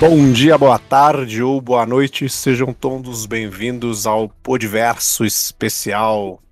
Bom 0.00 0.32
dia, 0.32 0.56
boa 0.56 0.78
tarde 0.78 1.42
ou 1.42 1.60
boa 1.60 1.84
noite, 1.84 2.26
sejam 2.26 2.72
todos 2.72 3.26
bem-vindos 3.26 4.06
ao 4.06 4.30
Podverso 4.30 5.26
Especial, 5.26 6.42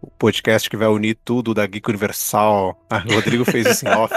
o 0.00 0.08
podcast 0.12 0.70
que 0.70 0.76
vai 0.76 0.86
unir 0.86 1.18
tudo 1.24 1.52
da 1.52 1.66
Geek 1.66 1.90
Universal. 1.90 2.80
Ah, 2.88 3.02
o 3.04 3.14
Rodrigo 3.14 3.44
fez 3.44 3.66
isso 3.66 3.88
em 3.88 3.90
off. 3.98 4.14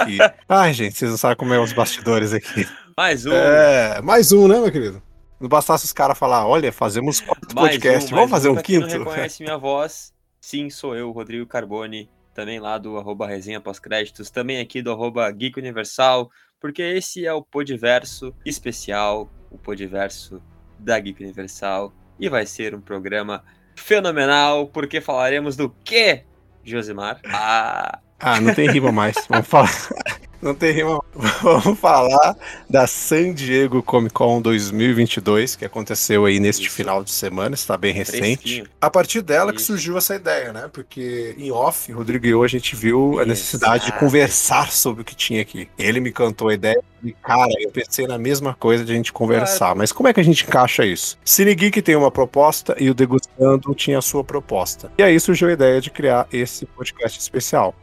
Ai, 0.47 0.73
gente, 0.75 0.95
vocês 0.95 1.09
não 1.09 1.17
sabem 1.17 1.37
como 1.37 1.55
é 1.55 1.59
os 1.59 1.73
bastidores 1.73 2.33
aqui. 2.33 2.67
Mais 2.95 3.25
um. 3.25 3.33
É, 3.33 3.99
mais 4.03 4.31
um, 4.31 4.47
né, 4.47 4.59
meu 4.59 4.71
querido? 4.71 5.01
Não 5.39 5.49
bastasse 5.49 5.83
os 5.83 5.91
caras 5.91 6.15
falar, 6.15 6.45
olha, 6.45 6.71
fazemos 6.71 7.19
quatro 7.19 7.55
podcasts, 7.55 8.11
um, 8.11 8.15
vamos 8.15 8.29
fazer 8.29 8.49
um, 8.49 8.53
um 8.53 8.61
quinto? 8.61 8.85
Quem 8.85 8.99
não 8.99 9.05
reconhece 9.05 9.41
minha 9.41 9.57
voz, 9.57 10.13
sim, 10.39 10.69
sou 10.69 10.95
eu, 10.95 11.09
Rodrigo 11.09 11.47
Carboni, 11.47 12.11
também 12.31 12.59
lá 12.59 12.77
do 12.77 12.95
arroba 12.95 13.25
resenha 13.25 13.59
pós-créditos, 13.59 14.29
também 14.29 14.59
aqui 14.59 14.83
do 14.83 14.91
arroba 14.91 15.31
Geek 15.31 15.57
Universal, 15.59 16.29
porque 16.59 16.81
esse 16.81 17.25
é 17.25 17.33
o 17.33 17.41
Podiverso 17.41 18.33
especial, 18.45 19.31
o 19.51 19.57
Podiverso 19.57 20.41
da 20.79 20.99
Geek 20.99 21.23
Universal, 21.23 21.93
e 22.19 22.29
vai 22.29 22.45
ser 22.45 22.75
um 22.75 22.81
programa 22.81 23.43
fenomenal, 23.75 24.67
porque 24.67 24.99
falaremos 24.99 25.55
do 25.55 25.69
quê, 25.83 26.23
Josimar? 26.63 27.21
Ah, 27.25 27.99
ah 28.19 28.41
não 28.41 28.53
tem 28.53 28.69
rima 28.69 28.91
mais, 28.91 29.15
vamos 29.29 29.47
falar... 29.47 29.69
Não 30.41 30.53
tem 30.53 30.71
rima. 30.71 31.01
Vamos 31.41 31.79
falar 31.79 32.35
da 32.69 32.85
San 32.85 33.33
Diego 33.33 33.81
Comic 33.81 34.13
Con 34.13 34.41
2022, 34.41 35.55
que 35.55 35.65
aconteceu 35.65 36.25
aí 36.25 36.39
neste 36.39 36.67
Isso. 36.67 36.75
final 36.75 37.03
de 37.03 37.11
semana, 37.11 37.55
está 37.55 37.77
bem 37.77 37.93
recente. 37.93 38.41
Fresquinho. 38.41 38.65
A 38.79 38.89
partir 38.89 39.21
dela 39.21 39.51
Isso. 39.51 39.57
que 39.57 39.61
surgiu 39.63 39.97
essa 39.97 40.15
ideia, 40.15 40.53
né? 40.53 40.69
Porque 40.71 41.35
em 41.37 41.51
off, 41.51 41.91
Rodrigo 41.91 42.25
e 42.25 42.29
eu, 42.29 42.43
a 42.43 42.47
gente 42.47 42.75
viu 42.75 43.19
a 43.19 43.25
necessidade 43.25 43.85
Exato. 43.85 43.93
de 43.93 43.99
conversar 43.99 44.71
sobre 44.71 45.01
o 45.01 45.05
que 45.05 45.15
tinha 45.15 45.41
aqui. 45.41 45.67
Ele 45.77 45.99
me 45.99 46.11
cantou 46.11 46.49
a 46.49 46.53
ideia 46.53 46.81
e, 47.03 47.11
cara, 47.13 47.51
eu 47.59 47.71
pensei 47.71 48.07
na 48.07 48.17
mesma 48.17 48.53
coisa 48.53 48.83
de 48.83 48.91
a 48.91 48.95
gente 48.95 49.13
conversar. 49.13 49.57
Claro. 49.57 49.77
Mas 49.77 49.91
como 49.91 50.07
é 50.07 50.13
que 50.13 50.19
a 50.19 50.23
gente 50.23 50.43
encaixa 50.45 50.85
isso? 50.85 51.17
Cine 51.23 51.53
Geek 51.55 51.81
tem 51.81 51.95
uma 51.95 52.11
proposta 52.11 52.75
e 52.79 52.89
o 52.89 52.93
Degustando 52.93 53.73
tinha 53.75 53.99
a 53.99 54.01
sua 54.01 54.23
proposta. 54.23 54.91
E 54.97 55.03
aí 55.03 55.19
surgiu 55.19 55.49
a 55.49 55.53
ideia 55.53 55.79
de 55.79 55.89
criar 55.89 56.27
esse 56.31 56.65
podcast 56.65 57.19
especial. 57.19 57.75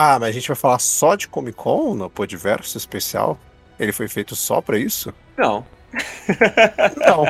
Ah, 0.00 0.16
mas 0.16 0.28
a 0.28 0.32
gente 0.32 0.46
vai 0.46 0.56
falar 0.56 0.78
só 0.78 1.16
de 1.16 1.26
Comic 1.26 1.56
Con 1.56 1.92
no 1.96 2.08
Podverso 2.08 2.78
especial? 2.78 3.36
Ele 3.80 3.90
foi 3.90 4.06
feito 4.06 4.36
só 4.36 4.60
para 4.60 4.78
isso? 4.78 5.12
Não. 5.36 5.66
Não. 7.04 7.24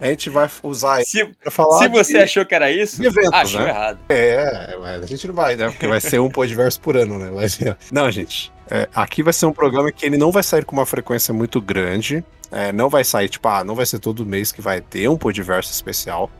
A 0.00 0.06
gente 0.06 0.30
vai 0.30 0.48
usar 0.62 1.02
se, 1.02 1.26
pra 1.26 1.50
falar. 1.50 1.78
Se 1.78 1.88
você 1.88 2.14
de, 2.14 2.18
achou 2.20 2.46
que 2.46 2.54
era 2.54 2.72
isso, 2.72 3.04
eventos, 3.04 3.34
achou 3.34 3.60
né? 3.60 3.68
errado. 3.68 3.98
É, 4.08 4.78
mas 4.80 5.02
a 5.02 5.06
gente 5.06 5.26
não 5.28 5.34
vai, 5.34 5.56
né? 5.56 5.68
Porque 5.68 5.86
vai 5.86 6.00
ser 6.00 6.18
um 6.18 6.30
Podverso 6.30 6.80
por 6.80 6.96
ano, 6.96 7.18
né? 7.18 7.30
Vai 7.30 7.50
ser... 7.50 7.76
Não, 7.92 8.10
gente. 8.10 8.50
É, 8.70 8.88
aqui 8.94 9.22
vai 9.22 9.34
ser 9.34 9.44
um 9.44 9.52
programa 9.52 9.92
que 9.92 10.06
ele 10.06 10.16
não 10.16 10.32
vai 10.32 10.42
sair 10.42 10.64
com 10.64 10.74
uma 10.74 10.86
frequência 10.86 11.34
muito 11.34 11.60
grande. 11.60 12.24
É, 12.50 12.72
não 12.72 12.88
vai 12.88 13.04
sair, 13.04 13.28
tipo, 13.28 13.46
ah, 13.46 13.62
não 13.62 13.74
vai 13.74 13.84
ser 13.84 13.98
todo 13.98 14.24
mês 14.24 14.50
que 14.50 14.62
vai 14.62 14.80
ter 14.80 15.06
um 15.10 15.18
Podverso 15.18 15.70
especial. 15.70 16.30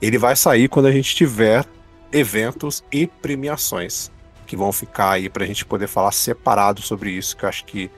Ele 0.00 0.16
vai 0.16 0.34
sair 0.34 0.66
quando 0.66 0.86
a 0.86 0.92
gente 0.92 1.14
tiver 1.14 1.66
eventos 2.10 2.82
e 2.90 3.06
premiações 3.06 4.10
que 4.50 4.56
vão 4.56 4.72
ficar 4.72 5.12
aí 5.12 5.28
para 5.28 5.44
a 5.44 5.46
gente 5.46 5.64
poder 5.64 5.86
falar 5.86 6.10
separado 6.10 6.82
sobre 6.82 7.12
isso, 7.12 7.36
que 7.36 7.44
eu 7.44 7.48
acho 7.48 7.64
que 7.64 7.88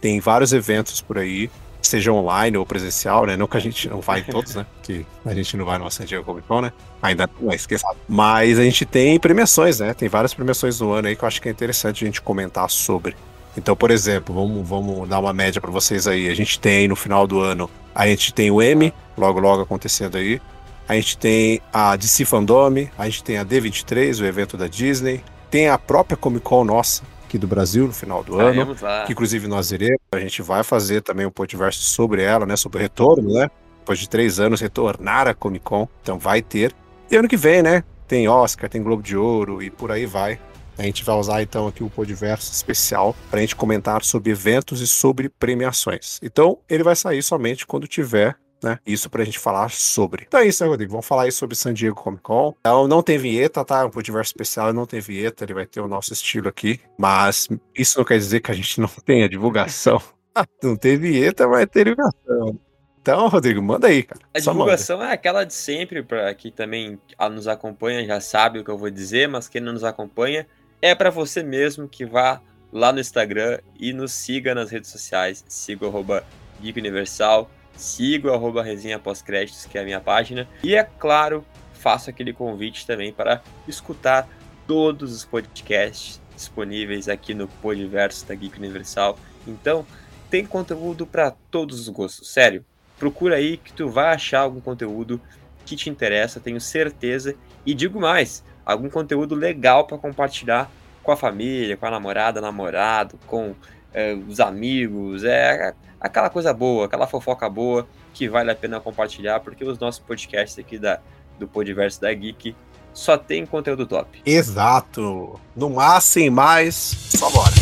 tem 0.00 0.20
vários 0.20 0.52
eventos 0.52 1.00
por 1.00 1.18
aí, 1.18 1.50
seja 1.82 2.12
online 2.12 2.56
ou 2.56 2.64
presencial, 2.64 3.26
né? 3.26 3.36
Não 3.36 3.48
que 3.48 3.56
a 3.56 3.60
gente 3.60 3.88
não 3.88 4.00
vai 4.00 4.20
em 4.20 4.22
todos, 4.22 4.54
né? 4.54 4.64
Que 4.84 5.04
a 5.24 5.34
gente 5.34 5.56
não 5.56 5.64
vai 5.64 5.78
no 5.78 5.90
San 5.90 6.04
Diego 6.04 6.24
Comic 6.24 6.46
Con, 6.46 6.60
né? 6.60 6.72
Ainda 7.02 7.28
não 7.40 7.50
é 7.50 7.56
esquecido. 7.56 7.90
Mas 8.08 8.56
a 8.56 8.62
gente 8.62 8.86
tem 8.86 9.18
premiações, 9.18 9.80
né? 9.80 9.94
Tem 9.94 10.08
várias 10.08 10.32
premiações 10.32 10.78
no 10.78 10.92
ano 10.92 11.08
aí 11.08 11.16
que 11.16 11.24
eu 11.24 11.26
acho 11.26 11.42
que 11.42 11.48
é 11.48 11.50
interessante 11.50 12.04
a 12.04 12.06
gente 12.06 12.22
comentar 12.22 12.70
sobre. 12.70 13.16
Então, 13.56 13.74
por 13.74 13.90
exemplo, 13.90 14.32
vamos, 14.32 14.68
vamos 14.68 15.08
dar 15.08 15.18
uma 15.18 15.32
média 15.32 15.60
para 15.60 15.72
vocês 15.72 16.06
aí. 16.06 16.28
A 16.28 16.36
gente 16.36 16.60
tem 16.60 16.86
no 16.86 16.94
final 16.94 17.26
do 17.26 17.40
ano, 17.40 17.68
a 17.92 18.06
gente 18.06 18.32
tem 18.32 18.48
o 18.48 18.62
M, 18.62 18.94
logo 19.18 19.40
logo 19.40 19.62
acontecendo 19.62 20.16
aí. 20.16 20.40
A 20.88 20.94
gente 20.94 21.18
tem 21.18 21.60
a 21.72 21.96
DC 21.96 22.24
Fandome, 22.26 22.92
a 22.96 23.06
gente 23.06 23.24
tem 23.24 23.38
a 23.38 23.44
D23, 23.44 24.22
o 24.22 24.24
evento 24.24 24.56
da 24.56 24.68
Disney, 24.68 25.24
tem 25.50 25.68
a 25.68 25.78
própria 25.78 26.16
Comic 26.16 26.44
Con 26.44 26.64
nossa, 26.64 27.02
aqui 27.24 27.38
do 27.38 27.46
Brasil, 27.46 27.86
no 27.86 27.92
final 27.92 28.22
do 28.22 28.38
ano. 28.38 28.76
Que 29.06 29.12
inclusive 29.12 29.46
nós 29.46 29.70
iremos. 29.70 30.00
A 30.12 30.18
gente 30.18 30.42
vai 30.42 30.62
fazer 30.62 31.02
também 31.02 31.26
um 31.26 31.30
podcast 31.30 31.82
sobre 31.82 32.22
ela, 32.22 32.46
né? 32.46 32.56
Sobre 32.56 32.78
o 32.78 32.80
retorno, 32.80 33.32
né? 33.32 33.50
Depois 33.78 33.98
de 33.98 34.08
três 34.08 34.40
anos, 34.40 34.60
retornar 34.60 35.28
a 35.28 35.34
Comic 35.34 35.64
Con. 35.64 35.88
Então 36.02 36.18
vai 36.18 36.42
ter. 36.42 36.74
E 37.10 37.16
ano 37.16 37.28
que 37.28 37.36
vem, 37.36 37.62
né? 37.62 37.84
Tem 38.08 38.28
Oscar, 38.28 38.68
tem 38.68 38.82
Globo 38.82 39.02
de 39.02 39.16
Ouro 39.16 39.62
e 39.62 39.70
por 39.70 39.90
aí 39.90 40.06
vai. 40.06 40.38
A 40.78 40.82
gente 40.82 41.02
vai 41.04 41.16
usar 41.16 41.42
então 41.42 41.66
aqui 41.66 41.82
o 41.82 41.88
Podiverso 41.88 42.52
especial 42.52 43.16
para 43.30 43.38
a 43.38 43.40
gente 43.40 43.56
comentar 43.56 44.04
sobre 44.04 44.30
eventos 44.30 44.80
e 44.80 44.86
sobre 44.86 45.28
premiações. 45.28 46.20
Então 46.22 46.58
ele 46.68 46.82
vai 46.82 46.94
sair 46.94 47.22
somente 47.22 47.66
quando 47.66 47.88
tiver 47.88 48.36
né? 48.62 48.78
Isso 48.86 49.08
pra 49.10 49.24
gente 49.24 49.38
falar 49.38 49.70
sobre. 49.70 50.24
Então 50.26 50.40
é 50.40 50.46
isso, 50.46 50.62
né, 50.62 50.70
Rodrigo? 50.70 50.92
Vamos 50.92 51.06
falar 51.06 51.22
aí 51.22 51.32
sobre 51.32 51.54
San 51.56 51.74
Diego 51.74 51.96
Comic 51.96 52.22
Con. 52.22 52.54
Então 52.60 52.88
não 52.88 53.02
tem 53.02 53.18
vinheta, 53.18 53.64
tá? 53.64 53.86
Um 53.86 54.02
diverso 54.02 54.30
especial 54.30 54.72
não 54.72 54.86
tem 54.86 55.00
vinheta, 55.00 55.44
ele 55.44 55.54
vai 55.54 55.66
ter 55.66 55.80
o 55.80 55.88
nosso 55.88 56.12
estilo 56.12 56.48
aqui. 56.48 56.80
Mas 56.98 57.48
isso 57.74 57.98
não 57.98 58.04
quer 58.04 58.18
dizer 58.18 58.40
que 58.40 58.50
a 58.50 58.54
gente 58.54 58.80
não 58.80 58.88
tenha 59.04 59.28
divulgação. 59.28 60.00
não 60.62 60.76
tem 60.76 60.96
vinheta, 60.96 61.46
mas 61.46 61.66
tem 61.66 61.84
divulgação. 61.84 62.58
Então, 63.00 63.28
Rodrigo, 63.28 63.62
manda 63.62 63.86
aí, 63.86 64.02
cara. 64.02 64.20
A 64.34 64.40
Só 64.40 64.50
divulgação 64.50 64.98
manda. 64.98 65.10
é 65.10 65.14
aquela 65.14 65.44
de 65.44 65.54
sempre, 65.54 66.02
para 66.02 66.34
quem 66.34 66.50
também 66.50 66.98
nos 67.30 67.46
acompanha 67.46 68.04
já 68.04 68.20
sabe 68.20 68.58
o 68.58 68.64
que 68.64 68.70
eu 68.70 68.76
vou 68.76 68.90
dizer, 68.90 69.28
mas 69.28 69.48
quem 69.48 69.60
não 69.60 69.72
nos 69.72 69.84
acompanha 69.84 70.44
é 70.82 70.92
para 70.92 71.08
você 71.08 71.40
mesmo 71.40 71.88
que 71.88 72.04
vá 72.04 72.40
lá 72.72 72.92
no 72.92 72.98
Instagram 72.98 73.60
e 73.78 73.92
nos 73.92 74.10
siga 74.12 74.56
nas 74.56 74.70
redes 74.70 74.90
sociais. 74.90 75.44
Siga 75.48 75.86
o 75.86 75.88
arroba 75.88 76.24
Geek 76.60 76.78
Universal, 76.78 77.48
siga 77.76 78.32
o 78.32 78.60
resenha 78.60 78.98
pós-créditos, 78.98 79.66
que 79.66 79.78
é 79.78 79.82
a 79.82 79.84
minha 79.84 80.00
página. 80.00 80.48
E 80.62 80.74
é 80.74 80.82
claro, 80.82 81.44
faço 81.74 82.10
aquele 82.10 82.32
convite 82.32 82.86
também 82.86 83.12
para 83.12 83.42
escutar 83.68 84.28
todos 84.66 85.12
os 85.12 85.24
podcasts 85.24 86.20
disponíveis 86.34 87.08
aqui 87.08 87.34
no 87.34 87.48
Podiverso 87.48 88.26
da 88.26 88.34
Geek 88.34 88.58
Universal. 88.58 89.18
Então, 89.46 89.86
tem 90.28 90.44
conteúdo 90.44 91.06
para 91.06 91.30
todos 91.50 91.80
os 91.80 91.88
gostos, 91.88 92.32
sério. 92.32 92.64
Procura 92.98 93.36
aí 93.36 93.56
que 93.56 93.72
tu 93.72 93.88
vai 93.88 94.14
achar 94.14 94.40
algum 94.40 94.60
conteúdo 94.60 95.20
que 95.64 95.76
te 95.76 95.88
interessa, 95.88 96.40
tenho 96.40 96.60
certeza. 96.60 97.34
E 97.64 97.74
digo 97.74 98.00
mais, 98.00 98.42
algum 98.64 98.88
conteúdo 98.88 99.34
legal 99.34 99.86
para 99.86 99.98
compartilhar 99.98 100.70
com 101.02 101.12
a 101.12 101.16
família, 101.16 101.76
com 101.76 101.86
a 101.86 101.90
namorada, 101.90 102.40
namorado, 102.40 103.18
com 103.26 103.54
é, 103.94 104.14
os 104.14 104.40
amigos, 104.40 105.24
é 105.24 105.74
aquela 106.00 106.30
coisa 106.30 106.52
boa, 106.52 106.86
aquela 106.86 107.06
fofoca 107.06 107.48
boa 107.48 107.86
que 108.12 108.28
vale 108.28 108.50
a 108.50 108.54
pena 108.54 108.80
compartilhar, 108.80 109.40
porque 109.40 109.64
os 109.64 109.78
nossos 109.78 110.00
podcasts 110.00 110.58
aqui 110.58 110.78
da, 110.78 111.00
do 111.38 111.46
Podiverso 111.46 112.00
da 112.00 112.12
Geek 112.12 112.54
só 112.92 113.18
tem 113.18 113.44
conteúdo 113.44 113.86
top. 113.86 114.22
Exato. 114.24 115.38
No 115.54 115.78
há 115.78 116.00
sem 116.00 116.30
mais, 116.30 116.74
só 116.74 117.30
bora. 117.30 117.52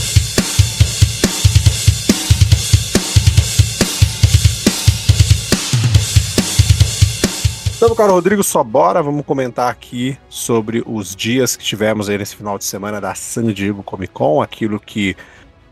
Então, 7.77 7.95
cara 7.95 8.13
Rodrigo, 8.13 8.43
só 8.43 8.65
bora, 8.65 9.03
vamos 9.03 9.27
comentar 9.27 9.71
aqui 9.71 10.17
sobre 10.29 10.83
os 10.87 11.15
dias 11.15 11.55
que 11.55 11.63
tivemos 11.63 12.09
aí 12.09 12.17
nesse 12.17 12.35
final 12.35 12.57
de 12.57 12.65
semana 12.65 12.99
da 12.99 13.15
San 13.15 13.53
Diego 13.53 13.83
Comic 13.83 14.13
Con, 14.13 14.41
aquilo 14.41 14.81
que 14.81 15.15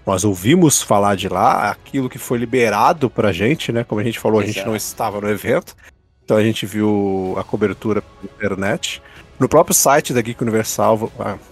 nós 0.06 0.24
ouvimos 0.24 0.82
falar 0.82 1.16
de 1.16 1.28
lá, 1.28 1.70
aquilo 1.70 2.08
que 2.08 2.18
foi 2.18 2.38
liberado 2.38 3.08
pra 3.08 3.32
gente, 3.32 3.70
né? 3.70 3.84
Como 3.84 4.00
a 4.00 4.04
gente 4.04 4.18
falou, 4.18 4.40
a 4.40 4.46
gente 4.46 4.64
não 4.64 4.74
estava 4.74 5.20
no 5.20 5.28
evento. 5.28 5.76
Então 6.24 6.36
a 6.36 6.42
gente 6.42 6.66
viu 6.66 7.34
a 7.38 7.44
cobertura 7.44 8.02
pela 8.02 8.32
internet. 8.32 9.02
No 9.38 9.48
próprio 9.48 9.74
site 9.74 10.12
da 10.12 10.20
Geek 10.20 10.40
Universal, 10.42 11.10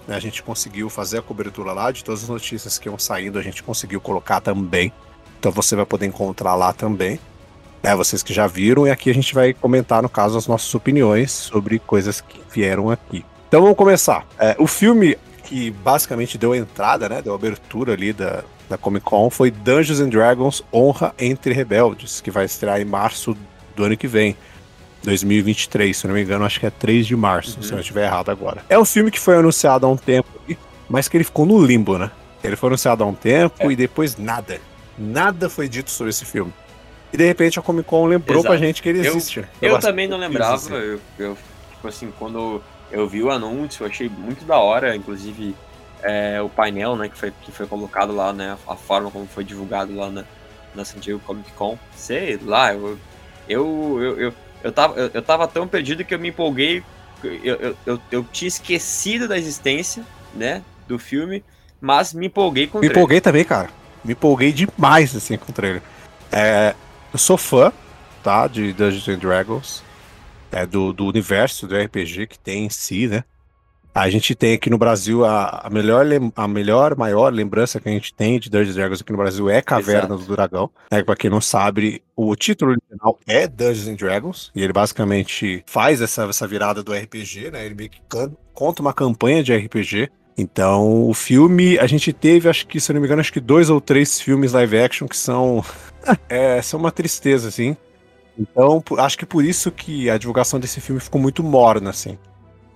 a 0.08 0.20
gente 0.20 0.42
conseguiu 0.42 0.88
fazer 0.88 1.18
a 1.18 1.22
cobertura 1.22 1.72
lá 1.72 1.90
de 1.90 2.04
todas 2.04 2.22
as 2.22 2.28
notícias 2.28 2.78
que 2.78 2.88
iam 2.88 2.98
saindo, 2.98 3.38
a 3.38 3.42
gente 3.42 3.62
conseguiu 3.62 4.00
colocar 4.00 4.40
também. 4.40 4.92
Então 5.38 5.50
você 5.50 5.74
vai 5.74 5.86
poder 5.86 6.06
encontrar 6.06 6.54
lá 6.54 6.72
também. 6.72 7.18
É, 7.82 7.96
vocês 7.96 8.22
que 8.22 8.34
já 8.34 8.46
viram, 8.46 8.86
e 8.86 8.90
aqui 8.90 9.10
a 9.10 9.14
gente 9.14 9.34
vai 9.34 9.54
comentar, 9.54 10.02
no 10.02 10.08
caso, 10.08 10.36
as 10.36 10.46
nossas 10.46 10.72
opiniões 10.74 11.32
sobre 11.32 11.78
coisas 11.78 12.20
que 12.20 12.40
vieram 12.52 12.90
aqui. 12.90 13.24
Então 13.48 13.62
vamos 13.62 13.76
começar. 13.76 14.26
É, 14.38 14.54
o 14.58 14.66
filme 14.66 15.16
que 15.50 15.68
basicamente 15.68 16.38
deu 16.38 16.52
a 16.52 16.56
entrada, 16.56 17.08
né, 17.08 17.20
deu 17.20 17.32
a 17.32 17.34
abertura 17.34 17.94
ali 17.94 18.12
da, 18.12 18.44
da 18.68 18.78
Comic 18.78 19.04
Con 19.04 19.28
foi 19.28 19.50
Dungeons 19.50 19.98
and 19.98 20.08
Dragons 20.08 20.62
Honra 20.72 21.12
entre 21.18 21.52
Rebeldes, 21.52 22.20
que 22.20 22.30
vai 22.30 22.44
estrear 22.44 22.80
em 22.80 22.84
março 22.84 23.36
do 23.74 23.84
ano 23.84 23.96
que 23.96 24.06
vem. 24.06 24.36
2023, 25.02 25.96
se 25.96 26.06
não 26.06 26.14
me 26.14 26.22
engano, 26.22 26.44
acho 26.44 26.60
que 26.60 26.66
é 26.66 26.70
3 26.70 27.06
de 27.06 27.16
março, 27.16 27.56
uhum. 27.56 27.62
se 27.62 27.70
eu 27.70 27.76
não 27.76 27.80
estiver 27.80 28.04
errado 28.04 28.30
agora. 28.30 28.62
É 28.68 28.78
um 28.78 28.84
filme 28.84 29.10
que 29.10 29.18
foi 29.18 29.34
anunciado 29.34 29.86
há 29.86 29.88
um 29.88 29.96
tempo, 29.96 30.28
mas 30.88 31.08
que 31.08 31.16
ele 31.16 31.24
ficou 31.24 31.46
no 31.46 31.60
limbo, 31.64 31.98
né? 31.98 32.10
Ele 32.44 32.54
foi 32.54 32.68
anunciado 32.68 33.02
há 33.02 33.06
um 33.06 33.14
tempo 33.14 33.56
é. 33.60 33.72
e 33.72 33.76
depois 33.76 34.18
nada. 34.18 34.60
Nada 34.98 35.48
foi 35.48 35.70
dito 35.70 35.90
sobre 35.90 36.10
esse 36.10 36.26
filme. 36.26 36.52
E 37.12 37.16
de 37.16 37.26
repente 37.26 37.58
a 37.58 37.62
Comic 37.62 37.88
Con 37.88 38.06
lembrou 38.06 38.40
Exato. 38.40 38.54
pra 38.54 38.64
gente 38.64 38.82
que 38.82 38.90
ele 38.90 39.00
existe. 39.00 39.44
Eu, 39.60 39.70
eu 39.70 39.78
também 39.80 40.06
não 40.06 40.18
lembrava. 40.18 40.76
Eu, 40.76 41.00
eu, 41.18 41.38
tipo 41.72 41.88
assim, 41.88 42.12
quando 42.18 42.62
eu 42.90 43.08
vi 43.08 43.22
o 43.22 43.30
anúncio, 43.30 43.86
achei 43.86 44.08
muito 44.08 44.44
da 44.44 44.58
hora, 44.58 44.94
inclusive 44.96 45.54
é, 46.02 46.40
o 46.40 46.48
painel, 46.48 46.96
né, 46.96 47.08
que 47.08 47.16
foi, 47.16 47.32
que 47.42 47.52
foi 47.52 47.66
colocado 47.66 48.14
lá, 48.14 48.32
né, 48.32 48.56
a 48.66 48.76
forma 48.76 49.10
como 49.10 49.26
foi 49.26 49.44
divulgado 49.44 49.94
lá 49.94 50.10
na, 50.10 50.24
na 50.74 50.84
San 50.84 50.98
Diego 50.98 51.20
Comic 51.20 51.52
Con. 51.52 51.78
Sei 51.94 52.38
lá, 52.42 52.72
eu, 52.72 52.98
eu, 53.48 53.98
eu, 54.00 54.20
eu, 54.20 54.34
eu, 54.62 54.72
tava, 54.72 54.98
eu, 54.98 55.10
eu 55.12 55.22
tava 55.22 55.46
tão 55.46 55.66
perdido 55.68 56.04
que 56.04 56.14
eu 56.14 56.18
me 56.18 56.28
empolguei. 56.28 56.82
Eu, 57.22 57.56
eu, 57.56 57.76
eu, 57.86 58.00
eu 58.10 58.24
tinha 58.24 58.48
esquecido 58.48 59.28
da 59.28 59.38
existência, 59.38 60.04
né, 60.34 60.62
do 60.88 60.98
filme, 60.98 61.44
mas 61.80 62.12
me 62.12 62.26
empolguei 62.26 62.66
com 62.66 62.78
o 62.78 62.80
Me 62.80 62.86
trailer. 62.86 62.98
empolguei 62.98 63.20
também, 63.20 63.44
cara. 63.44 63.68
Me 64.04 64.12
empolguei 64.12 64.52
demais, 64.52 65.14
assim, 65.14 65.36
com 65.36 65.50
o 65.50 65.54
trailer. 65.54 65.82
É, 66.32 66.74
eu 67.12 67.18
sou 67.18 67.36
fã, 67.36 67.72
tá, 68.22 68.46
de 68.46 68.72
Dungeons 68.72 69.08
and 69.08 69.18
Dragons, 69.18 69.82
é, 70.52 70.66
do, 70.66 70.92
do 70.92 71.06
universo 71.06 71.66
do 71.66 71.76
RPG 71.76 72.26
que 72.26 72.38
tem 72.38 72.66
em 72.66 72.70
si, 72.70 73.06
né? 73.06 73.24
A 73.92 74.08
gente 74.08 74.36
tem 74.36 74.54
aqui 74.54 74.70
no 74.70 74.78
Brasil 74.78 75.24
a, 75.24 75.62
a 75.64 75.70
melhor, 75.70 76.06
a 76.36 76.46
melhor, 76.46 76.96
maior 76.96 77.32
lembrança 77.32 77.80
que 77.80 77.88
a 77.88 77.92
gente 77.92 78.14
tem 78.14 78.38
de 78.38 78.48
Dungeons 78.48 78.76
Dragons 78.76 79.00
aqui 79.00 79.10
no 79.10 79.18
Brasil 79.18 79.50
é 79.50 79.60
Caverna 79.60 80.14
Exato. 80.14 80.24
do 80.24 80.36
Dragão. 80.36 80.70
Né? 80.90 81.02
Pra 81.02 81.16
quem 81.16 81.28
não 81.28 81.40
sabe, 81.40 82.00
o 82.14 82.36
título 82.36 82.70
original 82.70 83.18
é 83.26 83.48
Dungeons 83.48 83.88
and 83.88 83.94
Dragons, 83.94 84.52
e 84.54 84.62
ele 84.62 84.72
basicamente 84.72 85.64
faz 85.66 86.00
essa, 86.00 86.22
essa 86.22 86.46
virada 86.46 86.84
do 86.84 86.92
RPG, 86.92 87.50
né? 87.50 87.66
Ele 87.66 87.74
meio 87.74 87.90
que 87.90 88.00
conta 88.54 88.80
uma 88.80 88.92
campanha 88.92 89.42
de 89.42 89.56
RPG. 89.56 90.08
Então, 90.38 91.08
o 91.08 91.12
filme, 91.12 91.76
a 91.78 91.86
gente 91.86 92.12
teve, 92.12 92.48
acho 92.48 92.66
que, 92.68 92.80
se 92.80 92.90
eu 92.90 92.94
não 92.94 93.00
me 93.00 93.06
engano, 93.06 93.20
acho 93.20 93.32
que 93.32 93.40
dois 93.40 93.68
ou 93.68 93.80
três 93.80 94.20
filmes 94.20 94.52
live 94.52 94.78
action 94.78 95.08
que 95.08 95.16
são. 95.16 95.64
é, 96.30 96.62
são 96.62 96.78
uma 96.78 96.92
tristeza, 96.92 97.48
assim. 97.48 97.76
Então, 98.40 98.82
acho 98.98 99.18
que 99.18 99.26
por 99.26 99.44
isso 99.44 99.70
que 99.70 100.08
a 100.08 100.16
divulgação 100.16 100.58
desse 100.58 100.80
filme 100.80 101.00
ficou 101.00 101.20
muito 101.20 101.42
morna, 101.42 101.90
assim. 101.90 102.18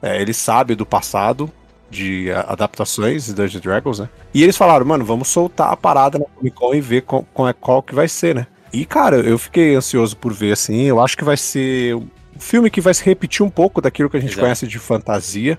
É, 0.03 0.21
ele 0.21 0.35
sabe 0.35 0.75
do 0.75 0.85
passado 0.85 1.51
de 1.91 2.31
a- 2.31 2.41
adaptações 2.53 3.25
de 3.27 3.35
Dungeons 3.35 3.63
Dragons, 3.63 3.99
né? 4.01 4.09
E 4.35 4.43
eles 4.43 4.57
falaram, 4.57 4.85
mano, 4.85 5.05
vamos 5.05 5.29
soltar 5.29 5.73
a 5.73 5.77
parada 5.77 6.19
na 6.19 6.27
Comic 6.27 6.55
Con 6.57 6.75
e 6.75 6.81
ver 6.81 7.03
qual, 7.03 7.25
qual, 7.33 7.49
é, 7.49 7.53
qual 7.55 7.83
que 7.83 7.95
vai 7.95 8.09
ser, 8.09 8.35
né? 8.35 8.47
E, 8.73 8.85
cara, 8.85 9.17
eu 9.17 9.39
fiquei 9.39 9.75
ansioso 9.75 10.17
por 10.17 10.33
ver, 10.33 10.53
assim. 10.53 10.83
Eu 10.83 11.01
acho 11.01 11.17
que 11.17 11.25
vai 11.25 11.37
ser 11.37 11.95
um 11.95 12.09
filme 12.39 12.69
que 12.69 12.81
vai 12.81 12.93
se 12.93 13.05
repetir 13.05 13.43
um 13.47 13.51
pouco 13.51 13.81
daquilo 13.81 14.11
que 14.11 14.17
a 14.17 14.21
gente 14.21 14.31
Exato. 14.33 14.41
conhece 14.43 14.67
de 14.67 14.79
fantasia. 14.79 15.59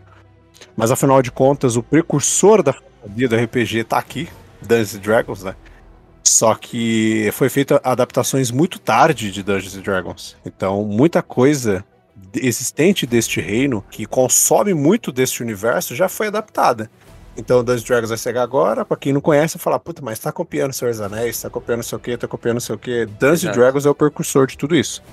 Mas, 0.76 0.92
afinal 0.92 1.22
de 1.22 1.32
contas, 1.32 1.76
o 1.78 1.82
precursor 1.84 2.62
da 2.62 2.74
fantasia 2.74 3.30
do 3.30 3.36
RPG 3.36 3.84
tá 3.86 3.98
aqui, 3.98 4.28
Dungeons 4.62 4.98
Dragons, 5.00 5.44
né? 5.44 5.56
Só 6.28 6.56
que 6.56 7.30
foi 7.34 7.50
feita 7.50 7.80
adaptações 7.84 8.50
muito 8.50 8.80
tarde 8.80 9.32
de 9.32 9.44
Dungeons 9.44 9.78
and 9.78 9.82
Dragons. 9.82 10.36
Então, 10.46 10.84
muita 10.84 11.22
coisa 11.22 11.86
existente 12.34 13.06
deste 13.06 13.40
reino, 13.40 13.84
que 13.92 14.06
consome 14.06 14.74
muito 14.74 15.12
deste 15.12 15.44
universo, 15.44 15.96
já 15.96 16.10
foi 16.10 16.28
adaptada. 16.28 16.90
Então, 17.38 17.64
Dungeons 17.64 17.84
Dragons 17.84 18.10
vai 18.10 18.18
chegar 18.18 18.42
agora, 18.42 18.84
pra 18.84 18.98
quem 18.98 19.14
não 19.14 19.22
conhece, 19.22 19.60
falar, 19.60 19.80
puta, 19.80 20.02
mas 20.02 20.18
tá 20.18 20.32
copiando 20.32 20.74
Senhor 20.74 20.92
dos 20.92 21.02
Anéis, 21.02 21.42
tá 21.42 21.50
copiando 21.50 21.78
não 21.78 21.84
sei 21.84 21.96
o 21.98 22.02
que, 22.02 22.18
tá 22.18 22.28
copiando 22.28 22.56
não 22.56 22.62
sei 22.62 22.76
o 22.76 22.80
que. 22.80 23.06
Dungeons. 23.06 23.56
Dragons 23.56 23.86
é 23.86 23.90
o 23.90 23.96
precursor 23.96 24.48
de 24.48 24.58
tudo 24.58 24.76
isso. 24.76 25.04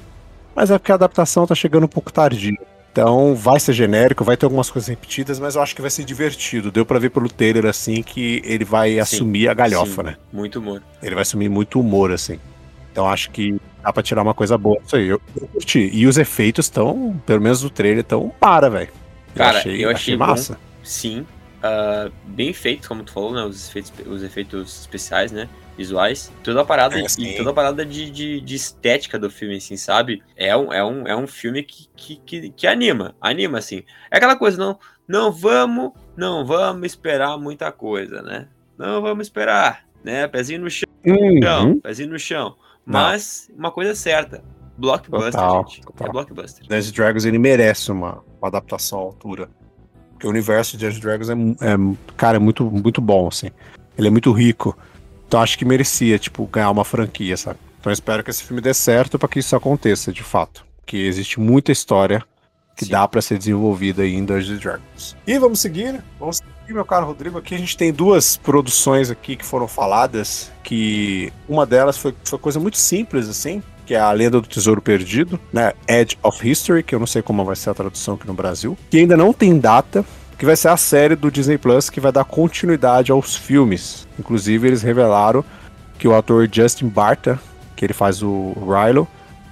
Mas 0.54 0.70
é 0.70 0.78
porque 0.78 0.92
a 0.92 0.94
adaptação 0.94 1.46
tá 1.46 1.54
chegando 1.54 1.84
um 1.84 1.88
pouco 1.88 2.12
tardia. 2.12 2.58
Então, 2.92 3.34
vai 3.34 3.58
ser 3.58 3.72
genérico, 3.72 4.22
vai 4.22 4.36
ter 4.36 4.44
algumas 4.44 4.70
coisas 4.70 4.86
repetidas, 4.86 5.40
mas 5.40 5.54
eu 5.54 5.62
acho 5.62 5.74
que 5.74 5.80
vai 5.80 5.90
ser 5.90 6.04
divertido. 6.04 6.70
Deu 6.70 6.84
pra 6.84 6.98
ver 6.98 7.08
pelo 7.08 7.26
trailer, 7.26 7.64
assim, 7.64 8.02
que 8.02 8.42
ele 8.44 8.66
vai 8.66 8.98
assumir 8.98 9.48
a 9.48 9.54
galhofa, 9.54 10.02
Sim, 10.02 10.08
né? 10.08 10.16
Muito 10.30 10.58
humor. 10.58 10.82
Ele 11.02 11.14
vai 11.14 11.22
assumir 11.22 11.48
muito 11.48 11.80
humor, 11.80 12.12
assim. 12.12 12.38
Então 12.92 13.08
acho 13.08 13.30
que 13.30 13.58
dá 13.82 13.90
pra 13.90 14.02
tirar 14.02 14.20
uma 14.20 14.34
coisa 14.34 14.58
boa 14.58 14.78
disso 14.82 14.96
aí. 14.96 15.08
Eu, 15.08 15.22
eu 15.40 15.48
curti. 15.48 15.88
E 15.90 16.06
os 16.06 16.18
efeitos 16.18 16.66
estão, 16.66 17.18
pelo 17.24 17.40
menos 17.40 17.62
no 17.62 17.70
trailer, 17.70 18.00
estão 18.00 18.30
para, 18.38 18.68
velho. 18.68 18.90
Cara, 19.34 19.66
eu 19.66 19.88
achei 19.88 20.14
bom. 20.14 20.26
massa. 20.26 20.58
Sim. 20.84 21.26
ah, 21.62 22.10
bem 22.26 22.52
feitos, 22.52 22.86
como 22.86 23.02
tu 23.02 23.12
falou, 23.12 23.32
né? 23.32 23.42
Os 23.42 23.70
efeitos, 23.70 23.92
os 24.06 24.22
efeitos 24.22 24.80
especiais, 24.82 25.32
né? 25.32 25.48
Visuais. 25.76 26.30
Toda 26.42 26.60
a 26.60 26.64
parada, 26.64 26.98
É, 26.98 27.02
e 27.04 27.08
sim. 27.08 27.34
toda 27.36 27.50
a 27.50 27.52
parada 27.54 27.84
de, 27.84 28.10
de, 28.10 28.40
de 28.40 28.54
estética 28.54 29.18
do 29.18 29.30
filme, 29.30 29.56
assim, 29.56 29.76
sabe? 29.76 30.22
É 30.36 30.56
um, 30.56 30.72
é 30.72 30.84
um, 30.84 31.06
é 31.06 31.16
um 31.16 31.26
filme 31.26 31.62
que, 31.62 31.88
que, 31.96 32.16
que, 32.16 32.50
que 32.50 32.66
anima. 32.66 33.14
Anima, 33.20 33.58
assim. 33.58 33.82
É 34.10 34.16
aquela 34.18 34.36
coisa, 34.36 34.58
não, 34.58 34.78
não 35.08 35.32
vamos, 35.32 35.92
não 36.16 36.44
vamos 36.44 36.86
esperar 36.86 37.38
muita 37.38 37.72
coisa, 37.72 38.20
né? 38.22 38.48
Não 38.76 39.00
vamos 39.00 39.26
esperar, 39.26 39.84
né? 40.04 40.26
Pezinho 40.28 40.60
no 40.60 40.70
chão, 40.70 40.88
Uhum. 41.06 41.80
pezinho 41.80 42.10
no 42.10 42.18
chão. 42.18 42.54
Mas, 42.84 43.50
uma 43.56 43.70
coisa 43.70 43.92
é 43.92 43.94
certa. 43.94 44.42
Blockbuster, 44.76 45.32
Total, 45.32 45.66
gente. 45.68 45.80
total. 45.82 46.06
É 46.08 46.10
blockbuster. 46.10 46.62
Dungeons 46.66 46.88
and 46.88 46.92
Dragons 46.92 47.24
ele 47.24 47.38
merece 47.38 47.92
uma, 47.92 48.22
uma 48.40 48.48
adaptação 48.48 48.98
à 48.98 49.02
altura. 49.02 49.48
Porque 50.12 50.26
o 50.26 50.30
universo 50.30 50.76
de 50.76 50.84
Dungeons 50.86 50.98
and 50.98 51.08
Dragons 51.08 51.30
é, 51.30 51.66
é, 51.72 51.96
cara, 52.16 52.36
é 52.36 52.40
muito, 52.40 52.64
muito 52.70 53.00
bom, 53.00 53.28
assim. 53.28 53.50
Ele 53.96 54.08
é 54.08 54.10
muito 54.10 54.32
rico. 54.32 54.76
Então 55.32 55.40
acho 55.40 55.56
que 55.56 55.64
merecia, 55.64 56.18
tipo, 56.18 56.46
ganhar 56.46 56.70
uma 56.70 56.84
franquia, 56.84 57.38
sabe? 57.38 57.58
Então 57.80 57.90
espero 57.90 58.22
que 58.22 58.28
esse 58.28 58.44
filme 58.44 58.60
dê 58.60 58.74
certo 58.74 59.18
pra 59.18 59.26
que 59.26 59.38
isso 59.38 59.56
aconteça, 59.56 60.12
de 60.12 60.22
fato. 60.22 60.62
Que 60.84 61.06
existe 61.06 61.40
muita 61.40 61.72
história 61.72 62.22
que 62.76 62.84
Sim. 62.84 62.90
dá 62.90 63.08
pra 63.08 63.22
ser 63.22 63.38
desenvolvida 63.38 64.02
aí 64.02 64.12
em 64.12 64.26
Dungeons 64.26 64.60
Dragons. 64.60 65.16
E 65.26 65.38
vamos 65.38 65.58
seguir, 65.60 65.90
né? 65.94 66.02
Vamos 66.20 66.36
seguir, 66.36 66.74
meu 66.74 66.84
caro 66.84 67.06
Rodrigo. 67.06 67.38
Aqui 67.38 67.54
a 67.54 67.58
gente 67.58 67.78
tem 67.78 67.90
duas 67.90 68.36
produções 68.36 69.10
aqui 69.10 69.34
que 69.34 69.44
foram 69.46 69.66
faladas, 69.66 70.52
que 70.62 71.32
uma 71.48 71.64
delas 71.64 71.96
foi, 71.96 72.14
foi 72.22 72.38
coisa 72.38 72.60
muito 72.60 72.76
simples, 72.76 73.26
assim, 73.26 73.62
que 73.86 73.94
é 73.94 74.00
a 74.00 74.12
Lenda 74.12 74.38
do 74.38 74.46
Tesouro 74.46 74.82
Perdido, 74.82 75.40
né? 75.50 75.72
Edge 75.88 76.18
of 76.22 76.46
History, 76.46 76.82
que 76.82 76.94
eu 76.94 76.98
não 76.98 77.06
sei 77.06 77.22
como 77.22 77.42
vai 77.42 77.56
ser 77.56 77.70
a 77.70 77.74
tradução 77.74 78.16
aqui 78.16 78.26
no 78.26 78.34
Brasil, 78.34 78.76
que 78.90 78.98
ainda 78.98 79.16
não 79.16 79.32
tem 79.32 79.58
data, 79.58 80.04
que 80.42 80.46
vai 80.46 80.56
ser 80.56 80.70
a 80.70 80.76
série 80.76 81.14
do 81.14 81.30
Disney 81.30 81.56
Plus 81.56 81.88
que 81.88 82.00
vai 82.00 82.10
dar 82.10 82.24
continuidade 82.24 83.12
aos 83.12 83.36
filmes. 83.36 84.08
Inclusive, 84.18 84.66
eles 84.66 84.82
revelaram 84.82 85.44
que 85.96 86.08
o 86.08 86.16
ator 86.16 86.48
Justin 86.50 86.88
Barta, 86.88 87.38
que 87.76 87.84
ele 87.84 87.92
faz 87.92 88.24
o 88.24 88.52
Rilo, 88.56 89.06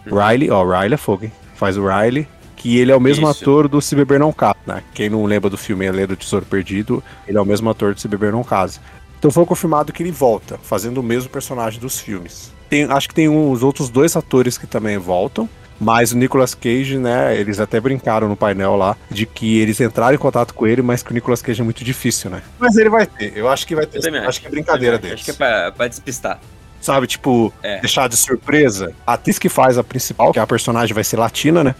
Riley, 0.05 0.51
ó, 0.51 0.65
Riley 0.65 0.95
é 0.95 0.97
fogo, 0.97 1.27
hein? 1.27 1.33
Faz 1.55 1.77
o 1.77 1.87
Riley, 1.87 2.27
que 2.57 2.77
ele 2.77 2.91
é 2.91 2.97
o 2.97 3.01
mesmo 3.01 3.31
Isso. 3.31 3.41
ator 3.41 3.69
do 3.69 3.81
Se 3.81 3.95
Beber 3.95 4.19
Não 4.19 4.33
Casa, 4.33 4.57
né? 4.67 4.83
Quem 4.93 5.09
não 5.09 5.25
lembra 5.27 5.49
do 5.49 5.56
filme 5.56 5.87
A 5.87 5.93
Lenda 5.93 6.09
do 6.09 6.17
Tesouro 6.17 6.44
Perdido, 6.44 7.01
ele 7.25 7.39
é 7.39 7.41
o 7.41 7.47
mesmo 7.47 7.70
ator 7.70 7.94
do 7.94 8.01
Se 8.01 8.09
Beber 8.09 8.32
Não 8.32 8.43
Casa. 8.43 8.81
Então 9.17 9.31
foi 9.31 9.47
confirmado 9.47 9.93
que 9.93 10.03
ele 10.03 10.11
volta, 10.11 10.59
fazendo 10.61 10.99
o 10.99 11.05
mesmo 11.05 11.31
personagem 11.31 11.79
dos 11.79 12.01
filmes. 12.01 12.53
Tem- 12.69 12.91
acho 12.91 13.06
que 13.09 13.15
tem 13.15 13.29
uns 13.29 13.63
outros 13.63 13.89
dois 13.91 14.17
atores 14.17 14.59
que 14.59 14.67
também 14.67 14.99
voltam, 14.99 15.49
mas 15.81 16.13
o 16.13 16.17
Nicolas 16.19 16.55
Cage, 16.55 16.99
né, 16.99 17.37
eles 17.37 17.58
até 17.58 17.81
brincaram 17.81 18.29
no 18.29 18.37
painel 18.37 18.77
lá 18.77 18.96
de 19.10 19.25
que 19.27 19.58
eles 19.58 19.81
entraram 19.81 20.15
em 20.15 20.19
contato 20.19 20.53
com 20.53 20.67
ele, 20.67 20.82
mas 20.82 21.03
que 21.03 21.10
o 21.10 21.15
Nicolas 21.15 21.41
Cage 21.41 21.60
é 21.63 21.65
muito 21.65 21.82
difícil, 21.82 22.31
né? 22.31 22.43
Mas 22.58 22.77
ele 22.77 22.91
vai 22.91 23.06
ter, 23.06 23.32
eu 23.37 23.49
acho 23.49 23.67
que 23.67 23.75
vai 23.75 23.87
ter. 23.87 23.99
Eu 23.99 24.03
também 24.03 24.20
Acho 24.20 24.41
que 24.41 24.46
é 24.46 24.51
brincadeira 24.51 24.96
Também 24.99 25.10
deles. 25.17 25.25
Acho 25.29 25.37
que 25.37 25.43
é 25.43 25.46
pra, 25.46 25.72
pra 25.72 25.89
despistar. 25.89 26.39
Sabe, 26.81 27.06
tipo, 27.06 27.53
É. 27.63 27.81
deixar 27.81 28.08
de 28.08 28.17
surpresa. 28.17 28.93
A 29.06 29.15
atriz 29.15 29.39
que 29.39 29.49
faz 29.49 29.77
a 29.79 29.84
principal, 29.84 30.32
que 30.32 30.39
é 30.39 30.43
a 30.43 30.46
personagem 30.46 30.94
vai 30.94 31.05
ser 31.05 31.17
latina, 31.19 31.63
né? 31.65 31.75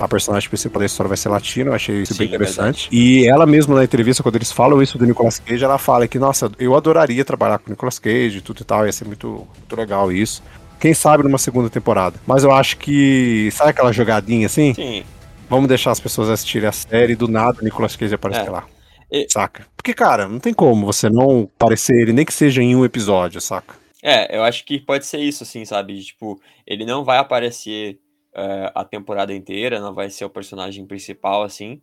A 0.00 0.08
personagem 0.08 0.48
principal 0.48 0.80
da 0.80 0.86
história 0.86 1.06
vai 1.06 1.16
ser 1.16 1.28
latina, 1.28 1.70
eu 1.70 1.74
achei 1.74 2.02
isso 2.02 2.14
Sim, 2.14 2.18
bem 2.24 2.32
é 2.32 2.34
interessante. 2.34 2.88
e 2.90 3.24
ela 3.28 3.46
mesma 3.46 3.76
na 3.76 3.84
entrevista, 3.84 4.20
quando 4.20 4.34
eles 4.34 4.50
falam 4.50 4.82
isso 4.82 4.98
do 4.98 5.06
Nicolas 5.06 5.38
Cage, 5.38 5.62
ela 5.62 5.78
fala 5.78 6.08
que, 6.08 6.18
nossa, 6.18 6.50
eu 6.58 6.74
adoraria 6.74 7.24
trabalhar 7.24 7.58
com 7.58 7.68
o 7.68 7.70
Nicolas 7.70 8.00
Cage 8.00 8.38
e 8.38 8.40
tudo 8.40 8.62
e 8.62 8.64
tal, 8.64 8.84
ia 8.84 8.90
ser 8.92 9.04
muito, 9.04 9.46
muito 9.56 9.76
legal 9.76 10.10
isso. 10.10 10.42
Quem 10.82 10.92
sabe 10.94 11.22
numa 11.22 11.38
segunda 11.38 11.70
temporada. 11.70 12.18
Mas 12.26 12.42
eu 12.42 12.50
acho 12.50 12.76
que. 12.76 13.48
Sabe 13.52 13.70
aquela 13.70 13.92
jogadinha 13.92 14.46
assim? 14.46 14.74
Sim. 14.74 15.04
Vamos 15.48 15.68
deixar 15.68 15.92
as 15.92 16.00
pessoas 16.00 16.28
assistirem 16.28 16.68
a 16.68 16.72
série 16.72 17.12
e 17.12 17.16
do 17.16 17.28
nada 17.28 17.60
o 17.60 17.64
Nicolas 17.64 17.94
Cage 17.94 18.16
aparece 18.16 18.40
É. 18.48 18.50
lá. 18.50 18.66
E- 19.08 19.26
Saca? 19.30 19.64
Porque, 19.76 19.94
cara, 19.94 20.26
não 20.26 20.40
tem 20.40 20.52
como 20.52 20.84
você 20.84 21.08
não 21.08 21.48
parecer 21.56 21.94
ele, 21.94 22.12
nem 22.12 22.24
que 22.24 22.32
seja 22.32 22.60
em 22.60 22.74
um 22.74 22.84
episódio, 22.84 23.40
saca? 23.40 23.76
É, 24.02 24.36
eu 24.36 24.42
acho 24.42 24.64
que 24.64 24.80
pode 24.80 25.06
ser 25.06 25.18
isso, 25.18 25.44
assim, 25.44 25.64
sabe? 25.64 26.02
Tipo, 26.02 26.40
ele 26.66 26.84
não 26.84 27.04
vai 27.04 27.18
aparecer 27.18 28.00
é, 28.34 28.72
a 28.74 28.84
temporada 28.84 29.32
inteira, 29.32 29.78
não 29.78 29.94
vai 29.94 30.10
ser 30.10 30.24
o 30.24 30.30
personagem 30.30 30.84
principal, 30.84 31.44
assim, 31.44 31.80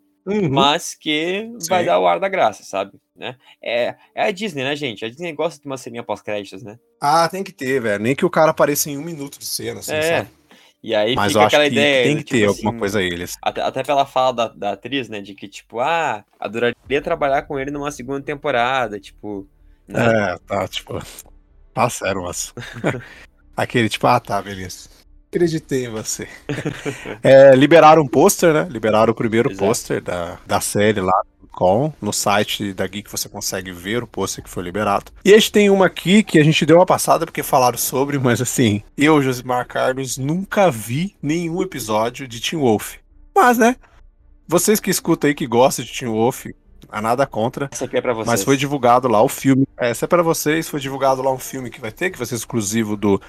mas 0.51 0.93
que 0.93 1.49
vai 1.69 1.81
Sim. 1.81 1.85
dar 1.85 1.99
o 1.99 2.05
ar 2.07 2.19
da 2.19 2.27
graça, 2.27 2.63
sabe? 2.63 2.91
Né? 3.19 3.35
É, 3.61 3.95
é 4.15 4.23
a 4.23 4.31
Disney, 4.31 4.63
né, 4.63 4.73
gente? 4.77 5.03
A 5.03 5.09
Disney 5.09 5.33
gosta 5.33 5.61
de 5.61 5.67
uma 5.67 5.77
ceninha 5.77 6.01
pós-créditos, 6.01 6.63
né? 6.63 6.79
Ah, 7.01 7.27
tem 7.27 7.43
que 7.43 7.51
ter, 7.51 7.81
velho. 7.81 8.01
Nem 8.01 8.15
que 8.15 8.25
o 8.25 8.29
cara 8.29 8.51
apareça 8.51 8.89
em 8.89 8.97
um 8.97 9.03
minuto 9.03 9.37
de 9.37 9.45
cena, 9.45 9.81
assim, 9.81 9.93
é. 9.93 10.19
sabe? 10.19 10.29
E 10.81 10.95
aí 10.95 11.13
Mas 11.13 11.33
fica 11.33 11.45
aquela 11.45 11.65
que 11.65 11.71
ideia. 11.71 12.03
tem 12.05 12.17
que 12.17 12.23
ter 12.23 12.37
tipo 12.37 12.47
alguma 12.47 12.69
assim, 12.69 12.79
coisa 12.79 12.99
a 12.99 13.03
eles. 13.03 13.35
Até, 13.41 13.61
até 13.61 13.83
pela 13.83 14.05
fala 14.05 14.31
da, 14.31 14.47
da 14.47 14.71
atriz, 14.71 15.09
né? 15.09 15.19
De 15.19 15.35
que, 15.35 15.49
tipo, 15.49 15.81
ah, 15.81 16.23
adoraria 16.39 17.01
trabalhar 17.03 17.41
com 17.41 17.59
ele 17.59 17.69
numa 17.69 17.91
segunda 17.91 18.21
temporada, 18.21 18.97
tipo. 18.97 19.45
Né? 19.85 19.99
É, 19.99 20.37
tá, 20.47 20.65
tipo. 20.69 20.97
Sério, 21.89 22.23
mas. 22.23 22.53
Aquele, 23.57 23.89
tipo, 23.89 24.07
ah, 24.07 24.21
tá, 24.21 24.41
beleza. 24.41 24.87
Acreditei 25.27 25.87
em 25.87 25.89
você. 25.89 26.29
É, 27.21 27.53
liberaram 27.53 28.01
o 28.01 28.09
pôster, 28.09 28.53
né? 28.53 28.67
Liberaram 28.69 29.11
o 29.11 29.15
primeiro 29.15 29.53
pôster 29.57 30.01
da, 30.01 30.39
da 30.47 30.61
série 30.61 31.01
lá 31.01 31.21
no 32.01 32.13
site 32.13 32.73
da 32.73 32.87
Geek 32.87 33.11
você 33.11 33.27
consegue 33.27 33.71
ver 33.71 34.01
o 34.01 34.07
pôster 34.07 34.43
que 34.43 34.49
foi 34.49 34.63
liberado. 34.63 35.11
E 35.25 35.33
a 35.33 35.37
gente 35.37 35.51
tem 35.51 35.69
uma 35.69 35.87
aqui 35.87 36.23
que 36.23 36.39
a 36.39 36.43
gente 36.43 36.65
deu 36.65 36.77
uma 36.77 36.85
passada 36.85 37.25
porque 37.25 37.43
falaram 37.43 37.77
sobre, 37.77 38.17
mas 38.17 38.41
assim, 38.41 38.81
eu, 38.97 39.21
Josimar 39.21 39.67
Carlos, 39.67 40.17
nunca 40.17 40.71
vi 40.71 41.15
nenhum 41.21 41.61
episódio 41.61 42.27
de 42.27 42.39
Teen 42.39 42.61
Wolf. 42.61 42.95
Mas, 43.35 43.57
né? 43.57 43.75
Vocês 44.47 44.79
que 44.79 44.89
escutam 44.89 45.27
aí 45.27 45.35
que 45.35 45.45
gostam 45.45 45.83
de 45.83 45.91
Teen 45.91 46.09
Wolf, 46.09 46.45
há 46.89 47.01
nada 47.01 47.25
contra. 47.27 47.69
Essa 47.71 47.85
aqui 47.85 47.97
é 47.97 48.01
pra 48.01 48.13
vocês. 48.13 48.27
Mas 48.27 48.43
foi 48.43 48.57
divulgado 48.57 49.07
lá 49.07 49.21
o 49.21 49.29
filme. 49.29 49.67
Essa 49.77 50.05
é 50.05 50.07
para 50.07 50.23
vocês, 50.23 50.69
foi 50.69 50.79
divulgado 50.79 51.21
lá 51.21 51.31
um 51.31 51.39
filme 51.39 51.69
que 51.69 51.81
vai 51.81 51.91
ter, 51.91 52.09
que 52.09 52.17
vai 52.17 52.27
ser 52.27 52.35
exclusivo 52.35 52.95
do 52.95 53.21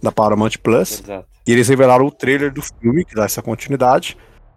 da 0.00 0.12
Paramount 0.12 0.52
Plus. 0.62 1.00
Exato. 1.00 1.26
E 1.46 1.52
eles 1.52 1.68
revelaram 1.68 2.06
o 2.06 2.10
trailer 2.10 2.52
do 2.52 2.62
filme, 2.62 3.04
que 3.04 3.14
dá 3.14 3.24
essa 3.24 3.42
continuidade. 3.42 4.16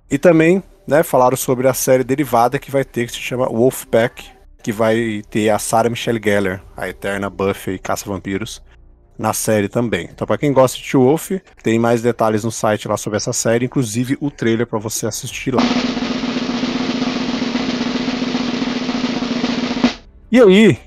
E 0.10 0.18
também, 0.18 0.62
né, 0.88 1.04
falaram 1.04 1.38
sobre 1.38 1.68
a 1.68 1.74
série 1.74 2.04
derivada 2.04 2.60
que 2.60 2.72
vai 2.72 2.84
ter, 2.84 3.06
que 3.06 3.14
se 3.14 3.20
chama 3.20 3.48
Wolfpack, 3.48 4.32
que 4.62 4.72
vai 4.72 5.22
ter 5.30 5.50
a 5.50 5.60
Sarah 5.60 5.90
Michelle 5.90 6.22
Gellar, 6.24 6.64
a 6.76 6.88
eterna 6.90 7.30
Buffy 7.30 7.80
caça-vampiros, 7.80 8.62
na 9.18 9.34
série 9.34 9.70
também. 9.70 10.10
Então, 10.12 10.28
para 10.28 10.38
quem 10.38 10.52
gosta 10.52 10.78
de 10.78 10.98
Wolf, 10.98 11.32
tem 11.64 11.80
mais 11.80 12.02
detalhes 12.02 12.44
no 12.44 12.52
site 12.52 12.88
lá 12.88 12.98
sobre 12.98 13.18
essa 13.18 13.32
série, 13.32 13.66
inclusive 13.66 14.18
o 14.20 14.30
trailer 14.30 14.68
para 14.68 14.80
você 14.80 15.08
assistir 15.08 15.54
lá. 15.54 15.62
E 20.32 20.42
aí, 20.42 20.78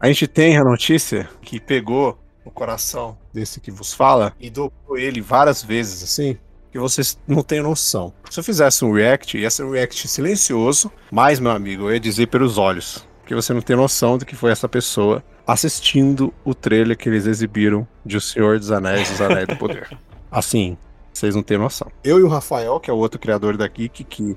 a 0.00 0.08
gente 0.08 0.26
tem 0.26 0.56
a 0.56 0.64
notícia 0.64 1.28
que 1.40 1.60
pegou 1.60 2.18
o 2.44 2.50
coração 2.50 3.16
desse 3.32 3.60
que 3.60 3.70
vos 3.70 3.92
fala 3.92 4.34
e 4.40 4.50
dobrou 4.50 4.98
ele 4.98 5.20
várias 5.20 5.62
vezes, 5.62 6.02
assim, 6.02 6.36
que 6.70 6.78
vocês 6.78 7.18
não 7.26 7.42
têm 7.42 7.62
noção. 7.62 8.12
Se 8.30 8.40
eu 8.40 8.44
fizesse 8.44 8.84
um 8.84 8.92
react, 8.92 9.38
ia 9.38 9.50
ser 9.50 9.64
um 9.64 9.70
react 9.70 10.06
silencioso, 10.08 10.90
mas, 11.10 11.40
meu 11.40 11.50
amigo, 11.50 11.84
eu 11.84 11.94
ia 11.94 12.00
dizer 12.00 12.26
pelos 12.26 12.58
olhos, 12.58 13.06
que 13.26 13.34
você 13.34 13.52
não 13.52 13.60
tem 13.60 13.76
noção 13.76 14.18
do 14.18 14.24
que 14.24 14.36
foi 14.36 14.50
essa 14.50 14.68
pessoa 14.68 15.22
assistindo 15.46 16.32
o 16.44 16.54
trailer 16.54 16.96
que 16.96 17.08
eles 17.08 17.26
exibiram 17.26 17.88
de 18.04 18.18
O 18.18 18.20
Senhor 18.20 18.58
dos 18.58 18.70
Anéis 18.70 19.08
e 19.10 19.14
os 19.14 19.20
Anéis 19.20 19.46
do 19.46 19.56
Poder. 19.56 19.88
Assim, 20.30 20.76
vocês 21.12 21.34
não 21.34 21.42
têm 21.42 21.56
noção. 21.56 21.90
Eu 22.04 22.18
e 22.18 22.22
o 22.22 22.28
Rafael, 22.28 22.78
que 22.78 22.90
é 22.90 22.92
o 22.92 22.96
outro 22.96 23.18
criador 23.18 23.56
da 23.56 23.66
Geek, 23.66 24.04
que 24.04 24.36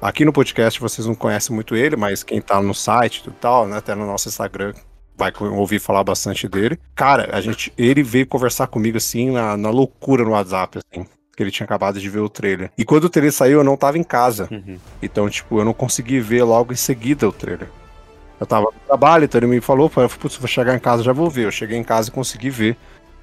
aqui 0.00 0.24
no 0.24 0.32
podcast 0.32 0.78
vocês 0.78 1.06
não 1.06 1.14
conhecem 1.14 1.54
muito 1.54 1.74
ele, 1.74 1.96
mas 1.96 2.22
quem 2.22 2.40
tá 2.40 2.60
no 2.60 2.74
site 2.74 3.22
e 3.26 3.30
tal, 3.32 3.66
né, 3.66 3.78
até 3.78 3.94
no 3.94 4.06
nosso 4.06 4.28
Instagram, 4.28 4.74
vai 5.16 5.32
ouvir 5.38 5.78
falar 5.78 6.04
bastante 6.04 6.48
dele. 6.48 6.78
Cara, 6.94 7.34
a 7.34 7.40
gente, 7.40 7.72
ele 7.76 8.02
veio 8.02 8.26
conversar 8.26 8.66
comigo 8.66 8.96
assim 8.96 9.30
na, 9.30 9.56
na 9.56 9.70
loucura 9.70 10.24
no 10.24 10.30
WhatsApp, 10.30 10.78
assim. 10.78 11.06
Que 11.40 11.44
ele 11.44 11.50
tinha 11.50 11.64
acabado 11.64 11.98
de 11.98 12.06
ver 12.06 12.18
o 12.18 12.28
trailer. 12.28 12.70
E 12.76 12.84
quando 12.84 13.04
o 13.04 13.08
trailer 13.08 13.32
saiu, 13.32 13.60
eu 13.60 13.64
não 13.64 13.74
tava 13.74 13.96
em 13.96 14.02
casa. 14.02 14.46
Uhum. 14.50 14.76
Então, 15.00 15.26
tipo, 15.30 15.58
eu 15.58 15.64
não 15.64 15.72
consegui 15.72 16.20
ver 16.20 16.42
logo 16.42 16.70
em 16.70 16.76
seguida 16.76 17.26
o 17.26 17.32
trailer. 17.32 17.66
Eu 18.38 18.44
tava 18.44 18.66
no 18.66 18.86
trabalho, 18.86 19.24
então 19.24 19.38
ele 19.38 19.46
me 19.46 19.58
falou, 19.58 19.88
falei, 19.88 20.10
putz, 20.10 20.36
vou 20.36 20.46
chegar 20.46 20.74
em 20.74 20.78
casa, 20.78 21.02
já 21.02 21.14
vou 21.14 21.30
ver. 21.30 21.46
Eu 21.46 21.50
cheguei 21.50 21.78
em 21.78 21.82
casa 21.82 22.10
e 22.10 22.12
consegui 22.12 22.50
ver 22.50 22.76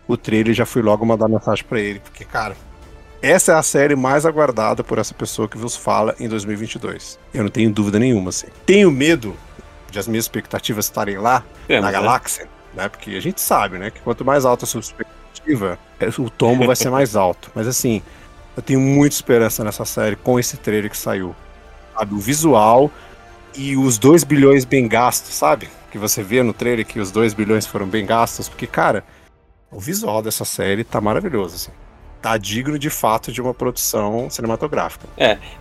o 0.07 0.17
trailer 0.17 0.49
e 0.49 0.55
já 0.55 0.65
fui 0.65 0.81
logo 0.81 1.05
mandar 1.05 1.27
mensagem 1.27 1.63
para 1.63 1.79
ele. 1.79 1.99
Porque, 1.99 2.25
cara, 2.25 2.57
essa 3.21 3.51
é 3.51 3.55
a 3.55 3.61
série 3.61 3.95
mais 3.95 4.25
aguardada 4.25 4.83
por 4.83 4.97
essa 4.97 5.13
pessoa 5.13 5.47
que 5.47 5.55
vos 5.55 5.75
fala 5.75 6.15
em 6.19 6.27
2022. 6.27 7.19
Eu 7.35 7.43
não 7.43 7.51
tenho 7.51 7.71
dúvida 7.71 7.99
nenhuma, 7.99 8.29
assim. 8.29 8.47
Tenho 8.65 8.89
medo 8.89 9.35
de 9.91 9.99
as 9.99 10.07
minhas 10.07 10.25
expectativas 10.25 10.85
estarem 10.85 11.19
lá, 11.19 11.43
Temos, 11.67 11.83
na 11.83 11.91
né? 11.91 11.93
galáxia, 11.93 12.47
né? 12.73 12.89
Porque 12.89 13.11
a 13.11 13.21
gente 13.21 13.39
sabe, 13.39 13.77
né? 13.77 13.91
Que 13.91 13.99
quanto 13.99 14.25
mais 14.25 14.43
alta 14.43 14.65
a 14.65 14.67
sua 14.67 14.81
expectativa, 14.81 15.16
é, 15.53 15.77
o 16.19 16.29
tombo 16.29 16.65
vai 16.65 16.75
ser 16.75 16.89
mais 16.89 17.15
alto. 17.15 17.51
Mas 17.55 17.67
assim, 17.67 18.01
eu 18.55 18.61
tenho 18.63 18.79
muita 18.79 19.15
esperança 19.15 19.63
nessa 19.63 19.85
série 19.85 20.15
com 20.15 20.39
esse 20.39 20.57
trailer 20.57 20.89
que 20.89 20.97
saiu. 20.97 21.35
Sabe? 21.97 22.13
O 22.13 22.19
visual 22.19 22.91
e 23.55 23.75
os 23.75 23.97
2 23.97 24.23
bilhões 24.23 24.65
bem 24.65 24.87
gastos, 24.87 25.33
sabe? 25.33 25.67
Que 25.91 25.97
você 25.97 26.21
vê 26.21 26.43
no 26.43 26.53
trailer 26.53 26.85
que 26.85 26.99
os 26.99 27.11
2 27.11 27.33
bilhões 27.33 27.65
foram 27.65 27.87
bem 27.87 28.05
gastos, 28.05 28.47
porque, 28.49 28.67
cara, 28.67 29.03
o 29.71 29.79
visual 29.79 30.21
dessa 30.21 30.45
série 30.45 30.83
tá 30.83 31.01
maravilhoso, 31.01 31.55
assim. 31.55 31.71
Tá 32.21 32.37
digno 32.37 32.77
de 32.77 32.89
fato 32.89 33.31
de 33.31 33.41
uma 33.41 33.53
produção 33.53 34.29
cinematográfica. 34.29 35.07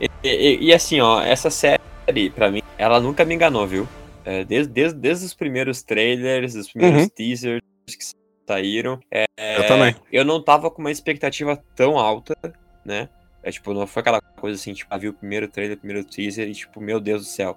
E, 0.00 0.10
e- 0.24 0.58
e 0.66 0.72
assim, 0.74 1.00
ó, 1.00 1.20
essa 1.22 1.50
série, 1.50 1.80
pra 2.34 2.50
mim, 2.50 2.62
ela 2.78 2.98
nunca 3.00 3.24
me 3.24 3.34
enganou, 3.34 3.66
viu? 3.66 3.88
É, 4.24 4.44
desde, 4.44 4.72
desde, 4.72 4.98
desde 4.98 5.24
os 5.26 5.34
primeiros 5.34 5.82
trailers, 5.82 6.54
os 6.54 6.68
primeiros 6.70 7.02
Uhum. 7.04 7.08
teasers 7.10 7.60
que 7.86 8.04
saíram. 8.46 9.00
é, 9.10 9.26
Eu 9.58 9.66
também. 9.66 9.94
Eu 10.12 10.24
não 10.24 10.42
tava 10.42 10.70
com 10.70 10.80
uma 10.80 10.90
expectativa 10.90 11.62
tão 11.74 11.98
alta, 11.98 12.34
né? 12.84 13.08
É 13.42 13.50
tipo, 13.50 13.72
não 13.72 13.86
foi 13.86 14.00
aquela 14.00 14.20
coisa 14.20 14.58
assim, 14.60 14.72
tipo, 14.72 14.92
ah, 14.92 14.98
vi 14.98 15.08
o 15.08 15.12
primeiro 15.12 15.46
trailer, 15.48 15.76
o 15.76 15.80
primeiro 15.80 16.04
teaser 16.04 16.48
e 16.48 16.52
tipo, 16.54 16.80
meu 16.80 16.98
Deus 17.00 17.22
do 17.22 17.28
céu, 17.28 17.56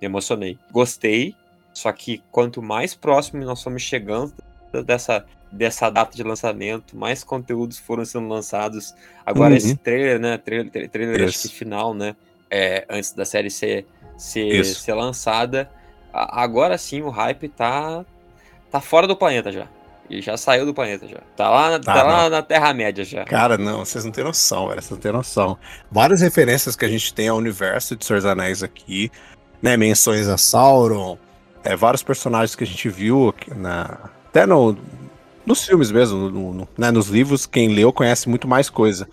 me 0.00 0.06
emocionei. 0.06 0.58
Gostei, 0.70 1.34
só 1.72 1.90
que 1.92 2.22
quanto 2.30 2.60
mais 2.62 2.94
próximo 2.94 3.42
nós 3.44 3.62
fomos 3.62 3.80
chegando 3.82 4.34
dessa, 4.84 5.24
dessa 5.50 5.88
data 5.88 6.14
de 6.14 6.22
lançamento, 6.22 6.94
mais 6.96 7.24
conteúdos 7.24 7.78
foram 7.78 8.04
sendo 8.04 8.28
lançados. 8.28 8.94
Agora 9.24 9.50
Uhum. 9.52 9.56
esse 9.56 9.76
trailer, 9.76 10.20
né? 10.20 10.36
Trailer, 10.36 10.70
tra- 10.70 10.88
trailer 10.88 11.24
acho 11.28 11.40
que 11.42 11.48
final, 11.48 11.94
né? 11.94 12.14
É, 12.50 12.84
antes 12.90 13.12
da 13.12 13.24
série 13.24 13.48
ser, 13.50 13.86
ser, 14.18 14.46
Isso. 14.60 14.80
ser 14.80 14.92
lançada. 14.94 15.70
Agora 16.12 16.76
sim 16.76 17.00
o 17.00 17.08
hype 17.08 17.48
tá, 17.48 18.04
tá 18.70 18.80
fora 18.80 19.06
do 19.06 19.16
planeta 19.16 19.50
já. 19.50 19.66
E 20.10 20.20
já 20.20 20.36
saiu 20.36 20.66
do 20.66 20.74
planeta 20.74 21.06
já. 21.06 21.18
Tá 21.36 21.48
lá, 21.48 21.70
na- 21.70 21.78
Tá, 21.78 21.94
tá 21.94 22.02
lá 22.02 22.28
na 22.28 22.42
Terra-média 22.42 23.04
já. 23.04 23.24
Cara, 23.24 23.56
não, 23.56 23.84
vocês 23.84 24.04
não 24.04 24.10
têm 24.12 24.24
noção, 24.24 24.68
velho. 24.68 24.80
Vocês 24.82 24.90
não 24.90 24.98
têm 24.98 25.12
noção. 25.12 25.56
Várias 25.90 26.20
referências 26.20 26.74
que 26.74 26.84
a 26.84 26.88
gente 26.88 27.14
tem 27.14 27.28
ao 27.28 27.36
universo 27.36 27.94
de 27.96 28.04
Senhor 28.04 28.18
dos 28.18 28.26
Anéis 28.26 28.62
aqui, 28.62 29.10
né? 29.62 29.76
Menções 29.76 30.26
a 30.26 30.36
Sauron, 30.36 31.16
é, 31.62 31.76
vários 31.76 32.02
personagens 32.02 32.56
que 32.56 32.64
a 32.64 32.66
gente 32.66 32.88
viu 32.88 33.28
aqui 33.28 33.54
na. 33.54 34.10
Até 34.28 34.44
no, 34.46 34.76
nos 35.46 35.64
filmes 35.64 35.90
mesmo, 35.92 36.28
no- 36.28 36.52
no- 36.54 36.68
né, 36.76 36.90
nos 36.90 37.06
livros, 37.08 37.46
quem 37.46 37.68
leu 37.68 37.92
conhece 37.92 38.28
muito 38.28 38.48
mais 38.48 38.68
coisa. 38.68 39.08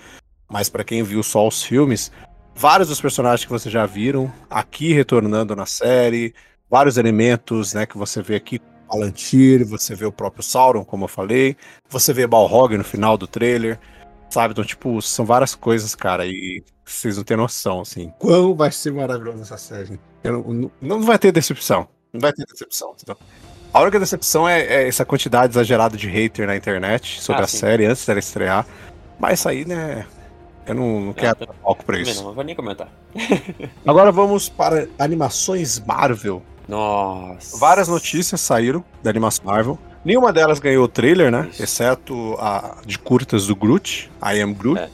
Mas 0.49 0.67
pra 0.69 0.83
quem 0.83 1.03
viu 1.03 1.21
só 1.21 1.47
os 1.47 1.61
filmes, 1.61 2.11
vários 2.55 2.89
dos 2.89 2.99
personagens 3.01 3.45
que 3.45 3.51
vocês 3.51 3.71
já 3.71 3.85
viram 3.85 4.31
aqui 4.49 4.93
retornando 4.93 5.55
na 5.55 5.65
série, 5.67 6.33
vários 6.69 6.97
elementos, 6.97 7.73
né, 7.73 7.85
que 7.85 7.97
você 7.97 8.21
vê 8.21 8.35
aqui. 8.35 8.59
Palantir, 8.87 9.65
você 9.65 9.93
vê 9.95 10.05
o 10.05 10.11
próprio 10.11 10.43
Sauron, 10.43 10.83
como 10.85 11.05
eu 11.05 11.07
falei, 11.07 11.55
você 11.89 12.13
vê 12.13 12.25
Balrog 12.25 12.77
no 12.77 12.83
final 12.83 13.17
do 13.17 13.27
trailer, 13.27 13.79
sabe? 14.29 14.53
Então, 14.53 14.63
tipo, 14.63 15.01
são 15.01 15.25
várias 15.25 15.53
coisas, 15.55 15.93
cara, 15.93 16.25
e 16.25 16.63
vocês 16.85 17.17
não 17.17 17.23
têm 17.23 17.37
noção, 17.37 17.81
assim. 17.81 18.11
Quão 18.17 18.55
vai 18.55 18.71
ser 18.71 18.93
maravilhoso 18.93 19.41
essa 19.41 19.57
série. 19.57 19.99
Eu 20.23 20.43
não, 20.43 20.71
não, 20.81 21.01
vai 21.01 21.19
ter 21.19 21.31
decepção. 21.31 21.87
Não 22.13 22.21
vai 22.21 22.31
ter 22.31 22.45
decepção. 22.45 22.95
A 23.73 23.81
única 23.81 23.99
decepção 23.99 24.47
é, 24.47 24.61
é 24.61 24.87
essa 24.87 25.05
quantidade 25.05 25.53
exagerada 25.53 25.97
de 25.97 26.07
hater 26.07 26.47
na 26.47 26.55
internet 26.55 27.21
sobre 27.21 27.41
Ah, 27.41 27.45
a 27.45 27.47
sim. 27.47 27.57
série 27.57 27.85
antes 27.85 28.05
dela 28.05 28.19
estrear. 28.19 28.65
Mas 29.19 29.39
isso 29.39 29.49
aí, 29.49 29.65
né? 29.65 30.05
Eu 30.65 30.75
não, 30.75 30.99
não 31.01 31.13
quero 31.13 31.39
dar 31.39 31.53
palco 31.53 31.83
pra 31.85 31.97
Também 31.97 32.11
isso. 32.11 32.21
Não, 32.21 32.29
não 32.29 32.35
vou 32.35 32.43
nem 32.43 32.55
comentar. 32.55 32.89
Agora 33.85 34.11
vamos 34.11 34.49
para 34.49 34.87
animações 34.99 35.79
Marvel. 35.79 36.41
Nossa. 36.67 37.57
Várias 37.57 37.87
notícias 37.87 38.41
saíram 38.41 38.83
da 39.01 39.09
animação 39.09 39.45
Marvel. 39.45 39.79
Nenhuma 40.03 40.31
delas 40.31 40.59
ganhou 40.59 40.85
o 40.85 40.87
trailer, 40.87 41.31
né? 41.31 41.47
Isso. 41.51 41.63
Exceto 41.63 42.35
a 42.39 42.77
de 42.85 42.97
curtas 42.99 43.47
do 43.47 43.55
Groot, 43.55 44.11
I 44.23 44.41
Am 44.41 44.53
Groot, 44.53 44.79
É. 44.79 44.89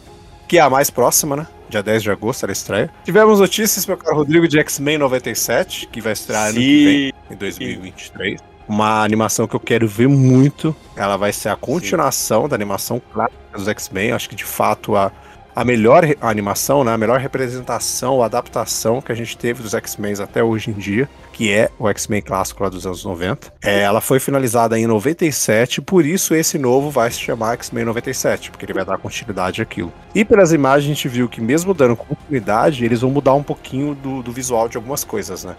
que 0.47 0.57
é 0.57 0.61
a 0.61 0.69
mais 0.69 0.89
próxima, 0.89 1.35
né? 1.35 1.47
Dia 1.69 1.81
10 1.83 2.03
de 2.03 2.11
agosto, 2.11 2.43
ela 2.43 2.51
estreia. 2.53 2.89
Tivemos 3.03 3.39
notícias, 3.39 3.85
meu 3.85 3.97
caro 3.97 4.17
Rodrigo, 4.17 4.47
de 4.47 4.59
X-Men 4.59 4.97
97, 4.99 5.87
que 5.87 5.99
vai 6.01 6.13
estrear 6.13 6.45
ano 6.49 6.53
que 6.55 6.85
vem, 6.85 7.13
Sim. 7.29 7.33
em 7.33 7.35
2023. 7.37 8.39
Uma 8.67 9.03
animação 9.03 9.47
que 9.47 9.55
eu 9.55 9.59
quero 9.59 9.87
ver 9.87 10.07
muito. 10.07 10.75
Ela 10.95 11.17
vai 11.17 11.33
ser 11.33 11.49
a 11.49 11.55
continuação 11.55 12.47
da 12.47 12.55
animação 12.55 13.01
clássica 13.11 13.37
dos 13.57 13.67
X-Men. 13.67 14.11
Acho 14.13 14.29
que 14.29 14.35
de 14.35 14.45
fato 14.45 14.95
a, 14.95 15.11
a 15.55 15.65
melhor 15.65 16.03
animação, 16.21 16.83
né? 16.83 16.93
A 16.93 16.97
melhor 16.97 17.19
representação, 17.19 18.21
adaptação 18.23 19.01
que 19.01 19.11
a 19.11 19.15
gente 19.15 19.37
teve 19.37 19.61
dos 19.61 19.73
X-Men 19.73 20.13
até 20.21 20.43
hoje 20.43 20.69
em 20.69 20.73
dia, 20.73 21.09
que 21.33 21.51
é 21.51 21.69
o 21.79 21.89
X-Men 21.89 22.21
clássico 22.21 22.63
lá 22.63 22.69
dos 22.69 22.85
anos 22.85 23.03
90. 23.03 23.51
É, 23.61 23.81
ela 23.81 23.99
foi 23.99 24.19
finalizada 24.19 24.79
em 24.79 24.87
97, 24.87 25.81
por 25.81 26.05
isso 26.05 26.33
esse 26.33 26.57
novo 26.57 26.89
vai 26.89 27.11
se 27.11 27.19
chamar 27.19 27.53
X-Men 27.53 27.85
97, 27.85 28.51
porque 28.51 28.65
ele 28.65 28.73
vai 28.73 28.85
dar 28.85 28.97
continuidade 28.99 29.61
àquilo. 29.61 29.91
E 30.15 30.23
pelas 30.23 30.53
imagens 30.53 30.85
a 30.85 30.93
gente 30.93 31.07
viu 31.09 31.27
que 31.27 31.41
mesmo 31.41 31.73
dando 31.73 31.95
continuidade, 31.97 32.85
eles 32.85 33.01
vão 33.01 33.09
mudar 33.09 33.33
um 33.33 33.43
pouquinho 33.43 33.95
do, 33.95 34.21
do 34.21 34.31
visual 34.31 34.69
de 34.69 34.77
algumas 34.77 35.03
coisas, 35.03 35.43
né? 35.43 35.55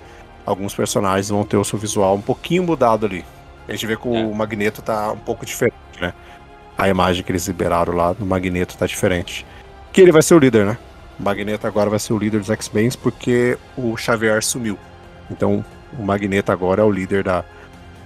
Alguns 0.47 0.75
personagens 0.75 1.29
vão 1.29 1.45
ter 1.45 1.57
o 1.57 1.65
seu 1.65 1.79
visual 1.79 2.15
um 2.15 2.21
pouquinho 2.23 2.63
mudado 2.63 3.05
ali. 3.05 3.25
A 3.69 3.73
gente 3.73 3.87
vê 3.87 3.97
que 3.97 4.07
É. 4.07 4.11
o 4.25 4.35
Magneto 4.35 4.81
tá 4.81 5.11
um 5.13 5.19
pouco 5.19 5.45
diferente, 5.45 5.75
né? 6.01 6.15
A 6.79 6.89
imagem 6.89 7.23
que 7.25 7.33
eles 7.33 7.47
liberaram 7.47 7.95
lá 7.95 8.13
do 8.13 8.25
Magneto 8.25 8.77
tá 8.77 8.87
diferente. 8.87 9.45
Que 9.93 10.01
ele 10.01 10.13
vai 10.13 10.23
ser 10.23 10.35
o 10.35 10.39
líder, 10.39 10.67
né? 10.67 10.79
O 11.19 11.23
Magneto 11.23 11.67
agora 11.67 11.89
vai 11.91 11.99
ser 11.99 12.13
o 12.13 12.19
líder 12.19 12.39
dos 12.41 12.51
X-Men 12.51 12.91
porque 13.03 13.57
o 13.77 13.97
Xavier 13.97 14.43
sumiu. 14.43 14.79
Então, 15.31 15.65
o 15.99 16.03
Magneto 16.03 16.53
agora 16.53 16.83
é 16.83 16.85
o 16.85 16.91
líder 16.91 17.25
da, 17.25 17.45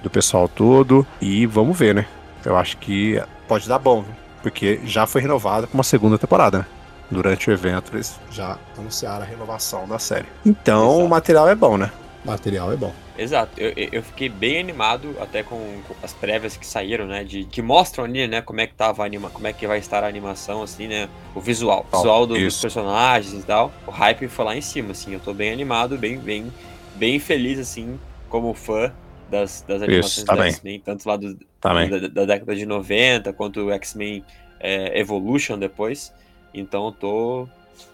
do 0.02 0.10
pessoal 0.10 0.48
todo. 0.48 1.06
E 1.20 1.46
vamos 1.46 1.78
ver, 1.78 1.94
né? 1.94 2.06
Eu 2.44 2.56
acho 2.56 2.76
que 2.78 3.20
pode 3.46 3.68
dar 3.68 3.78
bom, 3.78 4.02
viu? 4.02 4.14
porque 4.42 4.80
já 4.84 5.06
foi 5.06 5.20
renovada 5.20 5.66
com 5.66 5.75
uma 5.75 5.82
segunda 5.84 6.16
temporada, 6.16 6.58
né? 6.60 6.66
Durante 7.10 7.48
o 7.50 7.52
evento, 7.52 7.90
eles 7.94 8.18
já 8.30 8.58
anunciaram 8.76 9.22
a 9.22 9.26
renovação 9.26 9.88
da 9.88 9.98
série. 9.98 10.26
Então, 10.44 10.90
Exato. 10.90 11.04
o 11.04 11.08
material 11.08 11.48
é 11.48 11.54
bom, 11.54 11.76
né? 11.76 11.90
O 12.25 12.28
material 12.30 12.72
é 12.72 12.76
bom. 12.76 12.92
Exato, 13.16 13.52
eu, 13.58 13.72
eu 13.90 14.02
fiquei 14.02 14.28
bem 14.28 14.60
animado 14.60 15.16
até 15.20 15.42
com, 15.42 15.56
com 15.88 15.94
as 16.02 16.12
prévias 16.12 16.56
que 16.56 16.64
saíram, 16.66 17.06
né? 17.06 17.25
De, 17.25 17.44
que 17.44 17.60
mostram 17.60 18.04
ali, 18.04 18.28
né, 18.28 18.40
como 18.42 18.60
é 18.60 18.66
que 18.66 18.75
tava 18.75 19.02
a 19.02 19.06
anima, 19.06 19.28
como 19.30 19.46
é 19.46 19.52
que 19.52 19.66
vai 19.66 19.78
estar 19.78 20.04
a 20.04 20.06
animação, 20.06 20.62
assim, 20.62 20.87
né? 20.87 21.08
O 21.34 21.40
visual. 21.40 21.84
O 21.90 21.96
visual 21.96 22.26
do- 22.26 22.38
dos 22.38 22.60
personagens 22.60 23.42
e 23.42 23.46
tal. 23.46 23.72
O 23.87 23.90
hype 23.90 24.28
foi 24.28 24.44
lá 24.44 24.56
em 24.56 24.60
cima, 24.60 24.92
assim. 24.92 25.14
Eu 25.14 25.20
tô 25.20 25.32
bem 25.34 25.50
animado, 25.52 25.98
bem, 25.98 26.16
bem, 26.18 26.52
bem 26.99 27.19
feliz, 27.19 27.59
assim, 27.59 27.99
como 28.28 28.52
fã 28.55 28.93
das, 29.31 29.62
das 29.67 29.83
animações 29.83 30.25
tá 30.25 30.35
do 30.35 30.40
bem. 30.43 30.50
X-Men, 30.50 30.81
tanto 30.81 31.09
lá 31.09 31.17
do, 31.17 31.38
Também. 31.61 31.88
da, 31.88 32.09
da 32.09 32.25
década 32.25 32.55
de 32.57 32.67
90, 32.67 33.33
quanto 33.33 33.61
o 33.61 33.71
X-Men 33.73 34.25
é, 34.61 34.99
Evolution 34.99 35.59
depois. 35.59 36.12
Então 36.52 36.87
eu 36.87 36.93
tô, 36.93 37.49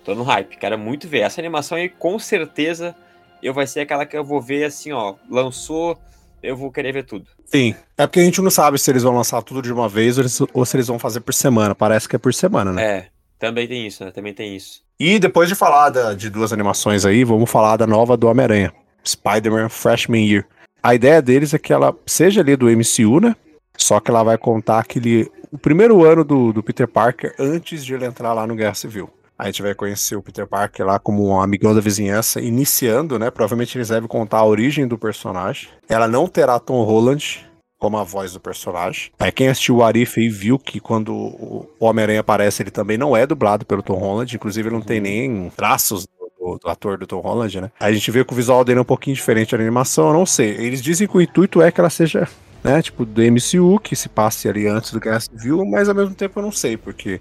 tô 0.04 0.14
no 0.14 0.23
hype. 0.23 0.56
Quero 0.56 0.78
muito 0.78 1.08
ver. 1.08 1.20
Essa 1.20 1.40
animação 1.40 1.76
aí, 1.76 1.88
com 1.88 2.18
certeza, 2.18 2.94
eu 3.42 3.52
vai 3.52 3.66
ser 3.66 3.80
aquela 3.80 4.06
que 4.06 4.16
eu 4.16 4.25
vou 4.25 4.40
ver 4.40 4.64
assim, 4.64 4.92
ó. 4.92 5.14
Lançou, 5.28 5.99
eu 6.42 6.56
vou 6.56 6.70
querer 6.70 6.92
ver 6.92 7.04
tudo. 7.04 7.26
Sim. 7.44 7.75
É 7.99 8.06
porque 8.06 8.20
a 8.20 8.25
gente 8.25 8.40
não 8.40 8.50
sabe 8.50 8.78
se 8.78 8.90
eles 8.90 9.02
vão 9.02 9.14
lançar 9.14 9.42
tudo 9.42 9.61
de 9.61 9.73
uma 9.73 9.88
vez 9.88 10.16
ou, 10.18 10.23
eles- 10.23 10.40
ou 10.52 10.64
se 10.64 10.76
eles 10.76 10.87
vão 10.87 10.99
fazer 10.99 11.20
por 11.20 11.34
semana. 11.34 11.75
Parece 11.75 12.08
que 12.08 12.16
é 12.16 12.18
por 12.18 12.32
semana, 12.32 12.73
né? 12.73 12.84
É, 12.84 13.06
também 13.38 13.66
tem 13.68 13.87
isso, 13.87 14.04
né? 14.04 14.11
Também 14.11 14.32
tem 14.32 14.56
isso. 14.56 14.82
E 14.99 15.18
depois 15.18 15.49
de 15.49 15.54
falar 15.56 15.90
da- 15.90 16.14
de 16.14 16.30
duas 16.30 16.52
animações 16.52 17.04
aí, 17.04 17.25
vamos 17.25 17.50
falar 17.50 17.76
da 17.76 17.87
nova 17.87 18.16
do 18.16 18.28
Homem-Aranha, 18.28 18.73
Spider-Man 19.06 19.68
Freshman 19.68 20.26
Year. 20.26 20.46
A 20.82 20.94
ideia 20.94 21.23
deles 21.23 21.54
é 21.54 21.58
que 21.58 21.73
ela 21.73 21.94
seja 22.06 22.40
ali 22.40 22.56
do 22.56 22.66
MCU, 22.66 23.20
né? 23.20 23.34
Só 23.76 24.00
que 24.00 24.11
ela 24.11 24.23
vai 24.23 24.38
contar 24.38 24.78
aquele 24.78 25.30
o 25.50 25.58
primeiro 25.58 26.04
ano 26.04 26.25
do, 26.25 26.52
do 26.52 26.62
Peter 26.62 26.88
Parker 26.88 27.34
antes 27.38 27.84
de 27.84 27.94
ele 27.94 28.04
entrar 28.04 28.32
lá 28.32 28.46
no 28.46 28.56
Guerra 28.56 28.75
Civil. 28.75 29.08
A 29.38 29.46
gente 29.46 29.62
vai 29.62 29.75
conhecer 29.75 30.16
o 30.16 30.23
Peter 30.23 30.46
Parker 30.46 30.87
lá 30.87 30.99
como 30.99 31.28
um 31.28 31.40
amigão 31.40 31.75
da 31.75 31.80
vizinhança, 31.80 32.40
iniciando, 32.40 33.18
né? 33.18 33.30
Provavelmente 33.30 33.76
eles 33.76 33.88
devem 33.88 34.08
contar 34.08 34.38
a 34.38 34.44
origem 34.44 34.87
do 34.87 34.99
personagem. 34.99 35.68
Ela 35.88 36.06
não 36.06 36.26
terá 36.26 36.58
Tom 36.58 36.82
Holland 36.84 37.44
como 37.78 37.99
a 37.99 38.04
voz 38.04 38.32
do 38.32 38.40
personagem. 38.40 39.11
Aí 39.18 39.30
quem 39.30 39.49
assistiu 39.49 39.76
o 39.76 39.84
Arif 39.84 40.18
aí 40.18 40.28
viu 40.28 40.58
que 40.58 40.80
quando 40.80 41.12
o 41.14 41.68
Homem-Aranha 41.78 42.20
aparece, 42.20 42.62
ele 42.62 42.70
também 42.70 42.96
não 42.96 43.16
é 43.16 43.26
dublado 43.26 43.66
pelo 43.66 43.82
Tom 43.82 43.99
Holland. 43.99 44.34
Inclusive, 44.34 44.68
ele 44.68 44.75
não 44.75 44.82
tem 44.82 45.00
nem 45.00 45.50
traços 45.50 46.06
do, 46.44 46.58
do 46.58 46.68
ator 46.68 46.98
do 46.98 47.06
Tom 47.06 47.20
Holland, 47.20 47.62
né? 47.62 47.70
A 47.80 47.90
gente 47.90 48.10
vê 48.10 48.24
que 48.24 48.32
o 48.32 48.36
visual 48.36 48.64
dele 48.64 48.78
é 48.78 48.82
um 48.82 48.84
pouquinho 48.84 49.16
diferente 49.16 49.56
da 49.56 49.62
animação, 49.62 50.08
eu 50.08 50.12
não 50.12 50.26
sei. 50.26 50.50
Eles 50.50 50.82
dizem 50.82 51.08
que 51.08 51.16
o 51.16 51.20
intuito 51.20 51.62
é 51.62 51.72
que 51.72 51.80
ela 51.80 51.90
seja, 51.90 52.28
né, 52.62 52.82
tipo, 52.82 53.04
do 53.04 53.22
MCU, 53.22 53.80
que 53.80 53.96
se 53.96 54.08
passe 54.08 54.48
ali 54.48 54.66
antes 54.66 54.92
do 54.92 55.00
Guerra 55.00 55.20
Civil, 55.20 55.64
mas 55.64 55.88
ao 55.88 55.94
mesmo 55.94 56.14
tempo 56.14 56.38
eu 56.38 56.42
não 56.42 56.52
sei, 56.52 56.76
porque 56.76 57.20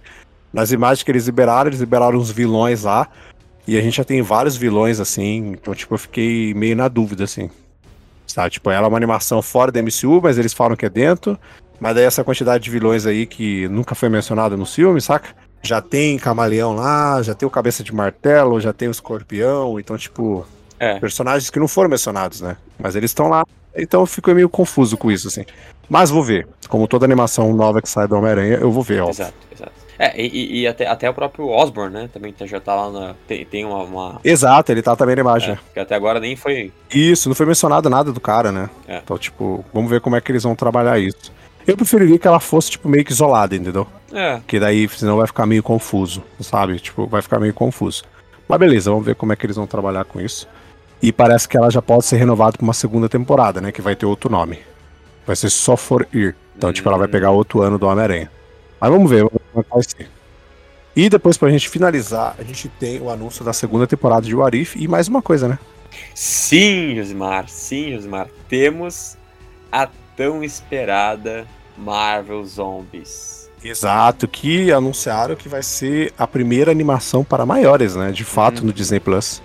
nas 0.52 0.72
imagens 0.72 1.04
que 1.04 1.12
eles 1.12 1.26
liberaram, 1.26 1.70
eles 1.70 1.80
liberaram 1.80 2.20
uns 2.20 2.30
vilões 2.30 2.84
lá, 2.84 3.08
e 3.66 3.78
a 3.78 3.82
gente 3.82 3.96
já 3.96 4.04
tem 4.04 4.22
vários 4.22 4.58
vilões, 4.58 5.00
assim, 5.00 5.54
então, 5.54 5.74
tipo, 5.74 5.94
eu 5.94 5.98
fiquei 5.98 6.54
meio 6.54 6.76
na 6.76 6.90
dúvida, 6.90 7.24
assim. 7.24 7.50
Sabe, 8.28 8.50
tipo, 8.50 8.70
ela 8.70 8.88
é 8.88 8.90
uma 8.90 8.98
animação 8.98 9.42
fora 9.42 9.72
da 9.72 9.82
MCU, 9.82 10.20
mas 10.22 10.38
eles 10.38 10.54
falam 10.54 10.76
que 10.76 10.86
é 10.86 10.90
dentro, 10.90 11.40
mas 11.80 11.96
daí 11.96 12.04
essa 12.04 12.24
quantidade 12.24 12.64
de 12.64 12.70
vilões 12.70 13.06
aí 13.06 13.26
que 13.26 13.68
nunca 13.70 13.96
foi 13.96 14.10
mencionada 14.10 14.58
no 14.58 14.66
filme, 14.66 15.00
saca? 15.00 15.36
Já 15.66 15.82
tem 15.82 16.18
camaleão 16.18 16.74
lá, 16.76 17.22
já 17.22 17.34
tem 17.34 17.48
o 17.48 17.50
cabeça 17.50 17.84
de 17.84 17.94
martelo, 17.96 18.60
já 18.60 18.74
tem 18.74 18.90
o 18.90 18.92
escorpião, 18.92 19.80
então, 19.80 19.98
tipo, 19.98 20.46
É. 20.78 21.00
personagens 21.00 21.50
que 21.50 21.58
não 21.60 21.68
foram 21.70 21.90
mencionados, 21.90 22.42
né? 22.42 22.58
Mas 22.78 22.96
eles 22.98 23.12
estão 23.12 23.30
lá, 23.30 23.46
então 23.76 24.02
eu 24.02 24.06
fico 24.06 24.30
meio 24.34 24.50
confuso 24.50 24.98
com 24.98 25.10
isso, 25.10 25.30
assim. 25.30 25.46
Mas 25.90 26.10
vou 26.10 26.22
ver. 26.22 26.48
Como 26.68 26.86
toda 26.88 27.06
animação 27.06 27.54
nova 27.54 27.82
que 27.82 27.88
sai 27.90 28.08
do 28.10 28.16
Homem-Aranha, 28.18 28.58
eu 28.58 28.72
vou 28.72 28.84
ver, 28.84 29.02
ó. 29.04 29.10
Exato, 29.10 29.34
exato. 29.54 29.72
É, 29.98 30.20
e, 30.22 30.62
e- 30.62 30.68
até, 30.68 30.88
até 30.88 31.10
o 31.10 31.14
próprio 31.14 31.48
Osborn, 31.48 31.94
né? 31.94 32.10
Também 32.12 32.34
tá- 32.34 32.46
já 32.48 32.60
tá 32.60 32.74
lá 32.76 32.92
na. 32.92 33.16
Tem, 33.28 33.46
tem 33.46 33.64
uma. 33.64 33.84
uma- 33.84 34.20
Exato, 34.24 34.72
ele 34.72 34.82
tá 34.82 34.96
também 34.96 35.16
na 35.16 35.22
imagem. 35.22 35.52
é, 35.54 35.60
que 35.74 35.80
até 35.80 35.94
agora 35.96 36.20
nem 36.20 36.36
foi. 36.36 36.74
Isso, 36.94 37.30
não 37.30 37.36
foi 37.36 37.46
mencionado 37.46 37.90
nada 37.90 38.12
do 38.12 38.20
cara, 38.20 38.52
né? 38.52 38.70
É. 38.88 38.98
Então, 38.98 39.18
tipo, 39.18 39.64
vamos 39.74 39.90
ver 39.90 40.02
como 40.02 40.16
é 40.16 40.22
que 40.22 40.32
eles 40.32 40.44
vão 40.44 40.56
trabalhar 40.56 40.98
isso. 41.00 41.32
Eu 41.68 41.78
preferiria 41.78 42.18
que 42.20 42.28
ela 42.28 42.40
fosse, 42.40 42.72
tipo, 42.72 42.90
meio 42.90 43.06
que 43.06 43.12
isolada, 43.14 43.56
entendeu? 43.56 43.88
É, 44.14 44.38
Porque 44.38 44.60
daí, 44.60 44.88
senão 44.90 45.18
vai 45.18 45.26
ficar 45.28 45.46
meio 45.46 45.64
confuso, 45.64 46.24
sabe? 46.40 46.80
Tipo, 46.80 47.08
vai 47.08 47.22
ficar 47.22 47.40
meio 47.40 47.54
confuso. 47.54 48.04
Mas 48.48 48.60
beleza, 48.60 48.92
vamos 48.92 49.06
ver 49.06 49.16
como 49.16 49.34
é 49.34 49.36
que 49.36 49.46
eles 49.46 49.56
vão 49.56 49.66
trabalhar 49.66 50.06
com 50.06 50.22
isso. 50.22 50.48
E 51.02 51.12
parece 51.12 51.50
que 51.50 51.58
ela 51.58 51.72
já 51.72 51.82
pode 51.82 52.06
ser 52.06 52.18
renovada 52.18 52.58
pra 52.58 52.64
uma 52.64 52.74
segunda 52.74 53.10
temporada, 53.10 53.60
né? 53.60 53.72
Que 53.72 53.82
vai 53.82 53.96
ter 53.96 54.06
outro 54.06 54.30
nome. 54.30 54.60
Vai 55.26 55.36
ser 55.36 55.50
só 55.50 55.76
For 55.76 56.08
Ir. 56.14 56.36
Então, 56.56 56.72
tipo, 56.72 56.88
ela 56.88 56.98
vai 56.98 57.08
pegar 57.08 57.32
outro 57.32 57.62
ano 57.62 57.80
do 57.80 57.88
Homem-Aranha. 57.88 58.32
Mas 58.80 58.92
vamos 58.92 59.10
ver, 59.10 59.24
vamos 59.24 59.34
ver 59.34 59.42
como 59.52 59.62
é 59.62 59.64
que 59.64 59.70
vai 59.70 59.84
ser. 59.84 60.10
E 60.96 61.10
depois, 61.10 61.38
pra 61.38 61.50
gente 61.50 61.68
finalizar, 61.68 62.36
a 62.38 62.44
gente 62.44 62.70
tem 62.70 63.02
o 63.02 63.10
anúncio 63.10 63.44
da 63.44 63.52
segunda 63.52 63.88
temporada 63.88 64.26
de 64.26 64.36
Warif 64.36 64.78
e 64.78 64.88
mais 64.88 65.08
uma 65.08 65.22
coisa, 65.22 65.48
né? 65.48 65.58
Sim, 66.14 66.96
Josimar, 66.96 67.50
sim, 67.50 67.92
Josimar. 67.94 68.28
Temos 68.48 69.18
a 69.72 69.90
tão 70.16 70.44
esperada 70.44 71.48
Marvel 71.78 72.44
Zombies. 72.46 73.43
Exato, 73.64 74.28
que 74.28 74.72
anunciaram 74.72 75.36
que 75.36 75.48
vai 75.48 75.64
ser 75.64 76.14
a 76.18 76.28
primeira 76.28 76.72
animação 76.72 77.24
para 77.24 77.46
maiores, 77.46 77.96
né? 77.96 78.12
De 78.12 78.24
fato, 78.24 78.60
Uhum. 78.60 78.68
no 78.68 78.74
Disney 78.74 79.00
Plus. 79.00 79.42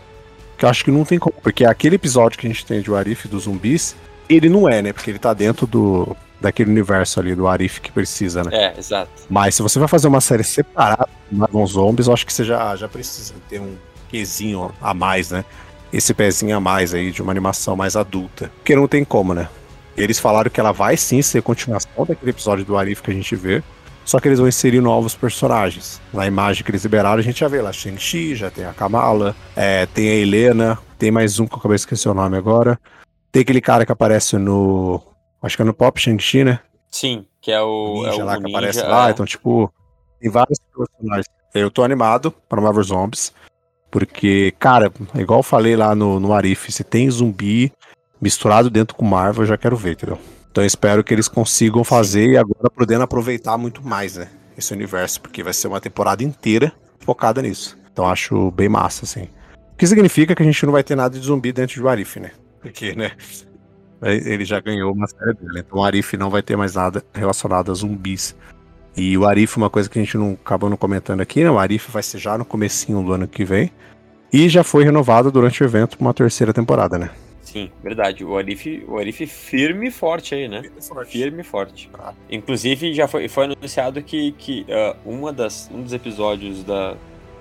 Que 0.56 0.64
eu 0.64 0.68
acho 0.68 0.84
que 0.84 0.90
não 0.90 1.04
tem 1.04 1.18
como. 1.18 1.34
Porque 1.42 1.64
aquele 1.64 1.94
episódio 1.96 2.38
que 2.38 2.46
a 2.46 2.50
gente 2.50 2.66
tem 2.66 2.80
de 2.80 2.90
Warif 2.90 3.28
dos 3.28 3.44
zumbis, 3.44 3.94
ele 4.28 4.48
não 4.48 4.68
é, 4.68 4.82
né? 4.82 4.92
Porque 4.92 5.10
ele 5.10 5.18
tá 5.18 5.32
dentro 5.32 5.66
do 5.66 6.16
daquele 6.40 6.70
universo 6.70 7.18
ali 7.18 7.34
do 7.34 7.48
Arif 7.48 7.80
que 7.80 7.90
precisa, 7.90 8.44
né? 8.44 8.50
É, 8.52 8.78
exato. 8.78 9.10
Mas 9.28 9.56
se 9.56 9.62
você 9.62 9.76
vai 9.78 9.88
fazer 9.88 10.06
uma 10.06 10.20
série 10.20 10.44
separada 10.44 11.08
de 11.30 11.36
Marvel 11.36 11.66
Zombies, 11.66 12.06
eu 12.06 12.12
acho 12.14 12.24
que 12.24 12.32
você 12.32 12.44
já, 12.44 12.76
já 12.76 12.86
precisa 12.88 13.34
ter 13.48 13.60
um 13.60 13.74
quezinho 14.08 14.70
a 14.80 14.94
mais, 14.94 15.30
né? 15.32 15.44
Esse 15.92 16.14
pezinho 16.14 16.56
a 16.56 16.60
mais 16.60 16.94
aí 16.94 17.10
de 17.10 17.22
uma 17.22 17.32
animação 17.32 17.74
mais 17.74 17.96
adulta. 17.96 18.52
Porque 18.58 18.76
não 18.76 18.86
tem 18.86 19.04
como, 19.04 19.34
né? 19.34 19.48
Eles 19.96 20.20
falaram 20.20 20.48
que 20.48 20.60
ela 20.60 20.70
vai 20.70 20.96
sim 20.96 21.22
ser 21.22 21.42
continuação 21.42 22.06
daquele 22.06 22.30
episódio 22.30 22.64
do 22.64 22.76
Arif 22.78 23.02
que 23.02 23.10
a 23.10 23.14
gente 23.14 23.34
vê. 23.34 23.60
Só 24.08 24.18
que 24.18 24.26
eles 24.26 24.38
vão 24.38 24.48
inserir 24.48 24.80
novos 24.80 25.14
personagens. 25.14 26.00
Na 26.14 26.26
imagem 26.26 26.64
que 26.64 26.70
eles 26.70 26.82
liberaram, 26.82 27.18
a 27.18 27.22
gente 27.22 27.40
já 27.40 27.46
vê 27.46 27.60
lá 27.60 27.70
Shang-Chi, 27.70 28.34
já 28.34 28.50
tem 28.50 28.64
a 28.64 28.72
Kamala, 28.72 29.36
é, 29.54 29.84
tem 29.84 30.08
a 30.08 30.14
Helena, 30.14 30.78
tem 30.98 31.10
mais 31.10 31.38
um 31.38 31.46
que 31.46 31.52
eu 31.52 31.58
acabei 31.58 31.74
de 31.74 31.82
esquecer 31.82 32.08
o 32.08 32.14
nome 32.14 32.34
agora. 32.34 32.80
Tem 33.30 33.42
aquele 33.42 33.60
cara 33.60 33.84
que 33.84 33.92
aparece 33.92 34.38
no. 34.38 34.98
Acho 35.42 35.56
que 35.56 35.62
é 35.62 35.64
no 35.66 35.74
Pop 35.74 36.00
Shang-Chi, 36.00 36.42
né? 36.42 36.58
Sim, 36.90 37.26
que 37.38 37.52
é 37.52 37.60
o. 37.60 37.98
o 37.98 38.06
é 38.06 38.10
ninja 38.12 38.22
o 38.22 38.26
lá 38.26 38.36
que 38.38 38.44
ninja, 38.44 38.56
aparece 38.56 38.80
é. 38.80 38.88
lá, 38.88 39.10
então, 39.10 39.26
tipo, 39.26 39.70
tem 40.18 40.30
vários 40.30 40.58
personagens. 40.74 41.26
Eu 41.54 41.70
tô 41.70 41.84
animado 41.84 42.32
para 42.48 42.62
Marvel 42.62 42.84
Zombies, 42.84 43.30
porque, 43.90 44.54
cara, 44.58 44.90
igual 45.16 45.40
eu 45.40 45.44
falei 45.44 45.76
lá 45.76 45.94
no, 45.94 46.18
no 46.18 46.32
Arif, 46.32 46.72
se 46.72 46.82
tem 46.82 47.10
zumbi 47.10 47.70
misturado 48.18 48.70
dentro 48.70 48.96
com 48.96 49.04
Marvel, 49.04 49.42
eu 49.42 49.48
já 49.48 49.58
quero 49.58 49.76
ver, 49.76 49.92
entendeu? 49.92 50.18
Então 50.58 50.66
espero 50.66 51.04
que 51.04 51.14
eles 51.14 51.28
consigam 51.28 51.84
fazer 51.84 52.30
e 52.30 52.36
agora 52.36 52.68
podendo 52.68 53.04
aproveitar 53.04 53.56
muito 53.56 53.80
mais, 53.80 54.16
né? 54.16 54.26
Esse 54.56 54.74
universo, 54.74 55.20
porque 55.20 55.40
vai 55.40 55.52
ser 55.52 55.68
uma 55.68 55.80
temporada 55.80 56.24
inteira 56.24 56.72
focada 56.98 57.40
nisso. 57.40 57.78
Então 57.92 58.08
acho 58.08 58.50
bem 58.50 58.68
massa, 58.68 59.04
assim. 59.04 59.28
O 59.54 59.76
que 59.76 59.86
significa 59.86 60.34
que 60.34 60.42
a 60.42 60.44
gente 60.44 60.66
não 60.66 60.72
vai 60.72 60.82
ter 60.82 60.96
nada 60.96 61.16
de 61.16 61.24
zumbi 61.24 61.52
dentro 61.52 61.80
do 61.80 61.88
Arif, 61.88 62.18
né? 62.18 62.32
Porque, 62.60 62.92
né? 62.96 63.12
Ele 64.02 64.44
já 64.44 64.58
ganhou 64.58 64.92
uma 64.92 65.06
série 65.06 65.32
dele, 65.34 65.60
então 65.60 65.78
o 65.78 65.84
Arif 65.84 66.16
não 66.16 66.28
vai 66.28 66.42
ter 66.42 66.56
mais 66.56 66.74
nada 66.74 67.04
relacionado 67.14 67.70
a 67.70 67.74
zumbis. 67.74 68.34
E 68.96 69.16
o 69.16 69.28
Arif, 69.28 69.56
uma 69.58 69.70
coisa 69.70 69.88
que 69.88 69.96
a 69.96 70.02
gente 70.02 70.18
não 70.18 70.32
acabou 70.32 70.68
não 70.68 70.76
comentando 70.76 71.20
aqui, 71.20 71.44
né? 71.44 71.50
O 71.52 71.58
Arif 71.60 71.88
vai 71.92 72.02
ser 72.02 72.18
já 72.18 72.36
no 72.36 72.44
comecinho 72.44 73.00
do 73.00 73.12
ano 73.12 73.28
que 73.28 73.44
vem. 73.44 73.70
E 74.32 74.48
já 74.48 74.64
foi 74.64 74.82
renovado 74.82 75.30
durante 75.30 75.62
o 75.62 75.64
evento 75.64 75.96
pra 75.96 76.04
uma 76.04 76.12
terceira 76.12 76.52
temporada, 76.52 76.98
né? 76.98 77.10
Sim, 77.50 77.70
verdade. 77.82 78.22
O 78.22 78.36
Arif, 78.36 78.84
o 78.86 78.98
Arif 78.98 79.26
firme 79.26 79.88
e 79.88 79.90
forte 79.90 80.34
aí, 80.34 80.46
né? 80.46 80.62
Firme 81.06 81.40
e 81.40 81.44
forte. 81.44 81.88
Ah. 81.94 82.12
Inclusive, 82.30 82.92
já 82.92 83.08
foi, 83.08 83.26
foi 83.26 83.44
anunciado 83.44 84.02
que, 84.02 84.32
que 84.32 84.66
ah, 84.70 84.94
uma 85.02 85.32
das, 85.32 85.70
um 85.72 85.80
dos 85.80 85.94
episódios 85.94 86.62
da, 86.62 86.94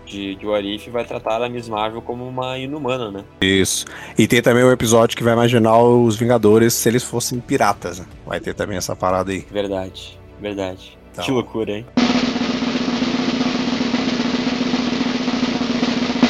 de, 0.05 0.35
de 0.35 0.47
Arif 0.49 0.89
vai 0.89 1.03
tratar 1.03 1.41
a 1.43 1.49
Miss 1.49 1.67
Marvel 1.67 2.01
como 2.01 2.25
uma 2.25 2.57
inumana, 2.57 3.11
né? 3.11 3.25
Isso. 3.41 3.85
E 4.17 4.25
tem 4.29 4.41
também 4.41 4.63
um 4.63 4.71
episódio 4.71 5.17
que 5.17 5.23
vai 5.25 5.33
imaginar 5.33 5.77
os 5.77 6.15
Vingadores 6.15 6.73
se 6.73 6.87
eles 6.87 7.03
fossem 7.03 7.41
piratas, 7.41 7.99
né? 7.99 8.05
Vai 8.25 8.39
ter 8.39 8.53
também 8.53 8.77
essa 8.77 8.95
parada 8.95 9.33
aí. 9.33 9.45
Verdade, 9.51 10.17
verdade. 10.39 10.97
Então. 11.11 11.25
Que 11.25 11.31
loucura, 11.31 11.71
hein? 11.71 11.85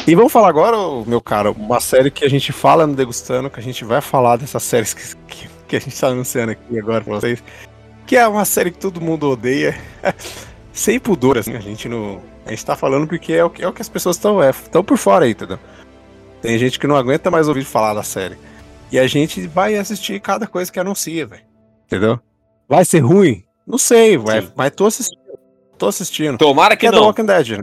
E 0.08 0.14
vamos 0.14 0.32
falar 0.32 0.48
agora, 0.48 0.74
meu 1.06 1.20
cara, 1.20 1.50
uma 1.50 1.80
série 1.80 2.10
que 2.10 2.24
a 2.24 2.30
gente 2.30 2.50
fala 2.50 2.86
no 2.86 2.96
Degustando, 2.96 3.50
que 3.50 3.60
a 3.60 3.62
gente 3.62 3.84
vai 3.84 4.00
falar 4.00 4.36
dessas 4.36 4.62
séries 4.62 4.94
que, 4.94 5.14
que, 5.26 5.48
que 5.68 5.76
a 5.76 5.78
gente 5.78 6.00
tá 6.00 6.06
anunciando 6.06 6.52
aqui 6.52 6.78
agora 6.78 7.04
pra 7.04 7.12
vocês. 7.16 7.44
Que 8.06 8.16
é 8.16 8.26
uma 8.26 8.46
série 8.46 8.70
que 8.70 8.78
todo 8.78 9.02
mundo 9.02 9.28
odeia. 9.28 9.78
Sem 10.72 10.98
pudor, 10.98 11.36
assim, 11.36 11.54
a 11.54 11.60
gente 11.60 11.90
não. 11.90 12.22
A 12.46 12.48
gente 12.48 12.64
tá 12.64 12.74
falando 12.74 13.06
porque 13.06 13.34
é 13.34 13.44
o 13.44 13.50
que, 13.50 13.62
é 13.62 13.68
o 13.68 13.72
que 13.74 13.82
as 13.82 13.88
pessoas 13.90 14.16
estão 14.16 14.42
é, 14.42 14.50
tão 14.72 14.82
por 14.82 14.96
fora 14.96 15.26
aí, 15.26 15.32
entendeu? 15.32 15.58
Tem 16.40 16.56
gente 16.56 16.78
que 16.78 16.86
não 16.86 16.96
aguenta 16.96 17.30
mais 17.30 17.46
ouvir 17.46 17.64
falar 17.64 17.92
da 17.92 18.02
série. 18.02 18.38
E 18.90 18.98
a 18.98 19.06
gente 19.06 19.46
vai 19.46 19.76
assistir 19.76 20.22
cada 20.22 20.46
coisa 20.46 20.72
que 20.72 20.80
anuncia, 20.80 21.26
velho. 21.26 21.42
Entendeu? 21.84 22.18
Vai 22.66 22.86
ser 22.86 23.00
ruim? 23.00 23.44
Não 23.66 23.76
sei, 23.76 24.16
Sim. 24.16 24.52
mas 24.56 24.70
tô 24.70 24.86
assistindo. 24.86 25.20
Tô 25.76 25.86
assistindo. 25.86 26.38
Tomara 26.38 26.74
que 26.74 26.80
Que 26.80 26.86
é 26.86 26.90
The 26.92 26.96
não. 26.96 27.04
Walking 27.04 27.26
Dead, 27.26 27.58
né? 27.58 27.62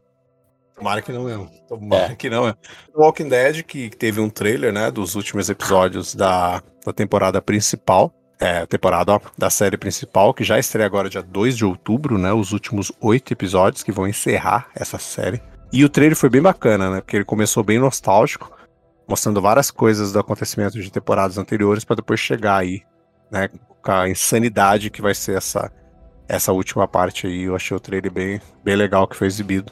Tomara 0.75 1.01
que 1.01 1.11
não 1.11 1.23
mesmo. 1.23 1.49
Tomara 1.67 2.13
É. 2.13 2.15
que 2.15 2.29
não 2.29 2.47
é. 2.47 2.53
The 2.53 2.59
Walking 2.95 3.29
Dead, 3.29 3.63
que 3.63 3.89
teve 3.89 4.19
um 4.19 4.29
trailer, 4.29 4.73
né, 4.73 4.91
dos 4.91 5.15
últimos 5.15 5.49
episódios 5.49 6.13
da, 6.15 6.61
da 6.85 6.93
temporada 6.93 7.41
principal. 7.41 8.13
É, 8.37 8.65
temporada 8.65 9.13
ó, 9.13 9.19
da 9.37 9.49
série 9.49 9.77
principal, 9.77 10.33
que 10.33 10.43
já 10.43 10.59
estreia 10.59 10.85
agora 10.85 11.09
dia 11.09 11.23
2 11.23 11.55
de 11.55 11.63
outubro, 11.63 12.17
né? 12.17 12.33
Os 12.33 12.51
últimos 12.51 12.91
oito 12.99 13.31
episódios 13.31 13.81
que 13.81 13.93
vão 13.93 14.05
encerrar 14.05 14.67
essa 14.75 14.97
série. 14.99 15.41
E 15.71 15.85
o 15.85 15.89
trailer 15.89 16.17
foi 16.17 16.29
bem 16.29 16.41
bacana, 16.41 16.89
né? 16.91 17.01
Porque 17.01 17.15
ele 17.15 17.23
começou 17.25 17.63
bem 17.63 17.79
nostálgico. 17.79 18.51
mostrando 19.07 19.41
várias 19.41 19.71
coisas 19.71 20.11
do 20.11 20.19
acontecimento 20.19 20.81
de 20.81 20.91
temporadas 20.91 21.37
anteriores 21.37 21.85
para 21.85 21.97
depois 21.97 22.19
chegar 22.19 22.57
aí, 22.57 22.81
né, 23.31 23.49
com 23.83 23.91
a 23.91 24.09
insanidade 24.09 24.89
que 24.89 25.01
vai 25.01 25.13
ser 25.15 25.37
essa 25.37 25.71
essa 26.27 26.51
última 26.51 26.87
parte 26.87 27.27
aí. 27.27 27.43
Eu 27.43 27.55
achei 27.55 27.77
o 27.77 27.79
trailer 27.79 28.11
bem, 28.11 28.41
bem 28.63 28.75
legal 28.75 29.07
que 29.07 29.15
foi 29.15 29.27
exibido. 29.27 29.71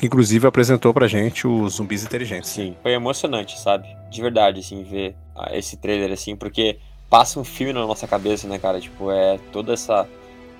Que 0.00 0.06
inclusive 0.06 0.46
apresentou 0.46 0.94
pra 0.94 1.06
gente 1.06 1.46
os 1.46 1.74
zumbis 1.74 2.02
inteligentes. 2.02 2.48
Sim, 2.48 2.74
foi 2.82 2.92
emocionante, 2.92 3.60
sabe? 3.60 3.86
De 4.10 4.22
verdade, 4.22 4.60
assim, 4.60 4.82
ver 4.82 5.14
ah, 5.36 5.50
esse 5.52 5.76
trailer, 5.76 6.10
assim, 6.10 6.34
porque 6.34 6.78
passa 7.10 7.38
um 7.38 7.44
filme 7.44 7.74
na 7.74 7.86
nossa 7.86 8.08
cabeça, 8.08 8.48
né, 8.48 8.58
cara? 8.58 8.80
Tipo, 8.80 9.10
é 9.10 9.38
toda 9.52 9.74
essa. 9.74 10.08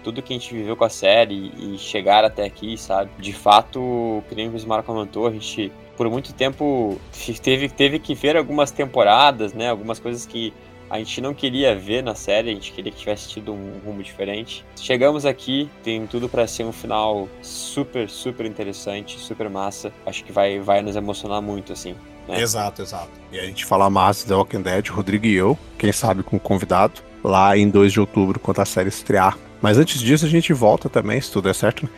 Tudo 0.05 0.20
que 0.20 0.35
a 0.35 0.37
gente 0.38 0.55
viveu 0.55 0.76
com 0.76 0.85
a 0.85 0.90
série 0.90 1.53
e 1.57 1.79
chegar 1.79 2.22
até 2.22 2.44
aqui, 2.44 2.76
sabe? 2.76 3.11
De 3.18 3.33
fato, 3.33 4.22
que 4.29 4.35
nem 4.35 4.46
o 4.46 4.50
Bismarck 4.50 4.85
comentou, 4.85 5.26
a 5.26 5.31
gente, 5.31 5.72
por 5.96 6.09
muito 6.11 6.35
tempo, 6.35 7.00
teve, 7.42 7.70
teve 7.70 7.98
que 7.98 8.14
ver 8.14 8.37
algumas 8.37 8.70
temporadas, 8.70 9.55
né? 9.55 9.70
Algumas 9.70 9.98
coisas 9.98 10.26
que 10.26 10.53
a 10.90 10.98
gente 10.98 11.20
não 11.20 11.33
queria 11.33 11.74
ver 11.76 12.03
na 12.03 12.16
série, 12.16 12.50
a 12.50 12.55
gente 12.55 12.72
queria 12.72 12.90
que 12.90 12.98
tivesse 12.98 13.29
tido 13.29 13.53
um 13.53 13.81
rumo 13.87 14.03
diferente. 14.03 14.64
Chegamos 14.76 15.24
aqui, 15.24 15.70
tem 15.85 16.05
tudo 16.05 16.29
para 16.29 16.46
ser 16.48 16.64
um 16.64 16.72
final 16.72 17.29
super, 17.40 18.11
super 18.11 18.44
interessante, 18.44 19.18
super 19.20 19.48
massa. 19.48 19.92
Acho 20.05 20.24
que 20.24 20.33
vai, 20.33 20.59
vai 20.59 20.83
nos 20.83 20.96
emocionar 20.96 21.40
muito, 21.40 21.72
assim. 21.72 21.94
Né? 22.26 22.40
Exato, 22.40 22.83
exato. 22.83 23.11
E 23.31 23.38
a 23.38 23.44
gente 23.44 23.64
fala 23.64 23.88
mais 23.88 24.24
The 24.24 24.35
Walking 24.35 24.62
Dead, 24.62 24.88
Rodrigo 24.88 25.26
e 25.26 25.35
eu, 25.35 25.57
quem 25.79 25.92
sabe 25.92 26.24
com 26.24 26.37
o 26.37 26.40
convidado, 26.40 27.00
lá 27.22 27.57
em 27.57 27.70
2 27.70 27.92
de 27.92 28.00
outubro, 28.00 28.40
quando 28.40 28.61
a 28.61 28.64
série 28.64 28.88
estrear. 28.88 29.38
Mas 29.62 29.79
antes 29.79 30.00
disso, 30.00 30.26
a 30.26 30.29
gente 30.29 30.53
volta 30.53 30.88
também, 30.88 31.20
se 31.20 31.31
tudo 31.31 31.48
é 31.48 31.53
certo, 31.53 31.85
né? 31.85 31.90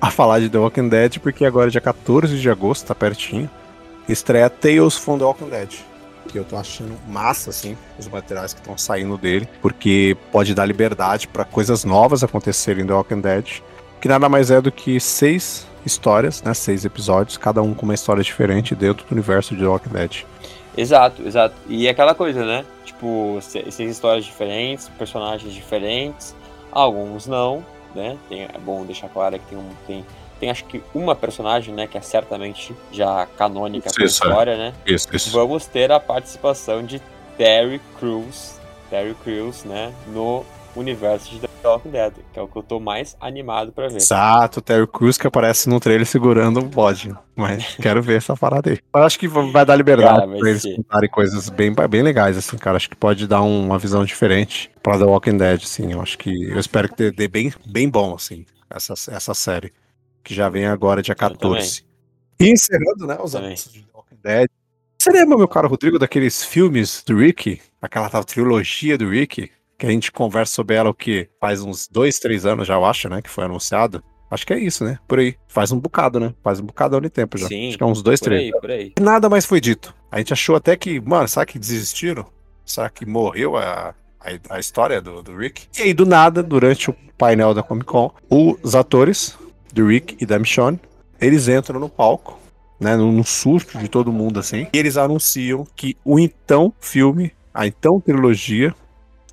a 0.00 0.10
falar 0.10 0.40
de 0.40 0.48
The 0.50 0.58
Walking 0.58 0.88
Dead, 0.88 1.18
porque 1.20 1.44
agora, 1.44 1.70
dia 1.70 1.80
14 1.80 2.38
de 2.38 2.50
agosto, 2.50 2.86
tá 2.86 2.94
pertinho, 2.94 3.48
estreia 4.08 4.50
Tales 4.50 4.96
from 4.96 5.18
The 5.18 5.24
Walking 5.24 5.48
Dead. 5.48 5.93
Que 6.28 6.38
eu 6.38 6.44
tô 6.44 6.56
achando 6.56 6.96
massa, 7.06 7.50
assim, 7.50 7.76
os 7.98 8.08
materiais 8.08 8.52
que 8.52 8.60
estão 8.60 8.76
saindo 8.76 9.16
dele, 9.16 9.48
porque 9.62 10.16
pode 10.32 10.54
dar 10.54 10.66
liberdade 10.66 11.28
para 11.28 11.44
coisas 11.44 11.84
novas 11.84 12.24
acontecerem 12.24 12.82
em 12.82 12.86
The 12.86 12.92
Walking 12.92 13.20
Dead, 13.20 13.62
que 14.00 14.08
nada 14.08 14.28
mais 14.28 14.50
é 14.50 14.60
do 14.60 14.72
que 14.72 14.98
seis 14.98 15.66
histórias, 15.86 16.42
né? 16.42 16.54
Seis 16.54 16.84
episódios, 16.84 17.36
cada 17.36 17.62
um 17.62 17.74
com 17.74 17.84
uma 17.84 17.94
história 17.94 18.22
diferente 18.22 18.74
dentro 18.74 19.06
do 19.06 19.12
universo 19.12 19.54
de 19.54 19.60
The 19.62 19.68
Walking 19.68 19.90
Dead. 19.90 20.24
Exato, 20.76 21.22
exato. 21.22 21.54
E 21.68 21.86
é 21.86 21.90
aquela 21.90 22.14
coisa, 22.14 22.44
né? 22.44 22.64
Tipo, 22.84 23.38
seis 23.40 23.78
histórias 23.78 24.24
diferentes, 24.24 24.88
personagens 24.98 25.52
diferentes, 25.52 26.34
alguns 26.72 27.26
não, 27.26 27.64
né? 27.94 28.16
Tem, 28.28 28.42
é 28.42 28.58
bom 28.58 28.84
deixar 28.84 29.08
claro 29.08 29.38
que 29.38 29.46
tem, 29.46 29.58
um, 29.58 29.70
tem, 29.86 30.04
tem 30.44 30.50
acho 30.50 30.64
que 30.66 30.82
uma 30.94 31.14
personagem, 31.14 31.74
né, 31.74 31.86
que 31.86 31.96
é 31.96 32.00
certamente 32.02 32.74
já 32.92 33.26
canônica 33.38 33.90
para 33.90 34.04
a 34.04 34.06
história, 34.06 34.50
é. 34.52 34.56
né? 34.56 34.74
Isso, 34.86 35.08
isso. 35.12 35.30
Vamos 35.30 35.66
ter 35.66 35.90
a 35.90 35.98
participação 35.98 36.84
de 36.84 37.00
Terry 37.38 37.80
Crews, 37.98 38.56
Terry 38.90 39.14
Crews, 39.24 39.64
né, 39.64 39.92
no 40.08 40.44
universo 40.76 41.30
de 41.30 41.38
The 41.38 41.48
Walking 41.64 41.90
Dead, 41.90 42.12
que 42.32 42.38
é 42.38 42.42
o 42.42 42.48
que 42.48 42.56
eu 42.56 42.62
tô 42.62 42.78
mais 42.78 43.16
animado 43.20 43.72
para 43.72 43.88
ver. 43.88 43.96
Exato, 43.96 44.60
Terry 44.60 44.86
Crews 44.86 45.16
que 45.16 45.26
aparece 45.26 45.68
no 45.68 45.80
trailer 45.80 46.04
segurando 46.04 46.60
um 46.60 46.68
bode, 46.68 47.14
mas 47.34 47.76
quero 47.76 48.02
ver 48.02 48.18
essa 48.18 48.36
parada 48.36 48.70
aí. 48.70 48.78
Eu 48.94 49.02
acho 49.02 49.18
que 49.18 49.26
vai 49.26 49.64
dar 49.64 49.76
liberdade 49.76 50.26
cara, 50.26 50.38
pra 50.38 50.50
eles 50.50 50.62
contarem 50.76 51.08
coisas 51.08 51.48
bem, 51.48 51.72
bem 51.88 52.02
legais, 52.02 52.36
assim, 52.36 52.58
cara, 52.58 52.76
acho 52.76 52.90
que 52.90 52.96
pode 52.96 53.26
dar 53.26 53.40
uma 53.40 53.78
visão 53.78 54.04
diferente 54.04 54.70
pra 54.82 54.98
The 54.98 55.04
Walking 55.04 55.38
Dead, 55.38 55.62
assim, 55.62 55.92
eu 55.92 56.02
acho 56.02 56.18
que, 56.18 56.50
eu 56.50 56.58
espero 56.58 56.92
que 56.92 57.10
dê 57.12 57.28
bem, 57.28 57.50
bem 57.64 57.88
bom, 57.88 58.14
assim, 58.14 58.44
essa, 58.68 58.92
essa 59.10 59.32
série, 59.32 59.72
que 60.24 60.34
já 60.34 60.48
vem 60.48 60.66
agora 60.66 61.02
dia 61.02 61.14
14. 61.14 61.84
E 62.40 62.50
encerrando, 62.50 63.06
né, 63.06 63.16
os 63.22 63.36
anúncios 63.36 63.72
de 63.72 63.86
Walking 63.94 64.18
Dead, 64.22 64.48
você 64.98 65.10
lembra, 65.10 65.36
meu 65.36 65.46
caro 65.46 65.68
Rodrigo, 65.68 65.98
daqueles 65.98 66.42
filmes 66.42 67.04
do 67.06 67.18
Rick? 67.18 67.60
Aquela 67.80 68.08
tal 68.08 68.24
trilogia 68.24 68.96
do 68.96 69.10
Rick? 69.10 69.50
que 69.78 69.86
a 69.86 69.90
gente 69.90 70.12
conversa 70.12 70.54
sobre 70.54 70.76
ela 70.76 70.90
o 70.90 70.94
que 70.94 71.28
faz 71.40 71.60
uns 71.60 71.88
dois, 71.88 72.18
três 72.18 72.46
anos 72.46 72.66
já, 72.66 72.74
eu 72.74 72.84
acho, 72.84 73.08
né? 73.08 73.20
Que 73.20 73.30
foi 73.30 73.44
anunciado. 73.44 74.02
Acho 74.30 74.46
que 74.46 74.52
é 74.52 74.58
isso, 74.58 74.84
né? 74.84 74.98
Por 75.06 75.18
aí. 75.18 75.36
Faz 75.46 75.70
um 75.70 75.78
bocado, 75.78 76.18
né? 76.18 76.34
Faz 76.42 76.58
um 76.58 76.64
bocado 76.64 77.00
de 77.00 77.10
tempo 77.10 77.36
já. 77.38 77.46
Sim, 77.46 77.68
Acho 77.68 77.78
que 77.78 77.84
é 77.84 77.86
uns 77.86 78.02
dois, 78.02 78.18
por 78.18 78.26
três. 78.26 78.42
Aí, 78.42 78.60
por 78.60 78.70
aí. 78.70 78.92
E 78.98 79.02
nada 79.02 79.28
mais 79.28 79.44
foi 79.44 79.60
dito. 79.60 79.94
A 80.10 80.18
gente 80.18 80.32
achou 80.32 80.56
até 80.56 80.76
que, 80.76 81.00
mano, 81.00 81.28
será 81.28 81.44
que 81.44 81.58
desistiram? 81.58 82.26
Será 82.64 82.88
que 82.88 83.04
morreu 83.04 83.56
a, 83.56 83.94
a, 84.20 84.54
a 84.56 84.58
história 84.58 85.00
do, 85.00 85.22
do 85.22 85.36
Rick? 85.36 85.66
E 85.78 85.82
aí, 85.82 85.94
do 85.94 86.06
nada, 86.06 86.42
durante 86.42 86.90
o 86.90 86.96
painel 87.18 87.52
da 87.52 87.62
Comic 87.62 87.86
Con, 87.86 88.12
os 88.30 88.74
atores 88.74 89.36
do 89.74 89.88
Rick 89.88 90.16
e 90.20 90.26
da 90.26 90.38
Michonne, 90.38 90.80
eles 91.20 91.48
entram 91.48 91.80
no 91.80 91.88
palco, 91.88 92.38
né? 92.78 92.96
No, 92.96 93.10
no 93.10 93.24
susto 93.24 93.78
de 93.78 93.88
todo 93.88 94.12
mundo, 94.12 94.38
assim. 94.38 94.66
E 94.72 94.78
eles 94.78 94.96
anunciam 94.96 95.66
que 95.74 95.96
o 96.04 96.18
então 96.18 96.72
filme, 96.80 97.32
a 97.52 97.66
então 97.66 98.00
trilogia, 98.00 98.74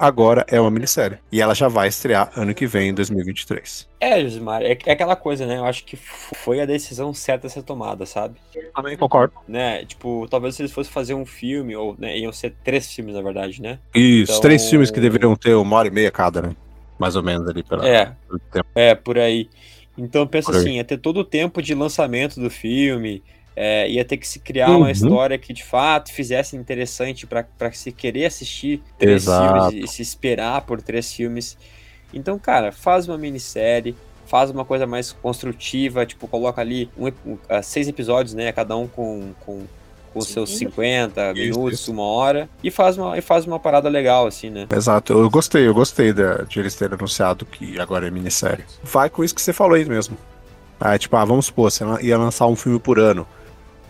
agora 0.01 0.43
é 0.49 0.59
uma 0.59 0.71
minissérie. 0.71 1.19
E 1.31 1.39
ela 1.39 1.53
já 1.53 1.67
vai 1.67 1.87
estrear 1.87 2.31
ano 2.35 2.55
que 2.55 2.65
vem, 2.65 2.89
em 2.89 2.93
2023. 2.93 3.87
É, 3.99 4.19
Josimar, 4.21 4.63
é, 4.63 4.75
é 4.85 4.91
aquela 4.91 5.15
coisa, 5.15 5.45
né? 5.45 5.57
Eu 5.57 5.65
acho 5.65 5.85
que 5.85 5.95
foi 5.95 6.59
a 6.59 6.65
decisão 6.65 7.13
certa 7.13 7.45
a 7.45 7.49
ser 7.49 7.61
tomada, 7.61 8.03
sabe? 8.07 8.39
Também 8.75 8.97
concordo. 8.97 9.35
Né? 9.47 9.85
Tipo, 9.85 10.27
talvez 10.27 10.55
se 10.55 10.63
eles 10.63 10.71
fossem 10.71 10.91
fazer 10.91 11.13
um 11.13 11.25
filme, 11.25 11.75
ou 11.75 11.95
né, 11.99 12.17
iam 12.17 12.33
ser 12.33 12.55
três 12.63 12.91
filmes, 12.91 13.13
na 13.13 13.21
verdade, 13.21 13.61
né? 13.61 13.77
Isso, 13.93 14.31
então... 14.31 14.41
três 14.41 14.67
filmes 14.67 14.89
que 14.89 14.99
deveriam 14.99 15.35
ter 15.35 15.53
uma 15.53 15.77
hora 15.77 15.87
e 15.87 15.91
meia 15.91 16.09
cada, 16.09 16.41
né? 16.41 16.55
Mais 16.97 17.15
ou 17.15 17.23
menos 17.23 17.47
ali 17.47 17.63
pela. 17.63 17.87
É, 17.87 18.13
é 18.75 18.95
por 18.95 19.17
aí. 19.17 19.49
Então 19.97 20.25
pensa 20.25 20.51
assim, 20.51 20.77
ia 20.77 20.83
ter 20.83 20.97
todo 20.97 21.19
o 21.19 21.23
tempo 21.23 21.61
de 21.61 21.73
lançamento 21.73 22.39
do 22.39 22.49
filme, 22.49 23.21
é, 23.55 23.89
ia 23.89 24.05
ter 24.05 24.17
que 24.17 24.27
se 24.27 24.39
criar 24.39 24.69
uhum. 24.69 24.77
uma 24.77 24.91
história 24.91 25.37
que 25.37 25.53
de 25.53 25.63
fato 25.63 26.11
fizesse 26.11 26.55
interessante 26.55 27.27
para 27.27 27.45
se 27.73 27.91
querer 27.91 28.25
assistir 28.25 28.81
três 28.97 29.23
Exato. 29.23 29.71
filmes 29.71 29.89
e 29.89 29.93
se 29.93 30.01
esperar 30.01 30.61
por 30.61 30.81
três 30.81 31.13
filmes. 31.13 31.57
Então, 32.13 32.39
cara, 32.39 32.71
faz 32.71 33.07
uma 33.07 33.17
minissérie, 33.17 33.95
faz 34.25 34.49
uma 34.49 34.63
coisa 34.63 34.87
mais 34.87 35.11
construtiva, 35.11 36.05
tipo, 36.05 36.27
coloca 36.27 36.61
ali 36.61 36.89
um, 36.97 37.07
um, 37.25 37.33
uh, 37.33 37.61
seis 37.61 37.87
episódios, 37.87 38.33
né? 38.33 38.51
Cada 38.51 38.75
um 38.77 38.87
com, 38.87 39.33
com, 39.41 39.63
com 40.13 40.21
seus 40.21 40.57
50 40.57 41.31
isso, 41.31 41.41
minutos, 41.41 41.79
isso. 41.79 41.91
uma 41.91 42.03
hora, 42.03 42.49
e 42.63 42.69
faz, 42.69 42.97
uma, 42.97 43.17
e 43.17 43.21
faz 43.21 43.45
uma 43.45 43.59
parada 43.59 43.89
legal, 43.89 44.27
assim, 44.27 44.49
né? 44.49 44.67
Exato, 44.75 45.13
eu 45.13 45.29
gostei, 45.29 45.67
eu 45.67 45.73
gostei 45.73 46.13
de, 46.13 46.45
de 46.47 46.59
eles 46.59 46.75
terem 46.75 46.95
anunciado 46.95 47.45
que 47.45 47.79
agora 47.79 48.07
é 48.07 48.11
minissérie. 48.11 48.65
Vai 48.83 49.09
com 49.09 49.23
isso 49.23 49.33
que 49.33 49.41
você 49.41 49.53
falou 49.53 49.75
aí 49.75 49.85
mesmo. 49.85 50.17
Ah, 50.79 50.97
tipo, 50.97 51.15
ah, 51.15 51.25
vamos 51.25 51.45
supor, 51.45 51.71
você 51.71 51.83
ia 52.01 52.17
lançar 52.17 52.47
um 52.47 52.55
filme 52.55 52.79
por 52.79 52.99
ano. 52.99 53.25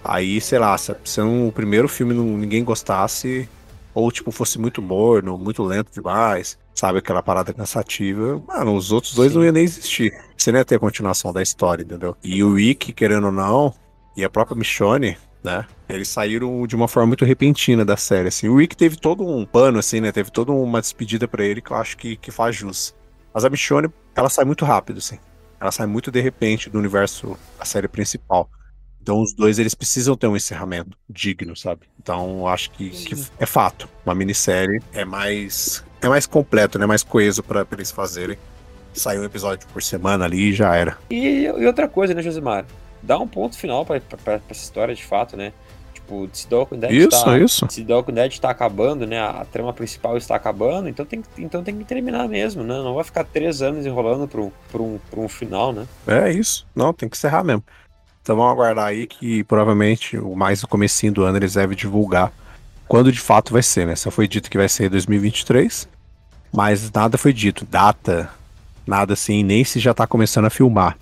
Aí, 0.03 0.41
sei 0.41 0.60
lá, 0.60 0.77
se, 0.77 0.95
se 1.03 1.21
o 1.21 1.51
primeiro 1.53 1.88
filme 1.88 2.13
não, 2.13 2.25
ninguém 2.25 2.63
gostasse, 2.63 3.47
ou 3.93 4.12
tipo, 4.12 4.31
fosse 4.31 4.60
muito 4.60 4.81
morno, 4.81 5.38
muito 5.38 5.63
lento 5.63 5.91
demais, 5.93 6.57
sabe, 6.73 6.99
aquela 6.99 7.21
parada 7.21 7.53
cansativa, 7.53 8.41
mano, 8.47 8.75
os 8.75 8.91
outros 8.91 9.13
dois 9.13 9.31
Sim. 9.31 9.38
não 9.38 9.45
iam 9.45 9.53
nem 9.53 9.63
existir. 9.63 10.13
Você 10.36 10.51
não 10.51 10.60
ia 10.60 10.65
ter 10.65 10.75
a 10.75 10.79
continuação 10.79 11.31
da 11.31 11.41
história, 11.41 11.84
entendeu? 11.84 12.15
E 12.23 12.43
o 12.43 12.55
Rick, 12.55 12.93
querendo 12.93 13.25
ou 13.25 13.31
não, 13.31 13.73
e 14.15 14.23
a 14.23 14.29
própria 14.29 14.57
Michonne, 14.57 15.17
né? 15.43 15.65
Eles 15.89 16.08
saíram 16.08 16.65
de 16.67 16.75
uma 16.75 16.88
forma 16.88 17.08
muito 17.08 17.25
repentina 17.25 17.84
da 17.84 17.97
série, 17.97 18.27
assim. 18.27 18.47
O 18.47 18.58
Rick 18.58 18.75
teve 18.75 18.95
todo 18.95 19.25
um 19.25 19.45
pano, 19.45 19.80
assim, 19.80 19.99
né? 19.99 20.12
Teve 20.12 20.32
toda 20.32 20.51
uma 20.51 20.82
despedida 20.82 21.27
para 21.27 21.43
ele 21.43 21.62
que 21.62 21.71
eu 21.71 21.77
acho 21.77 21.97
que, 21.97 22.15
que 22.15 22.32
faz 22.32 22.56
jus. 22.56 22.95
Mas 23.34 23.45
a 23.45 23.49
Michonne, 23.49 23.89
ela 24.15 24.30
sai 24.30 24.45
muito 24.45 24.65
rápido, 24.65 24.97
assim. 24.97 25.17
Ela 25.60 25.71
sai 25.71 25.88
muito 25.88 26.12
de 26.12 26.19
repente 26.19 26.69
do 26.69 26.80
universo 26.80 27.38
da 27.58 27.65
série 27.65 27.88
principal. 27.88 28.49
Então 29.01 29.19
os 29.19 29.34
dois 29.34 29.58
eles 29.58 29.73
precisam 29.73 30.15
ter 30.15 30.27
um 30.27 30.36
encerramento 30.36 30.95
digno, 31.10 31.56
sabe? 31.56 31.88
Então 31.99 32.47
acho 32.47 32.69
que, 32.71 32.89
que 32.89 33.15
é 33.39 33.45
fato. 33.45 33.89
Uma 34.06 34.13
minissérie 34.13 34.82
é 34.93 35.04
mais 35.04 35.84
é 36.01 36.08
mais 36.08 36.25
completo, 36.25 36.77
né? 36.77 36.86
Mais 36.86 37.04
coeso 37.04 37.41
para 37.43 37.65
eles 37.71 37.91
fazerem. 37.91 38.38
Sair 38.93 39.19
um 39.19 39.23
episódio 39.23 39.67
por 39.69 39.82
semana 39.82 40.25
ali 40.25 40.49
e 40.49 40.54
já 40.54 40.75
era. 40.75 40.97
E, 41.10 41.45
e 41.45 41.65
outra 41.65 41.88
coisa, 41.88 42.13
né, 42.13 42.21
Josimar? 42.21 42.65
Dá 43.01 43.17
um 43.17 43.27
ponto 43.27 43.57
final 43.57 43.85
para 43.85 44.01
essa 44.49 44.63
história 44.63 44.93
de 44.93 45.03
fato, 45.03 45.35
né? 45.35 45.53
Tipo, 45.93 46.29
se 46.31 46.47
The 46.47 46.55
Walking 46.55 46.79
Dead 46.79 46.91
isso, 46.91 47.25
tá, 47.25 47.37
isso. 47.37 47.67
Se 47.69 47.83
The 47.83 47.93
Walking 47.93 48.13
Dead 48.13 48.39
tá 48.39 48.49
acabando, 48.49 49.07
né? 49.07 49.19
A 49.19 49.45
trama 49.45 49.73
principal 49.73 50.17
está 50.17 50.35
acabando, 50.35 50.89
então 50.89 51.05
tem, 51.05 51.23
então 51.37 51.63
tem 51.63 51.77
que 51.77 51.83
terminar 51.83 52.27
mesmo, 52.27 52.63
né? 52.63 52.75
Não 52.75 52.95
vai 52.95 53.03
ficar 53.03 53.23
três 53.23 53.61
anos 53.61 53.85
enrolando 53.85 54.27
para 54.27 54.41
um, 54.41 54.51
um, 54.75 54.99
um 55.17 55.27
final, 55.27 55.71
né? 55.73 55.87
É 56.07 56.31
isso. 56.31 56.67
Não, 56.75 56.93
tem 56.93 57.09
que 57.09 57.15
encerrar 57.15 57.43
mesmo. 57.43 57.63
Então 58.21 58.35
vamos 58.35 58.51
aguardar 58.51 58.85
aí 58.85 59.07
que 59.07 59.43
provavelmente 59.45 60.17
o 60.17 60.35
mais 60.35 60.61
no 60.61 60.67
comecinho 60.67 61.11
do 61.11 61.23
ano 61.23 61.37
eles 61.37 61.55
devem 61.55 61.75
divulgar 61.75 62.31
quando 62.87 63.11
de 63.11 63.19
fato 63.19 63.53
vai 63.53 63.63
ser, 63.63 63.87
né? 63.87 63.95
Só 63.95 64.11
foi 64.11 64.27
dito 64.27 64.49
que 64.49 64.57
vai 64.57 64.67
ser 64.67 64.89
2023, 64.89 65.87
mas 66.51 66.91
nada 66.91 67.17
foi 67.17 67.31
dito, 67.31 67.65
data, 67.65 68.29
nada 68.85 69.13
assim, 69.13 69.43
nem 69.43 69.63
se 69.63 69.79
já 69.79 69.93
tá 69.93 70.05
começando 70.05 70.45
a 70.45 70.49
filmar. 70.49 70.97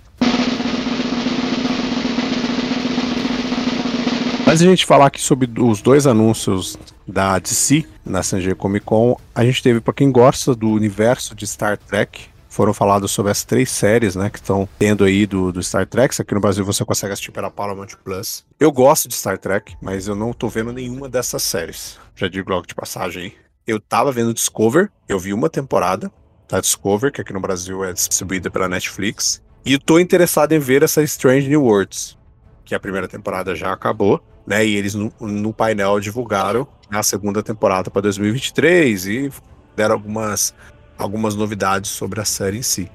Mas 4.50 4.60
a 4.60 4.64
gente 4.64 4.84
falar 4.84 5.06
aqui 5.06 5.20
sobre 5.20 5.48
os 5.60 5.80
dois 5.80 6.08
anúncios 6.08 6.76
da 7.06 7.38
DC 7.38 7.86
na 8.04 8.20
San 8.20 8.40
Diego 8.40 8.58
Comic 8.58 8.84
Con, 8.84 9.16
a 9.32 9.44
gente 9.44 9.62
teve 9.62 9.80
para 9.80 9.94
quem 9.94 10.10
gosta 10.10 10.56
do 10.56 10.70
universo 10.70 11.36
de 11.36 11.46
Star 11.46 11.78
Trek, 11.78 12.22
foram 12.48 12.74
falados 12.74 13.12
sobre 13.12 13.30
as 13.30 13.44
três 13.44 13.70
séries, 13.70 14.16
né, 14.16 14.28
que 14.28 14.40
estão 14.40 14.68
tendo 14.76 15.04
aí 15.04 15.24
do, 15.24 15.52
do 15.52 15.62
Star 15.62 15.86
Trek. 15.86 16.20
Aqui 16.20 16.34
no 16.34 16.40
Brasil 16.40 16.64
você 16.64 16.84
consegue 16.84 17.12
assistir 17.12 17.30
pela 17.30 17.48
Paramount 17.48 17.90
Plus. 18.02 18.44
Eu 18.58 18.72
gosto 18.72 19.06
de 19.06 19.14
Star 19.14 19.38
Trek, 19.38 19.76
mas 19.80 20.08
eu 20.08 20.16
não 20.16 20.32
tô 20.32 20.48
vendo 20.48 20.72
nenhuma 20.72 21.08
dessas 21.08 21.44
séries. 21.44 21.96
Já 22.16 22.26
digo 22.26 22.50
logo 22.50 22.66
de 22.66 22.74
passagem. 22.74 23.32
Eu 23.64 23.78
tava 23.78 24.10
vendo 24.10 24.34
Discover, 24.34 24.90
eu 25.08 25.20
vi 25.20 25.32
uma 25.32 25.48
temporada 25.48 26.10
da 26.48 26.60
Discover, 26.60 27.12
que 27.12 27.20
aqui 27.20 27.32
no 27.32 27.40
Brasil 27.40 27.84
é 27.84 27.92
distribuída 27.92 28.50
pela 28.50 28.68
Netflix. 28.68 29.40
E 29.64 29.78
tô 29.78 30.00
interessado 30.00 30.50
em 30.50 30.58
ver 30.58 30.82
essa 30.82 31.04
Strange 31.04 31.46
New 31.46 31.62
Worlds, 31.62 32.18
que 32.64 32.74
a 32.74 32.80
primeira 32.80 33.06
temporada 33.06 33.54
já 33.54 33.72
acabou, 33.72 34.20
né? 34.50 34.66
E 34.66 34.74
eles 34.74 34.96
no, 34.96 35.12
no 35.20 35.52
painel 35.52 36.00
divulgaram 36.00 36.66
a 36.90 37.04
segunda 37.04 37.40
temporada 37.40 37.88
para 37.88 38.02
2023 38.02 39.06
e 39.06 39.32
deram 39.76 39.94
algumas, 39.94 40.52
algumas 40.98 41.36
novidades 41.36 41.88
sobre 41.92 42.20
a 42.20 42.24
série 42.24 42.58
em 42.58 42.62
si. 42.62 42.90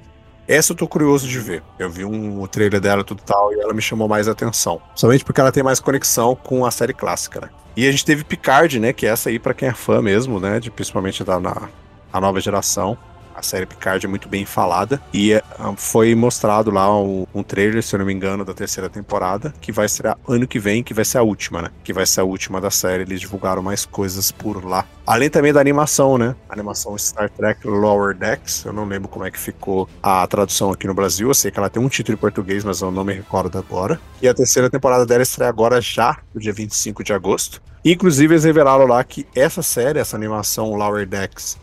Essa 0.46 0.72
eu 0.72 0.76
tô 0.76 0.86
curioso 0.86 1.26
de 1.26 1.38
ver. 1.40 1.62
Eu 1.78 1.88
vi 1.88 2.04
um, 2.04 2.46
trailer 2.46 2.78
dela 2.78 3.02
tudo 3.02 3.22
tal 3.22 3.54
e 3.54 3.58
ela 3.58 3.72
me 3.72 3.80
chamou 3.80 4.06
mais 4.06 4.28
atenção. 4.28 4.82
Somente 4.94 5.24
porque 5.24 5.40
ela 5.40 5.50
tem 5.50 5.62
mais 5.62 5.80
conexão 5.80 6.36
com 6.36 6.66
a 6.66 6.70
série 6.70 6.92
clássica, 6.92 7.40
né? 7.40 7.48
E 7.74 7.88
a 7.88 7.90
gente 7.90 8.04
teve 8.04 8.22
Picard, 8.22 8.78
né? 8.78 8.92
Que 8.92 9.06
é 9.06 9.08
essa 9.08 9.30
aí 9.30 9.38
para 9.38 9.54
quem 9.54 9.70
é 9.70 9.72
fã 9.72 10.02
mesmo, 10.02 10.38
né? 10.38 10.60
De, 10.60 10.70
principalmente 10.70 11.24
da 11.24 11.40
na, 11.40 11.70
a 12.12 12.20
nova 12.20 12.38
geração. 12.38 12.98
A 13.36 13.42
série 13.42 13.66
Picard 13.66 14.04
é 14.04 14.08
muito 14.08 14.28
bem 14.28 14.46
falada. 14.46 15.00
E 15.12 15.34
uh, 15.34 15.42
foi 15.76 16.14
mostrado 16.14 16.70
lá 16.70 16.90
um, 16.98 17.26
um, 17.34 17.42
trailer, 17.42 17.82
se 17.82 17.94
eu 17.94 17.98
não 17.98 18.06
me 18.06 18.12
engano, 18.12 18.44
da 18.44 18.54
terceira 18.54 18.88
temporada, 18.88 19.52
que 19.60 19.70
vai 19.70 19.88
ser 19.88 20.16
ano 20.26 20.46
que 20.46 20.58
vem, 20.58 20.82
que 20.82 20.94
vai 20.94 21.04
ser 21.04 21.18
a 21.18 21.22
última, 21.22 21.62
né? 21.62 21.70
Que 21.84 21.92
vai 21.92 22.06
ser 22.06 22.20
a 22.20 22.24
última 22.24 22.60
da 22.60 22.70
série. 22.70 23.02
Eles 23.02 23.20
divulgaram 23.20 23.62
mais 23.62 23.84
coisas 23.84 24.32
por 24.32 24.64
lá. 24.64 24.86
Além 25.06 25.28
também 25.28 25.52
da 25.52 25.60
animação, 25.60 26.16
né? 26.16 26.34
A 26.48 26.54
animação 26.54 26.96
Star 26.96 27.30
Trek 27.30 27.66
Lower 27.66 28.16
Decks. 28.16 28.64
Eu 28.64 28.72
não 28.72 28.86
lembro 28.86 29.08
como 29.08 29.24
é 29.24 29.30
que 29.30 29.38
ficou 29.38 29.88
a 30.02 30.26
tradução 30.26 30.70
aqui 30.70 30.86
no 30.86 30.94
Brasil. 30.94 31.28
Eu 31.28 31.34
sei 31.34 31.50
que 31.50 31.58
ela 31.58 31.68
tem 31.68 31.82
um 31.82 31.88
título 31.88 32.16
em 32.16 32.20
português, 32.20 32.64
mas 32.64 32.80
eu 32.80 32.90
não 32.90 33.04
me 33.04 33.12
recordo 33.12 33.58
agora. 33.58 34.00
E 34.22 34.26
a 34.26 34.34
terceira 34.34 34.70
temporada 34.70 35.04
dela 35.04 35.22
estreia 35.22 35.48
agora 35.48 35.80
já, 35.80 36.18
no 36.34 36.40
dia 36.40 36.52
25 36.52 37.04
de 37.04 37.12
agosto. 37.12 37.62
Inclusive, 37.84 38.34
eles 38.34 38.42
revelaram 38.42 38.84
lá 38.84 39.04
que 39.04 39.24
essa 39.32 39.62
série, 39.62 40.00
essa 40.00 40.16
animação 40.16 40.74
Lower 40.74 41.06
Decks, 41.06 41.56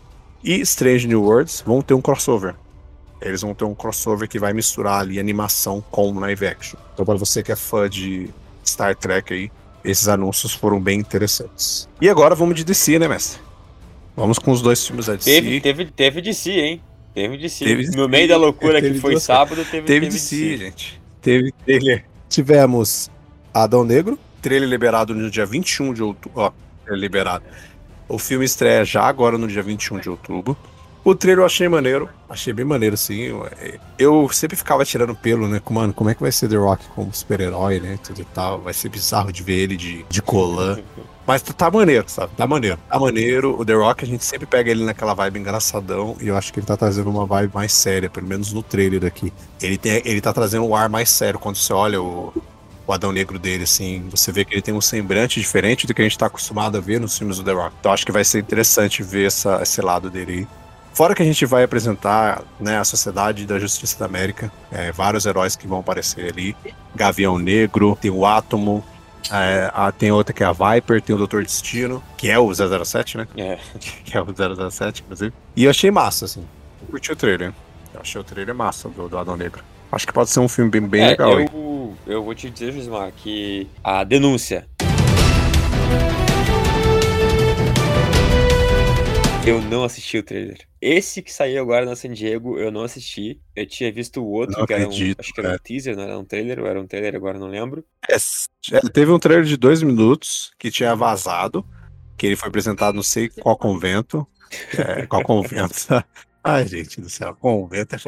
e 0.44 0.60
Strange 0.60 1.08
New 1.08 1.22
Worlds 1.22 1.62
vão 1.66 1.80
ter 1.80 1.94
um 1.94 2.02
crossover. 2.02 2.54
Eles 3.22 3.40
vão 3.40 3.54
ter 3.54 3.64
um 3.64 3.74
crossover 3.74 4.28
que 4.28 4.38
vai 4.38 4.52
misturar 4.52 5.00
ali 5.00 5.18
animação 5.18 5.82
com 5.90 6.18
live 6.20 6.46
action. 6.46 6.78
Então, 6.92 7.06
para 7.06 7.16
você 7.16 7.42
que 7.42 7.50
é 7.50 7.56
fã 7.56 7.88
de 7.88 8.28
Star 8.64 8.94
Trek 8.94 9.32
aí, 9.32 9.50
esses 9.82 10.08
anúncios 10.08 10.52
foram 10.52 10.78
bem 10.78 11.00
interessantes. 11.00 11.88
E 12.00 12.08
agora 12.08 12.34
vamos 12.34 12.56
de 12.56 12.64
DC, 12.64 12.98
né, 12.98 13.08
mestre? 13.08 13.40
Vamos 14.14 14.38
com 14.38 14.50
os 14.52 14.60
dois 14.60 14.86
filmes 14.86 15.06
da 15.06 15.14
DC. 15.14 15.30
Teve, 15.30 15.60
teve, 15.60 15.84
teve 15.86 16.20
DC, 16.20 16.50
hein? 16.52 16.82
Teve 17.14 17.38
DC. 17.38 17.64
Teve 17.64 17.96
no 17.96 18.08
meio 18.08 18.28
da 18.28 18.36
loucura 18.36 18.80
que 18.82 18.94
foi 18.94 19.18
sábado, 19.18 19.64
teve, 19.64 19.86
teve, 19.86 19.86
teve 19.86 20.06
DC, 20.08 20.36
DC, 20.36 20.56
gente. 20.58 21.00
Teve 21.22 21.52
trailer. 21.64 22.04
Tivemos 22.28 23.10
Adão 23.52 23.84
Negro, 23.84 24.18
trailer 24.42 24.68
liberado 24.68 25.14
no 25.14 25.30
dia 25.30 25.46
21 25.46 25.94
de 25.94 26.02
outubro. 26.02 26.40
Ó, 26.40 26.52
liberado. 26.90 27.44
O 28.08 28.18
filme 28.18 28.44
estreia 28.44 28.84
já 28.84 29.02
agora 29.02 29.38
no 29.38 29.48
dia 29.48 29.62
21 29.62 29.98
de 29.98 30.10
outubro. 30.10 30.56
O 31.04 31.14
trailer 31.14 31.42
eu 31.42 31.46
achei 31.46 31.68
maneiro, 31.68 32.08
achei 32.30 32.50
bem 32.52 32.64
maneiro, 32.64 32.94
assim. 32.94 33.30
Eu 33.98 34.26
sempre 34.30 34.56
ficava 34.56 34.86
tirando 34.86 35.14
pelo, 35.14 35.46
né? 35.46 35.60
Mano, 35.68 35.92
como 35.92 36.08
é 36.08 36.14
que 36.14 36.22
vai 36.22 36.32
ser 36.32 36.48
The 36.48 36.56
Rock 36.56 36.82
como 36.94 37.12
super-herói, 37.12 37.78
né? 37.78 37.98
Tudo 38.02 38.22
e 38.22 38.24
tal. 38.24 38.60
Vai 38.62 38.72
ser 38.72 38.88
bizarro 38.88 39.30
de 39.30 39.42
ver 39.42 39.56
ele 39.56 39.76
de, 39.76 40.02
de 40.08 40.22
colã. 40.22 40.78
Mas 41.26 41.42
tá 41.42 41.70
maneiro, 41.70 42.04
sabe? 42.08 42.32
Tá 42.34 42.46
maneiro. 42.46 42.78
Tá 42.88 42.98
maneiro. 42.98 43.58
O 43.58 43.64
The 43.66 43.74
Rock, 43.74 44.04
a 44.04 44.06
gente 44.06 44.24
sempre 44.24 44.46
pega 44.46 44.70
ele 44.70 44.82
naquela 44.82 45.12
vibe 45.12 45.40
engraçadão. 45.40 46.16
E 46.22 46.28
eu 46.28 46.36
acho 46.38 46.50
que 46.50 46.58
ele 46.58 46.66
tá 46.66 46.76
trazendo 46.76 47.10
uma 47.10 47.26
vibe 47.26 47.52
mais 47.54 47.72
séria, 47.74 48.08
pelo 48.08 48.26
menos 48.26 48.50
no 48.54 48.62
trailer 48.62 49.04
aqui. 49.04 49.30
Ele, 49.60 49.76
tem, 49.76 50.00
ele 50.06 50.22
tá 50.22 50.32
trazendo 50.32 50.64
um 50.64 50.74
ar 50.74 50.88
mais 50.88 51.10
sério. 51.10 51.38
Quando 51.38 51.56
você 51.56 51.72
olha 51.74 52.00
o, 52.00 52.32
o 52.86 52.92
Adão 52.92 53.12
Negro 53.12 53.38
dele, 53.38 53.64
assim. 53.64 54.06
Você 54.10 54.30
vê 54.32 54.44
que 54.44 54.54
ele 54.54 54.62
tem 54.62 54.74
um 54.74 54.80
semblante 54.80 55.40
diferente 55.40 55.86
do 55.86 55.94
que 55.94 56.02
a 56.02 56.04
gente 56.04 56.18
tá 56.18 56.26
acostumado 56.26 56.76
a 56.76 56.80
ver 56.80 57.00
nos 57.00 57.16
filmes 57.16 57.38
do 57.38 57.44
The 57.44 57.52
Rock. 57.52 57.74
Então 57.80 57.92
acho 57.92 58.04
que 58.04 58.12
vai 58.12 58.24
ser 58.24 58.40
interessante 58.40 59.02
ver 59.02 59.26
essa, 59.26 59.60
esse 59.62 59.80
lado 59.80 60.10
dele 60.10 60.32
aí. 60.32 60.48
Fora 60.92 61.12
que 61.12 61.22
a 61.22 61.26
gente 61.26 61.44
vai 61.44 61.64
apresentar 61.64 62.42
né, 62.60 62.78
a 62.78 62.84
Sociedade 62.84 63.44
da 63.46 63.58
Justiça 63.58 63.98
da 63.98 64.06
América, 64.06 64.52
é, 64.70 64.92
vários 64.92 65.26
heróis 65.26 65.56
que 65.56 65.66
vão 65.66 65.80
aparecer 65.80 66.30
ali. 66.30 66.56
Gavião 66.94 67.36
Negro, 67.36 67.98
tem 68.00 68.12
o 68.12 68.24
Átomo, 68.24 68.84
é, 69.28 69.70
a, 69.74 69.90
tem 69.90 70.12
outra 70.12 70.32
que 70.32 70.44
é 70.44 70.46
a 70.46 70.52
Viper, 70.52 71.02
tem 71.02 71.14
o 71.14 71.18
Doutor 71.18 71.42
Destino, 71.42 72.02
que 72.16 72.30
é 72.30 72.38
o 72.38 72.52
007, 72.54 73.16
né? 73.18 73.26
É. 73.36 73.58
Que 74.04 74.16
é 74.16 74.20
o 74.20 74.70
007, 74.70 75.02
inclusive. 75.02 75.32
E 75.56 75.64
eu 75.64 75.70
achei 75.70 75.90
massa, 75.90 76.26
assim. 76.26 76.46
Eu 76.82 76.88
curti 76.88 77.10
o 77.10 77.16
trailer. 77.16 77.52
Eu 77.92 78.00
achei 78.00 78.20
o 78.20 78.24
trailer 78.24 78.54
massa 78.54 78.88
do, 78.88 79.08
do 79.08 79.18
Adão 79.18 79.36
Negro. 79.36 79.64
Acho 79.90 80.06
que 80.06 80.12
pode 80.12 80.30
ser 80.30 80.40
um 80.40 80.48
filme 80.48 80.70
bem, 80.70 80.80
bem 80.80 81.02
é, 81.02 81.08
legal. 81.08 81.40
Eu, 81.40 81.48
eu 82.06 82.22
vou 82.22 82.34
te 82.34 82.50
dizer, 82.50 82.72
Gismar, 82.72 83.12
que 83.12 83.66
a 83.82 84.04
denúncia. 84.04 84.68
Eu 89.46 89.60
não 89.60 89.84
assisti 89.84 90.16
o 90.16 90.22
trailer. 90.22 90.58
Esse 90.80 91.20
que 91.20 91.32
saiu 91.32 91.62
agora 91.62 91.84
na 91.84 91.94
San 91.94 92.12
Diego, 92.12 92.58
eu 92.58 92.70
não 92.70 92.82
assisti. 92.82 93.40
Eu 93.54 93.66
tinha 93.66 93.92
visto 93.92 94.22
o 94.22 94.26
outro, 94.26 94.58
não 94.58 94.66
que 94.66 94.72
acredito, 94.72 95.02
era 95.02 95.16
um, 95.18 95.20
acho 95.20 95.32
que 95.34 95.40
era 95.40 95.54
um 95.54 95.58
teaser, 95.58 95.96
não 95.96 96.02
era 96.02 96.18
um 96.18 96.24
trailer, 96.24 96.60
ou 96.60 96.66
era 96.66 96.80
um 96.80 96.86
trailer, 96.86 97.14
agora 97.14 97.38
não 97.38 97.48
lembro. 97.48 97.84
É, 98.08 98.16
teve 98.92 99.12
um 99.12 99.18
trailer 99.18 99.44
de 99.44 99.56
dois 99.56 99.82
minutos 99.82 100.50
que 100.58 100.70
tinha 100.70 100.94
vazado, 100.94 101.64
que 102.16 102.26
ele 102.26 102.36
foi 102.36 102.48
apresentado 102.48 102.94
não 102.94 103.02
sei 103.02 103.28
qual 103.28 103.56
convento. 103.56 104.26
É, 104.78 105.06
qual 105.06 105.22
convento. 105.22 105.74
Ai, 106.42 106.66
gente 106.66 107.00
do 107.00 107.10
céu, 107.10 107.34
convento 107.34 107.96
é 107.96 107.98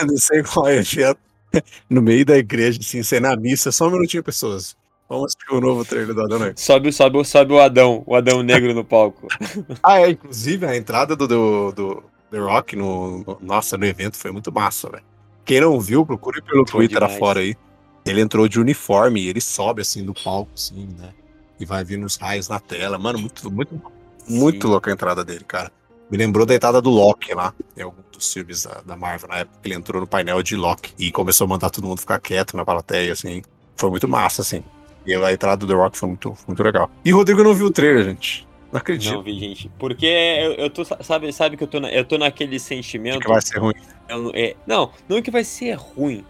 eu 0.00 0.06
não 0.06 0.16
sei 0.16 0.42
qual 0.42 0.68
é 0.68 0.76
evento. 0.76 1.27
No 1.88 2.02
meio 2.02 2.24
da 2.24 2.36
igreja, 2.36 2.78
assim, 2.80 3.02
sem 3.02 3.20
na 3.20 3.34
missa, 3.36 3.72
só 3.72 3.88
um 3.88 3.90
minutinho, 3.90 4.22
pessoas. 4.22 4.76
Vamos 5.08 5.32
assistir 5.32 5.54
o 5.54 5.60
novo 5.60 5.84
trailer 5.84 6.14
do 6.14 6.20
Adão 6.20 6.38
Negro. 6.38 6.54
Sobe, 6.58 6.92
sobe, 6.92 7.24
sobe 7.24 7.52
o 7.54 7.60
Adão, 7.60 8.02
o 8.06 8.14
Adão 8.14 8.42
Negro 8.42 8.74
no 8.74 8.84
palco. 8.84 9.26
ah, 9.82 10.00
é, 10.00 10.10
inclusive 10.10 10.66
a 10.66 10.76
entrada 10.76 11.16
do, 11.16 11.26
do, 11.26 11.72
do 11.72 12.04
The 12.30 12.38
Rock 12.38 12.76
no, 12.76 13.18
no, 13.20 13.38
nossa, 13.40 13.78
no 13.78 13.86
evento 13.86 14.18
foi 14.18 14.30
muito 14.30 14.52
massa, 14.52 14.90
velho. 14.90 15.04
Quem 15.46 15.62
não 15.62 15.80
viu, 15.80 16.04
procure 16.04 16.42
pelo 16.42 16.64
Twitter 16.64 17.02
afora 17.02 17.40
aí. 17.40 17.56
Ele 18.04 18.20
entrou 18.20 18.46
de 18.46 18.60
uniforme 18.60 19.22
e 19.22 19.28
ele 19.28 19.40
sobe 19.40 19.80
assim 19.80 20.02
no 20.02 20.12
palco, 20.12 20.50
assim, 20.54 20.86
né? 20.98 21.14
E 21.58 21.64
vai 21.64 21.82
vir 21.82 21.98
nos 21.98 22.16
raios 22.16 22.48
na 22.48 22.60
tela. 22.60 22.98
Mano, 22.98 23.18
muito, 23.18 23.50
muito, 23.50 23.82
muito 24.28 24.68
louca 24.68 24.90
a 24.90 24.92
entrada 24.92 25.24
dele, 25.24 25.44
cara. 25.44 25.72
Me 26.10 26.18
lembrou 26.18 26.44
da 26.44 26.54
entrada 26.54 26.82
do 26.82 26.90
Loki 26.90 27.34
lá, 27.34 27.54
em 27.76 27.82
algum 27.82 28.02
dos 28.18 28.32
filmes 28.32 28.64
da, 28.64 28.82
da, 28.84 28.96
Marvel, 28.96 29.28
na 29.28 29.38
época 29.38 29.58
que 29.62 29.68
ele 29.68 29.74
entrou 29.74 30.00
no 30.00 30.06
painel 30.06 30.42
de 30.42 30.56
Loki 30.56 30.92
e 30.98 31.10
começou 31.10 31.46
a 31.46 31.48
mandar 31.48 31.70
todo 31.70 31.86
mundo 31.86 32.00
ficar 32.00 32.20
quieto 32.20 32.56
na 32.56 32.64
plateia, 32.64 33.12
assim. 33.12 33.42
Foi 33.76 33.88
muito 33.90 34.06
massa, 34.06 34.42
assim. 34.42 34.62
E 35.06 35.14
a 35.14 35.32
entrada 35.32 35.56
do 35.56 35.66
The 35.66 35.74
Rock 35.74 35.96
foi 35.96 36.08
muito, 36.08 36.36
muito 36.46 36.62
legal. 36.62 36.90
E 37.04 37.14
o 37.14 37.16
Rodrigo 37.16 37.42
não 37.42 37.54
viu 37.54 37.66
o 37.66 37.70
trailer, 37.70 38.04
gente. 38.04 38.46
Não 38.70 38.78
acredito. 38.78 39.14
Não 39.14 39.22
vi, 39.22 39.38
gente. 39.38 39.70
Porque 39.78 40.06
eu, 40.06 40.52
eu 40.52 40.70
tô. 40.70 40.84
Sabe, 40.84 41.32
sabe 41.32 41.56
que 41.56 41.64
eu 41.64 41.68
tô, 41.68 41.80
na, 41.80 41.90
eu 41.90 42.04
tô 42.04 42.18
naquele 42.18 42.58
sentimento. 42.58 43.20
Que 43.20 43.28
vai 43.28 43.40
ser 43.40 43.58
ruim. 43.58 43.74
Eu, 44.08 44.30
é, 44.34 44.54
não, 44.66 44.90
não 45.08 45.22
que 45.22 45.30
vai 45.30 45.44
ser 45.44 45.72
ruim, 45.74 46.24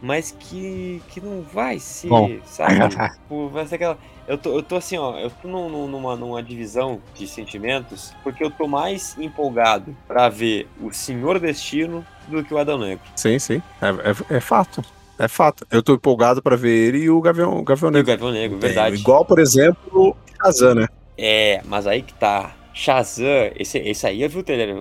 mas 0.00 0.34
que, 0.38 1.02
que 1.10 1.20
não 1.20 1.42
vai 1.42 1.78
ser, 1.78 2.08
Bom. 2.08 2.38
sabe? 2.44 2.76
tipo, 3.12 3.48
vai 3.48 3.66
ser 3.66 3.74
aquela. 3.74 3.98
Eu 4.26 4.38
tô, 4.38 4.56
eu 4.56 4.62
tô 4.62 4.76
assim, 4.76 4.96
ó, 4.96 5.18
eu 5.18 5.30
tô 5.30 5.48
num, 5.48 5.88
numa, 5.88 6.16
numa 6.16 6.42
divisão 6.42 7.00
de 7.14 7.26
sentimentos, 7.26 8.12
porque 8.22 8.42
eu 8.42 8.50
tô 8.50 8.68
mais 8.68 9.16
empolgado 9.18 9.96
para 10.06 10.28
ver 10.28 10.68
o 10.80 10.92
Senhor 10.92 11.38
Destino 11.38 12.04
do 12.28 12.44
que 12.44 12.54
o 12.54 12.58
Adão 12.58 12.78
Negro. 12.78 13.04
Sim, 13.16 13.38
sim. 13.38 13.62
É, 13.80 13.88
é, 14.10 14.36
é 14.36 14.40
fato. 14.40 14.82
É 15.18 15.28
fato. 15.28 15.66
Eu 15.70 15.82
tô 15.82 15.94
empolgado 15.94 16.42
para 16.42 16.56
ver 16.56 16.70
ele 16.70 16.98
e 16.98 17.10
o 17.10 17.20
Gavião, 17.20 17.58
o 17.58 17.62
Gavião 17.62 17.90
Negro. 17.90 18.10
E 18.10 18.14
o 18.14 18.16
Gavião 18.16 18.32
Negro, 18.32 18.58
verdade. 18.58 18.96
Igual, 18.96 19.24
por 19.24 19.38
exemplo, 19.38 19.78
o 19.92 20.16
Shazam, 20.42 20.74
né? 20.74 20.88
É, 21.16 21.60
mas 21.64 21.86
aí 21.86 22.02
que 22.02 22.14
tá. 22.14 22.56
Shazam, 22.74 23.50
esse, 23.54 23.78
esse 23.78 24.06
aí 24.06 24.22
eu 24.22 24.30
vi 24.30 24.38
o 24.38 24.42
trailer, 24.42 24.74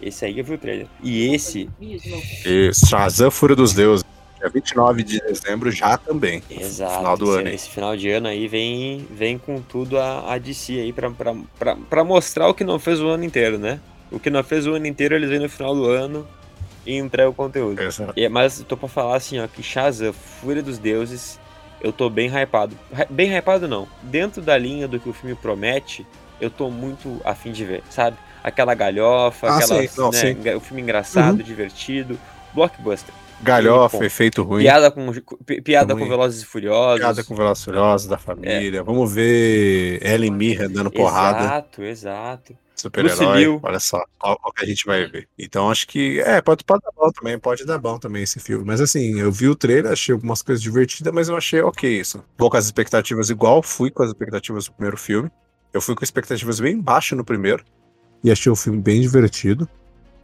Esse 0.00 0.24
aí 0.24 0.38
eu 0.38 0.44
vi 0.44 0.54
o 0.54 0.58
trailer. 0.58 0.86
E 1.02 1.32
esse. 1.32 1.70
Esse, 2.44 2.86
Shazam 2.86 3.30
Fúria 3.30 3.54
dos 3.54 3.72
Deuses. 3.72 4.04
Dia 4.42 4.50
29 4.50 5.02
de 5.04 5.20
dezembro 5.20 5.70
já 5.70 5.96
também. 5.96 6.42
Exato. 6.50 6.98
Final 6.98 7.16
do 7.16 7.24
esse, 7.26 7.38
ano. 7.40 7.48
Esse 7.48 7.70
final 7.70 7.96
de 7.96 8.10
ano 8.10 8.26
aí 8.26 8.48
vem, 8.48 9.06
vem 9.08 9.38
com 9.38 9.62
tudo 9.62 9.96
a, 10.00 10.34
a 10.34 10.38
DC 10.38 10.80
aí 10.80 10.92
pra, 10.92 11.08
pra, 11.10 11.34
pra, 11.56 11.76
pra 11.76 12.02
mostrar 12.02 12.48
o 12.48 12.54
que 12.54 12.64
não 12.64 12.76
fez 12.80 13.00
o 13.00 13.06
ano 13.06 13.22
inteiro, 13.22 13.56
né? 13.56 13.78
O 14.10 14.18
que 14.18 14.30
não 14.30 14.42
fez 14.42 14.66
o 14.66 14.72
ano 14.72 14.86
inteiro, 14.88 15.14
eles 15.14 15.30
vêm 15.30 15.38
no 15.38 15.48
final 15.48 15.76
do 15.76 15.88
ano 15.88 16.26
e 16.84 16.96
entregam 16.96 17.30
o 17.30 17.34
conteúdo. 17.34 17.80
Exato. 17.80 18.12
E, 18.16 18.28
mas 18.28 18.64
tô 18.66 18.76
pra 18.76 18.88
falar 18.88 19.16
assim, 19.16 19.38
ó, 19.38 19.46
que 19.46 19.62
Shazam, 19.62 20.12
Fúria 20.12 20.62
dos 20.62 20.76
Deuses, 20.76 21.38
eu 21.80 21.92
tô 21.92 22.10
bem 22.10 22.28
hypado. 22.28 22.76
Bem 23.08 23.32
hypado 23.32 23.68
não. 23.68 23.86
Dentro 24.02 24.42
da 24.42 24.58
linha 24.58 24.88
do 24.88 24.98
que 24.98 25.08
o 25.08 25.12
filme 25.12 25.36
promete, 25.36 26.04
eu 26.40 26.50
tô 26.50 26.68
muito 26.68 27.20
afim 27.24 27.52
de 27.52 27.64
ver, 27.64 27.84
sabe? 27.88 28.16
Aquela 28.42 28.74
galhofa, 28.74 29.46
ah, 29.46 29.58
aquela, 29.58 29.82
não, 29.96 30.10
né, 30.10 30.56
o 30.56 30.60
filme 30.60 30.82
engraçado, 30.82 31.38
uhum. 31.38 31.44
divertido, 31.44 32.18
blockbuster 32.52 33.14
Galhofa, 33.42 33.98
pô, 33.98 34.04
efeito 34.04 34.42
ruim. 34.42 34.62
Piada 34.62 34.90
com, 34.90 35.12
pi- 35.44 35.60
piada 35.60 35.94
Ruim. 35.94 36.04
com 36.04 36.08
Velozes 36.08 36.42
e 36.42 36.46
Furiosos. 36.46 37.00
Piada 37.00 37.24
com 37.24 37.34
Velozes 37.34 37.62
e 37.62 37.64
Furiosos 37.64 38.08
da 38.08 38.18
família. 38.18 38.82
Vamos 38.82 39.12
ver 39.12 39.98
Ellen 40.04 40.30
Mirren 40.30 40.68
dando 40.70 40.90
porrada. 40.90 41.40
Exato, 41.40 41.82
exato. 41.82 42.56
Super-herói. 42.76 43.60
Olha 43.62 43.78
só, 43.78 44.02
qual, 44.18 44.36
qual 44.38 44.52
que 44.52 44.64
a 44.64 44.66
gente 44.66 44.84
vai 44.86 45.06
ver. 45.06 45.28
Então 45.38 45.70
acho 45.70 45.86
que. 45.86 46.20
É, 46.20 46.40
pode, 46.40 46.64
pode 46.64 46.82
dar 46.82 46.90
bom 46.96 47.10
também. 47.12 47.38
Pode 47.38 47.64
dar 47.64 47.78
bom 47.78 47.98
também 47.98 48.22
esse 48.22 48.40
filme. 48.40 48.64
Mas 48.64 48.80
assim, 48.80 49.20
eu 49.20 49.30
vi 49.30 49.48
o 49.48 49.54
trailer, 49.54 49.92
achei 49.92 50.12
algumas 50.12 50.42
coisas 50.42 50.62
divertidas, 50.62 51.12
mas 51.12 51.28
eu 51.28 51.36
achei 51.36 51.60
ok 51.60 52.00
isso. 52.00 52.24
Vou 52.38 52.50
com 52.50 52.56
as 52.56 52.64
expectativas 52.64 53.30
igual, 53.30 53.62
fui 53.62 53.90
com 53.90 54.02
as 54.02 54.08
expectativas 54.08 54.66
do 54.66 54.72
primeiro 54.72 54.96
filme. 54.96 55.30
Eu 55.72 55.80
fui 55.80 55.94
com 55.94 56.04
expectativas 56.04 56.58
bem 56.60 56.80
baixas 56.80 57.16
no 57.16 57.24
primeiro. 57.24 57.64
E 58.24 58.30
achei 58.30 58.50
o 58.50 58.56
filme 58.56 58.80
bem 58.80 59.00
divertido. 59.00 59.68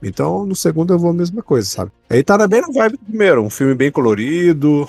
Então, 0.02 0.46
no 0.46 0.54
segundo 0.54 0.94
eu 0.94 0.98
vou 0.98 1.10
a 1.10 1.14
mesma 1.14 1.42
coisa, 1.42 1.68
sabe? 1.68 1.90
Aí 2.08 2.22
tá 2.22 2.46
bem 2.46 2.60
na 2.60 2.68
vibe 2.68 2.92
do 2.92 3.04
primeiro. 3.04 3.42
Um 3.42 3.50
filme 3.50 3.74
bem 3.74 3.90
colorido, 3.90 4.88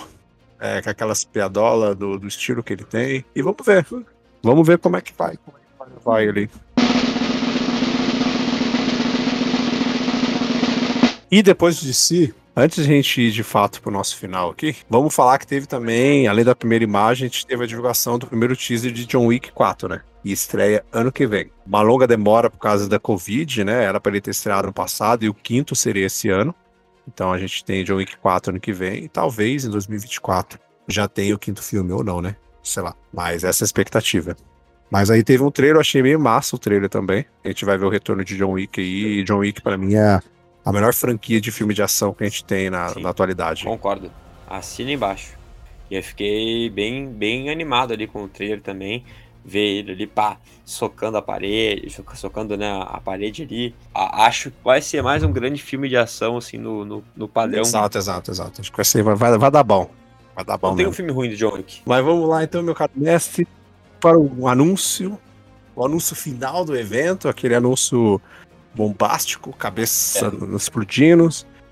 é, 0.59 0.81
com 0.81 0.89
aquelas 0.89 1.23
piadolas 1.23 1.95
do, 1.95 2.19
do 2.19 2.27
estilo 2.27 2.63
que 2.63 2.73
ele 2.73 2.83
tem. 2.83 3.25
E 3.35 3.41
vamos 3.41 3.65
ver. 3.65 3.85
Vamos 4.43 4.67
ver 4.67 4.77
como 4.77 4.97
é 4.97 5.01
que 5.01 5.13
vai. 5.17 5.37
Como 5.37 5.57
é 5.57 5.61
que 5.61 6.05
vai, 6.05 6.25
vai 6.25 6.29
ali. 6.29 6.49
E 11.31 11.43
depois 11.43 11.79
de 11.79 11.93
si, 11.93 12.33
antes 12.55 12.83
de 12.83 12.91
a 12.91 12.95
gente 12.95 13.21
ir 13.21 13.31
de 13.31 13.43
fato 13.43 13.81
pro 13.81 13.91
nosso 13.91 14.17
final 14.17 14.49
aqui, 14.49 14.75
vamos 14.89 15.13
falar 15.13 15.37
que 15.37 15.45
teve 15.45 15.67
também, 15.67 16.27
além 16.27 16.43
da 16.43 16.55
primeira 16.55 16.83
imagem, 16.83 17.27
a 17.27 17.29
gente 17.29 17.45
teve 17.45 17.63
a 17.63 17.67
divulgação 17.67 18.17
do 18.17 18.25
primeiro 18.25 18.55
teaser 18.55 18.91
de 18.91 19.05
John 19.05 19.27
Wick 19.27 19.51
4, 19.51 19.87
né? 19.89 20.01
E 20.23 20.31
estreia 20.31 20.83
ano 20.91 21.11
que 21.11 21.25
vem. 21.25 21.51
Uma 21.65 21.81
longa 21.81 22.05
demora 22.05 22.49
por 22.49 22.59
causa 22.59 22.89
da 22.89 22.99
Covid, 22.99 23.63
né? 23.63 23.83
Era 23.83 23.99
para 23.99 24.11
ele 24.11 24.21
ter 24.21 24.31
estreado 24.31 24.67
no 24.67 24.73
passado 24.73 25.23
e 25.23 25.29
o 25.29 25.33
quinto 25.33 25.75
seria 25.75 26.05
esse 26.05 26.29
ano. 26.29 26.53
Então 27.07 27.31
a 27.31 27.37
gente 27.37 27.63
tem 27.63 27.83
John 27.83 27.95
Wick 27.95 28.17
4 28.17 28.51
ano 28.51 28.59
que 28.59 28.73
vem 28.73 29.05
e 29.05 29.09
talvez 29.09 29.65
em 29.65 29.69
2024 29.69 30.59
já 30.87 31.07
tenha 31.07 31.33
o 31.33 31.39
quinto 31.39 31.63
filme 31.63 31.91
ou 31.91 32.03
não, 32.03 32.21
né? 32.21 32.35
Sei 32.61 32.83
lá. 32.83 32.95
Mas 33.13 33.43
essa 33.43 33.63
é 33.63 33.65
a 33.65 33.67
expectativa. 33.67 34.35
Mas 34.91 35.09
aí 35.09 35.23
teve 35.23 35.43
um 35.43 35.51
trailer, 35.51 35.77
eu 35.77 35.81
achei 35.81 36.01
meio 36.01 36.19
massa 36.19 36.55
o 36.55 36.59
trailer 36.59 36.89
também. 36.89 37.25
A 37.43 37.47
gente 37.47 37.63
vai 37.63 37.77
ver 37.77 37.85
o 37.85 37.89
retorno 37.89 38.23
de 38.23 38.35
John 38.35 38.51
Wick 38.51 38.79
aí. 38.81 39.19
E 39.19 39.23
John 39.23 39.37
Wick, 39.37 39.61
pra 39.61 39.77
mim, 39.77 39.95
é 39.95 40.19
a 40.65 40.71
melhor 40.71 40.93
franquia 40.93 41.39
de 41.39 41.51
filme 41.51 41.73
de 41.73 41.81
ação 41.81 42.13
que 42.13 42.23
a 42.23 42.27
gente 42.27 42.43
tem 42.43 42.69
na, 42.69 42.89
Sim. 42.89 43.01
na 43.01 43.09
atualidade. 43.09 43.63
Concordo. 43.63 44.11
Assina 44.47 44.91
embaixo. 44.91 45.37
E 45.91 45.95
eu 45.95 46.03
fiquei 46.03 46.69
bem, 46.69 47.07
bem 47.07 47.49
animado 47.49 47.93
ali 47.93 48.07
com 48.07 48.23
o 48.23 48.27
trailer 48.27 48.61
também. 48.61 49.03
Ver 49.49 49.79
ele 49.79 49.91
ali, 49.93 50.05
pá, 50.07 50.37
socando 50.63 51.17
a 51.17 51.21
parede, 51.21 51.89
so- 51.89 52.03
socando 52.15 52.55
né, 52.55 52.69
a 52.87 52.99
parede 52.99 53.43
ali. 53.43 53.75
A- 53.93 54.25
acho 54.25 54.51
que 54.51 54.57
vai 54.63 54.81
ser 54.81 55.01
mais 55.01 55.23
um 55.23 55.31
grande 55.31 55.61
filme 55.61 55.89
de 55.89 55.97
ação, 55.97 56.37
assim, 56.37 56.57
no, 56.57 56.85
no, 56.85 57.03
no 57.15 57.27
padrão. 57.27 57.61
Exato, 57.61 57.97
exato, 57.97 58.31
exato. 58.31 58.61
Acho 58.61 58.69
que 58.71 58.77
vai, 58.77 58.85
ser, 58.85 59.01
vai, 59.03 59.15
vai, 59.15 59.37
vai 59.37 59.51
dar 59.51 59.63
bom. 59.63 59.89
Vai 60.35 60.45
dar 60.45 60.57
bom 60.57 60.69
Não 60.69 60.75
tem 60.75 60.85
um 60.85 60.89
mesmo. 60.89 60.95
filme 60.95 61.11
ruim 61.11 61.29
do 61.29 61.35
John 61.35 61.53
Wick. 61.55 61.81
Mas 61.85 62.05
vamos 62.05 62.29
lá 62.29 62.43
então, 62.43 62.61
meu 62.61 62.75
caro 62.75 62.91
mestre, 62.95 63.47
para 63.99 64.17
o 64.17 64.47
anúncio. 64.47 65.19
O 65.75 65.85
anúncio 65.85 66.15
final 66.15 66.63
do 66.63 66.75
evento, 66.75 67.27
aquele 67.27 67.55
anúncio 67.55 68.21
bombástico, 68.75 69.51
cabeça 69.53 70.27
É. 70.27 70.55
explodindo. 70.55 71.27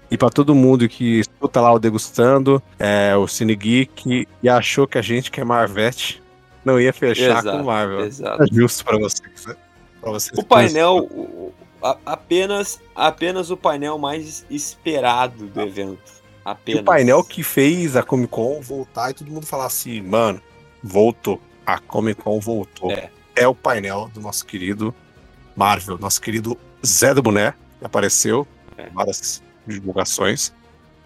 E 0.09 0.17
para 0.17 0.29
todo 0.29 0.55
mundo 0.55 0.87
que 0.87 1.19
escuta 1.19 1.59
lá 1.59 1.71
o 1.73 1.79
Degustando, 1.79 2.63
é, 2.79 3.13
o 3.15 3.27
Cine 3.27 3.55
Geek, 3.55 4.25
e 4.41 4.49
achou 4.49 4.87
que 4.87 4.97
a 4.97 5.01
gente, 5.01 5.29
que 5.29 5.41
é 5.41 5.43
Marvete, 5.43 6.21
não 6.67 6.79
ia 6.79 6.93
fechar 6.93 7.39
Exato, 7.39 7.57
com 7.57 7.63
Marvel. 7.63 8.01
Exato. 8.01 8.43
É 8.43 8.47
justo 8.51 8.83
para 8.85 8.97
vocês, 8.99 9.45
né? 9.45 9.55
Pra 10.01 10.11
vocês 10.11 10.37
O 10.37 10.43
painel, 10.43 10.97
o- 11.09 11.53
a- 11.81 11.97
apenas, 12.05 12.79
apenas 12.95 13.49
o 13.49 13.57
painel 13.57 13.97
mais 13.97 14.45
esperado 14.49 15.45
do 15.47 15.61
evento. 15.61 15.99
E 16.45 16.49
Apenas. 16.49 16.81
o 16.81 16.85
painel 16.85 17.23
que 17.23 17.43
fez 17.43 17.95
a 17.95 18.03
Comic 18.03 18.29
Con 18.31 18.61
voltar 18.61 19.09
e 19.11 19.13
todo 19.13 19.29
mundo 19.31 19.45
falar 19.45 19.65
assim, 19.65 20.01
mano, 20.01 20.41
voltou. 20.83 21.41
A 21.65 21.77
Comic 21.79 22.21
Con 22.21 22.39
voltou. 22.39 22.91
É. 22.91 23.09
É, 23.35 23.47
o 23.47 23.53
painel 23.55 24.09
do 24.13 24.21
nosso 24.21 24.45
querido 24.45 24.93
Marvel, 25.55 25.97
nosso 25.97 26.21
querido 26.21 26.57
Zé 26.85 27.13
do 27.13 27.21
Boné, 27.21 27.53
que 27.79 27.85
apareceu 27.85 28.47
É. 28.77 28.87
em 28.87 28.89
várias 28.93 29.41
divulgações. 29.67 30.53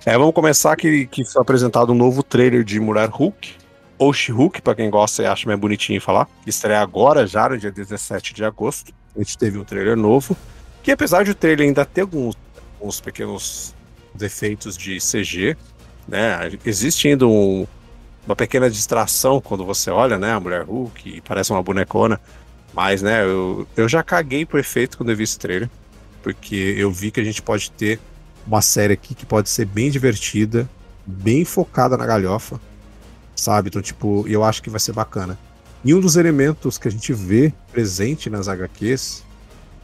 É, 0.05 0.17
vamos 0.17 0.33
começar 0.33 0.75
que, 0.75 1.07
que 1.07 1.23
foi 1.25 1.41
apresentado 1.41 1.91
um 1.91 1.95
novo 1.95 2.21
trailer 2.23 2.63
de 2.63 2.79
Mulher 2.79 3.09
Hulk, 3.09 3.55
ou 4.01 4.11
She-Hulk, 4.11 4.63
quem 4.75 4.89
gosta 4.89 5.21
e 5.21 5.27
acha 5.27 5.45
mais 5.47 5.59
bonitinho 5.59 6.01
falar, 6.01 6.27
estreia 6.47 6.81
agora, 6.81 7.27
já 7.27 7.47
no 7.47 7.55
dia 7.55 7.71
17 7.71 8.33
de 8.33 8.43
agosto. 8.43 8.91
A 9.15 9.19
gente 9.19 9.37
teve 9.37 9.59
um 9.59 9.63
trailer 9.63 9.95
novo, 9.95 10.35
que 10.81 10.89
apesar 10.91 11.23
de 11.23 11.29
o 11.29 11.35
trailer 11.35 11.67
ainda 11.67 11.85
ter 11.85 12.01
alguns, 12.01 12.35
alguns 12.79 12.99
pequenos 12.99 13.75
defeitos 14.15 14.75
de 14.75 14.99
CG, 14.99 15.55
né? 16.07 16.49
Existe 16.65 17.09
ainda 17.09 17.27
um- 17.27 17.67
uma 18.25 18.35
pequena 18.35 18.71
distração 18.71 19.39
quando 19.39 19.63
você 19.63 19.91
olha, 19.91 20.17
né? 20.17 20.31
A 20.33 20.39
mulher 20.39 20.63
Hulk 20.63 21.21
parece 21.21 21.51
uma 21.51 21.61
bonecona. 21.61 22.19
Mas, 22.73 23.03
né, 23.03 23.23
eu, 23.23 23.67
eu 23.77 23.87
já 23.87 24.01
caguei 24.01 24.47
pro 24.47 24.57
efeito 24.57 24.97
quando 24.97 25.11
eu 25.11 25.15
vi 25.15 25.25
esse 25.25 25.37
trailer. 25.37 25.69
Porque 26.23 26.55
eu 26.55 26.91
vi 26.91 27.11
que 27.11 27.19
a 27.19 27.23
gente 27.23 27.41
pode 27.43 27.69
ter 27.69 27.99
uma 28.47 28.63
série 28.63 28.93
aqui 28.93 29.13
que 29.13 29.27
pode 29.27 29.47
ser 29.47 29.65
bem 29.65 29.91
divertida, 29.91 30.67
bem 31.05 31.45
focada 31.45 31.95
na 31.95 32.05
galhofa, 32.07 32.59
sabe? 33.41 33.69
Então, 33.69 33.81
tipo, 33.81 34.25
eu 34.27 34.43
acho 34.43 34.61
que 34.61 34.69
vai 34.69 34.79
ser 34.79 34.93
bacana. 34.93 35.37
E 35.83 35.93
um 35.95 35.99
dos 35.99 36.15
elementos 36.15 36.77
que 36.77 36.87
a 36.87 36.91
gente 36.91 37.11
vê 37.11 37.51
presente 37.71 38.29
nas 38.29 38.47
HQs, 38.47 39.23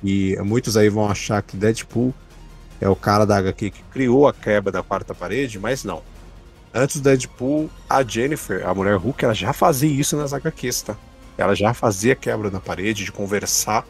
e 0.03 0.37
muitos 0.43 0.77
aí 0.77 0.89
vão 0.89 1.09
achar 1.09 1.41
que 1.41 1.57
Deadpool 1.57 2.13
é 2.79 2.87
o 2.87 2.95
cara 2.95 3.25
da 3.25 3.37
HQ 3.37 3.71
que 3.71 3.83
criou 3.91 4.27
a 4.27 4.33
quebra 4.33 4.71
da 4.71 4.83
quarta 4.83 5.15
parede, 5.15 5.57
mas 5.57 5.83
não. 5.83 6.03
Antes 6.71 6.97
do 6.97 7.03
Deadpool, 7.03 7.67
a 7.89 8.03
Jennifer, 8.03 8.67
a 8.67 8.73
mulher 8.75 8.95
Hulk, 8.97 9.25
ela 9.25 9.33
já 9.33 9.51
fazia 9.53 9.89
isso 9.89 10.15
nas 10.15 10.33
HQs, 10.33 10.83
tá? 10.83 10.95
Ela 11.35 11.55
já 11.55 11.73
fazia 11.73 12.15
quebra 12.15 12.51
na 12.51 12.59
parede, 12.59 13.03
de 13.03 13.11
conversar 13.11 13.83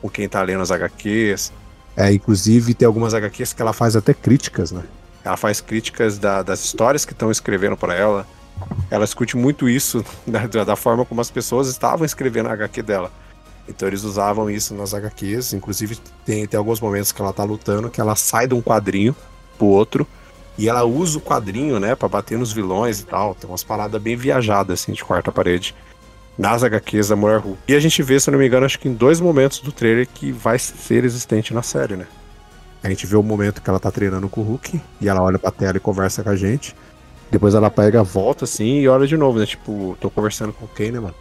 com 0.00 0.08
quem 0.08 0.28
tá 0.28 0.40
lendo 0.42 0.62
as 0.62 0.70
HQs. 0.70 1.52
É, 1.96 2.12
inclusive, 2.12 2.74
tem 2.74 2.86
algumas 2.86 3.14
HQs 3.14 3.52
que 3.52 3.60
ela 3.62 3.72
faz 3.72 3.96
até 3.96 4.14
críticas, 4.14 4.70
né? 4.70 4.84
Ela 5.24 5.36
faz 5.36 5.60
críticas 5.60 6.16
da- 6.18 6.44
das 6.44 6.64
histórias 6.64 7.04
que 7.04 7.12
estão 7.12 7.32
escrevendo 7.32 7.76
para 7.76 7.94
ela. 7.94 8.24
Ela 8.90 9.04
escute 9.04 9.36
muito 9.36 9.68
isso 9.68 10.04
da, 10.26 10.46
da- 10.48 10.64
da 10.64 10.76
forma 10.76 11.04
como 11.04 11.20
as 11.20 11.30
pessoas 11.30 11.68
estavam 11.68 12.04
escrevendo 12.04 12.48
a 12.48 12.52
HQ 12.52 12.82
dela. 12.82 13.10
Então 13.68 13.86
eles 13.86 14.02
usavam 14.02 14.48
isso 14.50 14.74
nas 14.74 14.94
HQs. 14.94 15.52
Inclusive, 15.52 15.98
tem, 16.24 16.46
tem 16.46 16.56
alguns 16.58 16.80
momentos 16.80 17.12
que 17.12 17.20
ela 17.20 17.32
tá 17.32 17.44
lutando 17.44 17.90
que 17.90 18.00
ela 18.00 18.16
sai 18.16 18.46
de 18.46 18.54
um 18.54 18.62
quadrinho 18.62 19.14
pro 19.58 19.66
outro. 19.66 20.06
E 20.56 20.68
ela 20.68 20.84
usa 20.84 21.18
o 21.18 21.20
quadrinho, 21.20 21.78
né, 21.78 21.94
pra 21.94 22.08
bater 22.08 22.36
nos 22.38 22.50
vilões 22.52 22.98
e 23.00 23.04
tal. 23.04 23.34
Tem 23.34 23.48
umas 23.48 23.62
paradas 23.62 24.00
bem 24.02 24.16
viajadas, 24.16 24.80
assim, 24.80 24.92
de 24.92 25.04
quarta 25.04 25.30
parede. 25.30 25.74
Nas 26.36 26.64
HQs 26.64 27.08
da 27.08 27.16
Mulher 27.16 27.40
Hulk. 27.40 27.58
E 27.68 27.74
a 27.74 27.80
gente 27.80 28.02
vê, 28.02 28.18
se 28.18 28.28
eu 28.28 28.32
não 28.32 28.38
me 28.38 28.46
engano, 28.46 28.64
acho 28.64 28.78
que 28.78 28.88
em 28.88 28.94
dois 28.94 29.20
momentos 29.20 29.60
do 29.60 29.70
trailer 29.70 30.08
que 30.08 30.32
vai 30.32 30.58
ser 30.58 31.04
existente 31.04 31.52
na 31.52 31.62
série, 31.62 31.94
né? 31.96 32.06
A 32.82 32.88
gente 32.88 33.06
vê 33.06 33.16
o 33.16 33.22
momento 33.22 33.60
que 33.60 33.68
ela 33.68 33.78
tá 33.80 33.90
treinando 33.90 34.28
com 34.28 34.40
o 34.40 34.44
Hulk. 34.44 34.80
E 35.00 35.08
ela 35.08 35.20
olha 35.22 35.38
pra 35.38 35.50
tela 35.50 35.76
e 35.76 35.80
conversa 35.80 36.22
com 36.22 36.30
a 36.30 36.36
gente. 36.36 36.74
Depois 37.30 37.54
ela 37.54 37.70
pega, 37.70 38.02
volta 38.02 38.44
assim 38.44 38.80
e 38.80 38.88
olha 38.88 39.06
de 39.06 39.16
novo, 39.16 39.38
né? 39.38 39.46
Tipo, 39.46 39.96
tô 40.00 40.10
conversando 40.10 40.52
com 40.52 40.66
quem, 40.66 40.90
né, 40.90 41.00
mano? 41.00 41.14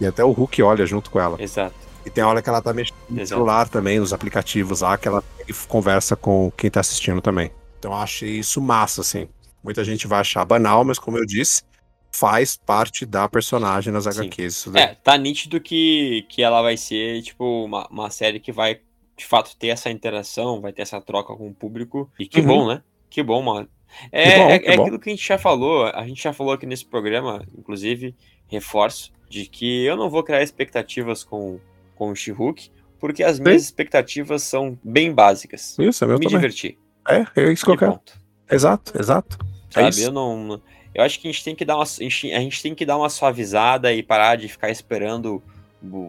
E 0.00 0.06
até 0.06 0.24
o 0.24 0.30
Hulk 0.30 0.62
olha 0.62 0.86
junto 0.86 1.10
com 1.10 1.20
ela. 1.20 1.40
Exato. 1.40 1.74
E 2.06 2.10
tem 2.10 2.24
a 2.24 2.28
hora 2.28 2.40
que 2.40 2.48
ela 2.48 2.62
tá 2.62 2.72
mexendo 2.72 2.96
no 3.10 3.26
celular 3.26 3.68
também, 3.68 4.00
nos 4.00 4.12
aplicativos 4.12 4.80
lá, 4.80 4.96
que 4.96 5.06
ela 5.06 5.22
conversa 5.68 6.16
com 6.16 6.50
quem 6.56 6.70
tá 6.70 6.80
assistindo 6.80 7.20
também. 7.20 7.50
Então 7.78 7.92
eu 7.92 7.98
achei 7.98 8.38
isso 8.38 8.60
massa, 8.60 9.02
assim. 9.02 9.28
Muita 9.62 9.84
gente 9.84 10.06
vai 10.06 10.20
achar 10.20 10.44
banal, 10.44 10.84
mas 10.84 10.98
como 10.98 11.18
eu 11.18 11.26
disse, 11.26 11.62
faz 12.10 12.56
parte 12.56 13.04
da 13.04 13.28
personagem 13.28 13.92
nas 13.92 14.04
Sim. 14.04 14.10
HQs. 14.22 14.54
Isso 14.54 14.70
daí. 14.70 14.82
É, 14.82 14.94
tá 14.94 15.16
nítido 15.18 15.60
que, 15.60 16.24
que 16.28 16.42
ela 16.42 16.62
vai 16.62 16.76
ser, 16.76 17.20
tipo, 17.22 17.64
uma, 17.64 17.86
uma 17.88 18.10
série 18.10 18.40
que 18.40 18.52
vai, 18.52 18.80
de 19.16 19.26
fato, 19.26 19.54
ter 19.58 19.68
essa 19.68 19.90
interação, 19.90 20.60
vai 20.60 20.72
ter 20.72 20.82
essa 20.82 21.00
troca 21.00 21.34
com 21.34 21.48
o 21.48 21.54
público. 21.54 22.10
E 22.18 22.26
que 22.26 22.40
Uhum. 22.40 22.46
bom, 22.46 22.68
né? 22.68 22.82
Que 23.10 23.22
bom, 23.22 23.42
mano. 23.42 23.68
É, 24.10 24.38
bom, 24.38 24.50
é, 24.50 24.54
é 24.64 24.74
aquilo 24.74 24.98
que 24.98 25.10
a 25.10 25.12
gente 25.12 25.26
já 25.26 25.38
falou, 25.38 25.86
a 25.86 26.06
gente 26.06 26.22
já 26.22 26.32
falou 26.32 26.52
aqui 26.52 26.66
nesse 26.66 26.84
programa, 26.84 27.44
inclusive, 27.56 28.14
reforço, 28.48 29.12
de 29.28 29.46
que 29.46 29.84
eu 29.84 29.96
não 29.96 30.10
vou 30.10 30.22
criar 30.22 30.42
expectativas 30.42 31.22
com, 31.22 31.60
com 31.94 32.10
o 32.10 32.14
She-Hulk, 32.14 32.70
porque 32.98 33.22
as 33.22 33.38
minhas 33.40 33.62
expectativas 33.62 34.42
são 34.42 34.78
bem 34.84 35.12
básicas. 35.12 35.76
Isso, 35.78 36.04
é 36.04 36.06
meu 36.06 36.18
Me 36.18 36.24
também. 36.26 36.38
divertir. 36.38 36.78
É, 37.08 37.26
é 37.40 37.52
isso 37.52 37.64
que 37.64 37.70
eu 37.70 37.76
quero. 37.76 37.92
ponto. 37.92 38.20
Exato, 38.50 38.92
exato. 39.00 39.38
É 39.70 39.74
Sabe? 39.74 39.88
isso. 39.90 40.02
eu 40.02 40.12
não. 40.12 40.60
Eu 40.94 41.04
acho 41.04 41.20
que 41.20 41.28
a 41.28 41.32
gente 41.32 41.44
tem 41.44 41.54
que 41.54 41.64
dar 41.64 41.76
uma. 41.76 41.84
A 41.84 42.40
gente, 42.40 42.62
tem 42.62 42.74
que 42.74 42.84
dar 42.84 42.96
uma 42.96 43.08
suavizada 43.08 43.92
e 43.92 44.02
parar 44.02 44.36
de 44.36 44.48
ficar 44.48 44.70
esperando 44.70 45.42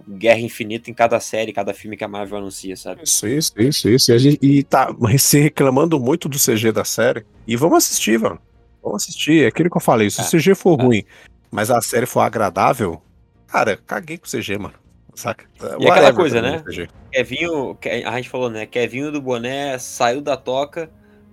Guerra 0.10 0.40
Infinita 0.40 0.90
em 0.92 0.94
cada 0.94 1.20
série, 1.20 1.54
cada 1.54 1.74
filme 1.74 1.96
que 1.96 2.04
a 2.04 2.08
Marvel 2.08 2.38
anuncia, 2.40 2.76
sabe? 2.76 3.04
Isso, 3.04 3.28
isso, 3.28 3.54
isso, 3.58 3.90
isso. 3.90 4.12
E, 4.12 4.14
a 4.14 4.18
gente, 4.18 4.40
e 4.46 4.64
tá 4.64 4.94
se 5.18 5.40
reclamando 5.40 6.00
muito 6.00 6.28
do 6.28 6.38
CG 6.38 6.72
da 6.72 6.84
série. 6.84 7.26
E 7.48 7.56
vamos 7.56 7.78
assistir, 7.78 8.20
mano. 8.20 8.40
Vamos 8.84 9.04
assistir. 9.04 9.44
É 9.44 9.48
aquilo 9.48 9.70
que 9.70 9.78
eu 9.78 9.82
falei. 9.82 10.10
Se 10.10 10.22
É, 10.22 10.24
o 10.24 10.30
CG 10.30 10.56
for 10.56 10.80
é. 10.80 10.84
ruim, 10.84 11.04
mas 11.50 11.72
a 11.72 11.82
série 11.82 12.06
for 12.06 12.20
agradável, 12.22 13.02
cara, 13.48 13.78
caguei 13.78 14.18
com 14.18 14.26
o 14.26 14.30
CG, 14.30 14.58
mano. 14.58 14.74
Saca? 15.14 15.46
E 15.60 15.64
aquela 15.66 15.90
Whatever 15.90 16.16
coisa, 16.16 16.42
né? 16.42 16.64
Kevinho, 17.12 17.76
Ke- 17.76 18.04
a 18.06 18.16
gente 18.16 18.30
falou, 18.30 18.50
né? 18.50 18.66
Kevinho 18.66 19.12
do 19.12 19.22
Boné 19.22 19.78
saiu 19.78 20.22
da 20.22 20.38
toca 20.38 20.90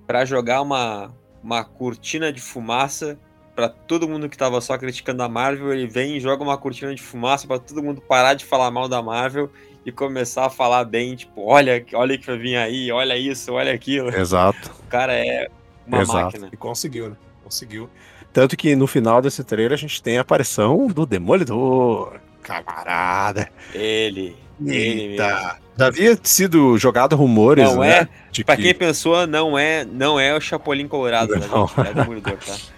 pra 0.07 0.25
jogar 0.25 0.63
uma, 0.63 1.15
uma 1.43 1.65
cortina 1.65 2.33
de 2.33 2.41
fumaça 2.41 3.19
para 3.59 3.69
todo 3.69 4.09
mundo 4.09 4.29
que 4.29 4.39
tava 4.39 4.61
só 4.61 4.79
criticando 4.79 5.21
a 5.21 5.29
Marvel, 5.29 5.73
ele 5.73 5.89
vem 5.89 6.17
e 6.17 6.21
joga 6.21 6.45
uma 6.45 6.57
cortina 6.57 6.95
de 6.95 7.03
fumaça 7.03 7.45
para 7.45 7.59
todo 7.59 7.83
mundo 7.83 8.01
parar 8.01 8.35
de 8.35 8.45
falar 8.45 8.71
mal 8.71 8.89
da 8.89 9.03
Marvel 9.03 9.51
e 9.85 9.91
começar 9.91 10.47
a 10.47 10.49
falar 10.51 10.85
bem, 10.85 11.17
tipo, 11.17 11.45
olha, 11.45 11.85
olha 11.95 12.17
que 12.17 12.25
vai 12.25 12.39
vir 12.39 12.55
aí, 12.55 12.93
olha 12.93 13.17
isso, 13.19 13.53
olha 13.55 13.73
aquilo. 13.75 14.15
Exato. 14.15 14.71
O 14.79 14.87
cara 14.89 15.13
é 15.13 15.49
uma 15.85 16.03
Exato. 16.03 16.19
máquina. 16.21 16.49
E 16.53 16.57
conseguiu, 16.57 17.11
né? 17.11 17.17
Conseguiu. 17.43 17.91
Tanto 18.33 18.57
que 18.57 18.77
no 18.77 18.87
final 18.87 19.21
desse 19.21 19.43
trailer 19.43 19.73
a 19.73 19.77
gente 19.77 20.01
tem 20.01 20.19
a 20.19 20.21
aparição 20.21 20.87
do 20.87 21.05
Demolidor. 21.05 22.21
Camarada. 22.45 23.51
Ele. 23.75 24.37
Ele 24.65 25.09
mesmo. 25.09 25.11
Eita. 25.23 25.59
Já 25.77 25.87
havia 25.89 26.17
sido 26.23 26.79
jogado 26.79 27.17
rumores, 27.17 27.65
Não 27.73 27.81
né? 27.81 28.03
é? 28.03 28.09
de 28.31 28.45
Pra 28.45 28.55
que- 28.55 28.63
quem 28.63 28.75
pensou, 28.75 29.27
não 29.27 29.59
é, 29.59 29.85
não 29.85 30.19
é 30.21 30.33
o 30.37 30.41
Chapolin 30.41 30.87
Colorado, 30.87 31.35
né, 31.35 31.47
Não. 31.51 31.67
gente? 31.67 31.81
É 31.89 31.93
Demolidor, 31.93 32.37
tá? 32.37 32.55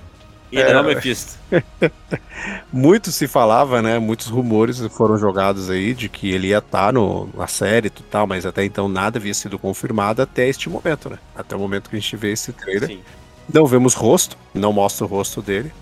E 0.53 0.59
ainda 0.59 0.70
É. 0.70 0.74
não 0.74 0.84
Mephisto. 0.84 1.38
Muito 2.72 3.11
se 3.12 3.26
falava, 3.26 3.82
né? 3.82 3.98
Muitos 3.98 4.26
rumores 4.28 4.78
foram 4.90 5.16
jogados 5.18 5.70
aí 5.70 5.94
de 5.94 6.09
que 6.09 6.30
ele 6.30 6.48
ia 6.48 6.59
estar 6.59 6.92
no, 6.92 7.28
na 7.36 7.46
série 7.46 7.88
e 7.88 7.90
tal, 7.90 8.26
mas 8.26 8.46
até 8.46 8.64
então 8.64 8.88
nada 8.88 9.18
havia 9.18 9.34
sido 9.34 9.59
confirmado 9.59 10.22
até 10.22 10.48
este 10.48 10.68
momento, 10.68 11.11
né? 11.11 11.18
Até 11.36 11.55
o 11.55 11.59
momento 11.59 11.90
que 11.90 11.96
a 11.96 12.01
gente 12.01 12.16
vê 12.16 12.32
esse 12.32 12.53
trailer. 12.53 12.88
Sim. 12.88 13.01
Não 13.53 13.66
vemos 13.66 13.94
rosto, 13.94 14.36
não 14.55 14.72
mostra 14.72 15.05
o 15.05 15.09
rosto 15.09 15.42
dele, 15.42 15.72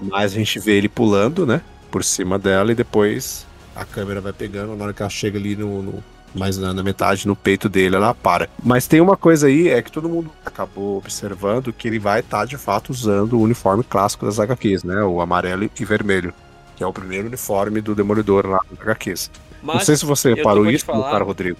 mas 0.00 0.32
a 0.32 0.36
gente 0.36 0.58
vê 0.58 0.72
ele 0.78 0.88
pulando, 0.88 1.46
né? 1.46 1.60
Por 1.90 2.02
cima 2.04 2.38
dela 2.38 2.72
e 2.72 2.74
depois 2.74 3.46
a 3.76 3.84
câmera 3.84 4.20
vai 4.20 4.32
pegando, 4.32 4.74
na 4.76 4.84
hora 4.84 4.92
que 4.92 5.02
ela 5.02 5.10
chega 5.10 5.38
ali 5.38 5.54
no. 5.56 5.82
no- 5.82 6.04
mais 6.34 6.56
na, 6.58 6.72
na 6.72 6.82
metade, 6.82 7.26
no 7.26 7.34
peito 7.36 7.68
dele, 7.68 7.96
ela 7.96 8.14
para. 8.14 8.48
Mas 8.62 8.86
tem 8.86 9.00
uma 9.00 9.16
coisa 9.16 9.46
aí, 9.48 9.68
é 9.68 9.80
que 9.82 9.90
todo 9.90 10.08
mundo 10.08 10.30
acabou 10.44 10.98
observando 10.98 11.72
que 11.72 11.88
ele 11.88 11.98
vai 11.98 12.20
estar 12.20 12.44
de 12.44 12.56
fato 12.56 12.90
usando 12.90 13.34
o 13.38 13.42
uniforme 13.42 13.82
clássico 13.84 14.24
das 14.26 14.38
HQs, 14.38 14.84
né? 14.84 15.02
O 15.02 15.20
amarelo 15.20 15.64
e 15.78 15.84
vermelho. 15.84 16.32
Que 16.76 16.82
é 16.84 16.86
o 16.86 16.92
primeiro 16.92 17.26
uniforme 17.28 17.80
do 17.80 17.94
Demolidor 17.94 18.46
lá 18.46 18.60
nas 18.70 18.80
HQs. 18.80 19.30
Mas 19.62 19.76
Não 19.76 19.84
sei 19.84 19.96
se 19.96 20.06
você 20.06 20.34
reparou 20.34 20.70
isso, 20.70 20.84
falar- 20.86 21.10
cara, 21.10 21.24
Rodrigo. 21.24 21.58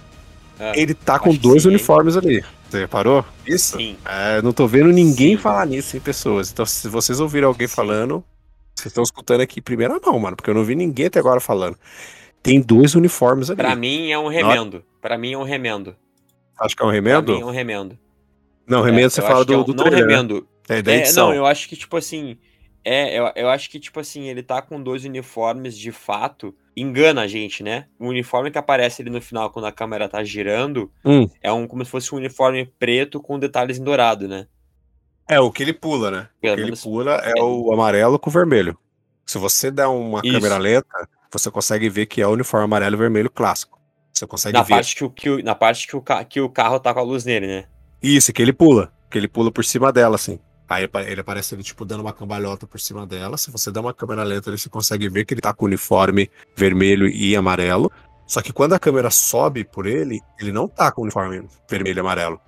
Ah, 0.59 0.73
Ele 0.75 0.95
tá 0.95 1.19
com 1.19 1.35
dois 1.35 1.63
sim, 1.63 1.69
hein? 1.69 1.75
uniformes 1.75 2.17
ali. 2.17 2.45
Você 2.69 2.81
reparou? 2.81 3.25
Isso? 3.47 3.77
Sim. 3.79 3.97
É, 4.05 4.41
não 4.43 4.53
tô 4.53 4.67
vendo 4.67 4.91
ninguém 4.91 5.37
Sim. 5.37 5.43
falar 5.43 5.67
nisso, 5.67 5.97
hein, 5.97 6.03
pessoas. 6.05 6.51
Então, 6.53 6.65
se 6.65 6.87
vocês 6.89 7.19
ouviram 7.19 7.49
alguém 7.49 7.67
falando, 7.67 8.23
vocês 8.75 8.87
estão 8.87 9.03
escutando 9.03 9.41
aqui 9.41 9.61
primeira 9.61 9.99
mão, 10.05 10.19
mano, 10.19 10.37
porque 10.37 10.49
eu 10.51 10.55
não 10.55 10.65
vi 10.65 10.75
ninguém 10.75 11.07
até 11.07 11.19
agora 11.19 11.41
falando. 11.41 11.77
Tem 12.43 12.61
dois 12.61 12.95
uniformes 12.95 13.51
ali. 13.51 13.57
Pra 13.59 13.75
mim 13.77 14.11
é 14.11 14.19
um 14.19 14.29
remendo. 14.29 14.85
Pra 15.01 15.19
mim 15.19 15.33
é 15.33 15.39
um 15.39 15.43
remendo. 15.43 15.97
Acho 16.59 16.77
que 16.77 16.83
é 16.83 16.87
um 16.87 16.89
Pra 16.89 16.95
remendo? 16.95 17.33
mim 17.35 17.41
é 17.41 17.45
um 17.45 17.51
remendo. 17.51 17.99
Não, 18.67 18.83
remendo 18.83 19.07
É, 19.07 19.11
você 19.11 19.23
fala 19.23 19.45
que 19.45 19.53
é 19.53 19.57
do, 19.57 19.63
um- 19.63 19.65
do 19.65 19.75
Não 19.75 19.85
trailer, 19.85 20.07
né? 20.07 20.13
remendo. 20.15 20.49
É, 20.69 20.81
da 20.83 20.93
É, 20.93 20.97
edição. 20.99 21.29
não, 21.29 21.35
eu 21.35 21.47
acho 21.47 21.69
que, 21.69 21.77
tipo 21.77 21.97
assim. 21.97 22.39
É, 22.83 23.19
eu, 23.19 23.31
eu 23.37 23.49
acho 23.51 23.69
que, 23.69 23.79
tipo 23.79 24.01
assim, 24.01 24.29
ele 24.29 24.43
tá 24.43 24.63
com 24.63 24.83
dois 24.83 25.05
uniformes 25.05 25.77
de 25.77 25.93
fato. 25.93 26.55
Engana 26.75 27.23
a 27.23 27.27
gente, 27.27 27.63
né? 27.63 27.87
O 27.99 28.07
uniforme 28.09 28.51
que 28.51 28.57
aparece 28.57 29.03
ali 29.03 29.11
no 29.11 29.21
final, 29.21 29.51
quando 29.51 29.67
a 29.67 29.73
câmera 29.73 30.09
tá 30.09 30.23
girando, 30.25 30.91
Hum. 31.05 31.29
é 31.43 31.53
um 31.53 31.67
como 31.67 31.85
se 31.85 31.91
fosse 31.91 32.15
um 32.15 32.19
uniforme 32.19 32.65
preto 32.79 33.21
com 33.21 33.39
detalhes 33.39 33.79
em 33.79 33.85
dourado, 33.85 34.27
né? 34.27 34.47
É, 35.29 35.39
o 35.41 35.51
que 35.51 35.63
ele 35.63 35.75
pula, 35.75 36.11
né? 36.11 36.29
O 36.39 36.41
Pelo 36.41 36.57
que 36.57 36.63
ele 36.63 36.77
pula 36.77 37.17
é 37.17 37.35
o 37.43 37.71
amarelo 37.73 38.19
com 38.19 38.31
o 38.31 38.33
vermelho. 38.33 38.79
Se 39.27 39.37
você 39.37 39.71
der 39.71 39.87
uma 39.87 40.21
Isso. 40.25 40.33
câmera 40.35 40.57
lenta, 40.57 41.09
você 41.33 41.51
consegue 41.51 41.89
ver 41.89 42.07
que 42.07 42.21
é 42.21 42.27
o 42.27 42.31
uniforme 42.31 42.65
amarelo 42.65 42.97
e 42.97 42.99
vermelho 42.99 43.31
clássico. 43.31 43.79
Você 44.13 44.27
consegue 44.27 44.57
Na 44.57 44.63
ver. 44.63 44.75
parte, 44.75 44.95
que 44.97 45.05
o, 45.05 45.11
que 45.11 45.31
o- 45.31 45.43
na 45.43 45.55
parte 45.55 45.87
que 45.87 45.97
o, 45.97 46.03
que 46.29 46.41
o 46.41 46.49
carro 46.49 46.79
tá 46.81 46.93
com 46.93 47.01
a 47.01 47.03
luz 47.03 47.25
nele, 47.25 47.47
né? 47.47 47.65
Isso, 48.03 48.33
que 48.33 48.43
ele 48.43 48.53
pula. 48.53 48.93
Que 49.11 49.19
ele 49.19 49.29
pula 49.29 49.51
por 49.53 49.65
cima 49.65 49.93
dela, 49.93 50.17
assim. 50.17 50.39
Aí 50.69 50.89
ele 51.07 51.21
aparece 51.21 51.55
ele, 51.55 51.63
tipo, 51.65 51.85
dando 51.85 52.01
uma 52.01 52.13
cambalhota 52.13 52.67
por 52.67 52.79
cima 52.81 53.05
dela. 53.07 53.37
Se 53.37 53.51
você 53.51 53.73
der 53.73 53.81
uma 53.81 53.93
câmera 53.93 54.23
lenta, 54.23 54.57
você 54.57 54.69
consegue 54.69 55.09
ver 55.09 55.25
que 55.25 55.35
ele 55.35 55.41
tá 55.41 55.53
com 55.53 55.65
o 55.65 55.69
uniforme 55.69 56.31
vermelho 56.57 57.09
e 57.09 57.35
amarelo. 57.35 57.91
Só 58.27 58.41
que 58.41 58.53
quando 58.53 58.75
a 58.75 58.79
câmera 58.79 59.11
sobe 59.11 59.65
por 59.65 59.85
ele, 59.87 60.21
ele 60.39 60.53
não 60.53 60.69
tá 60.69 60.93
com 60.93 61.01
o 61.01 61.05
uniforme 61.05 61.45
vermelho 61.69 61.97
e 61.99 62.01
amarelo. 62.01 62.41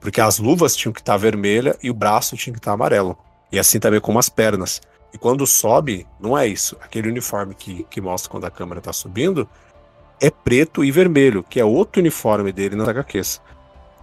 Porque 0.00 0.20
as 0.20 0.38
luvas 0.38 0.76
tinham 0.76 0.92
que 0.92 1.00
estar 1.00 1.16
vermelha 1.16 1.76
e 1.82 1.90
o 1.90 1.94
braço 1.94 2.36
tinha 2.36 2.52
que 2.52 2.60
estar 2.60 2.72
amarelo. 2.72 3.18
E 3.50 3.58
assim 3.58 3.80
também 3.80 4.00
como 4.00 4.18
as 4.20 4.28
pernas. 4.28 4.80
E 5.14 5.18
quando 5.18 5.46
sobe, 5.46 6.06
não 6.20 6.36
é 6.36 6.46
isso. 6.46 6.76
Aquele 6.82 7.08
uniforme 7.08 7.54
que, 7.54 7.86
que 7.88 8.00
mostra 8.00 8.30
quando 8.30 8.44
a 8.44 8.50
câmera 8.50 8.80
tá 8.80 8.92
subindo 8.92 9.48
é 10.20 10.28
preto 10.28 10.84
e 10.84 10.90
vermelho, 10.90 11.42
que 11.48 11.58
é 11.58 11.64
outro 11.64 12.02
uniforme 12.02 12.52
dele 12.52 12.76
nas 12.76 12.88
HQs 12.88 13.40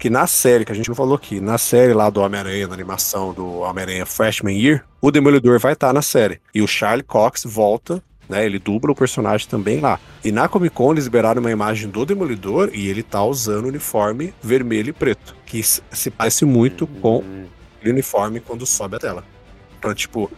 que 0.01 0.09
na 0.09 0.26
série, 0.26 0.66
que 0.66 0.72
a 0.72 0.76
gente 0.76 0.89
não 0.89 0.95
falou 0.95 1.14
aqui, 1.14 1.39
na 1.39 1.59
série 1.59 1.93
lá 1.93 2.09
do 2.09 2.22
Homem-Aranha, 2.22 2.68
na 2.68 2.74
animação 2.74 3.32
do 3.36 3.59
Homem-Aranha 3.59 4.03
Freshman 4.03 4.57
Year, 4.59 4.84
o 4.99 5.12
Demolidor 5.12 5.59
vai 5.59 5.74
estar 5.74 5.93
na 5.93 6.01
série. 6.01 6.41
E 6.55 6.62
o 6.64 6.68
Charlie 6.68 7.03
Cox 7.03 7.43
volta, 7.45 8.03
né? 8.28 8.43
Ele 8.43 8.57
dubla 8.57 8.93
o 8.93 8.95
personagem 8.95 9.47
também 9.47 9.80
lá. 9.80 9.99
E 10.26 10.32
na 10.32 10.47
Comic 10.47 10.74
Con 10.74 10.93
eles 10.93 11.03
liberaram 11.03 11.39
uma 11.39 11.51
imagem 11.51 11.88
do 11.88 12.03
Demolidor 12.03 12.72
e 12.74 12.88
ele 12.88 13.03
tá 13.03 13.24
usando 13.24 13.66
o 13.66 13.68
uniforme 13.68 14.34
vermelho 14.41 14.89
e 14.89 14.93
preto, 14.93 15.36
que 15.45 15.62
se 15.62 16.09
parece 16.09 16.45
muito 16.45 16.88
com 16.88 17.20
Hum, 17.20 17.45
o 17.86 17.88
uniforme 17.88 18.39
quando 18.39 18.66
sobe 18.66 18.95
a 18.95 18.99
tela. 18.99 19.24
Então, 19.78 19.93
tipo, 19.93 20.32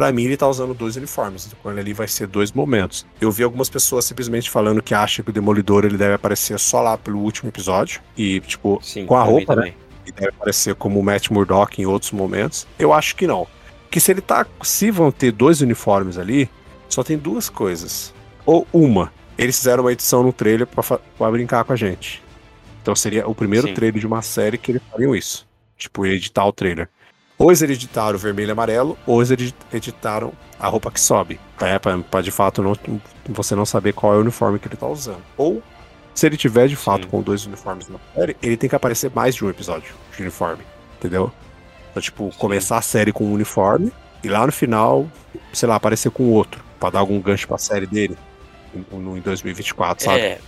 pra 0.00 0.10
mim 0.10 0.24
ele 0.24 0.36
tá 0.36 0.48
usando 0.48 0.72
dois 0.72 0.96
uniformes. 0.96 1.46
Então, 1.46 1.58
Quando 1.62 1.78
ali 1.78 1.92
vai 1.92 2.08
ser 2.08 2.26
dois 2.26 2.52
momentos. 2.52 3.04
Eu 3.20 3.30
vi 3.30 3.42
algumas 3.42 3.68
pessoas 3.68 4.06
simplesmente 4.06 4.48
falando 4.48 4.82
que 4.82 4.94
acham 4.94 5.22
que 5.22 5.30
o 5.30 5.32
Demolidor 5.32 5.84
ele 5.84 5.98
deve 5.98 6.14
aparecer 6.14 6.58
só 6.58 6.80
lá 6.80 6.96
pelo 6.96 7.18
último 7.18 7.50
episódio. 7.50 8.00
E, 8.16 8.40
tipo, 8.40 8.80
Sim, 8.82 9.04
com 9.04 9.14
a 9.14 9.22
roupa, 9.22 9.54
né? 9.54 9.62
também. 9.62 9.74
e 10.06 10.10
deve 10.10 10.28
aparecer 10.30 10.74
como 10.74 10.98
o 10.98 11.02
Matt 11.02 11.28
Murdock 11.28 11.82
em 11.82 11.84
outros 11.84 12.12
momentos. 12.12 12.66
Eu 12.78 12.94
acho 12.94 13.14
que 13.14 13.26
não. 13.26 13.46
Que 13.90 14.00
se 14.00 14.10
ele 14.10 14.22
tá. 14.22 14.46
Se 14.62 14.90
vão 14.90 15.12
ter 15.12 15.32
dois 15.32 15.60
uniformes 15.60 16.16
ali, 16.16 16.48
só 16.88 17.04
tem 17.04 17.18
duas 17.18 17.50
coisas. 17.50 18.14
Ou 18.46 18.66
uma, 18.72 19.12
eles 19.36 19.58
fizeram 19.58 19.84
uma 19.84 19.92
edição 19.92 20.22
no 20.22 20.32
trailer 20.32 20.66
pra 20.66 21.30
brincar 21.30 21.62
com 21.64 21.74
a 21.74 21.76
gente. 21.76 22.22
Então 22.80 22.96
seria 22.96 23.28
o 23.28 23.34
primeiro 23.34 23.68
Sim. 23.68 23.74
trailer 23.74 24.00
de 24.00 24.06
uma 24.06 24.22
série 24.22 24.56
que 24.56 24.72
eles 24.72 24.82
fariam 24.90 25.14
isso. 25.14 25.46
Tipo, 25.76 26.06
editar 26.06 26.46
o 26.46 26.52
trailer. 26.54 26.88
Ou 27.40 27.50
eles 27.50 27.62
editaram 27.62 28.16
o 28.16 28.18
vermelho 28.18 28.50
e 28.50 28.52
amarelo, 28.52 28.98
ou 29.06 29.18
eles 29.20 29.30
edi- 29.30 29.54
editaram 29.72 30.30
a 30.58 30.68
roupa 30.68 30.90
que 30.90 31.00
sobe. 31.00 31.40
É, 31.58 31.78
pra, 31.78 31.96
pra 31.98 32.20
de 32.20 32.30
fato 32.30 32.62
não, 32.62 32.76
você 33.30 33.54
não 33.54 33.64
saber 33.64 33.94
qual 33.94 34.12
é 34.12 34.16
o 34.18 34.20
uniforme 34.20 34.58
que 34.58 34.68
ele 34.68 34.76
tá 34.76 34.86
usando. 34.86 35.22
Ou, 35.38 35.62
se 36.14 36.26
ele 36.26 36.36
tiver 36.36 36.68
de 36.68 36.76
fato 36.76 37.04
Sim. 37.04 37.08
com 37.08 37.22
dois 37.22 37.46
uniformes 37.46 37.88
na 37.88 37.98
série, 38.14 38.36
ele 38.42 38.58
tem 38.58 38.68
que 38.68 38.76
aparecer 38.76 39.10
mais 39.14 39.34
de 39.34 39.42
um 39.42 39.48
episódio 39.48 39.94
de 40.14 40.20
uniforme. 40.22 40.62
Entendeu? 40.98 41.32
Então, 41.90 42.02
tipo, 42.02 42.30
começar 42.36 42.76
a 42.76 42.82
série 42.82 43.10
com 43.10 43.24
um 43.24 43.32
uniforme 43.32 43.90
e 44.22 44.28
lá 44.28 44.44
no 44.44 44.52
final, 44.52 45.08
sei 45.50 45.66
lá, 45.66 45.76
aparecer 45.76 46.10
com 46.10 46.24
outro. 46.24 46.62
Pra 46.78 46.90
dar 46.90 46.98
algum 46.98 47.18
gancho 47.20 47.48
pra 47.48 47.56
série 47.56 47.86
dele. 47.86 48.18
Em 48.74 49.20
2024, 49.20 50.04
sabe? 50.04 50.20
É, 50.20 50.38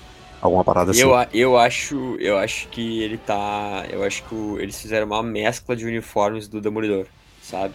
Alguma 0.43 0.64
parada 0.64 0.90
assim. 0.90 1.03
eu, 1.03 1.12
eu 1.32 1.57
acho, 1.57 2.16
eu 2.18 2.36
acho 2.36 2.68
que 2.68 3.01
ele 3.01 3.16
tá, 3.16 3.86
eu 3.88 4.03
acho 4.03 4.24
que 4.24 4.34
eles 4.61 4.80
fizeram 4.82 5.07
uma 5.07 5.22
mescla 5.22 5.76
de 5.76 5.86
uniformes 5.86 6.49
do 6.49 6.61
Demolidor, 6.61 7.07
sabe? 7.40 7.72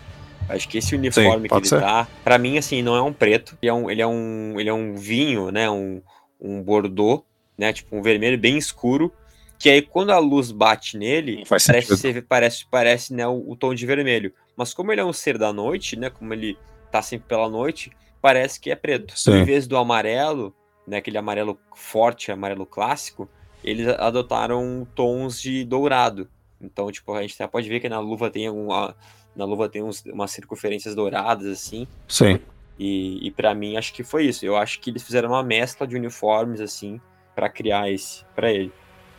Acho 0.49 0.67
que 0.67 0.77
esse 0.77 0.93
uniforme 0.93 1.43
que 1.43 1.49
pode 1.49 1.63
ele 1.63 1.69
ser. 1.69 1.79
tá, 1.79 2.07
pra 2.25 2.37
mim 2.37 2.57
assim, 2.57 2.81
não 2.81 2.95
é 2.95 3.01
um 3.01 3.13
preto, 3.13 3.57
ele 3.61 3.69
é 3.69 3.73
um, 3.73 3.89
ele 3.89 4.01
é 4.01 4.07
um, 4.07 4.59
ele 4.59 4.69
é 4.69 4.73
um 4.73 4.95
vinho, 4.95 5.49
né, 5.49 5.69
um, 5.69 6.01
um 6.39 6.61
bordô, 6.61 7.23
né, 7.57 7.71
tipo 7.71 7.95
um 7.95 8.01
vermelho 8.01 8.37
bem 8.37 8.57
escuro, 8.57 9.13
que 9.57 9.69
aí 9.69 9.81
quando 9.81 10.11
a 10.11 10.17
luz 10.19 10.51
bate 10.51 10.97
nele, 10.97 11.45
Faz 11.45 11.65
parece, 11.65 11.87
sentido. 11.95 12.13
ser- 12.15 12.25
parece, 12.27 12.65
parece 12.69 13.13
né, 13.13 13.25
o, 13.25 13.51
o 13.51 13.55
tom 13.55 13.73
de 13.73 13.85
vermelho. 13.85 14.33
Mas 14.57 14.73
como 14.73 14.91
ele 14.91 15.01
é 15.01 15.05
um 15.05 15.13
ser 15.13 15.37
da 15.37 15.53
noite, 15.53 15.97
né, 15.97 16.09
como 16.09 16.33
ele 16.33 16.57
tá 16.91 17.01
sempre 17.01 17.27
pela 17.27 17.49
noite, 17.49 17.91
parece 18.21 18.59
que 18.59 18.69
é 18.69 18.75
preto. 18.75 19.17
Sim. 19.17 19.37
Em 19.37 19.43
vez 19.45 19.67
do 19.67 19.77
amarelo, 19.77 20.53
né, 20.87 20.97
aquele 20.97 21.17
amarelo 21.17 21.59
forte, 21.75 22.31
amarelo 22.31 22.65
clássico, 22.65 23.29
eles 23.63 23.87
adotaram 23.87 24.87
tons 24.95 25.41
de 25.41 25.65
dourado. 25.65 26.29
Então, 26.59 26.91
tipo, 26.91 27.13
a 27.13 27.21
gente 27.21 27.35
até 27.35 27.45
pode 27.45 27.67
ver 27.67 27.79
que 27.79 27.89
na 27.89 27.99
luva 27.99 28.29
tem 28.29 28.47
alguma, 28.47 28.95
na 29.35 29.45
luva 29.45 29.67
tem 29.67 29.83
uns, 29.83 30.03
umas 30.05 30.31
circunferências 30.31 30.95
douradas 30.95 31.45
assim. 31.47 31.85
Sim. 32.07 32.39
E, 32.79 33.27
e 33.27 33.31
para 33.31 33.53
mim 33.53 33.75
acho 33.75 33.93
que 33.93 34.03
foi 34.03 34.25
isso. 34.25 34.45
Eu 34.45 34.55
acho 34.55 34.79
que 34.79 34.89
eles 34.89 35.03
fizeram 35.03 35.29
uma 35.29 35.43
mescla 35.43 35.85
de 35.85 35.95
uniformes 35.95 36.61
assim 36.61 37.01
pra 37.35 37.49
criar 37.49 37.91
esse 37.91 38.23
pra 38.35 38.51
ele. 38.51 38.71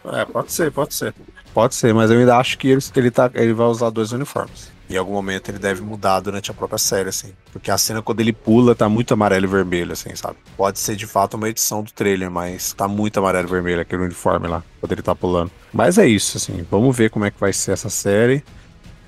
É, 0.04 0.24
pode 0.24 0.52
ser, 0.52 0.70
pode 0.70 0.94
ser. 0.94 1.14
Pode 1.52 1.74
ser, 1.74 1.92
mas 1.92 2.10
eu 2.10 2.18
ainda 2.18 2.36
acho 2.36 2.58
que 2.58 2.68
ele, 2.68 2.80
ele, 2.94 3.10
tá, 3.10 3.30
ele 3.34 3.52
vai 3.52 3.66
usar 3.66 3.90
dois 3.90 4.12
uniformes. 4.12 4.70
Em 4.88 4.96
algum 4.96 5.12
momento 5.12 5.50
ele 5.50 5.58
deve 5.58 5.82
mudar 5.82 6.20
durante 6.20 6.50
a 6.50 6.54
própria 6.54 6.78
série, 6.78 7.10
assim. 7.10 7.32
Porque 7.52 7.70
a 7.70 7.76
cena 7.76 8.00
quando 8.00 8.20
ele 8.20 8.32
pula 8.32 8.74
tá 8.74 8.88
muito 8.88 9.12
amarelo 9.12 9.44
e 9.44 9.48
vermelho, 9.48 9.92
assim, 9.92 10.14
sabe? 10.14 10.36
Pode 10.56 10.78
ser 10.78 10.96
de 10.96 11.06
fato 11.06 11.34
uma 11.36 11.48
edição 11.48 11.82
do 11.82 11.92
trailer, 11.92 12.30
mas 12.30 12.72
tá 12.72 12.88
muito 12.88 13.18
amarelo 13.18 13.48
e 13.48 13.50
vermelho 13.50 13.82
aquele 13.82 14.02
uniforme 14.02 14.48
lá, 14.48 14.62
quando 14.80 14.92
ele 14.92 15.02
tá 15.02 15.14
pulando. 15.14 15.50
Mas 15.72 15.98
é 15.98 16.06
isso, 16.06 16.38
assim. 16.38 16.64
Vamos 16.70 16.96
ver 16.96 17.10
como 17.10 17.26
é 17.26 17.30
que 17.30 17.38
vai 17.38 17.52
ser 17.52 17.72
essa 17.72 17.90
série. 17.90 18.42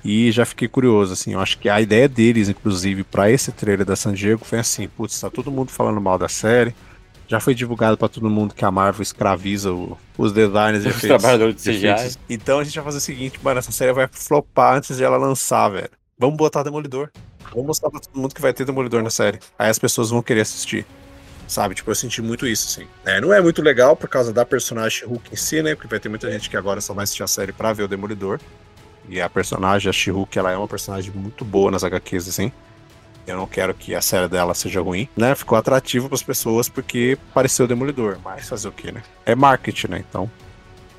E 0.03 0.31
já 0.31 0.45
fiquei 0.45 0.67
curioso, 0.67 1.13
assim. 1.13 1.33
Eu 1.33 1.39
acho 1.39 1.57
que 1.57 1.69
a 1.69 1.79
ideia 1.81 2.07
deles, 2.07 2.49
inclusive, 2.49 3.03
pra 3.03 3.29
esse 3.31 3.51
trailer 3.51 3.85
da 3.85 3.95
San 3.95 4.13
Diego 4.13 4.43
foi 4.45 4.59
assim: 4.59 4.87
putz, 4.87 5.19
tá 5.19 5.29
todo 5.29 5.51
mundo 5.51 5.71
falando 5.71 6.01
mal 6.01 6.17
da 6.17 6.27
série. 6.27 6.75
Já 7.31 7.39
foi 7.39 7.55
divulgado 7.55 7.95
pra 7.97 8.09
todo 8.09 8.29
mundo 8.29 8.53
que 8.53 8.65
a 8.65 8.69
Marvel 8.69 9.01
escraviza 9.01 9.71
o- 9.71 9.97
os 10.17 10.33
designers 10.33 10.83
de 10.83 10.89
Os 10.89 10.97
efeitos. 10.97 11.17
trabalhadores 11.21 11.55
de 11.55 11.61
CGI. 11.61 12.17
Então 12.29 12.59
a 12.59 12.63
gente 12.65 12.75
vai 12.75 12.83
fazer 12.83 12.97
o 12.97 12.99
seguinte, 12.99 13.39
mano, 13.41 13.57
essa 13.57 13.71
série 13.71 13.93
vai 13.93 14.05
flopar 14.11 14.75
antes 14.75 14.97
de 14.97 15.03
ela 15.05 15.15
lançar, 15.15 15.69
velho. 15.69 15.89
Vamos 16.19 16.35
botar 16.35 16.61
Demolidor. 16.61 17.09
Vamos 17.51 17.67
mostrar 17.67 17.89
pra 17.89 18.01
todo 18.01 18.19
mundo 18.19 18.35
que 18.35 18.41
vai 18.41 18.51
ter 18.51 18.65
Demolidor 18.65 19.01
na 19.01 19.09
série. 19.09 19.39
Aí 19.57 19.69
as 19.69 19.79
pessoas 19.79 20.09
vão 20.09 20.21
querer 20.21 20.41
assistir. 20.41 20.85
Sabe? 21.47 21.73
Tipo, 21.73 21.89
eu 21.89 21.95
senti 21.95 22.21
muito 22.21 22.45
isso, 22.45 22.67
assim. 22.67 22.85
É, 23.05 23.21
não 23.21 23.31
é 23.31 23.39
muito 23.39 23.61
legal 23.61 23.95
por 23.95 24.09
causa 24.09 24.33
da 24.33 24.43
personagem 24.45 25.07
Hulk 25.07 25.29
em 25.31 25.35
si, 25.37 25.61
né? 25.63 25.73
Porque 25.73 25.87
vai 25.87 26.01
ter 26.01 26.09
muita 26.09 26.29
gente 26.29 26.49
que 26.49 26.57
agora 26.57 26.81
só 26.81 26.93
vai 26.93 27.05
assistir 27.05 27.23
a 27.23 27.27
série 27.27 27.53
pra 27.53 27.71
ver 27.71 27.83
o 27.83 27.87
Demolidor. 27.87 28.41
E 29.07 29.21
a 29.21 29.29
personagem, 29.29 29.89
a 29.89 29.93
She-Hulk, 29.93 30.37
ela 30.37 30.51
é 30.51 30.57
uma 30.57 30.67
personagem 30.67 31.13
muito 31.15 31.45
boa 31.45 31.71
nas 31.71 31.85
HQs, 31.85 32.27
assim. 32.27 32.51
Eu 33.25 33.37
não 33.37 33.47
quero 33.47 33.73
que 33.73 33.93
a 33.93 34.01
série 34.01 34.27
dela 34.27 34.53
seja 34.53 34.81
ruim, 34.81 35.07
né? 35.15 35.35
Ficou 35.35 35.57
atrativo 35.57 36.07
para 36.07 36.15
as 36.15 36.23
pessoas 36.23 36.67
porque 36.67 37.17
pareceu 37.33 37.67
Demolidor. 37.67 38.17
Mas 38.23 38.49
fazer 38.49 38.67
o 38.67 38.71
quê, 38.71 38.91
né? 38.91 39.03
É 39.25 39.35
marketing, 39.35 39.87
né? 39.87 40.03
Então, 40.07 40.29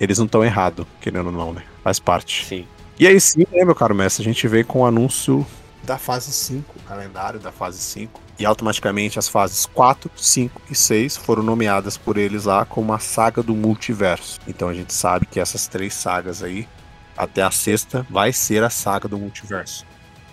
eles 0.00 0.18
não 0.18 0.26
estão 0.26 0.44
errados, 0.44 0.86
querendo 1.00 1.26
ou 1.26 1.32
não, 1.32 1.52
né? 1.52 1.62
Faz 1.82 1.98
parte. 1.98 2.44
Sim. 2.46 2.66
E 2.98 3.06
aí 3.06 3.20
sim, 3.20 3.46
né, 3.50 3.64
meu 3.64 3.74
caro 3.74 3.94
mestre, 3.94 4.22
a 4.22 4.24
gente 4.24 4.46
veio 4.46 4.64
com 4.64 4.80
o 4.80 4.86
anúncio 4.86 5.46
da 5.82 5.98
fase 5.98 6.32
5, 6.32 6.74
o 6.76 6.82
calendário 6.82 7.40
da 7.40 7.50
fase 7.50 7.78
5. 7.78 8.20
E 8.38 8.46
automaticamente 8.46 9.18
as 9.18 9.28
fases 9.28 9.66
4, 9.66 10.10
5 10.16 10.62
e 10.70 10.74
6 10.74 11.16
foram 11.16 11.42
nomeadas 11.42 11.96
por 11.96 12.16
eles 12.16 12.44
lá 12.44 12.64
como 12.64 12.92
a 12.92 12.98
saga 12.98 13.42
do 13.42 13.54
multiverso. 13.54 14.40
Então 14.46 14.68
a 14.68 14.74
gente 14.74 14.92
sabe 14.92 15.26
que 15.26 15.40
essas 15.40 15.66
três 15.66 15.94
sagas 15.94 16.42
aí, 16.42 16.68
até 17.16 17.42
a 17.42 17.50
sexta, 17.50 18.06
vai 18.08 18.32
ser 18.32 18.62
a 18.62 18.70
saga 18.70 19.08
do 19.08 19.18
multiverso. 19.18 19.84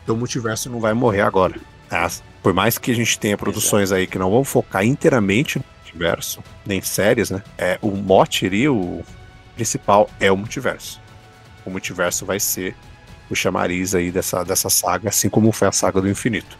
Então 0.03 0.15
o 0.15 0.17
multiverso 0.17 0.69
não 0.69 0.79
vai 0.79 0.93
morrer 0.93 1.21
agora. 1.21 1.59
As- 1.89 2.23
por 2.41 2.53
mais 2.53 2.77
que 2.77 2.91
a 2.91 2.95
gente 2.95 3.19
tenha 3.19 3.37
produções 3.37 3.91
aí 3.91 4.07
que 4.07 4.17
não 4.17 4.29
vão 4.31 4.43
focar 4.43 4.85
inteiramente 4.85 5.59
no 5.59 5.65
multiverso, 5.83 6.41
nem 6.65 6.81
séries, 6.81 7.29
né? 7.29 7.43
É, 7.57 7.77
o 7.81 7.91
mote 7.91 8.45
ali, 8.45 8.67
o 8.69 9.03
principal, 9.55 10.09
é 10.19 10.31
o 10.31 10.37
multiverso. 10.37 11.01
O 11.65 11.69
multiverso 11.69 12.25
vai 12.25 12.39
ser 12.39 12.75
o 13.29 13.35
chamariz 13.35 13.93
aí 13.93 14.09
dessa, 14.11 14.43
dessa 14.43 14.69
saga, 14.69 15.09
assim 15.09 15.29
como 15.29 15.51
foi 15.51 15.67
a 15.67 15.71
saga 15.71 15.99
do 16.01 16.09
infinito. 16.09 16.57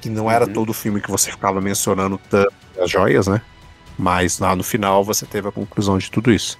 Que 0.00 0.08
não 0.08 0.30
era 0.30 0.46
Uhum. 0.46 0.52
todo 0.52 0.72
filme 0.72 1.00
que 1.00 1.10
você 1.10 1.30
ficava 1.30 1.60
mencionando 1.60 2.18
tanto 2.30 2.52
as 2.80 2.88
joias, 2.90 3.26
né? 3.26 3.42
Mas 3.98 4.38
lá 4.38 4.54
no 4.54 4.62
final 4.62 5.02
você 5.04 5.26
teve 5.26 5.48
a 5.48 5.52
conclusão 5.52 5.98
de 5.98 6.08
tudo 6.10 6.30
isso. 6.32 6.56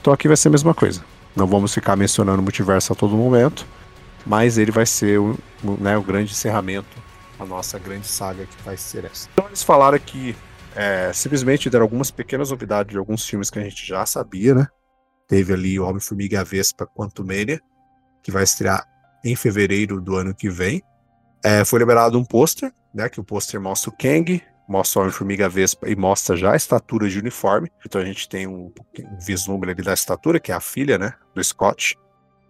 Então 0.00 0.12
aqui 0.12 0.28
vai 0.28 0.36
ser 0.36 0.48
a 0.48 0.50
mesma 0.52 0.72
coisa. 0.72 1.04
Não 1.34 1.46
vamos 1.46 1.74
ficar 1.74 1.96
mencionando 1.96 2.38
o 2.40 2.42
multiverso 2.42 2.92
a 2.92 2.96
todo 2.96 3.16
momento, 3.16 3.66
mas 4.24 4.56
ele 4.56 4.70
vai 4.70 4.86
ser 4.86 5.18
o, 5.18 5.36
o, 5.64 5.72
né, 5.80 5.96
o 5.98 6.02
grande 6.02 6.30
encerramento, 6.32 6.86
a 7.40 7.46
nossa 7.46 7.78
grande 7.78 8.06
saga 8.06 8.44
que 8.44 8.62
vai 8.62 8.76
ser 8.76 9.06
essa. 9.06 9.28
Então 9.32 9.46
eles 9.46 9.62
falaram 9.62 9.98
que 9.98 10.36
é, 10.76 11.12
simplesmente 11.12 11.70
deram 11.70 11.84
algumas 11.84 12.10
pequenas 12.10 12.50
novidades 12.50 12.92
de 12.92 12.98
alguns 12.98 13.26
filmes 13.26 13.50
que 13.50 13.58
a 13.58 13.62
gente 13.62 13.86
já 13.86 14.04
sabia, 14.04 14.54
né? 14.54 14.66
Teve 15.26 15.52
ali 15.52 15.80
o 15.80 15.86
Homem-Formiga 15.86 16.36
e 16.36 16.38
a 16.38 16.44
Vespa 16.44 16.86
Quantumania, 16.86 17.60
que 18.22 18.30
vai 18.30 18.44
estrear 18.44 18.84
em 19.24 19.34
fevereiro 19.34 20.00
do 20.00 20.16
ano 20.16 20.34
que 20.34 20.50
vem. 20.50 20.82
É, 21.42 21.64
foi 21.64 21.78
liberado 21.78 22.18
um 22.18 22.24
pôster, 22.24 22.72
né? 22.94 23.08
Que 23.08 23.20
o 23.20 23.24
pôster 23.24 23.60
mostra 23.60 23.90
o 23.90 23.96
Kang, 23.96 24.42
mostra 24.68 24.98
o 24.98 25.02
Homem-Formiga 25.02 25.48
Vespa 25.48 25.88
e 25.88 25.96
mostra 25.96 26.36
já 26.36 26.52
a 26.52 26.56
estatura 26.56 27.08
de 27.08 27.18
uniforme. 27.18 27.70
Então 27.84 28.00
a 28.00 28.04
gente 28.04 28.28
tem 28.28 28.46
um, 28.46 28.72
um 28.98 29.18
vislumbre 29.18 29.70
ali 29.70 29.82
da 29.82 29.94
estatura, 29.94 30.38
que 30.38 30.52
é 30.52 30.54
a 30.54 30.60
filha, 30.60 30.98
né? 30.98 31.14
Do 31.34 31.42
Scott. 31.42 31.96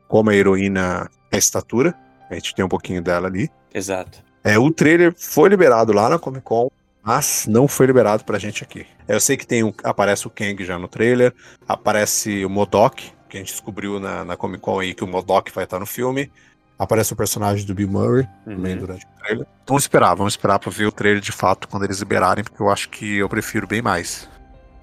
Como 0.09 0.31
a 0.31 0.35
heroína 0.35 1.09
é 1.31 1.37
a 1.37 1.39
estatura. 1.39 1.95
A 2.29 2.35
gente 2.35 2.55
tem 2.55 2.65
um 2.65 2.69
pouquinho 2.69 3.03
dela 3.03 3.29
ali. 3.29 3.49
Exato. 3.73 4.30
É, 4.43 4.59
o 4.59 4.71
trailer 4.71 5.15
foi 5.17 5.49
liberado 5.49 5.93
lá 5.93 6.09
na 6.09 6.19
Comic 6.19 6.45
Con, 6.45 6.71
mas 7.03 7.47
não 7.49 7.69
foi 7.69 7.87
liberado 7.87 8.25
pra 8.25 8.39
gente 8.39 8.63
aqui. 8.65 8.87
Eu 9.07 9.21
sei 9.21 9.37
que 9.37 9.47
tem 9.47 9.63
um, 9.63 9.73
aparece 9.85 10.27
o 10.27 10.31
Kang 10.31 10.63
já 10.65 10.79
no 10.79 10.89
trailer, 10.89 11.33
aparece 11.69 12.45
o 12.45 12.51
Modok, 12.51 13.13
que 13.29 13.37
a 13.37 13.41
gente 13.41 13.53
descobriu 13.53 14.01
na, 14.01 14.25
na 14.25 14.37
Comic 14.37 14.63
Con 14.63 14.81
aí 14.81 14.95
que 14.95 15.05
o 15.05 15.07
Modok 15.07 15.53
vai 15.53 15.65
estar 15.65 15.79
no 15.79 15.87
filme. 15.87 16.31
Aparece 16.79 17.13
o 17.13 17.17
personagem 17.17 17.67
do 17.67 17.75
Bill 17.75 17.89
Murray 17.89 18.27
também 18.45 18.73
Uhum. 18.73 18.79
durante 18.81 19.05
o 19.05 19.23
trailer. 19.23 19.47
Vamos 19.67 19.83
esperar, 19.83 20.15
vamos 20.15 20.33
esperar 20.33 20.59
pra 20.59 20.71
ver 20.71 20.87
o 20.87 20.93
trailer 20.93 21.21
de 21.21 21.31
fato 21.33 21.69
quando 21.69 21.85
eles 21.85 21.99
liberarem, 21.99 22.43
porque 22.43 22.63
eu 22.63 22.71
acho 22.71 22.89
que 22.89 23.19
eu 23.19 23.29
prefiro 23.29 23.67
bem 23.67 23.83
mais 23.83 24.27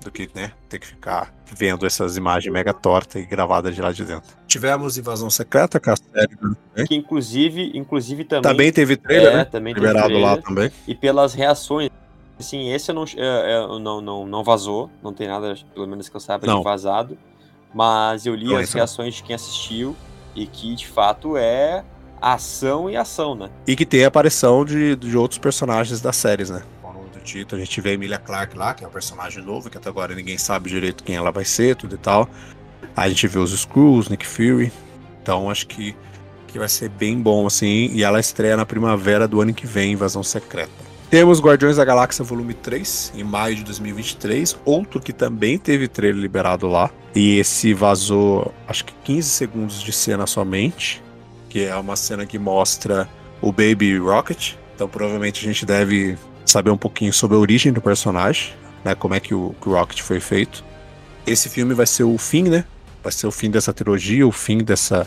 do 0.07 0.11
que, 0.11 0.29
né, 0.33 0.51
ter 0.69 0.79
que 0.79 0.87
ficar 0.87 1.33
vendo 1.53 1.85
essas 1.85 2.15
imagens 2.15 2.51
mega 2.51 2.73
tortas 2.73 3.21
e 3.21 3.25
gravadas 3.25 3.75
de 3.75 3.81
lá 3.81 3.91
de 3.91 4.05
dentro. 4.05 4.35
Tivemos 4.47 4.97
Invasão 4.97 5.29
Secreta, 5.29 5.79
que 5.79 5.89
é 5.89 5.93
a 5.93 5.95
série 5.97 6.37
ano 6.41 6.57
que 6.87 6.95
inclusive, 6.95 7.71
inclusive 7.75 8.23
também. 8.23 8.51
Também 8.51 8.71
teve 8.71 8.95
trailer, 8.95 9.33
é, 9.33 9.35
né? 9.37 9.45
também 9.45 9.73
teve 9.73 9.85
Liberado 9.85 10.13
lá 10.13 10.37
trailer. 10.37 10.43
também. 10.43 10.71
E 10.87 10.95
pelas 10.95 11.33
reações. 11.33 11.89
Assim, 12.39 12.71
esse 12.71 12.91
eu 12.91 12.95
não, 12.95 13.03
é, 13.03 13.07
é, 13.17 13.79
não, 13.79 13.99
não, 13.99 14.27
não 14.27 14.43
vazou. 14.43 14.89
Não 15.03 15.11
tem 15.11 15.27
nada, 15.27 15.55
pelo 15.73 15.87
menos 15.87 16.07
que 16.07 16.15
eu 16.15 16.19
saiba, 16.19 16.45
Não. 16.45 16.59
de 16.59 16.63
vazado. 16.63 17.17
Mas 17.73 18.25
eu 18.25 18.35
li 18.35 18.45
Não, 18.45 18.57
as 18.57 18.71
reações 18.71 19.15
de 19.15 19.23
quem 19.23 19.35
assistiu. 19.35 19.95
E 20.35 20.45
que 20.45 20.75
de 20.75 20.87
fato 20.87 21.35
é 21.35 21.83
ação 22.21 22.89
e 22.89 22.95
ação, 22.95 23.33
né? 23.33 23.49
E 23.65 23.75
que 23.75 23.85
tem 23.87 24.05
a 24.05 24.07
aparição 24.07 24.63
de, 24.63 24.95
de 24.95 25.17
outros 25.17 25.39
personagens 25.39 25.99
das 25.99 26.15
séries, 26.15 26.51
né? 26.51 26.61
Título, 27.27 27.61
a 27.61 27.65
gente 27.65 27.81
vê 27.81 27.89
a 27.89 27.93
Emilia 27.93 28.17
Clarke 28.17 28.57
lá, 28.57 28.73
que 28.73 28.85
é 28.85 28.87
um 28.87 28.91
personagem 28.91 29.43
novo, 29.43 29.69
que 29.69 29.77
até 29.77 29.89
agora 29.89 30.15
ninguém 30.15 30.37
sabe 30.37 30.69
direito 30.69 31.03
quem 31.03 31.17
ela 31.17 31.29
vai 31.29 31.43
ser, 31.43 31.75
tudo 31.75 31.95
e 31.95 31.97
tal. 31.97 32.29
A 32.95 33.09
gente 33.09 33.27
vê 33.27 33.37
os 33.37 33.51
Skrulls, 33.51 34.09
Nick 34.09 34.25
Fury. 34.25 34.71
Então 35.21 35.49
acho 35.49 35.67
que, 35.67 35.93
que 36.47 36.57
vai 36.57 36.69
ser 36.69 36.87
bem 36.87 37.21
bom, 37.21 37.45
assim. 37.45 37.89
E 37.91 38.01
ela 38.01 38.17
estreia 38.17 38.55
na 38.55 38.65
primavera 38.65 39.27
do 39.27 39.41
ano 39.41 39.53
que 39.53 39.67
vem, 39.67 39.91
Invasão 39.91 40.23
Secreta. 40.23 40.71
Temos 41.09 41.41
Guardiões 41.41 41.75
da 41.75 41.83
Galáxia 41.83 42.23
Volume 42.23 42.53
3, 42.53 43.13
em 43.15 43.23
maio 43.25 43.57
de 43.57 43.63
2023. 43.65 44.57
Outro 44.63 45.01
que 45.01 45.11
também 45.11 45.57
teve 45.57 45.89
trailer 45.89 46.21
liberado 46.21 46.65
lá. 46.67 46.89
E 47.13 47.39
esse 47.39 47.73
vazou, 47.73 48.53
acho 48.67 48.85
que 48.85 48.93
15 49.03 49.29
segundos 49.29 49.81
de 49.81 49.91
cena 49.91 50.25
somente. 50.25 51.03
Que 51.49 51.65
é 51.65 51.75
uma 51.75 51.97
cena 51.97 52.25
que 52.25 52.39
mostra 52.39 53.07
o 53.41 53.51
Baby 53.51 53.97
Rocket. 53.97 54.53
Então 54.75 54.87
provavelmente 54.87 55.41
a 55.41 55.47
gente 55.51 55.65
deve 55.65 56.17
saber 56.51 56.71
um 56.71 56.77
pouquinho 56.77 57.13
sobre 57.13 57.35
a 57.35 57.39
origem 57.39 57.71
do 57.71 57.81
personagem, 57.81 58.53
né? 58.83 58.95
Como 58.95 59.13
é 59.13 59.19
que 59.19 59.33
o, 59.33 59.55
que 59.61 59.69
o 59.69 59.73
Rocket 59.73 60.01
foi 60.01 60.19
feito. 60.19 60.63
Esse 61.25 61.49
filme 61.49 61.73
vai 61.73 61.85
ser 61.85 62.03
o 62.03 62.17
fim, 62.17 62.43
né? 62.43 62.63
Vai 63.03 63.11
ser 63.11 63.27
o 63.27 63.31
fim 63.31 63.51
dessa 63.51 63.73
trilogia, 63.73 64.25
o 64.25 64.31
fim 64.31 64.59
dessa, 64.59 65.05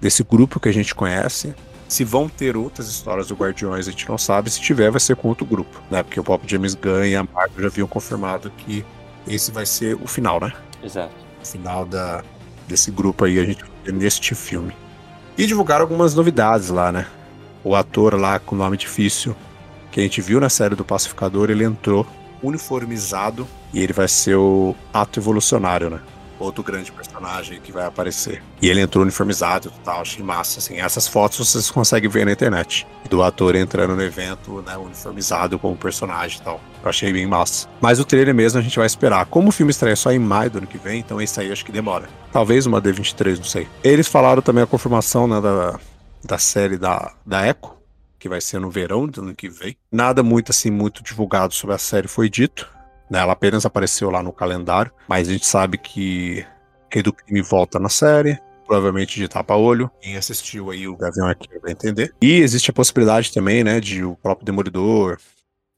desse 0.00 0.22
grupo 0.22 0.60
que 0.60 0.68
a 0.68 0.72
gente 0.72 0.94
conhece. 0.94 1.54
Se 1.88 2.04
vão 2.04 2.28
ter 2.28 2.56
outras 2.56 2.88
histórias 2.88 3.28
do 3.28 3.34
Guardiões, 3.34 3.86
a 3.86 3.90
gente 3.90 4.08
não 4.08 4.18
sabe. 4.18 4.50
Se 4.50 4.60
tiver, 4.60 4.90
vai 4.90 5.00
ser 5.00 5.16
com 5.16 5.28
outro 5.28 5.46
grupo, 5.46 5.80
né? 5.90 6.02
Porque 6.02 6.18
o 6.18 6.24
Pop 6.24 6.42
James 6.46 6.74
Gunn 6.74 7.04
e 7.04 7.16
a 7.16 7.22
Marvel 7.24 7.62
já 7.62 7.66
haviam 7.66 7.86
confirmado 7.86 8.50
que 8.50 8.84
esse 9.26 9.50
vai 9.50 9.66
ser 9.66 9.94
o 9.94 10.06
final, 10.06 10.40
né? 10.40 10.52
Exato. 10.82 11.14
O 11.42 11.46
final 11.46 11.84
da, 11.84 12.22
desse 12.68 12.90
grupo 12.90 13.24
aí, 13.24 13.38
a 13.38 13.44
gente 13.44 13.60
vai 13.60 13.70
ter 13.84 13.92
neste 13.92 14.34
filme. 14.34 14.74
E 15.36 15.46
divulgaram 15.46 15.82
algumas 15.82 16.14
novidades 16.14 16.68
lá, 16.68 16.92
né? 16.92 17.06
O 17.62 17.74
ator 17.74 18.14
lá 18.14 18.38
com 18.38 18.54
nome 18.54 18.76
difícil, 18.76 19.34
que 19.94 20.00
a 20.00 20.02
gente 20.02 20.20
viu 20.20 20.40
na 20.40 20.48
série 20.48 20.74
do 20.74 20.84
Pacificador, 20.84 21.50
ele 21.50 21.62
entrou 21.62 22.04
uniformizado 22.42 23.46
e 23.72 23.80
ele 23.80 23.92
vai 23.92 24.08
ser 24.08 24.34
o 24.34 24.74
ato 24.92 25.20
evolucionário, 25.20 25.88
né? 25.88 26.00
Outro 26.36 26.64
grande 26.64 26.90
personagem 26.90 27.60
que 27.60 27.70
vai 27.70 27.86
aparecer. 27.86 28.42
E 28.60 28.68
ele 28.68 28.80
entrou 28.80 29.02
uniformizado 29.02 29.68
e 29.68 29.84
tal, 29.84 30.00
achei 30.00 30.20
massa, 30.20 30.58
assim. 30.58 30.80
Essas 30.80 31.06
fotos 31.06 31.38
vocês 31.38 31.70
conseguem 31.70 32.10
ver 32.10 32.26
na 32.26 32.32
internet. 32.32 32.84
Do 33.08 33.22
ator 33.22 33.54
entrando 33.54 33.94
no 33.94 34.02
evento, 34.02 34.64
né, 34.66 34.76
uniformizado 34.76 35.60
como 35.60 35.76
personagem 35.76 36.40
e 36.40 36.42
tal. 36.42 36.60
Eu 36.82 36.90
achei 36.90 37.12
bem 37.12 37.24
massa. 37.24 37.68
Mas 37.80 38.00
o 38.00 38.04
trailer 38.04 38.34
mesmo 38.34 38.58
a 38.58 38.62
gente 38.62 38.76
vai 38.76 38.86
esperar. 38.86 39.24
Como 39.26 39.50
o 39.50 39.52
filme 39.52 39.70
estreia 39.70 39.94
só 39.94 40.10
em 40.10 40.18
maio 40.18 40.50
do 40.50 40.58
ano 40.58 40.66
que 40.66 40.76
vem, 40.76 40.98
então 40.98 41.22
esse 41.22 41.38
aí 41.38 41.52
acho 41.52 41.64
que 41.64 41.70
demora. 41.70 42.08
Talvez 42.32 42.66
uma 42.66 42.82
D23, 42.82 43.36
não 43.36 43.44
sei. 43.44 43.68
Eles 43.84 44.08
falaram 44.08 44.42
também 44.42 44.64
a 44.64 44.66
confirmação, 44.66 45.28
né, 45.28 45.40
da, 45.40 45.78
da 46.24 46.36
série 46.36 46.76
da, 46.76 47.12
da 47.24 47.46
Echo, 47.46 47.74
que 48.24 48.28
vai 48.28 48.40
ser 48.40 48.58
no 48.58 48.70
verão 48.70 49.06
do 49.06 49.20
ano 49.20 49.34
que 49.34 49.50
vem. 49.50 49.76
Nada 49.92 50.22
muito 50.22 50.48
assim, 50.48 50.70
muito 50.70 51.02
divulgado 51.02 51.52
sobre 51.52 51.74
a 51.74 51.78
série 51.78 52.08
foi 52.08 52.30
dito. 52.30 52.72
Né, 53.10 53.18
ela 53.18 53.34
apenas 53.34 53.66
apareceu 53.66 54.08
lá 54.08 54.22
no 54.22 54.32
calendário, 54.32 54.90
mas 55.06 55.28
a 55.28 55.32
gente 55.32 55.44
sabe 55.44 55.76
que 55.76 56.42
Rei 56.90 57.02
do 57.02 57.12
Crime 57.12 57.42
volta 57.42 57.78
na 57.78 57.90
série, 57.90 58.40
provavelmente 58.66 59.20
de 59.20 59.28
tapa-olho. 59.28 59.90
Quem 60.00 60.16
assistiu 60.16 60.70
aí 60.70 60.88
o 60.88 60.96
Gavião 60.96 61.26
Arqueiro 61.26 61.60
vai 61.60 61.72
entender. 61.72 62.14
E 62.18 62.40
existe 62.40 62.70
a 62.70 62.72
possibilidade 62.72 63.30
também, 63.30 63.62
né, 63.62 63.78
de 63.78 64.02
o 64.02 64.16
próprio 64.16 64.46
Demolidor, 64.46 65.18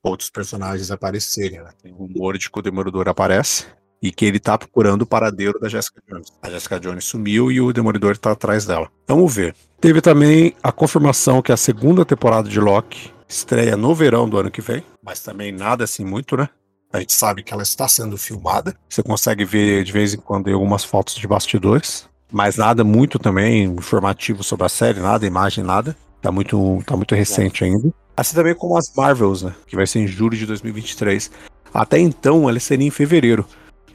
outros 0.05 0.31
personagens 0.31 0.93
aparecerem. 0.93 1.61
Né? 1.61 1.71
Tem 1.83 1.93
rumor 1.93 2.39
de 2.39 2.49
que 2.49 2.59
o 2.61 2.63
Demolidor 2.63 3.09
aparece 3.09 3.67
e 4.03 4.13
que 4.13 4.25
ele 4.25 4.39
tá 4.39 4.57
procurando 4.59 5.03
o 5.03 5.07
paradeiro 5.07 5.59
da 5.59 5.69
Jessica 5.69 6.01
Jones. 6.09 6.33
A 6.43 6.51
Jessica 6.51 6.79
Jones 6.79 7.05
sumiu 7.05 7.51
e 7.51 7.61
o 7.61 7.73
Demolidor 7.73 8.17
tá 8.17 8.33
atrás 8.33 8.67
dela. 8.67 8.89
Vamos 9.07 9.35
ver. 9.35 9.55
Teve 9.81 10.01
também 10.01 10.55
a 10.63 10.73
confirmação 10.73 11.43
que 11.43 11.53
a 11.53 11.57
segunda 11.57 12.05
temporada 12.05 12.49
de 12.49 12.61
Loki 12.61 13.11
estreia 13.29 13.77
no 13.77 13.95
verão 13.95 14.29
do 14.29 14.39
ano 14.39 14.51
que 14.51 14.61
vem, 14.61 14.83
mas 15.03 15.21
também 15.21 15.53
nada 15.53 15.85
assim 15.85 16.05
muito, 16.05 16.37
né? 16.37 16.49
A 16.93 17.01
gente 17.01 17.13
sabe 17.13 17.43
que 17.43 17.53
ela 17.53 17.63
está 17.63 17.89
sendo 17.89 18.17
filmada. 18.17 18.75
Você 18.89 19.03
consegue 19.03 19.45
ver 19.45 19.85
de 19.85 19.93
vez 19.93 20.15
em 20.15 20.19
quando 20.19 20.51
algumas 20.51 20.85
fotos 20.85 21.15
de 21.17 21.27
bastidores, 21.27 22.09
mas 22.33 22.57
nada 22.57 22.85
muito 22.85 23.19
também 23.19 23.65
informativo 23.65 24.43
sobre 24.43 24.67
a 24.67 24.69
série, 24.69 25.01
nada, 25.01 25.27
imagem, 25.27 25.65
nada. 25.65 25.97
Tá 26.23 26.33
muito, 26.33 26.83
tá 26.87 26.97
muito 26.97 27.15
recente 27.15 27.65
ainda. 27.65 27.93
Assim 28.17 28.35
também 28.35 28.55
como 28.55 28.77
as 28.77 28.93
Marvels, 28.97 29.43
né? 29.43 29.55
Que 29.67 29.77
vai 29.77 29.87
ser 29.87 30.01
em 30.01 30.07
julho 30.07 30.37
de 30.37 30.47
2023. 30.47 31.31
Até 31.75 31.99
então, 31.99 32.49
ela 32.49 32.59
seria 32.59 32.87
em 32.87 32.91
fevereiro. 32.91 33.47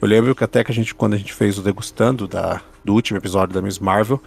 Eu 0.02 0.08
lembro 0.08 0.34
que 0.34 0.44
até 0.44 0.62
que 0.62 0.70
a 0.70 0.74
gente, 0.74 0.94
quando 0.94 1.14
a 1.14 1.16
gente 1.16 1.32
fez 1.32 1.56
o 1.58 1.62
degustando 1.62 2.28
da, 2.28 2.60
do 2.84 2.92
último 2.92 3.18
episódio 3.18 3.54
da 3.54 3.62
Miss 3.62 3.78
Marvel, 3.78 4.20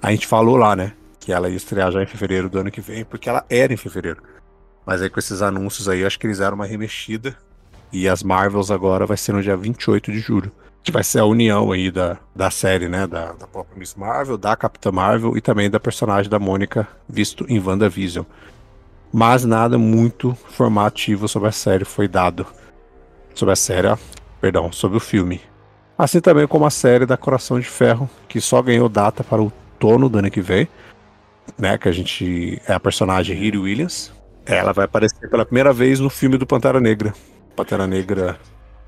a 0.00 0.12
gente 0.12 0.26
falou 0.26 0.56
lá, 0.56 0.76
né? 0.76 0.92
que 1.24 1.32
ela 1.32 1.48
ia 1.48 1.56
estrear 1.56 1.90
já 1.90 2.02
em 2.02 2.06
fevereiro 2.06 2.50
do 2.50 2.58
ano 2.58 2.70
que 2.70 2.82
vem, 2.82 3.02
porque 3.02 3.30
ela 3.30 3.46
era 3.48 3.72
em 3.72 3.78
fevereiro. 3.78 4.22
Mas 4.84 5.00
aí 5.00 5.08
com 5.08 5.18
esses 5.18 5.40
anúncios 5.40 5.88
aí, 5.88 6.04
acho 6.04 6.18
que 6.18 6.26
eles 6.26 6.36
deram 6.36 6.54
uma 6.54 6.66
remexida. 6.66 7.34
E 7.90 8.06
as 8.06 8.22
Marvels 8.22 8.70
agora 8.70 9.06
vai 9.06 9.16
ser 9.16 9.32
no 9.32 9.42
dia 9.42 9.56
28 9.56 10.12
de 10.12 10.18
julho. 10.18 10.52
Que 10.82 10.92
vai 10.92 11.02
ser 11.02 11.20
a 11.20 11.24
união 11.24 11.72
aí 11.72 11.90
da, 11.90 12.18
da 12.36 12.50
série, 12.50 12.90
né? 12.90 13.06
Da, 13.06 13.32
da 13.32 13.46
própria 13.46 13.78
Miss 13.78 13.94
Marvel, 13.94 14.36
da 14.36 14.54
Capitã 14.54 14.92
Marvel 14.92 15.34
e 15.34 15.40
também 15.40 15.70
da 15.70 15.80
personagem 15.80 16.30
da 16.30 16.38
Mônica, 16.38 16.86
visto 17.08 17.46
em 17.48 17.58
WandaVision. 17.58 18.26
Mas 19.10 19.46
nada 19.46 19.78
muito 19.78 20.36
formativo 20.50 21.26
sobre 21.26 21.48
a 21.48 21.52
série 21.52 21.86
foi 21.86 22.06
dado. 22.06 22.46
Sobre 23.34 23.52
a 23.54 23.56
série, 23.56 23.88
perdão, 24.44 24.70
sobre 24.70 24.98
o 24.98 25.00
filme. 25.00 25.40
Assim 25.96 26.20
também 26.20 26.46
como 26.46 26.66
a 26.66 26.70
série 26.70 27.06
da 27.06 27.16
Coração 27.16 27.58
de 27.58 27.64
Ferro, 27.64 28.10
que 28.28 28.42
só 28.42 28.60
ganhou 28.60 28.90
data 28.90 29.24
para 29.24 29.40
o 29.40 29.44
outono 29.44 30.06
do 30.06 30.18
ano 30.18 30.30
que 30.30 30.42
vem. 30.42 30.68
Né, 31.56 31.78
que 31.78 31.88
a 31.88 31.92
gente 31.92 32.60
é 32.66 32.74
a 32.74 32.80
personagem 32.80 33.34
Riri 33.34 33.56
Williams. 33.56 34.12
Ela 34.44 34.72
vai 34.72 34.84
aparecer 34.84 35.30
pela 35.30 35.46
primeira 35.46 35.72
vez 35.72 35.98
no 35.98 36.10
filme 36.10 36.36
do 36.36 36.46
Pantera 36.46 36.78
Negra. 36.78 37.14
Pantera 37.56 37.86
Negra 37.86 38.38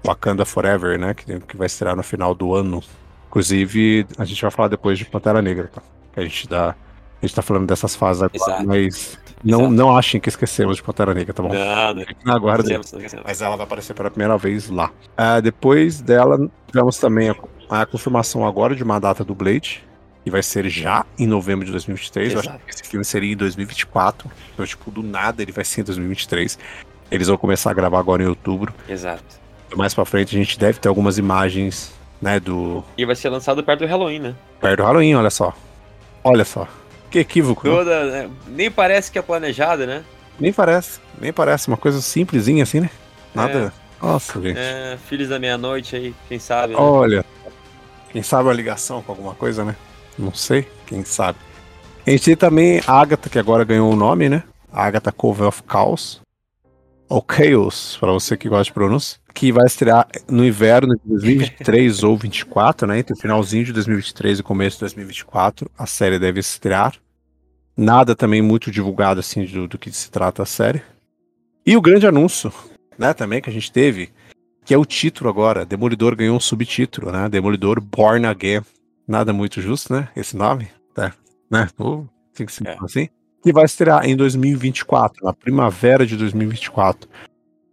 Wakanda 0.05 0.45
Forever, 0.45 0.99
né? 0.99 1.15
Que, 1.15 1.41
que 1.41 1.57
vai 1.57 1.67
estrear 1.67 1.97
no 1.97 2.03
final 2.03 2.35
do 2.35 2.55
ano. 2.55 2.83
Inclusive, 3.29 4.07
a 4.19 4.25
gente 4.27 4.43
vai 4.43 4.51
falar 4.51 4.69
depois 4.69 4.99
de 4.99 5.07
Pantera 5.07 5.41
Negra, 5.41 5.69
tá? 5.69 5.83
Que 6.13 6.21
a 6.21 6.23
gente 6.23 6.47
dá. 6.49 6.75
A 7.23 7.27
gente 7.27 7.35
tá 7.35 7.43
falando 7.43 7.67
dessas 7.67 7.97
fases 7.97 8.23
agora, 8.23 8.37
Exato. 8.37 8.67
mas 8.67 9.19
não, 9.43 9.71
não 9.71 9.97
achem 9.97 10.21
que 10.21 10.29
esquecemos 10.29 10.77
de 10.77 10.83
Pantera 10.83 11.15
Negra, 11.15 11.33
tá 11.33 11.43
bom? 11.43 11.53
Nada. 11.53 12.03
Esquecemos. 12.03 13.25
Mas 13.25 13.41
ela 13.41 13.57
vai 13.57 13.65
aparecer 13.65 13.95
pela 13.95 14.11
primeira 14.11 14.37
vez 14.37 14.69
lá. 14.69 14.91
Ah, 15.17 15.41
depois 15.41 16.01
dela, 16.01 16.51
tivemos 16.67 16.99
também 16.99 17.31
a, 17.31 17.37
a 17.71 17.87
confirmação 17.87 18.47
agora 18.47 18.75
de 18.75 18.83
uma 18.83 18.99
data 18.99 19.25
do 19.25 19.35
Blade, 19.35 19.83
que 20.25 20.31
vai 20.31 20.43
ser 20.43 20.69
já 20.69 21.07
em 21.19 21.27
novembro 21.27 21.65
de 21.65 21.71
2023. 21.73 22.33
Eu 22.33 22.41
acho 22.41 22.49
Exato. 22.49 22.65
que 22.67 22.75
esse 22.75 22.83
filme 22.85 23.05
seria 23.05 23.33
em 23.33 23.37
2024. 23.37 24.31
Então, 24.53 24.67
tipo, 24.67 24.91
do 24.91 25.03
nada 25.03 25.43
ele 25.43 25.53
vai 25.53 25.65
ser 25.65 25.83
em 25.83 25.85
2023. 25.85 26.59
Eles 27.11 27.29
vão 27.29 27.37
começar 27.37 27.71
a 27.71 27.75
gravar 27.75 27.99
agora 27.99 28.23
em 28.23 28.27
outubro. 28.27 28.75
Exato. 28.89 29.23
Mais 29.77 29.95
pra 29.95 30.05
frente 30.05 30.35
a 30.35 30.39
gente 30.39 30.59
deve 30.59 30.79
ter 30.79 30.89
algumas 30.89 31.19
imagens, 31.19 31.93
né, 32.21 32.39
do 32.41 32.83
E 32.97 33.05
vai 33.05 33.15
ser 33.15 33.29
lançado 33.29 33.63
perto 33.63 33.81
do 33.81 33.87
Halloween, 33.87 34.19
né? 34.19 34.35
perto 34.61 34.77
do 34.79 34.83
Halloween, 34.85 35.15
olha 35.15 35.31
só. 35.31 35.53
Olha 36.25 36.45
só. 36.45 36.67
Que 37.17 37.21
equívoco. 37.21 37.67
né? 37.67 37.75
Toda. 37.75 38.05
né? 38.05 38.31
Nem 38.47 38.71
parece 38.71 39.11
que 39.11 39.19
é 39.19 39.23
planejada, 39.23 39.87
né? 39.87 40.05
Nem 40.39 40.53
parece, 40.53 41.01
nem 41.19 41.33
parece. 41.33 41.67
Uma 41.67 41.79
coisa 41.79 42.03
simplesinha 42.03 42.63
assim, 42.63 42.81
né? 42.81 42.91
Nada. 43.35 43.73
Nossa, 44.03 44.39
gente. 44.39 44.59
É, 44.59 44.99
Filhos 45.09 45.31
da 45.31 45.39
Meia-Noite 45.39 45.97
aí, 45.97 46.15
quem 46.29 46.39
sabe, 46.39 46.75
né? 46.75 46.79
Olha, 46.79 47.25
quem 48.13 48.23
sabe 48.23 48.49
uma 48.49 48.53
ligação 48.53 49.01
com 49.01 49.13
alguma 49.13 49.35
coisa, 49.35 49.65
né? 49.65 49.75
Não 50.19 50.35
sei, 50.35 50.69
quem 50.87 51.07
sabe. 51.07 51.39
A 52.07 52.11
gente 52.11 52.25
tem 52.25 52.37
também 52.37 52.83
a 52.87 53.01
Agatha, 53.01 53.31
que 53.31 53.39
agora 53.39 53.65
ganhou 53.65 53.91
o 53.91 53.97
nome, 53.97 54.29
né? 54.29 54.43
A 54.71 54.85
Agatha 54.85 55.11
Cove 55.11 55.43
of 55.45 55.63
Chaos. 55.67 56.21
Ou 57.09 57.25
Chaos, 57.27 57.97
pra 57.99 58.13
você 58.13 58.37
que 58.37 58.47
gosta 58.47 58.65
de 58.65 58.73
pronúncia. 58.73 59.19
Que 59.33 59.51
vai 59.53 59.65
estrear 59.65 60.07
no 60.29 60.45
inverno 60.45 60.95
de 60.97 61.01
2023 61.07 62.03
ou 62.05 62.15
24, 62.15 62.87
né? 62.87 62.99
Entre 62.99 63.15
o 63.15 63.19
finalzinho 63.19 63.65
de 63.65 63.73
2023 63.73 64.41
e 64.41 64.43
começo 64.43 64.77
de 64.77 64.81
2024. 64.81 65.71
A 65.79 65.87
série 65.87 66.19
deve 66.19 66.41
estrear. 66.41 66.93
Nada 67.77 68.17
também 68.17 68.41
muito 68.41 68.71
divulgado, 68.71 69.21
assim, 69.21 69.45
do, 69.45 69.69
do 69.69 69.79
que 69.79 69.93
se 69.93 70.11
trata 70.11 70.43
a 70.43 70.47
série. 70.47 70.83
E 71.65 71.77
o 71.77 71.81
grande 71.81 72.07
anúncio, 72.07 72.53
né, 72.99 73.13
também 73.13 73.43
que 73.43 73.51
a 73.51 73.53
gente 73.53 73.71
teve, 73.71 74.11
que 74.65 74.73
é 74.73 74.79
o 74.79 74.85
título 74.85 75.29
agora. 75.29 75.67
Demolidor 75.67 76.17
ganhou 76.17 76.37
um 76.37 76.41
subtítulo, 76.41 77.13
né? 77.13 77.29
Demolidor 77.29 77.81
Born 77.81 78.27
Again. 78.27 78.63
Nada 79.07 79.33
muito 79.33 79.61
justo, 79.61 79.93
né? 79.93 80.09
Esse 80.17 80.37
nome, 80.37 80.69
tá? 80.95 81.13
Né? 81.51 81.69
Ou 81.79 82.09
tem 82.35 82.47
que 82.47 82.53
ser 82.53 82.67
É. 82.67 82.77
assim. 82.81 83.09
Que 83.43 83.53
vai 83.53 83.65
estrear 83.65 84.05
em 84.05 84.17
2024, 84.17 85.25
na 85.25 85.33
primavera 85.33 86.05
de 86.05 86.17
2024. 86.17 87.09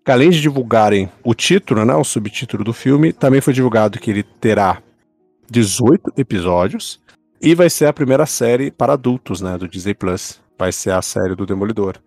Que 0.05 0.11
além 0.11 0.29
de 0.29 0.39
divulgarem 0.41 1.09
o 1.23 1.33
título, 1.33 1.83
né? 1.85 1.95
O 1.95 2.03
subtítulo 2.03 2.63
do 2.63 2.73
filme, 2.73 3.13
também 3.13 3.41
foi 3.41 3.53
divulgado 3.53 3.97
que 3.99 4.11
ele 4.11 4.21
terá 4.23 4.81
18 5.49 6.13
episódios 6.17 6.99
e 7.43 7.53
vai 7.53 7.69
ser 7.69 7.87
a 7.87 7.93
primeira 7.93 8.25
série 8.25 8.71
para 8.71 8.93
adultos, 8.93 9.41
né? 9.41 9.57
Do 9.57 9.67
Disney 9.67 9.93
Plus. 9.93 10.41
Vai 10.57 10.71
ser 10.71 10.91
a 10.91 11.01
série 11.01 11.35
do 11.35 11.45
Demolidor. 11.45 11.97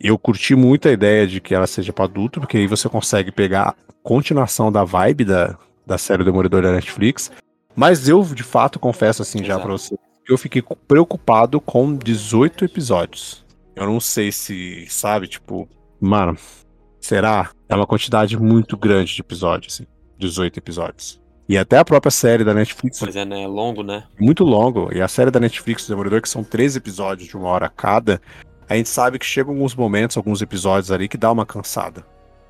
Eu 0.00 0.18
curti 0.18 0.54
muito 0.54 0.88
a 0.88 0.92
ideia 0.92 1.26
de 1.26 1.42
que 1.42 1.54
ela 1.54 1.66
seja 1.66 1.92
para 1.92 2.06
adulto, 2.06 2.40
porque 2.40 2.56
aí 2.56 2.66
você 2.66 2.88
consegue 2.88 3.30
pegar 3.30 3.68
a 3.68 3.74
continuação 4.02 4.72
da 4.72 4.82
vibe 4.82 5.26
da, 5.26 5.58
da 5.86 5.98
série 5.98 6.24
Demolidor 6.24 6.62
da 6.62 6.72
Netflix. 6.72 7.30
Mas 7.74 8.08
eu, 8.08 8.22
de 8.22 8.42
fato, 8.42 8.78
confesso 8.78 9.20
assim 9.20 9.40
já 9.40 9.54
Exato. 9.54 9.62
pra 9.62 9.72
você, 9.72 9.94
que 10.24 10.32
eu 10.32 10.38
fiquei 10.38 10.64
preocupado 10.88 11.60
com 11.60 11.94
18 11.94 12.64
episódios. 12.64 13.44
Eu 13.74 13.84
não 13.84 14.00
sei 14.00 14.32
se, 14.32 14.86
sabe, 14.88 15.28
tipo, 15.28 15.68
mano, 16.00 16.34
será? 16.98 17.50
É 17.68 17.74
uma 17.74 17.86
quantidade 17.86 18.38
muito 18.38 18.74
grande 18.74 19.14
de 19.14 19.20
episódios, 19.20 19.74
assim, 19.74 19.86
18 20.18 20.58
episódios. 20.58 21.20
E 21.48 21.56
até 21.56 21.78
a 21.78 21.84
própria 21.84 22.10
série 22.10 22.42
da 22.42 22.52
Netflix 22.52 22.98
Pois 22.98 23.14
é, 23.14 23.24
né? 23.24 23.42
É 23.42 23.46
longo, 23.46 23.82
né? 23.82 24.04
muito 24.18 24.42
longo. 24.42 24.92
E 24.92 25.00
a 25.00 25.06
série 25.06 25.30
da 25.30 25.38
Netflix 25.38 25.86
do 25.86 25.90
Demolidor, 25.90 26.20
que 26.20 26.28
são 26.28 26.42
três 26.42 26.74
episódios 26.74 27.28
de 27.28 27.36
uma 27.36 27.48
hora 27.48 27.68
cada, 27.68 28.20
a 28.68 28.76
gente 28.76 28.88
sabe 28.88 29.18
que 29.18 29.24
chegam 29.24 29.54
alguns 29.54 29.74
momentos, 29.74 30.16
alguns 30.16 30.42
episódios 30.42 30.90
ali 30.90 31.08
que 31.08 31.16
dá 31.16 31.30
uma 31.30 31.46
cansada. 31.46 32.04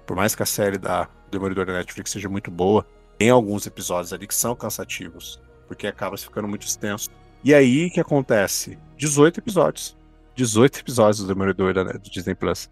Por 0.06 0.16
mais 0.16 0.34
que 0.34 0.42
a 0.42 0.46
série 0.46 0.78
da 0.78 1.08
Demolidor 1.30 1.66
da 1.66 1.74
Netflix 1.74 2.10
seja 2.10 2.28
muito 2.28 2.50
boa, 2.50 2.86
tem 3.18 3.28
alguns 3.28 3.66
episódios 3.66 4.12
ali 4.12 4.26
que 4.26 4.34
são 4.34 4.54
cansativos, 4.54 5.40
porque 5.68 5.86
acaba 5.86 6.16
ficando 6.16 6.48
muito 6.48 6.66
extenso. 6.66 7.10
E 7.44 7.52
aí 7.54 7.86
o 7.86 7.90
que 7.90 8.00
acontece? 8.00 8.78
18 8.96 9.40
episódios. 9.40 9.96
18 10.34 10.80
episódios 10.80 11.18
do 11.18 11.26
Demolidor 11.26 11.74
da, 11.74 11.84
do 11.84 12.10
Disney 12.10 12.34
Plus. 12.34 12.70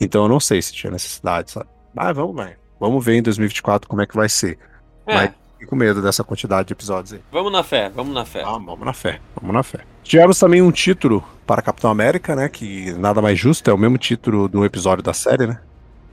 Então 0.00 0.22
eu 0.22 0.28
não 0.28 0.40
sei 0.40 0.62
se 0.62 0.72
tinha 0.72 0.90
necessidade, 0.90 1.50
sabe? 1.50 1.68
Mas 1.94 2.16
vamos, 2.16 2.34
ver. 2.34 2.58
Vamos 2.78 3.04
ver 3.04 3.16
em 3.16 3.22
2024 3.22 3.88
como 3.88 4.00
é 4.00 4.06
que 4.06 4.16
vai 4.16 4.28
ser. 4.28 4.58
É, 5.06 5.14
Mas- 5.14 5.39
Fiquei 5.60 5.68
com 5.68 5.76
medo 5.76 6.00
dessa 6.00 6.24
quantidade 6.24 6.68
de 6.68 6.72
episódios 6.72 7.12
aí. 7.12 7.20
vamos 7.30 7.52
na 7.52 7.62
fé, 7.62 7.90
vamos 7.94 8.14
na 8.14 8.24
fé. 8.24 8.42
Ah, 8.42 8.52
vamos 8.52 8.80
na 8.80 8.94
fé, 8.94 9.20
vamos 9.38 9.54
na 9.54 9.62
fé. 9.62 9.80
Tivemos 10.02 10.38
também 10.38 10.62
um 10.62 10.70
título 10.70 11.22
para 11.46 11.60
Capitão 11.60 11.90
América, 11.90 12.34
né? 12.34 12.48
Que 12.48 12.92
nada 12.94 13.20
mais 13.20 13.38
justo, 13.38 13.68
é 13.70 13.74
o 13.74 13.76
mesmo 13.76 13.98
título 13.98 14.48
do 14.48 14.64
episódio 14.64 15.04
da 15.04 15.12
série, 15.12 15.46
né? 15.46 15.60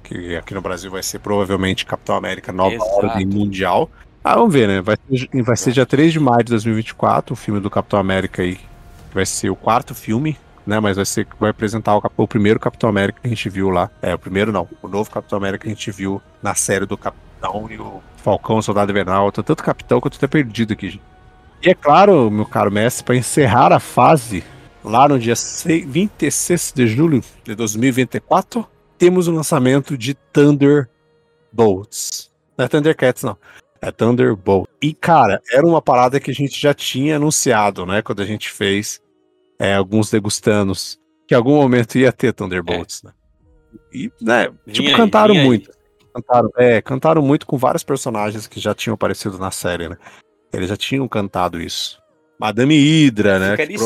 Que 0.03 0.35
aqui 0.35 0.53
no 0.53 0.59
Brasil 0.59 0.91
vai 0.91 1.01
ser 1.01 1.19
provavelmente 1.19 1.85
Capitão 1.85 2.17
América 2.17 2.51
Nova 2.51 2.75
Exato. 2.75 3.05
Ordem 3.05 3.25
Mundial. 3.25 3.89
Ah, 4.21 4.35
vamos 4.35 4.53
ver, 4.53 4.67
né? 4.67 4.81
Vai 4.81 4.97
ser, 5.09 5.43
vai 5.43 5.55
ser 5.55 5.71
dia 5.71 5.85
3 5.85 6.11
de 6.11 6.19
maio 6.19 6.43
de 6.43 6.51
2024, 6.51 7.31
o 7.31 7.37
filme 7.37 7.61
do 7.61 7.69
Capitão 7.69 7.99
América 7.99 8.41
aí. 8.41 8.59
Vai 9.13 9.25
ser 9.25 9.49
o 9.49 9.55
quarto 9.55 9.95
filme, 9.95 10.37
né? 10.65 10.77
Mas 10.81 10.97
vai 10.97 11.05
ser 11.05 11.25
vai 11.39 11.51
apresentar 11.51 11.95
o, 11.95 12.03
o 12.17 12.27
primeiro 12.27 12.59
Capitão 12.59 12.89
América 12.89 13.21
que 13.21 13.27
a 13.27 13.29
gente 13.29 13.49
viu 13.49 13.69
lá. 13.69 13.89
É, 14.01 14.13
o 14.13 14.19
primeiro 14.19 14.51
não, 14.51 14.67
o 14.81 14.89
novo 14.89 15.09
Capitão 15.09 15.37
América 15.37 15.63
que 15.63 15.69
a 15.69 15.73
gente 15.73 15.89
viu 15.89 16.21
na 16.43 16.53
série 16.53 16.85
do 16.85 16.97
Capitão 16.97 17.26
e 17.69 17.77
o 17.77 18.01
Falcão, 18.17 18.57
o 18.57 18.61
Soldado 18.61 18.91
Invernal. 18.91 19.31
Tá 19.31 19.41
tanto 19.43 19.63
Capitão 19.63 20.01
que 20.01 20.07
eu 20.07 20.11
tô 20.11 20.17
até 20.17 20.27
perdido 20.27 20.73
aqui, 20.73 20.89
gente. 20.89 21.03
E 21.61 21.69
é 21.69 21.73
claro, 21.73 22.29
meu 22.29 22.45
caro 22.45 22.69
mestre, 22.71 23.03
para 23.03 23.15
encerrar 23.15 23.73
a 23.73 23.79
fase, 23.79 24.43
lá 24.83 25.07
no 25.07 25.19
dia 25.19 25.35
6 25.35 25.87
26 25.87 26.73
de 26.75 26.87
julho 26.87 27.23
de 27.43 27.55
2024, 27.55 28.67
temos 28.97 29.27
o 29.27 29.31
lançamento 29.31 29.97
de 29.97 30.13
Thunderbolts. 30.13 32.31
Não 32.57 32.65
é 32.65 32.67
Thundercats, 32.67 33.23
não. 33.23 33.37
É 33.81 33.91
Thunderbolt. 33.91 34.67
E, 34.81 34.93
cara, 34.93 35.41
era 35.51 35.65
uma 35.65 35.81
parada 35.81 36.19
que 36.19 36.31
a 36.31 36.33
gente 36.33 36.59
já 36.59 36.73
tinha 36.73 37.17
anunciado, 37.17 37.85
né? 37.85 38.01
Quando 38.01 38.21
a 38.21 38.25
gente 38.25 38.49
fez 38.49 39.01
é, 39.59 39.75
alguns 39.75 40.11
degustanos, 40.11 40.99
que 41.27 41.33
em 41.33 41.37
algum 41.37 41.55
momento 41.55 41.97
ia 41.97 42.11
ter 42.11 42.33
Thunderbolts, 42.33 43.03
né? 43.03 43.11
E, 43.93 44.11
né, 44.21 44.49
tipo, 44.71 44.89
aí, 44.89 44.95
cantaram 44.95 45.35
aí. 45.35 45.67
Cantaram, 46.13 46.49
é, 46.57 46.81
cantaram 46.81 47.21
muito 47.21 47.45
com 47.45 47.57
vários 47.57 47.83
personagens 47.83 48.47
que 48.47 48.59
já 48.59 48.73
tinham 48.73 48.93
aparecido 48.95 49.37
na 49.37 49.51
série, 49.51 49.87
né? 49.89 49.97
Eles 50.53 50.69
já 50.69 50.77
tinham 50.77 51.07
cantado 51.07 51.61
isso. 51.61 51.99
Madame 52.39 52.75
Hydra, 52.77 53.39
né? 53.39 53.51
Ficaria 53.51 53.77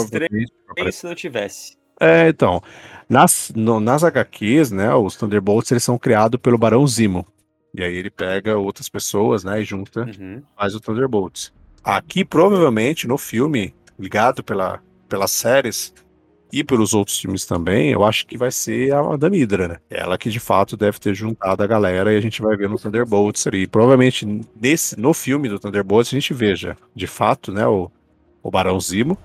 Nem 0.77 0.91
se 0.91 1.05
não 1.05 1.15
tivesse. 1.15 1.75
é, 1.99 2.29
então, 2.29 2.61
nas, 3.09 3.51
no- 3.55 3.79
nas 3.79 4.03
HQs, 4.03 4.71
né, 4.71 4.93
os 4.95 5.15
Thunderbolts, 5.15 5.71
eles 5.71 5.83
são 5.83 5.97
criados 5.97 6.39
pelo 6.39 6.57
Barão 6.57 6.85
Zimo. 6.87 7.25
E 7.73 7.83
aí 7.83 7.95
ele 7.95 8.09
pega 8.09 8.57
outras 8.57 8.89
pessoas, 8.89 9.43
né, 9.43 9.61
e 9.61 9.63
junta, 9.63 10.01
Uhum. 10.01 10.41
faz 10.57 10.75
o 10.75 10.79
Thunderbolts. 10.81 11.53
Aqui, 11.83 12.23
provavelmente, 12.25 13.07
no 13.07 13.17
filme, 13.17 13.73
ligado 13.97 14.43
pela, 14.43 14.81
pelas 15.07 15.31
séries 15.31 15.93
e 16.51 16.63
pelos 16.63 16.93
outros 16.93 17.19
filmes 17.19 17.45
também, 17.45 17.89
eu 17.91 18.03
acho 18.03 18.25
que 18.27 18.37
vai 18.37 18.51
ser 18.51 18.93
a 18.93 19.01
Madame 19.03 19.37
Hydra, 19.39 19.67
né? 19.67 19.77
Ela 19.89 20.17
que, 20.17 20.29
de 20.29 20.39
fato, 20.39 20.75
deve 20.75 20.99
ter 20.99 21.13
juntado 21.13 21.63
a 21.63 21.67
galera 21.67 22.13
e 22.13 22.17
a 22.17 22.21
gente 22.21 22.41
vai 22.41 22.55
ver 22.57 22.69
no 22.69 22.77
Thunderbolts 22.77 23.45
ali. 23.47 23.67
Provavelmente, 23.67 24.25
nesse, 24.59 24.99
no 24.99 25.13
filme 25.13 25.47
do 25.49 25.59
Thunderbolts, 25.59 26.11
a 26.13 26.17
gente 26.19 26.33
veja, 26.33 26.75
de 26.95 27.07
fato, 27.07 27.51
né, 27.51 27.65
o, 27.67 27.89
o 28.43 28.51
Barão 28.51 28.79
Zimo. 28.79 29.17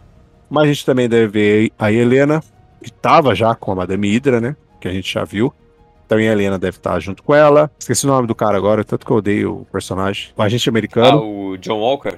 Mas 0.49 0.65
a 0.65 0.67
gente 0.69 0.87
também 0.87 1.09
deve 1.09 1.27
ver 1.27 1.73
a 1.79 1.91
Helena, 1.91 2.43
que 2.83 2.93
tava 2.93 3.35
já 3.35 3.55
com 3.55 3.73
a 3.73 3.75
Madame 3.75 4.09
Hydra, 4.09 4.41
né? 4.41 4.57
Que 4.81 4.87
a 4.87 4.93
gente 4.93 5.13
já 5.13 5.25
viu. 5.25 5.53
Então 6.07 6.19
a 6.19 6.23
Helena 6.23 6.57
deve 6.57 6.77
estar 6.77 7.01
junto 7.01 7.21
com 7.23 7.35
ela. 7.35 7.69
Esqueci 7.77 8.05
o 8.05 8.09
nome 8.09 8.29
do 8.29 8.35
cara 8.35 8.57
agora, 8.57 8.85
tanto 8.85 9.05
que 9.05 9.11
eu 9.11 9.17
odeio 9.17 9.53
o 9.63 9.65
personagem. 9.65 10.29
O 10.37 10.43
agente 10.43 10.69
Ah, 10.69 10.71
americano. 10.71 11.21
o 11.53 11.57
John 11.59 11.81
Walker? 11.81 12.17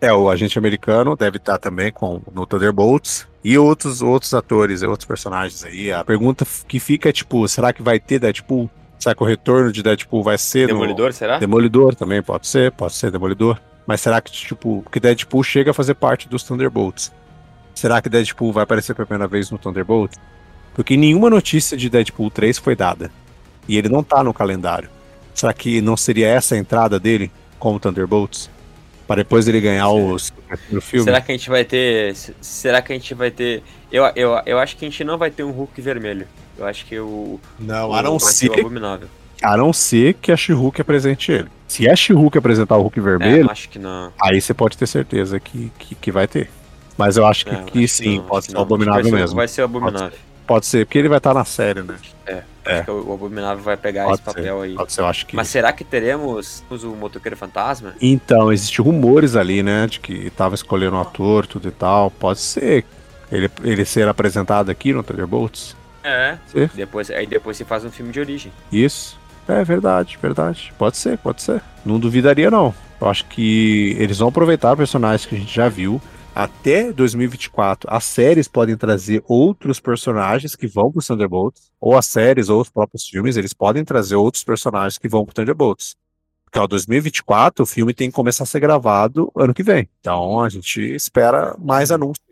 É, 0.00 0.10
o 0.12 0.30
agente 0.30 0.58
americano 0.58 1.14
deve 1.16 1.36
estar 1.36 1.58
também 1.58 1.92
com 1.92 2.22
no 2.32 2.46
Thunderbolts. 2.46 3.26
E 3.48 3.56
outros, 3.56 4.02
outros 4.02 4.34
atores, 4.34 4.82
outros 4.82 5.06
personagens 5.06 5.62
aí. 5.62 5.92
A 5.92 6.02
pergunta 6.02 6.44
que 6.66 6.80
fica 6.80 7.10
é, 7.10 7.12
tipo, 7.12 7.46
será 7.46 7.72
que 7.72 7.80
vai 7.80 8.00
ter 8.00 8.18
Deadpool? 8.18 8.68
Será 8.98 9.14
que 9.14 9.22
o 9.22 9.24
retorno 9.24 9.70
de 9.70 9.84
Deadpool 9.84 10.24
vai 10.24 10.36
ser 10.36 10.66
Demolidor, 10.66 11.06
no... 11.06 11.12
será? 11.12 11.38
Demolidor 11.38 11.94
também, 11.94 12.20
pode 12.20 12.48
ser, 12.48 12.72
pode 12.72 12.94
ser 12.94 13.12
Demolidor. 13.12 13.60
Mas 13.86 14.00
será 14.00 14.20
que, 14.20 14.32
tipo, 14.32 14.84
que 14.90 14.98
Deadpool 14.98 15.44
chega 15.44 15.70
a 15.70 15.74
fazer 15.74 15.94
parte 15.94 16.28
dos 16.28 16.42
Thunderbolts? 16.42 17.12
Será 17.72 18.02
que 18.02 18.08
Deadpool 18.08 18.52
vai 18.52 18.64
aparecer 18.64 18.96
pela 18.96 19.06
primeira 19.06 19.28
vez 19.28 19.48
no 19.48 19.58
Thunderbolt? 19.58 20.16
Porque 20.74 20.96
nenhuma 20.96 21.30
notícia 21.30 21.76
de 21.76 21.88
Deadpool 21.88 22.32
3 22.32 22.58
foi 22.58 22.74
dada. 22.74 23.12
E 23.68 23.78
ele 23.78 23.88
não 23.88 24.02
tá 24.02 24.24
no 24.24 24.34
calendário. 24.34 24.90
Será 25.32 25.52
que 25.52 25.80
não 25.80 25.96
seria 25.96 26.26
essa 26.26 26.56
a 26.56 26.58
entrada 26.58 26.98
dele 26.98 27.30
como 27.60 27.78
Thunderbolts? 27.78 28.50
Para 29.06 29.22
depois 29.22 29.46
ele 29.46 29.60
ganhar 29.60 29.88
no 30.70 30.80
filme? 30.80 31.04
Será 31.04 31.20
que 31.20 31.32
a 31.32 31.34
gente 31.34 31.48
vai 31.48 31.64
ter. 31.64 32.14
Será 32.40 32.82
que 32.82 32.92
a 32.92 32.96
gente 32.96 33.14
vai 33.14 33.30
ter. 33.30 33.62
Eu, 33.90 34.04
eu, 34.16 34.40
eu 34.44 34.58
acho 34.58 34.76
que 34.76 34.84
a 34.84 34.88
gente 34.88 35.04
não 35.04 35.16
vai 35.16 35.30
ter 35.30 35.44
um 35.44 35.50
Hulk 35.50 35.80
vermelho. 35.80 36.26
Eu 36.58 36.66
acho 36.66 36.84
que 36.86 36.98
o. 36.98 37.40
Não, 37.58 37.92
a 37.92 38.02
não 38.02 38.18
ser. 38.18 38.50
A 39.42 39.56
não 39.56 39.72
ser 39.72 40.14
que 40.14 40.32
a 40.32 40.36
She-Hulk 40.36 40.80
apresente 40.80 41.30
ele. 41.30 41.48
Se 41.68 41.88
a 41.88 41.94
She-Hulk 41.94 42.38
apresentar 42.38 42.76
o 42.76 42.82
Hulk 42.82 43.00
vermelho. 43.00 43.48
É, 43.48 43.52
acho 43.52 43.68
que 43.68 43.78
não. 43.78 44.12
Aí 44.20 44.40
você 44.40 44.54
pode 44.54 44.78
ter 44.78 44.86
certeza 44.86 45.38
que, 45.38 45.70
que, 45.78 45.94
que 45.94 46.10
vai 46.10 46.26
ter. 46.26 46.50
Mas 46.96 47.16
eu 47.16 47.26
acho 47.26 47.44
que, 47.44 47.54
é, 47.54 47.62
que 47.62 47.84
acho 47.84 47.94
sim, 47.94 48.20
que 48.20 48.26
pode 48.26 48.46
ser 48.46 48.56
o 48.56 48.60
Abominável 48.60 49.12
mesmo. 49.12 49.36
Vai 49.36 49.46
ser 49.46 49.60
o 49.60 49.64
Abominável. 49.66 50.18
Pode 50.46 50.64
ser, 50.64 50.86
porque 50.86 50.98
ele 50.98 51.08
vai 51.08 51.18
estar 51.18 51.34
na 51.34 51.44
série, 51.44 51.82
né? 51.82 51.96
É, 52.26 52.42
é. 52.66 52.74
acho 52.74 52.84
que 52.84 52.90
o 52.90 53.12
Abominável 53.12 53.62
vai 53.62 53.76
pegar 53.76 54.04
pode 54.04 54.14
esse 54.14 54.22
papel 54.22 54.60
ser, 54.60 54.64
aí. 54.64 54.74
Pode 54.74 54.92
ser, 54.92 55.00
eu 55.00 55.06
acho 55.06 55.26
que... 55.26 55.36
Mas 55.36 55.48
será 55.48 55.72
que 55.72 55.84
teremos 55.84 56.62
o 56.70 56.88
Motoqueiro 56.88 57.36
Fantasma? 57.36 57.94
Então, 58.00 58.52
existem 58.52 58.84
rumores 58.84 59.36
ali, 59.36 59.62
né, 59.62 59.86
de 59.86 60.00
que 60.00 60.30
tava 60.30 60.54
escolhendo 60.54 60.96
um 60.96 61.00
ator, 61.00 61.46
tudo 61.46 61.68
e 61.68 61.72
tal. 61.72 62.10
Pode 62.10 62.40
ser 62.40 62.84
ele, 63.30 63.50
ele 63.62 63.84
ser 63.84 64.08
apresentado 64.08 64.70
aqui 64.70 64.92
no 64.92 65.02
Thunderbolts. 65.02 65.76
É, 66.02 66.38
depois, 66.74 67.10
aí 67.10 67.26
depois 67.26 67.56
você 67.56 67.64
faz 67.64 67.84
um 67.84 67.90
filme 67.90 68.12
de 68.12 68.20
origem. 68.20 68.52
Isso. 68.70 69.18
É 69.48 69.64
verdade, 69.64 70.18
verdade. 70.20 70.72
Pode 70.78 70.96
ser, 70.96 71.18
pode 71.18 71.42
ser. 71.42 71.60
Não 71.84 71.98
duvidaria, 71.98 72.50
não. 72.50 72.74
Eu 73.00 73.08
acho 73.08 73.24
que 73.26 73.96
eles 73.98 74.18
vão 74.18 74.28
aproveitar 74.28 74.76
personagens 74.76 75.26
que 75.26 75.34
a 75.34 75.38
gente 75.38 75.54
já 75.54 75.68
viu 75.68 76.00
até 76.36 76.92
2024, 76.92 77.88
as 77.90 78.04
séries 78.04 78.46
podem 78.46 78.76
trazer 78.76 79.24
outros 79.26 79.80
personagens 79.80 80.54
que 80.54 80.66
vão 80.66 80.92
pro 80.92 81.02
Thunderbolts, 81.02 81.72
ou 81.80 81.96
as 81.96 82.04
séries 82.04 82.50
ou 82.50 82.60
os 82.60 82.68
próprios 82.68 83.08
filmes, 83.08 83.38
eles 83.38 83.54
podem 83.54 83.82
trazer 83.82 84.16
outros 84.16 84.44
personagens 84.44 84.98
que 84.98 85.08
vão 85.08 85.24
pro 85.24 85.34
Thunderbolts. 85.34 85.96
Porque 86.44 86.58
ó, 86.58 86.66
2024 86.66 87.62
o 87.62 87.66
filme 87.66 87.94
tem 87.94 88.10
que 88.10 88.14
começar 88.14 88.44
a 88.44 88.46
ser 88.46 88.60
gravado 88.60 89.32
ano 89.34 89.54
que 89.54 89.62
vem. 89.62 89.88
Então 89.98 90.40
a 90.40 90.50
gente 90.50 90.78
espera 90.94 91.56
mais 91.58 91.90
anúncios 91.90 92.26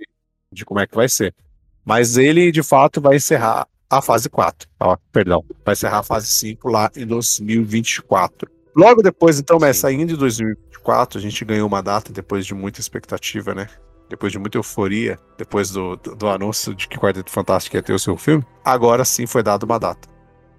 de 0.52 0.66
como 0.66 0.80
é 0.80 0.86
que 0.86 0.94
vai 0.94 1.08
ser. 1.08 1.34
Mas 1.82 2.18
ele 2.18 2.52
de 2.52 2.62
fato 2.62 3.00
vai 3.00 3.16
encerrar 3.16 3.66
a 3.88 4.02
fase 4.02 4.28
4. 4.28 4.68
Ó, 4.80 4.98
perdão, 5.12 5.42
vai 5.64 5.72
encerrar 5.72 6.00
a 6.00 6.02
fase 6.02 6.26
5 6.26 6.68
lá 6.68 6.90
em 6.94 7.06
2024. 7.06 8.50
Logo 8.76 9.00
depois, 9.00 9.40
então, 9.40 9.58
mas 9.58 9.78
saindo 9.78 10.08
de 10.08 10.16
2024, 10.18 11.18
a 11.18 11.22
gente 11.22 11.42
ganhou 11.42 11.66
uma 11.66 11.82
data 11.82 12.12
depois 12.12 12.44
de 12.44 12.52
muita 12.52 12.80
expectativa, 12.80 13.54
né? 13.54 13.66
Depois 14.08 14.32
de 14.32 14.38
muita 14.38 14.58
euforia, 14.58 15.18
depois 15.36 15.70
do, 15.70 15.96
do, 15.96 16.14
do 16.14 16.28
anúncio 16.28 16.74
de 16.74 16.88
que 16.88 16.98
Quarteto 16.98 17.30
Fantástico 17.30 17.76
ia 17.76 17.82
ter 17.82 17.92
o 17.92 17.98
seu 17.98 18.16
filme, 18.16 18.44
agora 18.64 19.04
sim 19.04 19.26
foi 19.26 19.42
dada 19.42 19.64
uma 19.64 19.78
data. 19.78 20.08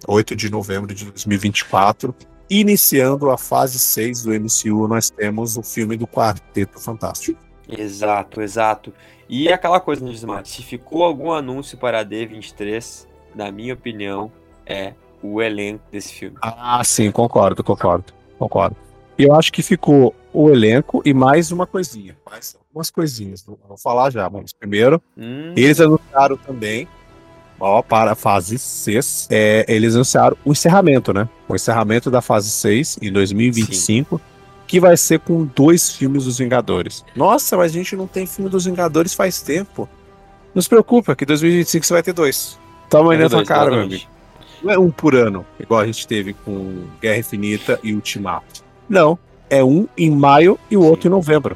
8 0.07 0.35
de 0.35 0.51
novembro 0.51 0.93
de 0.93 1.05
2024, 1.05 2.13
iniciando 2.49 3.29
a 3.29 3.37
fase 3.37 3.79
6 3.79 4.23
do 4.23 4.33
MCU, 4.33 4.87
nós 4.87 5.09
temos 5.09 5.57
o 5.57 5.63
filme 5.63 5.97
do 5.97 6.07
Quarteto 6.07 6.79
Fantástico. 6.79 7.39
Exato, 7.67 8.41
exato. 8.41 8.93
E 9.27 9.51
aquela 9.51 9.79
coisa, 9.79 10.05
né, 10.05 10.11
Gismar, 10.11 10.45
se 10.45 10.61
ficou 10.61 11.03
algum 11.03 11.31
anúncio 11.31 11.77
para 11.77 12.01
a 12.01 12.05
D23, 12.05 13.07
na 13.33 13.51
minha 13.51 13.73
opinião, 13.73 14.31
é 14.65 14.93
o 15.21 15.41
elenco 15.41 15.83
desse 15.91 16.13
filme. 16.13 16.37
Ah, 16.41 16.83
sim, 16.83 17.09
concordo, 17.11 17.63
concordo, 17.63 18.13
concordo. 18.37 18.75
E 19.17 19.23
eu 19.23 19.33
acho 19.33 19.51
que 19.51 19.63
ficou 19.63 20.13
o 20.31 20.49
elenco 20.49 21.01
e 21.05 21.13
mais 21.13 21.51
uma 21.51 21.65
coisinha. 21.65 22.15
Mais 22.29 22.55
algumas 22.75 22.91
coisinhas. 22.91 23.43
Vou 23.45 23.77
falar 23.77 24.09
já, 24.09 24.29
mas 24.29 24.51
primeiro, 24.51 25.01
hum. 25.17 25.53
eles 25.55 25.79
anunciaram 25.79 26.35
também, 26.35 26.87
ó, 27.57 27.81
para 27.81 28.11
a 28.11 28.15
fase 28.15 28.59
6, 28.59 29.29
é, 29.31 29.65
eles 29.67 29.95
anunciaram 29.95 30.35
o 30.43 30.51
encerramento, 30.51 31.13
né? 31.13 31.27
O 31.47 31.55
encerramento 31.55 32.11
da 32.11 32.21
fase 32.21 32.49
6 32.49 32.99
em 33.01 33.11
2025. 33.11 34.17
Sim. 34.17 34.23
Que 34.67 34.79
vai 34.79 34.97
ser 34.97 35.19
com 35.19 35.45
dois 35.45 35.91
filmes 35.91 36.25
dos 36.25 36.39
Vingadores. 36.39 37.05
Nossa, 37.15 37.55
mas 37.55 37.71
a 37.71 37.73
gente 37.73 37.95
não 37.95 38.07
tem 38.07 38.25
filme 38.25 38.49
dos 38.49 38.65
Vingadores 38.65 39.13
faz 39.13 39.41
tempo. 39.41 39.87
Não 40.55 40.61
se 40.61 40.67
preocupa, 40.67 41.15
que 41.15 41.23
2025 41.23 41.85
você 41.85 41.93
vai 41.93 42.01
ter 42.01 42.13
dois. 42.13 42.59
Toma 42.89 43.13
aí 43.13 43.17
na 43.19 43.29
tua 43.29 43.45
cara, 43.45 43.69
meu 43.69 43.81
amigo. 43.81 44.05
Não 44.63 44.73
é 44.73 44.79
um 44.79 44.89
por 44.89 45.13
ano, 45.13 45.45
igual 45.59 45.81
a 45.81 45.85
gente 45.85 46.07
teve 46.07 46.33
com 46.33 46.87
Guerra 46.99 47.19
Infinita 47.19 47.79
e 47.83 47.93
Ultimato. 47.93 48.63
Não, 48.89 49.19
é 49.49 49.63
um 49.63 49.87
em 49.95 50.09
maio 50.09 50.57
e 50.71 50.75
o 50.75 50.81
outro 50.81 51.07
em 51.07 51.11
novembro. 51.11 51.55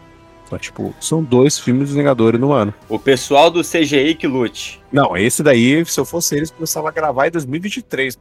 Tipo, 0.57 0.93
são 0.99 1.21
dois 1.21 1.59
filmes 1.59 1.89
dos 1.89 1.97
Vingadores 1.97 2.39
no 2.39 2.51
ano. 2.51 2.73
O 2.87 2.97
pessoal 2.97 3.51
do 3.51 3.61
CGI 3.61 4.15
que 4.15 4.27
lute. 4.27 4.81
Não, 4.91 5.15
esse 5.15 5.43
daí, 5.43 5.85
se 5.85 5.99
eu 5.99 6.05
fosse 6.05 6.35
eles, 6.35 6.49
começava 6.49 6.89
a 6.89 6.91
gravar 6.91 7.27
em 7.27 7.31
2023. 7.31 8.17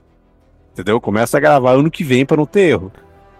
Entendeu? 0.72 1.00
Começa 1.00 1.36
a 1.36 1.40
gravar 1.40 1.72
ano 1.72 1.90
que 1.90 2.04
vem 2.04 2.26
para 2.26 2.36
não 2.36 2.46
ter 2.46 2.70
erro. 2.70 2.92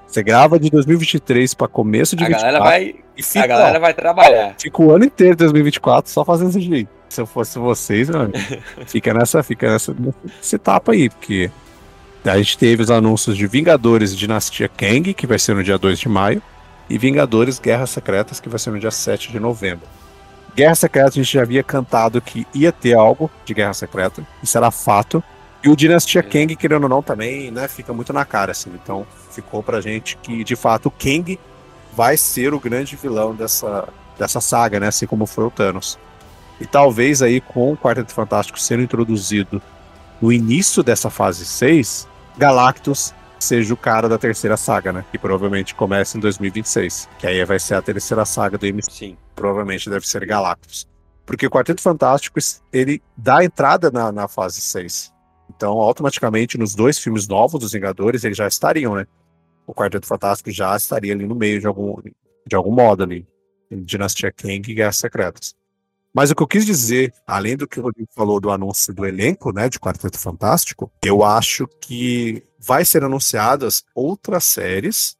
Você 0.06 0.22
grava 0.22 0.58
de 0.58 0.70
2023 0.70 1.52
para 1.52 1.68
começo 1.68 2.16
de 2.16 2.24
a 2.24 2.28
2024. 2.28 2.60
Galera 2.60 2.64
vai, 2.64 2.94
e 3.16 3.22
fica, 3.22 3.44
a 3.44 3.46
galera 3.46 3.78
vai 3.78 3.94
trabalhar. 3.94 4.54
Fica 4.58 4.82
o 4.82 4.90
ano 4.90 5.04
inteiro 5.04 5.36
de 5.36 5.44
2024 5.44 6.10
só 6.10 6.24
fazendo 6.24 6.52
CGI. 6.52 6.88
Se 7.10 7.20
eu 7.20 7.26
fosse 7.26 7.58
vocês, 7.58 8.08
mano, 8.08 8.32
fica 8.86 9.12
nessa, 9.12 9.42
fica 9.42 9.70
nessa, 9.70 9.94
nessa 9.94 10.56
etapa 10.56 10.92
aí, 10.92 11.10
porque 11.10 11.50
a 12.24 12.36
gente 12.38 12.56
teve 12.56 12.82
os 12.82 12.90
anúncios 12.90 13.36
de 13.36 13.46
Vingadores 13.46 14.16
Dinastia 14.16 14.68
Kang, 14.68 15.12
que 15.14 15.26
vai 15.26 15.38
ser 15.38 15.54
no 15.54 15.62
dia 15.62 15.78
2 15.78 15.98
de 15.98 16.08
maio, 16.08 16.42
e 16.88 16.96
Vingadores 16.98 17.58
Guerras 17.58 17.90
Secretas, 17.90 18.40
que 18.40 18.48
vai 18.48 18.58
ser 18.58 18.70
no 18.70 18.80
dia 18.80 18.90
7 18.90 19.30
de 19.30 19.38
novembro. 19.38 19.86
Guerra 20.54 20.74
Secreta 20.74 21.08
a 21.08 21.12
gente 21.12 21.32
já 21.32 21.42
havia 21.42 21.62
cantado 21.62 22.20
que 22.20 22.46
ia 22.54 22.72
ter 22.72 22.94
algo 22.94 23.30
de 23.44 23.54
Guerra 23.54 23.74
Secreta, 23.74 24.26
isso 24.42 24.56
era 24.56 24.70
fato. 24.70 25.22
E 25.62 25.68
o 25.68 25.76
Dinastia 25.76 26.22
Kang, 26.22 26.54
querendo 26.54 26.84
ou 26.84 26.88
não, 26.88 27.02
também 27.02 27.50
né, 27.50 27.66
fica 27.66 27.92
muito 27.92 28.12
na 28.12 28.24
cara, 28.24 28.52
assim. 28.52 28.70
Então 28.74 29.06
ficou 29.30 29.62
pra 29.62 29.80
gente 29.80 30.16
que, 30.22 30.44
de 30.44 30.54
fato, 30.54 30.86
o 30.86 30.90
Kang 30.90 31.38
vai 31.94 32.16
ser 32.16 32.54
o 32.54 32.60
grande 32.60 32.94
vilão 32.96 33.34
dessa, 33.34 33.88
dessa 34.16 34.40
saga, 34.40 34.78
né? 34.78 34.86
Assim 34.88 35.06
como 35.06 35.26
foi 35.26 35.44
o 35.44 35.50
Thanos. 35.50 35.98
E 36.60 36.66
talvez 36.66 37.22
aí 37.22 37.40
com 37.40 37.72
o 37.72 37.76
Quarteto 37.76 38.12
Fantástico 38.12 38.58
sendo 38.58 38.82
introduzido 38.82 39.60
no 40.20 40.32
início 40.32 40.82
dessa 40.82 41.10
fase 41.10 41.44
6, 41.44 42.08
Galactus 42.36 43.14
seja 43.38 43.72
o 43.72 43.76
cara 43.76 44.08
da 44.08 44.18
terceira 44.18 44.56
saga, 44.56 44.92
né? 44.92 45.04
Que 45.10 45.18
provavelmente 45.18 45.74
começa 45.74 46.16
em 46.16 46.20
2026. 46.20 47.08
Que 47.18 47.26
aí 47.26 47.44
vai 47.44 47.58
ser 47.58 47.74
a 47.74 47.82
terceira 47.82 48.24
saga 48.24 48.58
do 48.58 48.66
MCU. 48.66 48.90
Sim. 48.90 49.16
Provavelmente 49.34 49.88
deve 49.88 50.06
ser 50.06 50.24
Galactus. 50.26 50.86
Porque 51.24 51.46
o 51.46 51.50
Quarteto 51.50 51.82
Fantástico, 51.82 52.38
ele 52.72 53.02
dá 53.16 53.44
entrada 53.44 53.90
na, 53.90 54.10
na 54.10 54.28
fase 54.28 54.60
6. 54.60 55.12
Então, 55.50 55.72
automaticamente, 55.72 56.58
nos 56.58 56.74
dois 56.74 56.98
filmes 56.98 57.28
novos 57.28 57.60
dos 57.60 57.72
Vingadores, 57.72 58.24
eles 58.24 58.36
já 58.36 58.46
estariam, 58.46 58.94
né? 58.94 59.06
O 59.66 59.74
Quarteto 59.74 60.06
Fantástico 60.06 60.50
já 60.50 60.74
estaria 60.76 61.12
ali 61.12 61.26
no 61.26 61.34
meio 61.34 61.60
de 61.60 61.66
algum, 61.66 61.96
de 62.46 62.56
algum 62.56 62.72
modo 62.72 63.02
ali. 63.02 63.26
Dinastia 63.70 64.32
Kang 64.32 64.70
e 64.70 64.74
Guerras 64.74 64.96
Secretas. 64.96 65.54
Mas 66.18 66.32
o 66.32 66.34
que 66.34 66.42
eu 66.42 66.48
quis 66.48 66.66
dizer, 66.66 67.14
além 67.24 67.56
do 67.56 67.64
que 67.64 67.78
o 67.78 67.82
Rodrigo 67.84 68.08
falou 68.12 68.40
do 68.40 68.50
anúncio 68.50 68.92
do 68.92 69.06
elenco, 69.06 69.52
né, 69.52 69.68
de 69.68 69.78
Quarteto 69.78 70.18
Fantástico, 70.18 70.90
eu 71.00 71.22
acho 71.22 71.64
que 71.80 72.42
vai 72.58 72.84
ser 72.84 73.04
anunciadas 73.04 73.84
outras 73.94 74.42
séries 74.42 75.16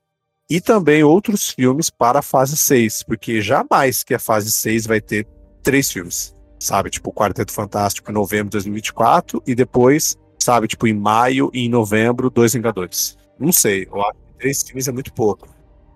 e 0.50 0.60
também 0.60 1.04
outros 1.04 1.50
filmes 1.50 1.88
para 1.88 2.18
a 2.18 2.22
fase 2.22 2.56
6, 2.56 3.04
porque 3.04 3.40
jamais 3.40 4.02
que 4.02 4.12
a 4.12 4.18
fase 4.18 4.50
6 4.50 4.88
vai 4.88 5.00
ter 5.00 5.24
três 5.62 5.88
filmes, 5.88 6.34
sabe? 6.58 6.90
Tipo, 6.90 7.12
Quarteto 7.12 7.52
Fantástico 7.52 8.10
em 8.10 8.14
novembro 8.14 8.46
de 8.46 8.54
2024 8.54 9.40
e 9.46 9.54
depois, 9.54 10.16
sabe, 10.36 10.66
tipo, 10.66 10.84
em 10.88 10.94
maio 10.94 11.48
e 11.54 11.66
em 11.66 11.68
novembro, 11.68 12.28
Dois 12.28 12.54
Vingadores. 12.54 13.16
Não 13.38 13.52
sei, 13.52 13.86
eu 13.88 14.02
acho 14.02 14.18
que 14.18 14.38
três 14.40 14.64
filmes 14.64 14.88
é 14.88 14.90
muito 14.90 15.12
pouco. 15.12 15.48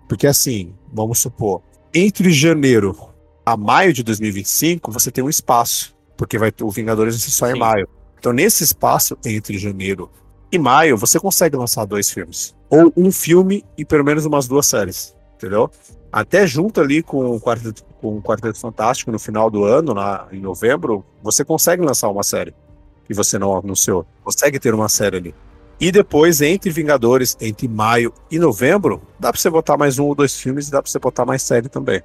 Porque 0.08 0.28
assim, 0.28 0.76
vamos 0.92 1.18
supor, 1.18 1.60
entre 1.92 2.30
janeiro 2.30 3.11
a 3.44 3.56
maio 3.56 3.92
de 3.92 4.02
2025, 4.02 4.90
você 4.90 5.10
tem 5.10 5.22
um 5.22 5.28
espaço, 5.28 5.94
porque 6.16 6.38
vai 6.38 6.52
o 6.62 6.70
Vingadores 6.70 7.14
vai 7.14 7.22
ser 7.22 7.30
só 7.30 7.46
Sim. 7.46 7.56
em 7.56 7.58
maio. 7.58 7.88
Então, 8.18 8.32
nesse 8.32 8.62
espaço 8.62 9.18
entre 9.24 9.58
janeiro 9.58 10.10
e 10.50 10.58
maio, 10.58 10.96
você 10.96 11.18
consegue 11.18 11.56
lançar 11.56 11.84
dois 11.84 12.10
filmes. 12.10 12.54
Ou 12.70 12.92
um 12.96 13.10
filme 13.10 13.64
e 13.76 13.84
pelo 13.84 14.04
menos 14.04 14.24
umas 14.24 14.46
duas 14.46 14.66
séries, 14.66 15.14
entendeu? 15.34 15.70
Até 16.12 16.46
junto 16.46 16.80
ali 16.80 17.02
com 17.02 17.34
o 17.34 17.40
Quarteto, 17.40 17.82
com 18.00 18.18
o 18.18 18.22
Quarteto 18.22 18.58
Fantástico 18.58 19.10
no 19.10 19.18
final 19.18 19.50
do 19.50 19.64
ano, 19.64 19.94
lá 19.94 20.28
em 20.30 20.40
novembro, 20.40 21.04
você 21.22 21.44
consegue 21.44 21.82
lançar 21.82 22.08
uma 22.08 22.22
série 22.22 22.54
que 23.04 23.14
você 23.14 23.38
não 23.38 23.56
anunciou. 23.56 24.06
Consegue 24.22 24.60
ter 24.60 24.74
uma 24.74 24.88
série 24.88 25.16
ali. 25.16 25.34
E 25.80 25.90
depois, 25.90 26.40
entre 26.40 26.70
Vingadores, 26.70 27.36
entre 27.40 27.66
maio 27.66 28.12
e 28.30 28.38
novembro, 28.38 29.02
dá 29.18 29.32
pra 29.32 29.40
você 29.40 29.50
botar 29.50 29.76
mais 29.76 29.98
um 29.98 30.04
ou 30.04 30.14
dois 30.14 30.36
filmes 30.36 30.68
e 30.68 30.70
dá 30.70 30.80
pra 30.80 30.88
você 30.88 30.98
botar 30.98 31.24
mais 31.24 31.42
série 31.42 31.68
também. 31.68 32.02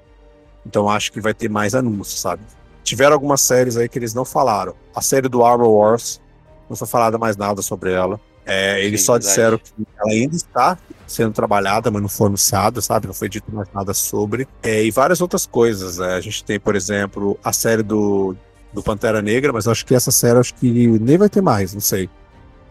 Então 0.68 0.90
acho 0.90 1.12
que 1.12 1.22
vai 1.22 1.34
ter 1.34 1.50
mais 1.50 1.74
anúncios, 1.74 2.20
sabe? 2.20 2.42
Tiveram 2.84 3.14
algumas 3.14 3.42
séries 3.42 3.78
aí 3.78 3.88
que 3.88 3.98
eles 3.98 4.14
não 4.14 4.26
falaram. 4.26 4.76
A 4.94 5.02
série 5.02 5.30
do 5.30 5.44
Armor 5.44 5.70
Wars, 5.70 6.22
não 6.70 6.76
foi 6.76 6.88
falado 6.88 7.18
mais 7.18 7.38
nada 7.38 7.62
sobre 7.62 7.94
ela. 7.94 8.20
É, 8.46 8.84
eles 8.84 9.02
Sim, 9.02 9.06
só 9.08 9.14
verdade. 9.14 9.30
disseram 9.30 9.58
que 9.58 9.72
ela 9.98 10.12
ainda 10.12 10.36
está 10.36 10.78
sendo 11.06 11.32
trabalhada, 11.34 11.90
mas 11.90 12.02
não 12.02 12.10
foi 12.10 12.28
anunciado, 12.28 12.82
sabe? 12.82 13.08
Não 13.08 13.14
foi 13.14 13.30
dito 13.30 13.54
mais 13.54 13.68
nada 13.74 13.94
sobre. 13.94 14.48
É, 14.64 14.84
e 14.84 14.92
várias 14.92 15.22
outras 15.22 15.46
coisas. 15.46 15.98
Né? 15.98 16.14
A 16.14 16.22
gente 16.22 16.44
tem, 16.44 16.60
por 16.60 16.76
exemplo, 16.76 17.38
a 17.44 17.52
série 17.52 17.84
do, 17.84 18.36
do 18.74 18.84
Pantera 18.84 19.22
Negra, 19.22 19.52
mas 19.52 19.68
acho 19.68 19.86
que 19.86 19.96
essa 19.96 20.12
série 20.12 20.40
acho 20.40 20.54
que 20.54 20.70
nem 21.00 21.18
vai 21.18 21.30
ter 21.30 21.42
mais, 21.42 21.74
não 21.74 21.82
sei. 21.82 22.10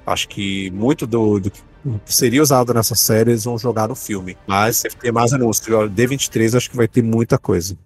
Acho 0.07 0.29
que 0.29 0.71
muito 0.71 1.07
do, 1.07 1.41
do 1.41 1.51
que 1.51 1.61
seria 2.07 2.43
usado 2.43 2.73
nessa 2.73 2.95
série 2.95 3.33
eles 3.33 3.45
vão 3.45 3.59
jogar 3.59 3.89
no 3.89 3.95
filme. 3.95 4.37
Mas 4.47 4.83
ter 4.83 5.13
mais 5.13 5.33
anúncios. 5.33 5.67
D23 5.91 6.57
acho 6.57 6.71
que 6.71 6.77
vai 6.77 6.89
ter 6.89 7.03
muita 7.03 7.39
coisa. 7.39 7.77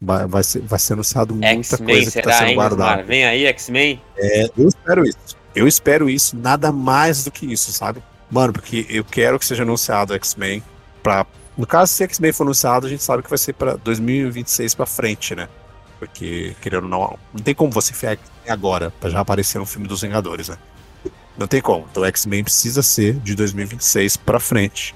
Vai, 0.00 0.26
vai, 0.26 0.42
ser, 0.44 0.60
vai 0.60 0.78
ser 0.78 0.92
anunciado 0.92 1.34
muita 1.34 1.78
coisa 1.78 2.10
que 2.10 2.22
tá 2.22 2.32
sendo 2.38 2.54
guardada. 2.54 3.02
Vem 3.02 3.24
aí, 3.24 3.46
X-Men? 3.46 4.00
É, 4.16 4.48
eu 4.56 4.68
espero 4.68 5.04
isso. 5.04 5.36
Eu 5.54 5.66
espero 5.66 6.08
isso, 6.08 6.36
nada 6.36 6.70
mais 6.70 7.24
do 7.24 7.32
que 7.32 7.52
isso, 7.52 7.72
sabe? 7.72 8.02
Mano, 8.30 8.52
porque 8.52 8.86
eu 8.88 9.04
quero 9.04 9.38
que 9.38 9.44
seja 9.46 9.64
anunciado 9.64 10.14
X-Men 10.14 10.62
pra. 11.02 11.26
No 11.56 11.66
caso, 11.66 11.92
se 11.92 12.04
X-Men 12.04 12.32
for 12.32 12.44
anunciado, 12.44 12.86
a 12.86 12.88
gente 12.88 13.02
sabe 13.02 13.24
que 13.24 13.28
vai 13.28 13.38
ser 13.38 13.54
pra 13.54 13.74
2026 13.74 14.74
pra 14.76 14.86
frente, 14.86 15.34
né? 15.34 15.48
Porque, 15.98 16.54
querendo 16.60 16.84
ou 16.84 16.88
não, 16.88 17.18
não 17.34 17.42
tem 17.42 17.54
como 17.54 17.72
você 17.72 17.90
enfiar 17.90 18.12
X-Men 18.12 18.52
agora, 18.52 18.92
pra 19.00 19.10
já 19.10 19.18
aparecer 19.18 19.58
no 19.58 19.66
filme 19.66 19.88
dos 19.88 20.02
Vingadores, 20.02 20.48
né? 20.48 20.56
Não 21.36 21.48
tem 21.48 21.60
como. 21.60 21.88
Então, 21.90 22.04
X-Men 22.04 22.44
precisa 22.44 22.82
ser 22.82 23.14
de 23.14 23.34
2026 23.34 24.16
pra 24.18 24.38
frente. 24.38 24.94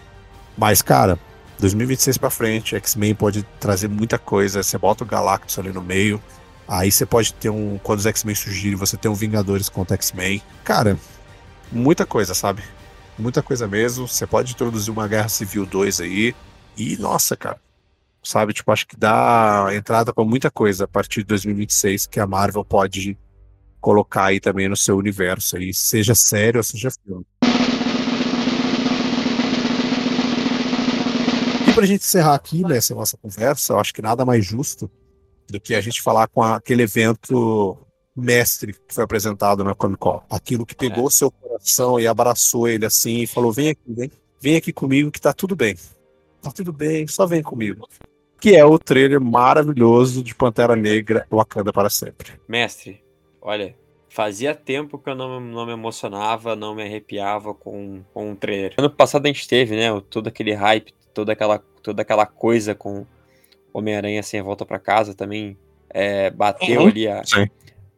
Mas, 0.57 0.81
cara, 0.81 1.19
2026 1.63 2.19
pra 2.19 2.29
frente, 2.29 2.77
X-Men 2.77 3.15
pode 3.15 3.43
trazer 3.59 3.89
muita 3.89 4.19
coisa. 4.19 4.63
Você 4.63 4.77
bota 4.77 5.05
o 5.05 5.07
Galactus 5.07 5.59
ali 5.59 5.73
no 5.73 5.81
meio, 5.81 6.21
Aí 6.67 6.91
você 6.91 7.05
pode 7.05 7.35
ter 7.35 7.51
um. 7.51 7.79
Quando 7.79 7.99
os 7.99 8.07
X-Men 8.07 8.35
surgirem, 8.35 8.77
você 8.77 8.97
tem 8.97 9.11
um 9.11 9.15
Vingadores 9.15 9.69
contra 9.69 9.95
X-Men. 9.95 10.43
Cara, 10.65 10.97
muita 11.71 12.07
coisa, 12.07 12.35
sabe? 12.35 12.63
Muita 13.19 13.43
coisa 13.43 13.67
mesmo. 13.69 14.09
Você 14.09 14.27
pode 14.27 14.53
introduzir 14.53 14.91
uma 14.93 15.07
Guerra 15.07 15.29
Civil 15.29 15.67
2 15.67 16.01
aí. 16.01 16.35
E, 16.77 16.97
nossa, 16.97 17.37
cara. 17.37 17.61
Sabe? 18.23 18.53
Tipo, 18.53 18.73
acho 18.73 18.87
que 18.87 18.97
dá 18.97 19.67
entrada 19.75 20.15
para 20.15 20.25
muita 20.25 20.51
coisa 20.51 20.85
a 20.85 20.89
partir 20.89 21.21
de 21.21 21.27
2026 21.27 22.07
que 22.07 22.21
a 22.21 22.27
Marvel 22.27 22.65
pode 22.65 23.19
colocar 23.81 24.27
aí 24.27 24.41
também 24.41 24.69
no 24.69 24.77
seu 24.77 24.97
universo 24.97 25.57
aí, 25.57 25.75
seja 25.75 26.15
sério 26.15 26.59
ou 26.59 26.65
seja 26.65 26.89
filme. 27.05 27.27
E 31.73 31.75
pra 31.75 31.87
gente 31.87 32.03
encerrar 32.03 32.35
aqui 32.35 32.63
nessa 32.63 32.95
nossa 32.95 33.17
conversa, 33.17 33.73
eu 33.73 33.81
acho 33.81 33.95
que 33.95 34.03
nada 34.03 34.27
mais 34.27 34.45
justo 34.45 34.91
do 35.49 35.59
que 35.59 35.75
a 35.75 35.81
gente 35.81 36.03
falar 36.03 36.29
com 36.29 36.43
aquele 36.43 36.83
evento 36.83 37.79
mestre 38.15 38.75
que 38.75 38.95
foi 38.95 39.03
apresentado 39.03 39.65
na 39.65 39.75
Comic 39.75 39.99
Con. 39.99 40.23
Aquilo 40.29 40.67
que 40.67 40.77
pegou 40.77 41.09
é. 41.09 41.11
seu 41.11 41.31
coração 41.31 41.99
e 41.99 42.07
abraçou 42.07 42.69
ele 42.69 42.85
assim 42.85 43.23
e 43.23 43.27
falou: 43.27 43.51
vem 43.51 43.71
aqui, 43.71 43.81
vem, 43.89 44.11
vem 44.39 44.57
aqui 44.57 44.71
comigo 44.71 45.11
que 45.11 45.19
tá 45.19 45.33
tudo 45.33 45.57
bem. 45.57 45.75
Tá 46.43 46.51
tudo 46.51 46.75
bem, 46.75 47.07
só 47.07 47.27
vem 47.27 47.43
comigo. 47.43 47.89
Que 48.39 48.55
é 48.55 48.65
o 48.67 48.79
trailer 48.79 49.19
maravilhoso 49.19 50.23
de 50.23 50.35
Pantera 50.35 50.77
Negra 50.77 51.27
Wakanda 51.31 51.73
para 51.73 51.89
sempre. 51.89 52.33
Mestre, 52.47 53.03
olha, 53.41 53.75
fazia 54.11 54.55
tempo 54.55 54.99
que 54.99 55.09
eu 55.09 55.15
não, 55.15 55.41
não 55.41 55.65
me 55.65 55.73
emocionava, 55.73 56.55
não 56.55 56.75
me 56.75 56.83
arrepiava 56.83 57.55
com, 57.55 58.03
com 58.13 58.33
um 58.33 58.37
trailer. 58.37 58.75
Ano 58.77 58.91
passado 58.91 59.25
a 59.25 59.29
gente 59.29 59.49
teve, 59.49 59.75
né, 59.75 59.89
todo 60.11 60.27
aquele 60.29 60.53
hype, 60.53 60.93
toda 61.13 61.33
aquela, 61.33 61.59
toda 61.83 62.03
aquela 62.03 62.27
coisa 62.27 62.75
com 62.75 63.07
Homem-Aranha 63.73 64.23
sem 64.23 64.41
a 64.41 64.43
volta 64.43 64.67
para 64.67 64.79
casa 64.79 65.15
também 65.15 65.57
é, 65.91 66.31
bateu 66.31 66.83
uhum. 66.83 66.89
ali 66.89 67.09
a, 67.09 67.23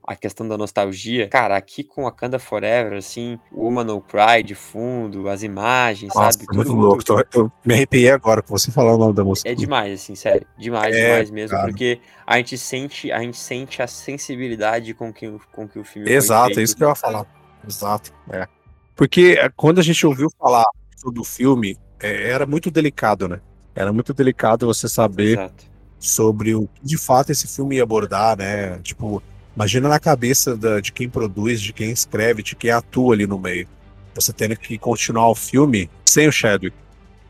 a 0.06 0.14
questão 0.14 0.46
da 0.46 0.58
nostalgia. 0.58 1.28
Cara, 1.28 1.56
aqui 1.56 1.82
com 1.82 2.04
Wakanda 2.04 2.38
Forever, 2.38 2.98
assim, 2.98 3.38
o 3.50 3.70
No 3.70 4.00
Cry 4.00 4.42
de 4.44 4.54
fundo, 4.54 5.28
as 5.28 5.42
imagens, 5.42 6.14
Nossa, 6.14 6.38
sabe? 6.38 6.54
Muito 6.54 6.72
louco. 6.72 7.02
Eu 7.32 7.50
me 7.64 7.74
arrepiei 7.74 8.10
agora 8.10 8.42
com 8.42 8.56
você 8.56 8.70
falar 8.70 8.94
o 8.94 8.98
nome 8.98 9.14
da 9.14 9.24
música. 9.24 9.48
É 9.48 9.54
demais, 9.54 10.00
assim, 10.00 10.14
sério. 10.14 10.46
Demais, 10.58 10.94
é, 10.94 11.06
demais 11.08 11.30
mesmo. 11.30 11.56
Cara. 11.56 11.68
Porque 11.68 12.00
a 12.26 12.36
gente 12.36 12.58
sente, 12.58 13.10
a 13.10 13.20
gente 13.20 13.38
sente 13.38 13.80
a 13.80 13.86
sensibilidade 13.86 14.92
com 14.94 15.12
que, 15.12 15.30
com 15.52 15.66
que 15.66 15.78
o 15.78 15.84
filme 15.84 16.10
Exato, 16.10 16.58
é 16.58 16.62
isso 16.62 16.76
que 16.76 16.84
eu 16.84 16.88
ia 16.88 16.94
falar. 16.94 17.26
Exato, 17.66 18.12
é. 18.30 18.46
Porque 18.94 19.36
é, 19.38 19.48
quando 19.56 19.78
a 19.78 19.82
gente 19.82 20.06
ouviu 20.06 20.28
falar 20.38 20.64
sobre 20.96 21.20
o 21.20 21.24
filme, 21.24 21.76
é, 22.04 22.30
era 22.30 22.46
muito 22.46 22.70
delicado, 22.70 23.26
né? 23.28 23.40
Era 23.74 23.92
muito 23.92 24.12
delicado 24.12 24.66
você 24.66 24.88
saber 24.88 25.38
Exato. 25.38 25.64
sobre 25.98 26.54
o 26.54 26.68
que 26.68 26.84
de 26.84 26.98
fato 26.98 27.30
esse 27.30 27.48
filme 27.48 27.76
ia 27.76 27.82
abordar, 27.82 28.36
né? 28.36 28.78
Tipo, 28.82 29.22
imagina 29.56 29.88
na 29.88 29.98
cabeça 29.98 30.56
da, 30.56 30.80
de 30.80 30.92
quem 30.92 31.08
produz, 31.08 31.60
de 31.60 31.72
quem 31.72 31.90
escreve, 31.90 32.42
de 32.42 32.54
quem 32.54 32.70
atua 32.70 33.14
ali 33.14 33.26
no 33.26 33.38
meio. 33.38 33.66
Você 34.14 34.32
tendo 34.32 34.56
que 34.56 34.78
continuar 34.78 35.28
o 35.30 35.34
filme 35.34 35.90
sem 36.04 36.28
o 36.28 36.32
Chadwick. 36.32 36.76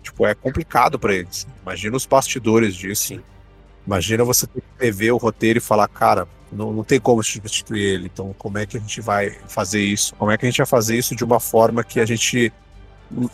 Tipo, 0.02 0.26
é 0.26 0.34
complicado 0.34 0.98
para 0.98 1.14
eles. 1.14 1.46
Imagina 1.62 1.96
os 1.96 2.04
bastidores 2.04 2.74
disso. 2.74 3.18
Imagina 3.86 4.22
você 4.22 4.46
ter 4.46 4.60
que 4.60 4.66
escrever 4.72 5.12
o 5.12 5.16
roteiro 5.16 5.58
e 5.58 5.62
falar, 5.62 5.88
cara, 5.88 6.28
não, 6.52 6.72
não 6.72 6.84
tem 6.84 7.00
como 7.00 7.22
substituir 7.22 7.82
ele. 7.82 8.10
Então, 8.12 8.34
como 8.36 8.58
é 8.58 8.66
que 8.66 8.76
a 8.76 8.80
gente 8.80 9.00
vai 9.00 9.30
fazer 9.48 9.80
isso? 9.80 10.14
Como 10.16 10.30
é 10.30 10.36
que 10.36 10.44
a 10.44 10.50
gente 10.50 10.58
vai 10.58 10.66
fazer 10.66 10.96
isso 10.96 11.16
de 11.16 11.24
uma 11.24 11.40
forma 11.40 11.82
que 11.82 12.00
a 12.00 12.06
gente 12.06 12.52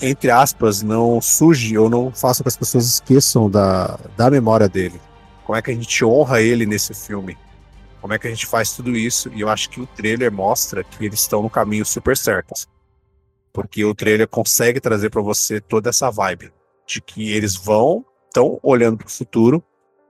entre 0.01 0.31
aspas, 0.31 0.83
não 0.83 1.21
surge 1.21 1.77
ou 1.77 1.89
não 1.89 2.13
faça 2.13 2.43
que 2.43 2.49
as 2.49 2.57
pessoas 2.57 2.87
esqueçam 2.87 3.51
da, 3.51 3.99
da 4.17 4.31
memória 4.31 4.69
dele. 4.69 5.01
Como 5.45 5.57
é 5.57 5.63
que 5.63 5.71
a 5.71 5.75
gente 5.75 6.05
honra 6.05 6.41
ele 6.41 6.67
nesse 6.67 6.95
filme? 6.95 7.37
Como 8.01 8.13
é 8.15 8.19
que 8.19 8.27
a 8.27 8.31
gente 8.31 8.47
faz 8.47 8.73
tudo 8.73 8.97
isso? 8.97 9.31
E 9.35 9.41
eu 9.41 9.49
acho 9.49 9.69
que 9.69 9.81
o 9.81 9.87
trailer 9.87 10.33
mostra 10.33 10.83
que 10.83 11.05
eles 11.05 11.21
estão 11.21 11.43
no 11.43 11.51
caminho 11.51 11.85
super 11.85 12.17
certo. 12.17 12.55
Porque 13.53 13.85
o 13.85 13.95
trailer 13.95 14.29
consegue 14.29 14.81
trazer 14.81 15.11
para 15.11 15.21
você 15.21 15.61
toda 15.61 15.91
essa 15.91 16.11
vibe 16.11 16.53
de 16.87 17.01
que 17.01 17.33
eles 17.33 17.57
vão, 17.57 18.05
estão 18.27 18.59
olhando 18.63 18.99
para 18.99 19.07
o 19.07 19.11
futuro, 19.11 19.63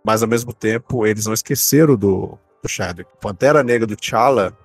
mas 0.05 0.23
ao 0.23 0.29
mesmo 0.29 0.53
tempo 0.53 1.07
eles 1.07 1.27
não 1.27 1.33
esqueceram 1.33 1.97
do, 1.97 2.39
do. 2.63 3.07
Pantera 3.21 3.63
Negra 3.63 3.87
do 3.87 3.97
T'Challa 3.97 4.57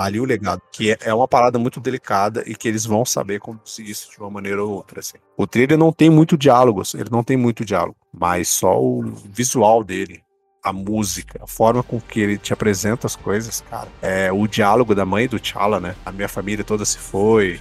tá 0.00 0.06
ali 0.06 0.20
o 0.20 0.24
legado, 0.24 0.62
que 0.72 0.92
é, 0.92 0.98
é 1.02 1.14
uma 1.14 1.28
parada 1.28 1.58
muito 1.58 1.78
delicada 1.78 2.42
e 2.46 2.54
que 2.54 2.66
eles 2.66 2.86
vão 2.86 3.04
saber 3.04 3.38
conduzir 3.38 3.88
isso 3.88 4.10
de 4.10 4.18
uma 4.18 4.30
maneira 4.30 4.64
ou 4.64 4.70
outra, 4.70 5.00
assim. 5.00 5.18
O 5.36 5.46
trailer 5.46 5.76
não 5.76 5.92
tem 5.92 6.08
muito 6.08 6.36
diálogo, 6.38 6.80
assim, 6.80 6.98
ele 6.98 7.10
não 7.10 7.22
tem 7.22 7.36
muito 7.36 7.64
diálogo, 7.64 7.96
mas 8.12 8.48
só 8.48 8.80
o 8.80 9.02
visual 9.02 9.84
dele, 9.84 10.22
a 10.62 10.72
música, 10.72 11.40
a 11.42 11.46
forma 11.46 11.82
com 11.82 12.00
que 12.00 12.20
ele 12.20 12.38
te 12.38 12.52
apresenta 12.52 13.06
as 13.06 13.16
coisas, 13.16 13.62
cara, 13.68 13.88
é 14.00 14.32
o 14.32 14.46
diálogo 14.46 14.94
da 14.94 15.04
mãe 15.04 15.28
do 15.28 15.38
T'Challa, 15.38 15.80
né? 15.80 15.94
A 16.04 16.12
minha 16.12 16.28
família 16.28 16.64
toda 16.64 16.84
se 16.84 16.98
foi. 16.98 17.60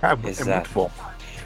Cara, 0.00 0.18
é, 0.24 0.40
é 0.40 0.44
muito 0.44 0.70
bom. 0.72 0.90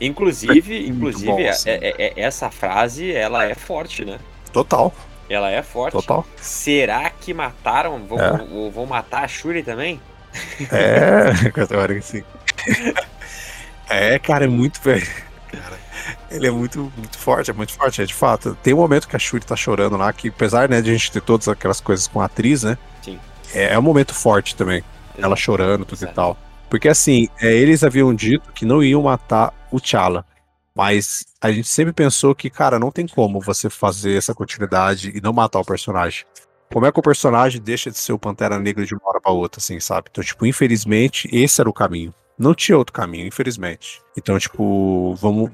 Inclusive, 0.01 0.77
é 0.85 0.87
inclusive 0.87 1.27
bom, 1.27 1.49
assim. 1.49 1.71
é, 1.71 1.75
é, 1.75 1.95
é, 1.99 2.21
essa 2.21 2.51
frase, 2.51 3.13
ela 3.13 3.45
é 3.45 3.55
forte, 3.55 4.05
né? 4.05 4.19
Total. 4.53 4.93
Ela 5.29 5.51
é 5.51 5.63
forte. 5.63 5.93
Total. 5.93 6.25
Será 6.37 7.09
que 7.09 7.33
mataram? 7.33 8.05
Vão, 8.07 8.19
é. 8.19 8.71
vão 8.71 8.87
matar 8.87 9.25
a 9.25 9.29
Shuri 9.29 9.63
também? 9.63 10.01
É, 10.71 11.51
categórico 11.51 12.03
sim. 12.03 12.25
É, 13.89 14.19
cara, 14.19 14.45
é 14.45 14.49
muito 14.49 14.81
velho. 14.81 15.07
Cara, 15.51 15.79
ele 16.31 16.47
é 16.47 16.51
muito, 16.51 16.93
muito 16.97 17.19
forte, 17.19 17.51
é 17.51 17.55
muito 17.55 17.73
forte, 17.73 18.03
é 18.03 18.05
de 18.05 18.15
fato. 18.15 18.57
Tem 18.63 18.75
um 18.75 18.79
momento 18.79 19.07
que 19.07 19.17
a 19.17 19.19
Shuri 19.19 19.45
tá 19.45 19.57
chorando 19.57 19.97
lá, 19.97 20.13
que 20.13 20.29
apesar 20.29 20.69
né, 20.69 20.81
de 20.81 20.91
a 20.91 20.93
gente 20.93 21.13
ter 21.13 21.21
todas 21.21 21.49
aquelas 21.49 21.81
coisas 21.81 22.07
com 22.07 22.21
a 22.21 22.25
atriz, 22.25 22.63
né? 22.63 22.77
Sim. 23.03 23.19
É, 23.53 23.75
é 23.75 23.79
um 23.79 23.83
momento 23.83 24.15
forte 24.15 24.57
também. 24.57 24.79
Exato. 24.79 25.25
Ela 25.25 25.37
chorando, 25.37 25.85
tudo 25.85 25.99
Exato. 25.99 26.13
e 26.13 26.15
tal. 26.15 26.39
Porque 26.69 26.89
assim, 26.89 27.29
é, 27.41 27.53
eles 27.53 27.85
haviam 27.85 28.13
dito 28.15 28.53
que 28.53 28.65
não 28.65 28.83
iam 28.83 29.03
matar 29.03 29.53
o 29.71 29.81
T'Challa. 29.81 30.25
Mas 30.75 31.25
a 31.41 31.53
gente 31.53 31.69
sempre 31.69 31.93
pensou 31.93 32.35
que, 32.35 32.51
cara, 32.51 32.81
não 32.81 32.91
tem 32.91 33.07
como 33.07 33.41
você 33.41 33.71
fazer 33.71 34.19
essa 34.19 34.35
continuidade 34.35 35.13
e 35.15 35.21
não 35.21 35.33
matar 35.33 35.61
o 35.61 35.65
personagem 35.65 36.25
como 36.73 36.87
é 36.87 36.93
que 36.93 36.99
o 36.99 37.03
personagem 37.03 37.61
deixa 37.61 37.91
de 37.91 37.99
ser 37.99 38.13
o 38.13 38.19
Pantera 38.19 38.59
Negra 38.59 38.85
de 38.85 38.95
uma 38.95 39.09
hora 39.09 39.21
pra 39.21 39.33
outra, 39.33 39.61
assim, 39.61 39.79
sabe? 39.81 40.09
Então, 40.11 40.25
tipo, 40.25 40.45
infelizmente, 40.47 41.29
esse 41.33 41.61
era 41.61 41.71
o 41.71 41.73
caminho. 41.73 42.13
Não 42.39 42.55
tinha 42.55 42.77
outro 42.77 42.93
caminho, 42.93 43.27
infelizmente. 43.27 44.03
Então, 44.17 44.39
tipo, 44.39 45.15
vamos. 45.15 45.51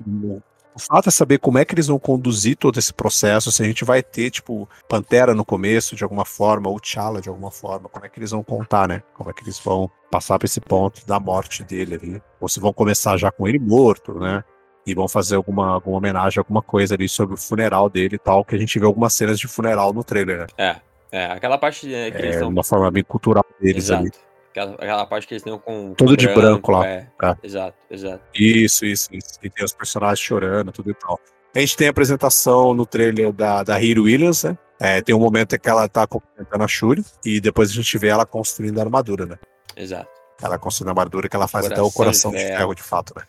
O 0.75 0.79
fato 0.79 1.09
é 1.09 1.13
saber 1.13 1.39
como 1.39 1.59
é 1.59 1.65
que 1.65 1.75
eles 1.75 1.89
vão 1.89 1.99
conduzir 1.99 2.57
todo 2.57 2.79
esse 2.79 2.95
processo, 2.95 3.51
se 3.51 3.63
a 3.63 3.67
gente 3.67 3.85
vai 3.85 4.03
ter, 4.03 4.31
tipo, 4.31 4.69
Pantera 4.89 5.35
no 5.35 5.45
começo, 5.45 5.97
de 5.97 6.05
alguma 6.05 6.25
forma, 6.25 6.71
ou 6.71 6.81
T'Challa 6.81 7.21
de 7.21 7.29
alguma 7.29 7.51
forma, 7.51 7.89
como 7.89 8.07
é 8.07 8.09
que 8.09 8.19
eles 8.19 8.31
vão 8.31 8.43
contar, 8.43 8.89
né? 8.89 9.03
Como 9.15 9.29
é 9.29 9.33
que 9.33 9.43
eles 9.43 9.59
vão 9.59 9.91
passar 10.11 10.39
pra 10.39 10.47
esse 10.47 10.61
ponto 10.61 11.07
da 11.07 11.21
morte 11.21 11.65
dele 11.65 11.95
ali. 11.97 12.23
Ou 12.41 12.49
se 12.49 12.61
vão 12.61 12.73
começar 12.73 13.17
já 13.17 13.31
com 13.31 13.47
ele 13.47 13.59
morto, 13.59 14.15
né? 14.15 14.43
E 14.87 14.95
vão 14.95 15.07
fazer 15.07 15.37
alguma, 15.37 15.75
alguma 15.75 15.99
homenagem, 15.99 16.39
alguma 16.39 16.63
coisa 16.63 16.95
ali 16.95 17.09
sobre 17.09 17.35
o 17.35 17.37
funeral 17.37 17.91
dele 17.91 18.15
e 18.15 18.19
tal, 18.19 18.45
que 18.45 18.55
a 18.55 18.59
gente 18.59 18.79
vê 18.79 18.87
algumas 18.87 19.13
cenas 19.13 19.39
de 19.39 19.47
funeral 19.47 19.93
no 19.93 20.03
trailer, 20.03 20.39
né? 20.39 20.47
É, 20.57 20.77
é, 21.13 21.27
aquela 21.27 21.59
parte 21.59 21.93
é, 21.93 22.11
que 22.11 22.17
é, 22.17 22.21
eles 22.21 22.35
estão. 22.37 22.49
uma 22.49 22.65
forma 22.65 22.91
bem 22.91 23.03
cultural 23.03 23.45
deles 23.61 23.85
exato. 23.85 24.03
ali. 24.03 24.13
Aquela, 24.51 24.75
aquela 24.75 25.07
parte 25.07 25.27
que 25.27 25.35
eles 25.35 25.43
estão 25.43 25.59
com. 25.59 25.95
Com 25.95 26.17
de 26.17 26.27
branco, 26.27 26.41
branco 26.41 26.73
lá. 26.73 26.87
É. 26.87 27.09
é. 27.23 27.37
Exato, 27.43 27.77
exato. 27.91 28.23
Isso, 28.35 28.85
isso, 28.85 29.09
isso. 29.13 29.39
E 29.43 29.49
tem 29.49 29.65
os 29.65 29.73
personagens 29.73 30.19
chorando, 30.19 30.73
tudo 30.73 30.91
e 30.91 30.95
tal. 30.95 31.21
A 31.55 31.61
gente 31.61 31.77
tem 31.77 31.89
a 31.89 31.91
apresentação 31.91 32.75
no 32.75 32.87
trailer 32.87 33.33
da, 33.33 33.63
da 33.63 33.81
Hiro 33.81 34.05
Williams, 34.05 34.45
né? 34.45 34.57
É, 34.79 35.03
tem 35.03 35.15
um 35.15 35.19
momento 35.19 35.55
em 35.55 35.59
que 35.59 35.69
ela 35.69 35.89
tá 35.89 36.07
cumprimentando 36.07 36.65
a 36.65 36.69
Shuri 36.69 37.05
e 37.25 37.41
depois 37.41 37.71
a 37.71 37.75
gente 37.75 37.99
vê 37.99 38.09
ela 38.09 38.25
construindo 38.25 38.79
a 38.79 38.83
armadura, 38.83 39.27
né? 39.27 39.37
Exato. 39.77 40.09
Ela 40.41 40.59
construindo 40.59 40.89
a 40.89 40.93
armadura 40.93 41.29
que 41.29 41.37
ela 41.37 41.47
faz 41.47 41.67
Coração 41.67 41.85
até 41.85 41.91
o 41.91 41.93
coração 41.93 42.31
de 42.31 42.39
de 42.39 42.45
ferro. 42.45 42.59
ferro, 42.59 42.75
de 42.75 42.83
fato, 42.83 43.13
né? 43.17 43.25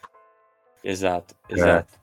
Exato, 0.83 1.35
exato. 1.49 1.93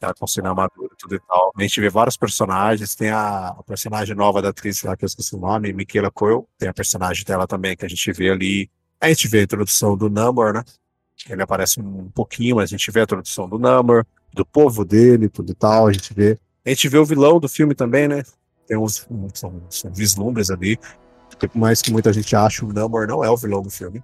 Ela 0.00 0.14
construindo 0.14 0.46
a 0.46 0.50
armadura 0.50 0.90
e 0.92 0.96
tudo 0.96 1.14
e 1.14 1.20
tal. 1.20 1.52
A 1.56 1.62
gente 1.62 1.80
vê 1.80 1.88
vários 1.88 2.16
personagens, 2.16 2.94
tem 2.94 3.10
a, 3.10 3.48
a 3.48 3.62
personagem 3.62 4.14
nova 4.14 4.42
da 4.42 4.50
atriz 4.50 4.82
lá, 4.82 4.96
que 4.96 5.04
eu 5.04 5.06
esqueci 5.06 5.34
o 5.34 5.38
nome, 5.38 5.72
Michaela 5.72 6.10
Coyle, 6.10 6.44
tem 6.58 6.68
a 6.68 6.74
personagem 6.74 7.24
dela 7.24 7.46
também, 7.46 7.76
que 7.76 7.84
a 7.84 7.88
gente 7.88 8.12
vê 8.12 8.30
ali. 8.30 8.70
A 9.00 9.08
gente 9.08 9.28
vê 9.28 9.40
a 9.40 9.42
introdução 9.42 9.96
do 9.96 10.10
Namor, 10.10 10.52
né? 10.52 10.64
Ele 11.28 11.42
aparece 11.42 11.80
um 11.80 12.10
pouquinho, 12.10 12.56
mas 12.56 12.64
a 12.64 12.76
gente 12.76 12.90
vê 12.90 13.00
a 13.00 13.04
introdução 13.04 13.48
do 13.48 13.58
Namor, 13.58 14.04
do 14.32 14.44
povo 14.44 14.84
dele, 14.84 15.28
tudo 15.28 15.50
e 15.50 15.54
tal, 15.54 15.86
a 15.86 15.92
gente 15.92 16.12
vê. 16.12 16.38
A 16.64 16.68
gente 16.68 16.88
vê 16.88 16.98
o 16.98 17.04
vilão 17.04 17.40
do 17.40 17.48
filme 17.48 17.74
também, 17.74 18.06
né? 18.06 18.22
Tem 18.66 18.76
uns, 18.76 19.06
são, 19.34 19.62
vislumbres 19.92 20.50
ali. 20.50 20.78
Mais 21.54 21.80
que 21.80 21.90
muita 21.90 22.12
gente 22.12 22.34
acha, 22.34 22.64
o 22.64 22.72
Namor 22.72 23.06
não 23.06 23.24
é 23.24 23.30
o 23.30 23.36
vilão 23.36 23.62
do 23.62 23.70
filme. 23.70 24.02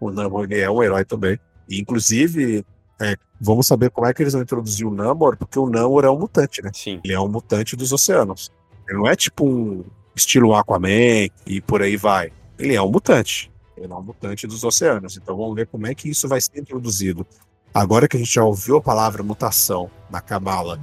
O 0.00 0.10
Namor 0.10 0.46
é 0.50 0.70
um 0.70 0.82
herói 0.82 1.04
também. 1.04 1.38
E, 1.68 1.80
inclusive, 1.80 2.64
é, 3.02 3.16
vamos 3.40 3.66
saber 3.66 3.90
como 3.90 4.06
é 4.06 4.14
que 4.14 4.22
eles 4.22 4.32
vão 4.32 4.42
introduzir 4.42 4.86
o 4.86 4.94
Namor, 4.94 5.36
porque 5.36 5.58
o 5.58 5.68
Namor 5.68 6.04
é 6.04 6.10
um 6.10 6.18
mutante, 6.18 6.62
né? 6.62 6.70
Sim. 6.72 7.00
Ele 7.04 7.12
é 7.12 7.20
um 7.20 7.28
mutante 7.28 7.74
dos 7.74 7.92
oceanos. 7.92 8.50
Ele 8.88 8.98
não 8.98 9.08
é 9.08 9.16
tipo 9.16 9.44
um 9.44 9.84
estilo 10.14 10.54
Aquaman 10.54 11.28
e 11.46 11.60
por 11.60 11.82
aí 11.82 11.96
vai. 11.96 12.32
Ele 12.58 12.74
é 12.74 12.82
um 12.82 12.90
mutante. 12.90 13.50
Ele 13.76 13.92
é 13.92 13.96
um 13.96 14.02
mutante 14.02 14.46
dos 14.46 14.62
oceanos. 14.62 15.16
Então 15.16 15.36
vamos 15.36 15.54
ver 15.56 15.66
como 15.66 15.86
é 15.86 15.94
que 15.94 16.08
isso 16.08 16.28
vai 16.28 16.40
ser 16.40 16.60
introduzido. 16.60 17.26
Agora 17.74 18.06
que 18.06 18.16
a 18.16 18.20
gente 18.20 18.32
já 18.32 18.44
ouviu 18.44 18.76
a 18.76 18.80
palavra 18.80 19.22
mutação 19.22 19.90
na 20.10 20.20
Kamala, 20.20 20.78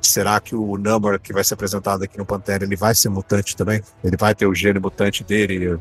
será 0.00 0.40
que 0.40 0.54
o 0.54 0.76
Namor 0.76 1.18
que 1.20 1.32
vai 1.32 1.44
ser 1.44 1.54
apresentado 1.54 2.02
aqui 2.02 2.18
no 2.18 2.26
Pantera, 2.26 2.64
ele 2.64 2.76
vai 2.76 2.94
ser 2.94 3.08
mutante 3.08 3.56
também? 3.56 3.80
Ele 4.02 4.16
vai 4.16 4.34
ter 4.34 4.46
o 4.46 4.54
gene 4.54 4.78
mutante 4.78 5.24
dele? 5.24 5.78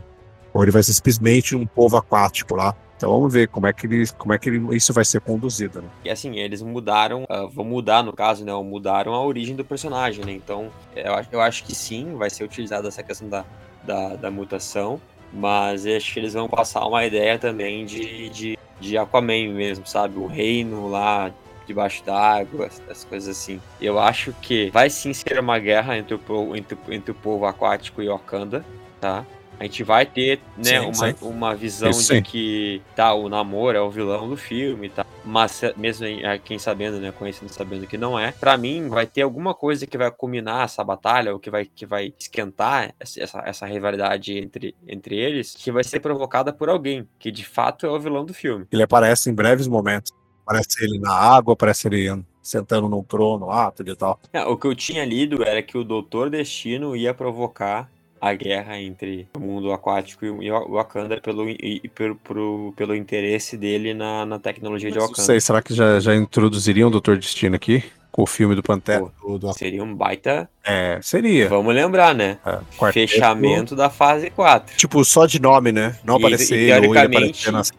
Ou 0.54 0.64
ele 0.64 0.72
vai 0.72 0.84
ser 0.84 0.94
simplesmente 0.94 1.56
um 1.56 1.66
povo 1.66 1.98
aquático 1.98 2.56
lá? 2.56 2.76
Então 3.02 3.10
vamos 3.10 3.34
ver 3.34 3.48
como 3.48 3.66
é 3.66 3.74
que, 3.74 3.88
ele, 3.88 4.06
como 4.16 4.32
é 4.32 4.38
que 4.38 4.48
ele- 4.48 4.76
isso 4.76 4.94
vai 4.94 5.04
ser 5.04 5.20
conduzido. 5.22 5.82
Né? 5.82 5.90
E 6.06 6.10
assim, 6.12 6.36
eles 6.38 6.62
mudaram, 6.62 7.26
ah, 7.28 7.48
vão 7.52 7.66
mudar 7.66 8.04
no 8.04 8.14
caso, 8.14 8.46
né? 8.46 8.54
Mudaram 8.54 9.16
a 9.16 9.26
origem 9.26 9.56
do 9.56 9.66
personagem, 9.66 10.24
né? 10.24 10.32
Então, 10.34 10.70
eu, 10.96 11.16
acho- 11.16 11.30
eu 11.32 11.42
acho 11.42 11.64
que 11.64 11.74
sim, 11.74 12.14
vai 12.16 12.30
ser 12.30 12.44
utilizada 12.44 12.88
essa 12.88 13.02
questão 13.02 13.28
da, 13.28 13.44
da, 13.84 14.16
da 14.18 14.30
mutação, 14.30 15.02
mas 15.34 15.84
acho 15.84 16.14
que 16.14 16.20
eles 16.20 16.34
vão 16.34 16.48
passar 16.48 16.86
uma 16.86 17.04
ideia 17.04 17.40
também 17.40 17.86
de, 17.88 18.30
de, 18.30 18.60
de 18.80 18.98
Aquaman 19.00 19.52
mesmo, 19.52 19.84
sabe? 19.88 20.20
O 20.20 20.28
reino 20.28 20.88
lá 20.88 21.32
debaixo 21.66 22.06
d'água, 22.06 22.68
essas 22.68 23.04
coisas 23.04 23.36
assim. 23.36 23.60
Eu 23.82 23.98
acho 23.98 24.32
que 24.44 24.70
vai 24.70 24.92
sim 24.92 25.12
ser 25.12 25.40
uma 25.40 25.58
guerra 25.58 25.98
entre 25.98 26.14
o, 26.14 26.20
povo- 26.20 26.56
entre, 26.56 26.78
entre 26.90 27.10
o 27.12 27.16
povo 27.16 27.48
aquático 27.48 28.00
e 28.04 28.08
Wakanda, 28.08 28.64
tá? 29.00 29.26
A 29.62 29.66
gente 29.66 29.84
vai 29.84 30.08
ter, 30.08 30.40
né, 30.58 30.64
Sim, 30.64 30.86
uma, 30.88 30.94
sim. 30.94 31.16
uma 31.22 31.54
visão 31.56 31.92
Isso 31.92 32.00
de 32.00 32.16
sim. 32.18 32.24
que 32.24 32.82
tá, 32.96 33.14
o 33.14 33.30
namoro 33.30 33.78
é 33.78 33.82
o 33.82 33.92
vilão 33.92 34.28
do 34.28 34.36
filme, 34.36 34.90
tá? 34.90 35.06
Mas 35.24 35.62
mesmo 35.78 36.08
em- 36.08 36.24
quem 36.44 36.58
sabendo, 36.58 37.00
né, 37.00 37.12
conhecendo 37.12 37.50
sabendo 37.54 37.86
que 37.86 37.96
não 37.96 38.18
é, 38.18 38.32
Pra 38.32 38.58
mim 38.58 38.90
vai 38.90 39.06
ter 39.06 39.22
alguma 39.22 39.54
coisa 39.54 39.86
que 39.86 40.00
vai 40.00 40.10
culminar 40.10 40.66
essa 40.66 40.84
batalha, 40.84 41.32
ou 41.32 41.40
que 41.40 41.52
vai, 41.52 41.66
que 41.66 41.86
vai 41.86 42.12
esquentar 42.20 42.92
essa, 43.00 43.22
essa, 43.22 43.40
essa 43.46 43.66
rivalidade 43.68 44.36
entre, 44.36 44.74
entre 44.88 45.16
eles, 45.16 45.54
que 45.54 45.72
vai 45.72 45.84
ser 45.84 46.00
provocada 46.00 46.52
por 46.52 46.68
alguém, 46.68 47.08
que 47.20 47.30
de 47.30 47.46
fato 47.46 47.86
é 47.86 47.90
o 47.90 48.00
vilão 48.00 48.26
do 48.26 48.34
filme. 48.34 48.66
Ele 48.72 48.82
aparece 48.82 49.30
em 49.30 49.34
breves 49.36 49.68
momentos. 49.68 50.12
Aparece 50.44 50.84
ele 50.84 50.98
na 50.98 51.14
água, 51.14 51.54
aparece 51.54 51.88
ele 51.88 52.26
sentando 52.42 52.90
num 52.90 53.04
trono 53.04 53.46
lá, 53.46 53.70
tudo 53.70 53.92
e 53.92 53.96
tal. 53.96 54.20
É, 54.34 54.44
o 54.44 54.58
que 54.58 54.66
eu 54.66 54.74
tinha 54.74 55.06
lido 55.06 55.44
era 55.44 55.62
que 55.62 55.78
o 55.78 55.84
Doutor 55.84 56.32
Destino 56.32 56.96
ia 56.96 57.14
provocar 57.14 57.92
a 58.22 58.34
guerra 58.36 58.80
entre 58.80 59.28
o 59.36 59.40
mundo 59.40 59.72
aquático 59.74 60.24
e 60.24 60.52
o 60.52 60.74
Wakanda 60.74 61.20
pelo, 61.20 61.50
e, 61.50 61.82
e 61.84 61.90
pelo, 61.90 62.16
pro- 62.16 62.72
pelo 62.78 62.96
interesse 62.96 63.58
dele 63.58 63.94
na, 63.96 64.26
na 64.28 64.38
tecnologia 64.38 64.92
de 64.92 64.98
Não 64.98 65.08
Wakanda. 65.08 65.24
sei, 65.26 65.42
será 65.42 65.62
que 65.62 65.74
já, 65.74 66.00
já 66.00 66.16
introduziriam 66.16 66.88
o 66.90 66.92
Doutor 66.92 67.18
Destino 67.18 67.56
aqui? 67.56 67.84
Com 68.12 68.24
o 68.24 68.28
filme 68.28 68.54
do 68.56 68.62
Pantera? 68.62 69.06
Pô, 69.22 69.38
do, 69.38 69.54
Seria 69.54 69.82
um 69.82 69.96
baita. 69.96 70.48
É, 70.66 71.00
seria. 71.02 71.48
Vamos 71.48 71.74
lembrar, 71.74 72.14
né? 72.14 72.38
É. 72.46 72.92
Fechamento 72.92 73.74
da 73.74 73.90
fase 73.90 74.30
4. 74.30 74.76
Tipo, 74.76 75.04
só 75.06 75.26
de 75.26 75.42
nome, 75.42 75.72
né? 75.72 75.98
Não 76.04 76.16
E- 76.16 76.18
aparecer 76.20 76.58
e 76.60 76.72
ou 76.72 76.78
ele 76.78 76.88
teoricamente- 76.90 77.50
aparecer 77.50 77.52
nas 77.54 77.72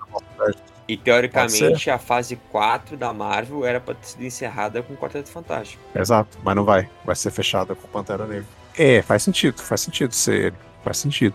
E 0.88 0.96
teoricamente 0.96 1.90
a 1.90 1.98
fase 1.98 2.36
4 2.50 2.96
da 2.96 3.12
Marvel 3.12 3.64
era 3.66 3.78
pra 3.78 3.94
ter 3.94 4.06
sido 4.06 4.24
encerrada 4.24 4.82
com 4.82 4.94
o 4.94 4.96
Quarteto 4.96 5.28
Fantástico. 5.28 5.82
Exato, 5.94 6.38
mas 6.42 6.56
não 6.56 6.64
vai. 6.64 6.88
Vai 7.04 7.14
ser 7.14 7.30
fechada 7.30 7.74
com 7.74 7.86
o 7.86 7.90
Pantera 7.90 8.26
Negra. 8.26 8.46
É, 8.76 9.02
faz 9.02 9.22
sentido, 9.22 9.60
faz 9.60 9.80
sentido 9.80 10.14
ser 10.14 10.46
ele. 10.46 10.56
Faz 10.82 10.98
sentido. 10.98 11.34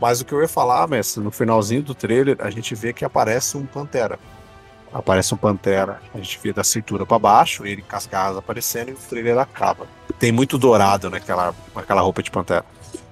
Mas 0.00 0.20
o 0.20 0.24
que 0.24 0.32
eu 0.32 0.40
ia 0.40 0.48
falar, 0.48 0.86
mestre, 0.88 1.22
no 1.22 1.30
finalzinho 1.30 1.82
do 1.82 1.94
trailer, 1.94 2.36
a 2.40 2.50
gente 2.50 2.74
vê 2.74 2.92
que 2.92 3.04
aparece 3.04 3.56
um 3.56 3.64
Pantera. 3.64 4.18
Aparece 4.92 5.34
um 5.34 5.36
Pantera, 5.36 6.00
a 6.12 6.18
gente 6.18 6.38
vê 6.42 6.52
da 6.52 6.62
cintura 6.62 7.06
pra 7.06 7.18
baixo, 7.18 7.66
ele 7.66 7.82
com 7.82 7.96
as 7.96 8.06
garras 8.06 8.36
aparecendo 8.36 8.90
e 8.90 8.92
o 8.92 8.96
trailer 8.96 9.38
acaba. 9.38 9.86
Tem 10.18 10.30
muito 10.30 10.58
dourado 10.58 11.10
naquela, 11.10 11.54
naquela 11.74 12.00
roupa 12.00 12.22
de 12.22 12.30
Pantera. 12.30 12.64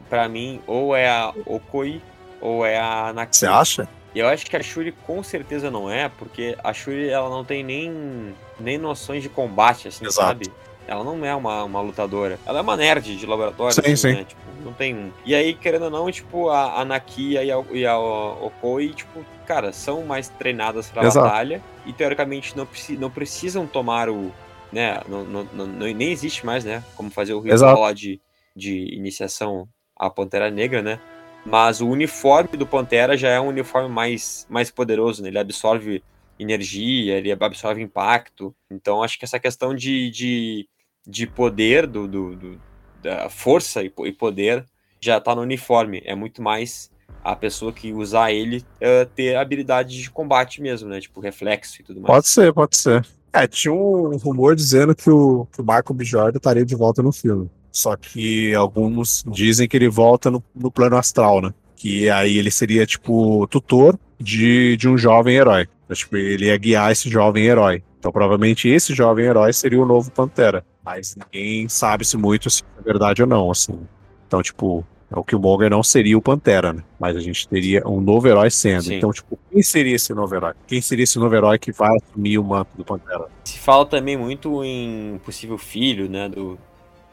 Pra 0.09 0.29
mim, 0.29 0.61
ou 0.67 0.95
é 0.95 1.09
a 1.09 1.33
Okoi 1.47 2.01
ou 2.41 2.67
é 2.67 2.79
a 2.79 3.13
Nakia. 3.13 3.33
Você 3.33 3.47
acha? 3.47 3.89
Eu 4.15 4.29
acho 4.29 4.45
que 4.45 4.57
a 4.57 4.63
Shuri 4.63 4.93
com 4.93 5.23
certeza 5.23 5.71
não 5.71 5.91
é, 5.91 6.09
porque 6.09 6.57
a 6.63 6.73
Shuri 6.73 7.09
ela 7.09 7.31
não 7.31 7.45
tem 7.45 7.65
nem, 7.65 8.35
nem 8.61 8.77
noções 8.77 9.23
de 9.23 9.29
combate, 9.31 9.89
assim, 9.89 10.05
Exato. 10.05 10.29
sabe? 10.29 10.53
Ela 10.87 11.05
não 11.05 11.25
é 11.25 11.35
uma, 11.35 11.65
uma 11.65 11.81
lutadora. 11.81 12.39
Ela 12.45 12.59
é 12.59 12.63
uma 12.63 12.77
nerd 12.77 13.17
de 13.17 13.27
laboratório, 13.27 13.75
Sim, 13.75 13.81
assim, 13.83 13.97
sim. 13.97 14.13
né? 14.15 14.25
Tipo, 14.25 14.41
não 14.65 14.73
tem 14.73 14.95
um. 14.95 15.13
E 15.25 15.35
aí, 15.35 15.55
querendo 15.55 15.85
ou 15.85 15.91
não, 15.91 16.11
tipo, 16.11 16.49
a, 16.49 16.81
a 16.81 16.85
Nakia 16.85 17.43
e 17.45 17.51
a, 17.51 17.65
e 17.73 17.87
a 17.87 17.99
Okoi, 17.99 18.91
tipo, 18.91 19.25
cara, 19.47 19.73
são 19.73 20.05
mais 20.05 20.29
treinadas 20.29 20.91
pra 20.91 21.05
Exato. 21.05 21.27
batalha 21.27 21.63
e 21.87 21.93
teoricamente 21.93 22.57
não, 22.57 22.67
preci 22.67 22.97
não 22.97 23.11
precisam 23.11 23.67
tomar 23.67 24.09
o. 24.09 24.33
Né? 24.73 25.01
Não, 25.09 25.25
não, 25.25 25.45
não- 25.53 25.67
nem 25.67 26.11
existe 26.11 26.45
mais, 26.47 26.65
né? 26.65 26.83
Como 26.97 27.11
fazer 27.11 27.35
o 27.35 27.41
ritual 27.41 27.81
lá 27.81 27.93
de, 27.93 28.21
de 28.57 28.95
iniciação 28.95 29.69
à 29.97 30.09
Pantera 30.09 30.51
Negra, 30.51 30.81
né? 30.83 30.99
Mas 31.45 31.81
o 31.81 31.89
uniforme 31.89 32.57
do 32.57 32.67
Pantera 32.67 33.17
já 33.17 33.29
é 33.29 33.41
um 33.41 33.49
uniforme 33.49 33.89
mais, 33.89 34.47
mais 34.49 34.71
poderoso, 34.71 35.23
né? 35.23 35.29
Ele 35.29 35.39
absorve 35.39 36.03
energia, 36.39 37.19
ele 37.19 37.33
absorve 37.33 37.83
impacto. 37.83 38.55
Então 38.71 39.03
acho 39.03 39.19
que 39.19 39.25
essa 39.25 39.39
questão 39.39 39.75
de, 39.75 40.11
de, 40.11 40.69
de 41.07 41.27
poder, 41.27 41.87
do, 41.87 42.07
do, 42.09 42.37
do- 42.37 42.61
da 43.03 43.29
força 43.29 43.83
e 43.83 43.91
po- 43.91 44.11
poder, 44.13 44.65
já 45.01 45.21
tá 45.21 45.35
no 45.35 45.43
uniforme. 45.43 46.03
É 46.05 46.15
muito 46.15 46.41
mais 46.41 46.91
a 47.25 47.35
pessoa 47.37 47.73
que 47.73 47.93
usar 47.93 48.33
ele 48.33 48.65
eh, 48.81 49.05
ter 49.05 49.37
habilidade 49.37 50.01
de 50.01 50.11
combate 50.11 50.61
mesmo, 50.63 50.89
né? 50.89 51.01
Tipo, 51.01 51.21
reflexo 51.21 51.81
e 51.81 51.85
tudo 51.85 52.01
mais. 52.01 52.07
Pode 52.15 52.29
ser, 52.29 52.53
pode 52.53 52.77
ser. 52.77 53.07
É, 53.33 53.47
tinha 53.47 53.73
um 53.73 54.17
rumor 54.19 54.55
dizendo 54.55 54.95
que 54.95 55.11
o, 55.11 55.47
que 55.53 55.61
o 55.61 55.65
Michael 55.65 55.95
B. 55.95 56.05
Estaria 56.37 56.65
de 56.65 56.75
volta 56.77 57.03
no 57.03 57.13
filme. 57.13 57.51
Só 57.73 57.97
que 57.97 58.55
alguns 58.55 59.25
dizem 59.27 59.67
que 59.67 59.77
ele 59.77 59.89
volta 59.89 60.31
no, 60.31 60.45
no 60.55 60.71
plano 60.71 60.97
astral, 60.97 61.41
né? 61.41 61.55
Que 61.83 62.09
aí 62.09 62.39
ele 62.39 62.53
seria, 62.53 62.87
tipo, 62.87 63.45
tutor 63.49 63.99
de, 64.17 64.77
de 64.77 64.89
um 64.89 64.97
jovem 64.97 65.35
herói. 65.35 65.69
Então, 65.85 65.97
tipo, 65.97 66.17
ele 66.17 66.47
ia 66.47 66.57
guiar 66.57 66.93
esse 66.93 67.11
jovem 67.11 67.45
herói. 67.45 67.83
Então, 67.99 68.13
provavelmente, 68.13 68.69
esse 68.69 68.95
jovem 68.95 69.25
herói 69.25 69.53
seria 69.53 69.83
o 69.83 69.85
novo 69.85 70.09
Pantera. 70.13 70.65
Mas 70.85 71.17
ninguém 71.17 71.69
sabe 71.69 72.05
se 72.05 72.17
muito 72.17 72.49
se 72.49 72.63
é 72.79 72.83
verdade 72.83 73.21
ou 73.21 73.27
não, 73.27 73.51
assim. 73.51 73.81
Então, 74.29 74.41
tipo, 74.41 74.87
o 75.11 75.25
Killmonger 75.25 75.71
não 75.71 75.83
seria 75.83 76.17
o 76.17 76.23
Pantera, 76.23 76.73
né? 76.73 76.85
Mas 77.01 77.17
a 77.17 77.21
gente 77.21 77.49
teria 77.49 77.83
um 77.85 78.01
novo 78.01 78.29
herói 78.29 78.49
sendo. 78.49 78.85
Sim. 78.85 78.95
Então, 78.95 79.11
tipo, 79.11 79.37
quem 79.51 79.61
seria 79.61 79.97
esse 79.97 80.15
novo 80.15 80.33
herói? 80.37 80.55
Quem 80.69 80.81
seria 80.81 81.03
esse 81.03 81.19
novo 81.19 81.35
herói 81.35 81.59
que 81.59 81.73
vai 81.73 81.91
assumir 81.97 82.39
o 82.39 82.45
manto 82.45 82.77
do 82.77 82.85
Pantera? 82.85 83.27
Se 83.43 83.59
fala 83.59 83.85
também 83.85 84.17
muito 84.17 84.63
em 84.63 85.21
possível 85.25 85.59
filho, 85.59 86.09
né? 86.09 86.29
Do, 86.29 86.57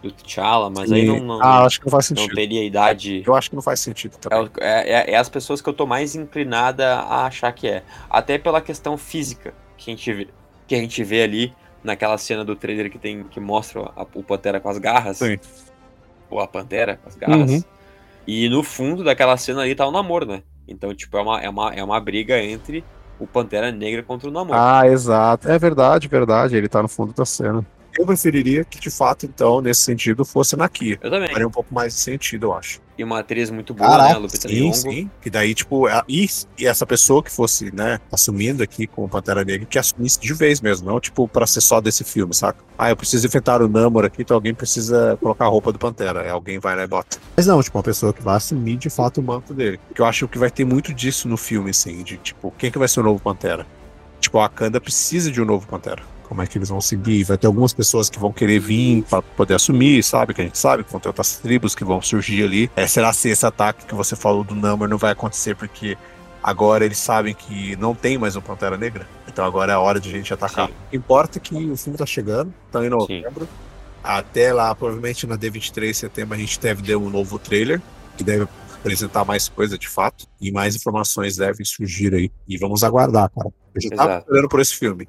do 0.02 0.12
T'Challa, 0.12 0.70
mas 0.70 0.92
aí 0.92 1.02
E- 1.02 1.08
não, 1.08 1.20
não, 1.20 1.42
ah, 1.44 1.66
acho 1.66 1.80
que 1.80 1.86
não 1.86 1.92
faz 1.92 2.10
não 2.12 2.18
sentido. 2.18 2.36
teria 2.36 2.64
idade. 2.64 3.22
Eu 3.26 3.36
acho 3.36 3.50
que 3.50 3.56
não 3.56 3.62
faz 3.62 3.80
sentido 3.82 4.16
É, 4.16 4.20
também. 4.30 4.40
o- 4.46 4.52
é- 4.64 4.90
é- 4.90 5.12
é 5.12 5.18
as 5.18 5.28
pessoas 5.30 5.62
que 5.62 5.68
eu 5.70 5.74
tô 5.74 5.86
mais 5.86 6.16
inclinada 6.16 6.96
a 6.96 7.26
achar 7.26 7.52
que 7.52 7.68
é. 7.68 7.84
Até 8.10 8.38
pela 8.38 8.62
questão 8.62 8.98
física 8.98 9.54
que 9.78 9.92
a 9.92 9.94
gente 9.94 10.14
vê, 10.14 10.28
que 10.68 10.76
a 10.76 10.78
gente 10.78 11.04
vê 11.04 11.22
ali 11.24 11.54
naquela 11.84 12.18
cena 12.18 12.46
do 12.46 12.56
trailer 12.56 12.90
que 12.90 12.98
tem 12.98 13.24
que 13.24 13.40
mostra 13.40 13.82
a- 13.96 14.06
o 14.14 14.24
Pantera 14.24 14.60
com 14.60 14.70
as 14.70 14.78
garras. 14.78 15.18
Sim. 15.18 15.38
Ou 16.30 16.40
a 16.40 16.48
Pantera 16.48 16.98
com 17.02 17.10
as 17.10 17.16
garras. 17.16 17.52
Uhum. 17.52 17.64
E 18.28 18.48
no 18.48 18.64
fundo 18.64 19.04
daquela 19.04 19.36
cena 19.38 19.64
ali 19.64 19.74
tá 19.76 19.86
o 19.88 19.92
namoro, 19.92 20.26
né? 20.26 20.44
Então, 20.68 20.94
tipo, 20.94 21.18
é 21.18 21.22
uma, 21.22 21.42
é 21.42 21.50
uma, 21.50 21.74
é 21.74 21.84
uma 21.84 22.00
briga 22.00 22.40
entre 22.42 22.84
o 23.20 23.26
Pantera 23.28 23.72
Negra 23.72 24.04
contra 24.04 24.30
o 24.30 24.32
namoro. 24.32 24.58
Ah, 24.58 24.88
exato. 24.88 25.50
É 25.50 25.58
verdade, 25.58 26.08
verdade. 26.08 26.56
Ele 26.56 26.70
tá 26.70 26.82
no 26.82 26.88
fundo 26.88 27.12
da 27.14 27.26
cena. 27.26 27.66
Eu 27.98 28.06
preferiria 28.06 28.64
que, 28.64 28.80
de 28.80 28.90
fato, 28.90 29.26
então, 29.26 29.62
nesse 29.62 29.82
sentido, 29.82 30.24
fosse 30.24 30.56
na 30.56 30.70
Kia. 30.70 31.00
Eu 31.02 31.10
também. 31.10 31.32
Faria 31.32 31.48
um 31.48 31.52
pouco 31.52 31.74
mais 31.74 31.94
de 31.94 32.00
sentido, 32.00 32.48
eu 32.48 32.54
acho. 32.54 32.80
e 32.98 33.04
uma 33.04 33.20
atriz 33.20 33.50
muito 33.50 33.74
boa, 33.74 33.90
Caraca, 33.90 34.10
né? 34.10 34.16
A 34.16 34.18
Lupita 34.18 34.48
sim, 34.48 34.74
sim. 34.74 35.12
Que 35.22 35.30
daí, 35.30 35.54
tipo, 35.54 35.88
a, 35.88 36.04
e, 36.08 36.28
e, 36.58 36.66
essa 36.66 36.86
pessoa 36.86 37.24
que 37.24 37.32
fosse, 37.32 37.74
né, 37.74 38.00
assumindo 38.12 38.62
aqui 38.62 38.86
com 38.86 39.06
o 39.06 39.10
Pantera 39.10 39.44
Negra, 39.44 39.66
que 39.66 39.80
assumisse 39.80 40.20
de 40.20 40.34
vez 40.34 40.62
mesmo, 40.62 40.90
não, 40.90 41.00
tipo, 41.00 41.28
pra 41.28 41.48
ser 41.48 41.62
só 41.62 41.80
desse 41.80 42.04
filme, 42.04 42.34
saca? 42.34 42.64
Ah, 42.78 42.90
eu 42.90 42.98
preciso 42.98 43.26
enfrentar 43.26 43.62
o 43.62 43.68
Namor 43.68 44.06
aqui, 44.06 44.22
então 44.22 44.36
alguém 44.36 44.54
precisa 44.54 45.18
colocar 45.22 45.46
a 45.46 45.50
roupa 45.50 45.72
do 45.72 45.80
Pantera. 45.80 46.22
Aí 46.22 46.30
alguém 46.30 46.60
vai 46.60 46.76
lá 46.76 46.84
e 46.84 46.88
bota. 46.88 47.18
Mas 47.36 47.48
não, 47.48 47.62
tipo, 47.62 47.78
uma 47.78 47.84
pessoa 47.84 48.14
que 48.14 48.22
vai 48.22 48.36
assumir 48.36 48.78
de 48.78 48.90
fato 48.90 49.20
o 49.20 49.24
manto 49.24 49.54
dele. 49.54 49.80
Que 49.94 50.02
eu 50.02 50.06
acho 50.06 50.28
que 50.28 50.38
vai 50.38 50.52
ter 50.52 50.66
muito 50.66 50.94
disso 50.94 51.28
no 51.28 51.38
filme, 51.38 51.72
assim, 51.72 52.04
de 52.04 52.18
tipo, 52.18 52.54
quem 52.58 52.72
que 52.72 52.78
vai 52.78 52.88
ser 52.88 53.00
o 53.00 53.04
novo 53.04 53.22
Pantera? 53.22 53.66
Tipo, 54.20 54.38
a 54.40 54.42
Wakanda 54.42 54.80
precisa 54.82 55.32
de 55.32 55.42
um 55.42 55.46
novo 55.46 55.66
Pantera 55.68 56.04
como 56.30 56.44
é 56.44 56.48
que 56.48 56.60
eles 56.60 56.70
vão 56.70 56.80
seguir. 56.80 57.24
Vai 57.24 57.40
ter 57.40 57.48
algumas 57.48 57.74
pessoas 57.74 58.08
que 58.08 58.20
vão 58.20 58.32
querer 58.32 58.60
vir 58.60 59.04
para 59.10 59.24
poder 59.24 59.56
assumir, 59.56 60.04
sabe? 60.04 60.36
Que 60.36 60.42
a 60.42 60.44
gente 60.44 60.60
sabe 60.60 60.84
que 60.84 60.92
vão 60.92 61.02
ter 61.02 61.10
outras 61.10 61.38
tribos 61.38 61.74
que 61.74 61.84
vão 61.84 62.00
surgir 62.04 62.44
ali. 62.44 62.72
É, 62.76 62.86
será 62.86 63.12
se 63.12 63.30
esse 63.30 63.44
ataque 63.44 63.88
que 63.88 63.96
você 63.96 64.16
falou 64.16 64.44
do 64.44 64.54
Namor 64.54 64.88
não 64.88 64.98
vai 64.98 65.12
acontecer 65.12 65.56
porque 65.56 65.98
agora 66.44 66.86
eles 66.86 67.00
sabem 67.00 67.34
que 67.34 67.76
não 67.78 67.96
tem 67.96 68.16
mais 68.20 68.36
um 68.36 68.42
Pantera 68.42 68.78
Negra? 68.78 69.08
Então 69.28 69.44
agora 69.44 69.72
é 69.72 69.76
a 69.76 69.80
hora 69.80 70.00
de 70.00 70.08
a 70.08 70.12
gente 70.12 70.32
atacar. 70.32 70.68
Sim. 70.68 70.74
Importa 70.94 71.40
que 71.40 71.56
o 71.56 71.76
filme 71.76 71.98
tá 71.98 72.06
chegando, 72.06 72.54
tá 72.72 72.86
em 72.86 72.90
novembro. 72.90 73.46
Sim. 73.46 73.70
Até 74.04 74.54
lá, 74.54 74.74
provavelmente 74.76 75.26
na 75.26 75.36
D23 75.36 75.88
de 75.88 75.94
setembro, 75.96 76.36
a 76.36 76.38
gente 76.38 76.60
deve 76.60 76.84
ter 76.84 76.96
um 76.96 77.10
novo 77.10 77.40
trailer, 77.40 77.82
que 78.16 78.24
deve 78.24 78.48
apresentar 78.76 79.26
mais 79.26 79.50
coisa 79.50 79.80
de 79.80 79.90
fato. 79.90 80.28
E 80.40 80.52
mais 80.52 80.76
informações 80.76 81.38
devem 81.38 81.66
surgir 81.66 82.14
aí. 82.14 82.32
E 82.48 82.56
vamos 82.56 82.84
aguardar, 82.84 83.32
cara. 83.32 83.50
A 83.76 83.80
gente 83.80 83.96
tá 83.96 84.20
esperando 84.20 84.48
por 84.48 84.60
esse 84.60 84.76
filme. 84.76 85.08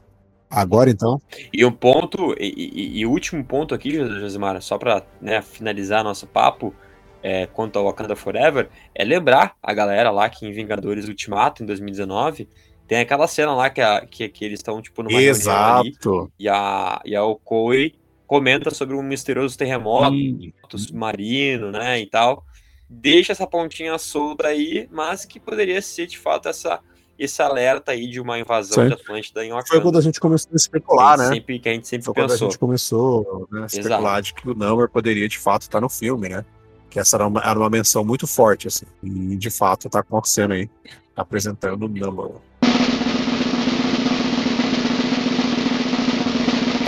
Agora 0.51 0.91
então. 0.91 1.23
E 1.53 1.65
um 1.65 1.71
ponto, 1.71 2.35
e, 2.39 3.07
o 3.07 3.11
último 3.11 3.45
ponto 3.45 3.73
aqui, 3.73 3.93
Josimara, 3.93 4.61
só 4.61 4.77
para 4.77 5.05
né, 5.21 5.41
finalizar 5.41 6.03
nosso 6.03 6.27
papo 6.27 6.75
é, 7.23 7.47
quanto 7.47 7.79
ao 7.79 7.85
Wakanda 7.85 8.17
Forever, 8.17 8.69
é 8.93 9.05
lembrar 9.05 9.55
a 9.63 9.73
galera 9.73 10.11
lá 10.11 10.29
que 10.29 10.45
em 10.45 10.53
Vingadores 10.53 11.07
Ultimato, 11.07 11.63
em 11.63 11.67
2019, 11.67 12.49
tem 12.89 12.99
aquela 12.99 13.29
cena 13.29 13.55
lá 13.55 13.71
que, 13.71 13.81
a, 13.81 14.05
que, 14.05 14.29
que 14.29 14.45
eles 14.45 14.59
estão, 14.59 14.83
tipo, 14.83 15.05
numa 15.05 15.23
Exato. 15.23 16.23
Ali, 16.23 16.29
e 16.37 16.49
a, 16.49 17.01
e 17.05 17.15
a 17.15 17.23
Okoi 17.23 17.95
comenta 18.27 18.71
sobre 18.71 18.97
um 18.97 19.03
misterioso 19.03 19.57
terremoto 19.57 20.13
hum. 20.13 20.53
submarino, 20.79 21.71
né, 21.71 22.01
e 22.01 22.07
tal. 22.07 22.45
Deixa 22.89 23.31
essa 23.31 23.47
pontinha 23.47 23.97
solta 23.99 24.49
aí, 24.49 24.89
mas 24.91 25.25
que 25.25 25.39
poderia 25.39 25.81
ser, 25.81 26.09
de 26.09 26.19
fato, 26.19 26.49
essa 26.49 26.81
esse 27.21 27.43
alerta 27.43 27.93
aí 27.93 28.09
de 28.09 28.19
uma 28.19 28.39
invasão 28.39 28.77
certo. 28.77 28.97
de 28.97 29.03
Atlântida 29.03 29.45
em 29.45 29.51
Wakanda. 29.51 29.69
Foi 29.69 29.81
quando 29.83 29.99
a 29.99 30.01
gente 30.01 30.19
começou 30.19 30.51
a 30.55 30.57
especular, 30.57 31.19
né? 31.19 31.29
Sempre, 31.29 31.59
que 31.59 31.69
a 31.69 31.73
gente 31.75 31.87
sempre 31.87 32.07
Foi 32.07 32.15
pensou. 32.15 32.29
quando 32.29 32.33
a 32.33 32.45
gente 32.45 32.59
começou 32.59 33.49
né, 33.53 33.63
a 33.63 33.67
especular 33.67 34.01
Exato. 34.01 34.23
de 34.23 34.35
que 34.35 34.49
o 34.49 34.55
Number 34.55 34.89
poderia 34.89 35.29
de 35.29 35.39
fato 35.39 35.63
estar 35.63 35.83
no 35.83 35.91
filme, 35.91 36.31
né? 36.31 36.47
Que 36.89 36.99
essa 36.99 37.19
era 37.19 37.27
uma, 37.27 37.43
era 37.43 37.59
uma 37.59 37.69
menção 37.69 38.03
muito 38.03 38.27
forte, 38.27 38.69
assim. 38.69 38.87
E 39.03 39.37
de 39.37 39.51
fato 39.51 39.87
está 39.87 40.01
acontecendo 40.01 40.55
aí, 40.55 40.71
apresentando 41.15 41.85
o 41.85 41.89
Number. 41.89 42.31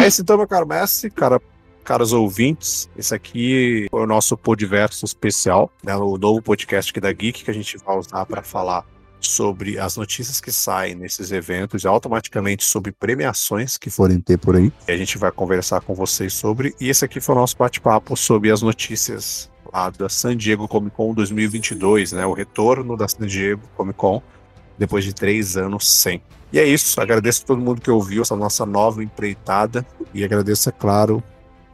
É 0.00 0.06
isso 0.06 0.22
então, 0.22 0.38
meu 0.38 0.48
caro 0.48 0.66
Messi, 0.66 1.10
cara, 1.10 1.40
caros 1.84 2.14
ouvintes, 2.14 2.88
esse 2.96 3.14
aqui 3.14 3.86
foi 3.90 4.00
o 4.00 4.06
nosso 4.06 4.34
Podiverso 4.34 5.04
especial, 5.04 5.70
né, 5.84 5.94
o 5.94 6.16
novo 6.16 6.40
podcast 6.40 6.90
aqui 6.90 7.00
da 7.00 7.12
Geek 7.12 7.44
que 7.44 7.50
a 7.50 7.54
gente 7.54 7.76
vai 7.76 7.98
usar 7.98 8.24
para 8.24 8.42
falar 8.42 8.84
sobre 9.30 9.78
as 9.78 9.96
notícias 9.96 10.40
que 10.40 10.52
saem 10.52 10.94
nesses 10.94 11.32
eventos 11.32 11.84
automaticamente 11.86 12.64
sobre 12.64 12.92
premiações 12.92 13.76
que 13.76 13.90
forem 13.90 14.20
ter 14.20 14.38
por 14.38 14.56
aí. 14.56 14.72
E 14.88 14.92
a 14.92 14.96
gente 14.96 15.18
vai 15.18 15.30
conversar 15.30 15.80
com 15.80 15.94
vocês 15.94 16.32
sobre. 16.32 16.74
E 16.80 16.88
esse 16.88 17.04
aqui 17.04 17.20
foi 17.20 17.34
o 17.34 17.38
nosso 17.38 17.56
bate-papo 17.56 18.16
sobre 18.16 18.50
as 18.50 18.62
notícias 18.62 19.50
lá 19.72 19.90
da 19.90 20.08
San 20.08 20.36
Diego 20.36 20.68
Comic 20.68 20.94
Con 20.94 21.14
2022, 21.14 22.12
né? 22.12 22.26
O 22.26 22.32
retorno 22.32 22.96
da 22.96 23.08
San 23.08 23.26
Diego 23.26 23.62
Comic 23.76 23.98
Con 23.98 24.22
depois 24.78 25.04
de 25.04 25.14
três 25.14 25.56
anos 25.56 25.88
sem. 25.88 26.22
E 26.52 26.58
é 26.58 26.64
isso. 26.64 27.00
Agradeço 27.00 27.42
a 27.42 27.46
todo 27.46 27.60
mundo 27.60 27.80
que 27.80 27.90
ouviu 27.90 28.22
essa 28.22 28.36
nossa 28.36 28.66
nova 28.66 29.02
empreitada 29.02 29.86
e 30.12 30.22
agradeço, 30.22 30.68
é 30.68 30.72
claro, 30.72 31.22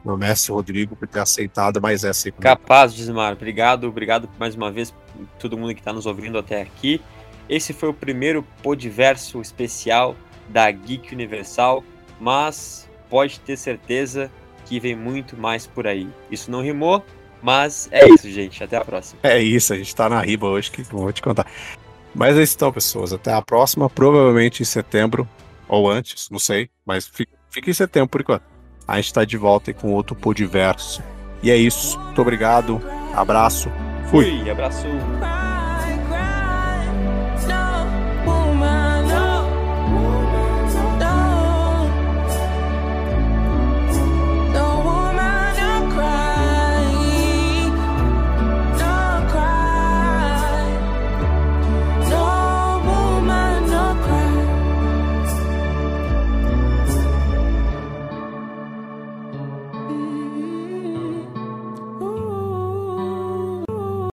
meu 0.05 0.17
mestre 0.17 0.53
Rodrigo 0.53 0.95
por 0.95 1.07
ter 1.07 1.19
aceitado 1.19 1.81
mais 1.81 2.03
essa. 2.03 2.31
Capaz, 2.31 2.93
Gismar. 2.93 3.33
Obrigado, 3.33 3.87
obrigado 3.87 4.29
mais 4.39 4.55
uma 4.55 4.71
vez 4.71 4.93
todo 5.37 5.57
mundo 5.57 5.73
que 5.73 5.81
está 5.81 5.91
nos 5.91 6.05
ouvindo 6.05 6.37
até 6.37 6.61
aqui. 6.61 7.01
Esse 7.49 7.73
foi 7.73 7.89
o 7.89 7.93
primeiro 7.93 8.45
Podiverso 8.61 9.41
especial 9.41 10.15
da 10.47 10.69
Geek 10.69 11.13
Universal, 11.13 11.83
mas 12.19 12.89
pode 13.09 13.39
ter 13.39 13.57
certeza 13.57 14.31
que 14.65 14.79
vem 14.79 14.95
muito 14.95 15.35
mais 15.35 15.65
por 15.65 15.87
aí. 15.87 16.07
Isso 16.29 16.51
não 16.51 16.61
rimou, 16.61 17.03
mas 17.41 17.89
é 17.91 18.07
isso, 18.07 18.29
gente. 18.29 18.63
Até 18.63 18.77
a 18.77 18.85
próxima. 18.85 19.19
É 19.23 19.39
isso, 19.39 19.73
a 19.73 19.77
gente 19.77 19.95
tá 19.95 20.07
na 20.07 20.21
riba 20.21 20.47
hoje 20.47 20.69
que 20.69 20.83
vou 20.83 21.11
te 21.11 21.21
contar. 21.21 21.47
Mas 22.13 22.37
é 22.37 22.43
isso 22.43 22.55
então, 22.55 22.71
pessoas. 22.71 23.13
Até 23.13 23.33
a 23.33 23.41
próxima, 23.41 23.89
provavelmente 23.89 24.61
em 24.61 24.65
setembro 24.65 25.27
ou 25.67 25.89
antes, 25.89 26.29
não 26.29 26.39
sei, 26.39 26.69
mas 26.85 27.07
fica, 27.07 27.31
fica 27.49 27.69
em 27.69 27.73
setembro 27.73 28.09
por 28.09 28.21
enquanto. 28.21 28.43
A 28.87 28.97
gente 28.97 29.13
tá 29.13 29.23
de 29.23 29.37
volta 29.37 29.73
com 29.73 29.93
outro 29.93 30.15
Podiverso. 30.15 31.03
E 31.43 31.51
é 31.51 31.55
isso. 31.55 31.99
Muito 31.99 32.21
obrigado. 32.21 32.81
Abraço. 33.13 33.71
Fui. 34.09 34.25
Fui 34.25 34.49
abraço. 34.49 34.87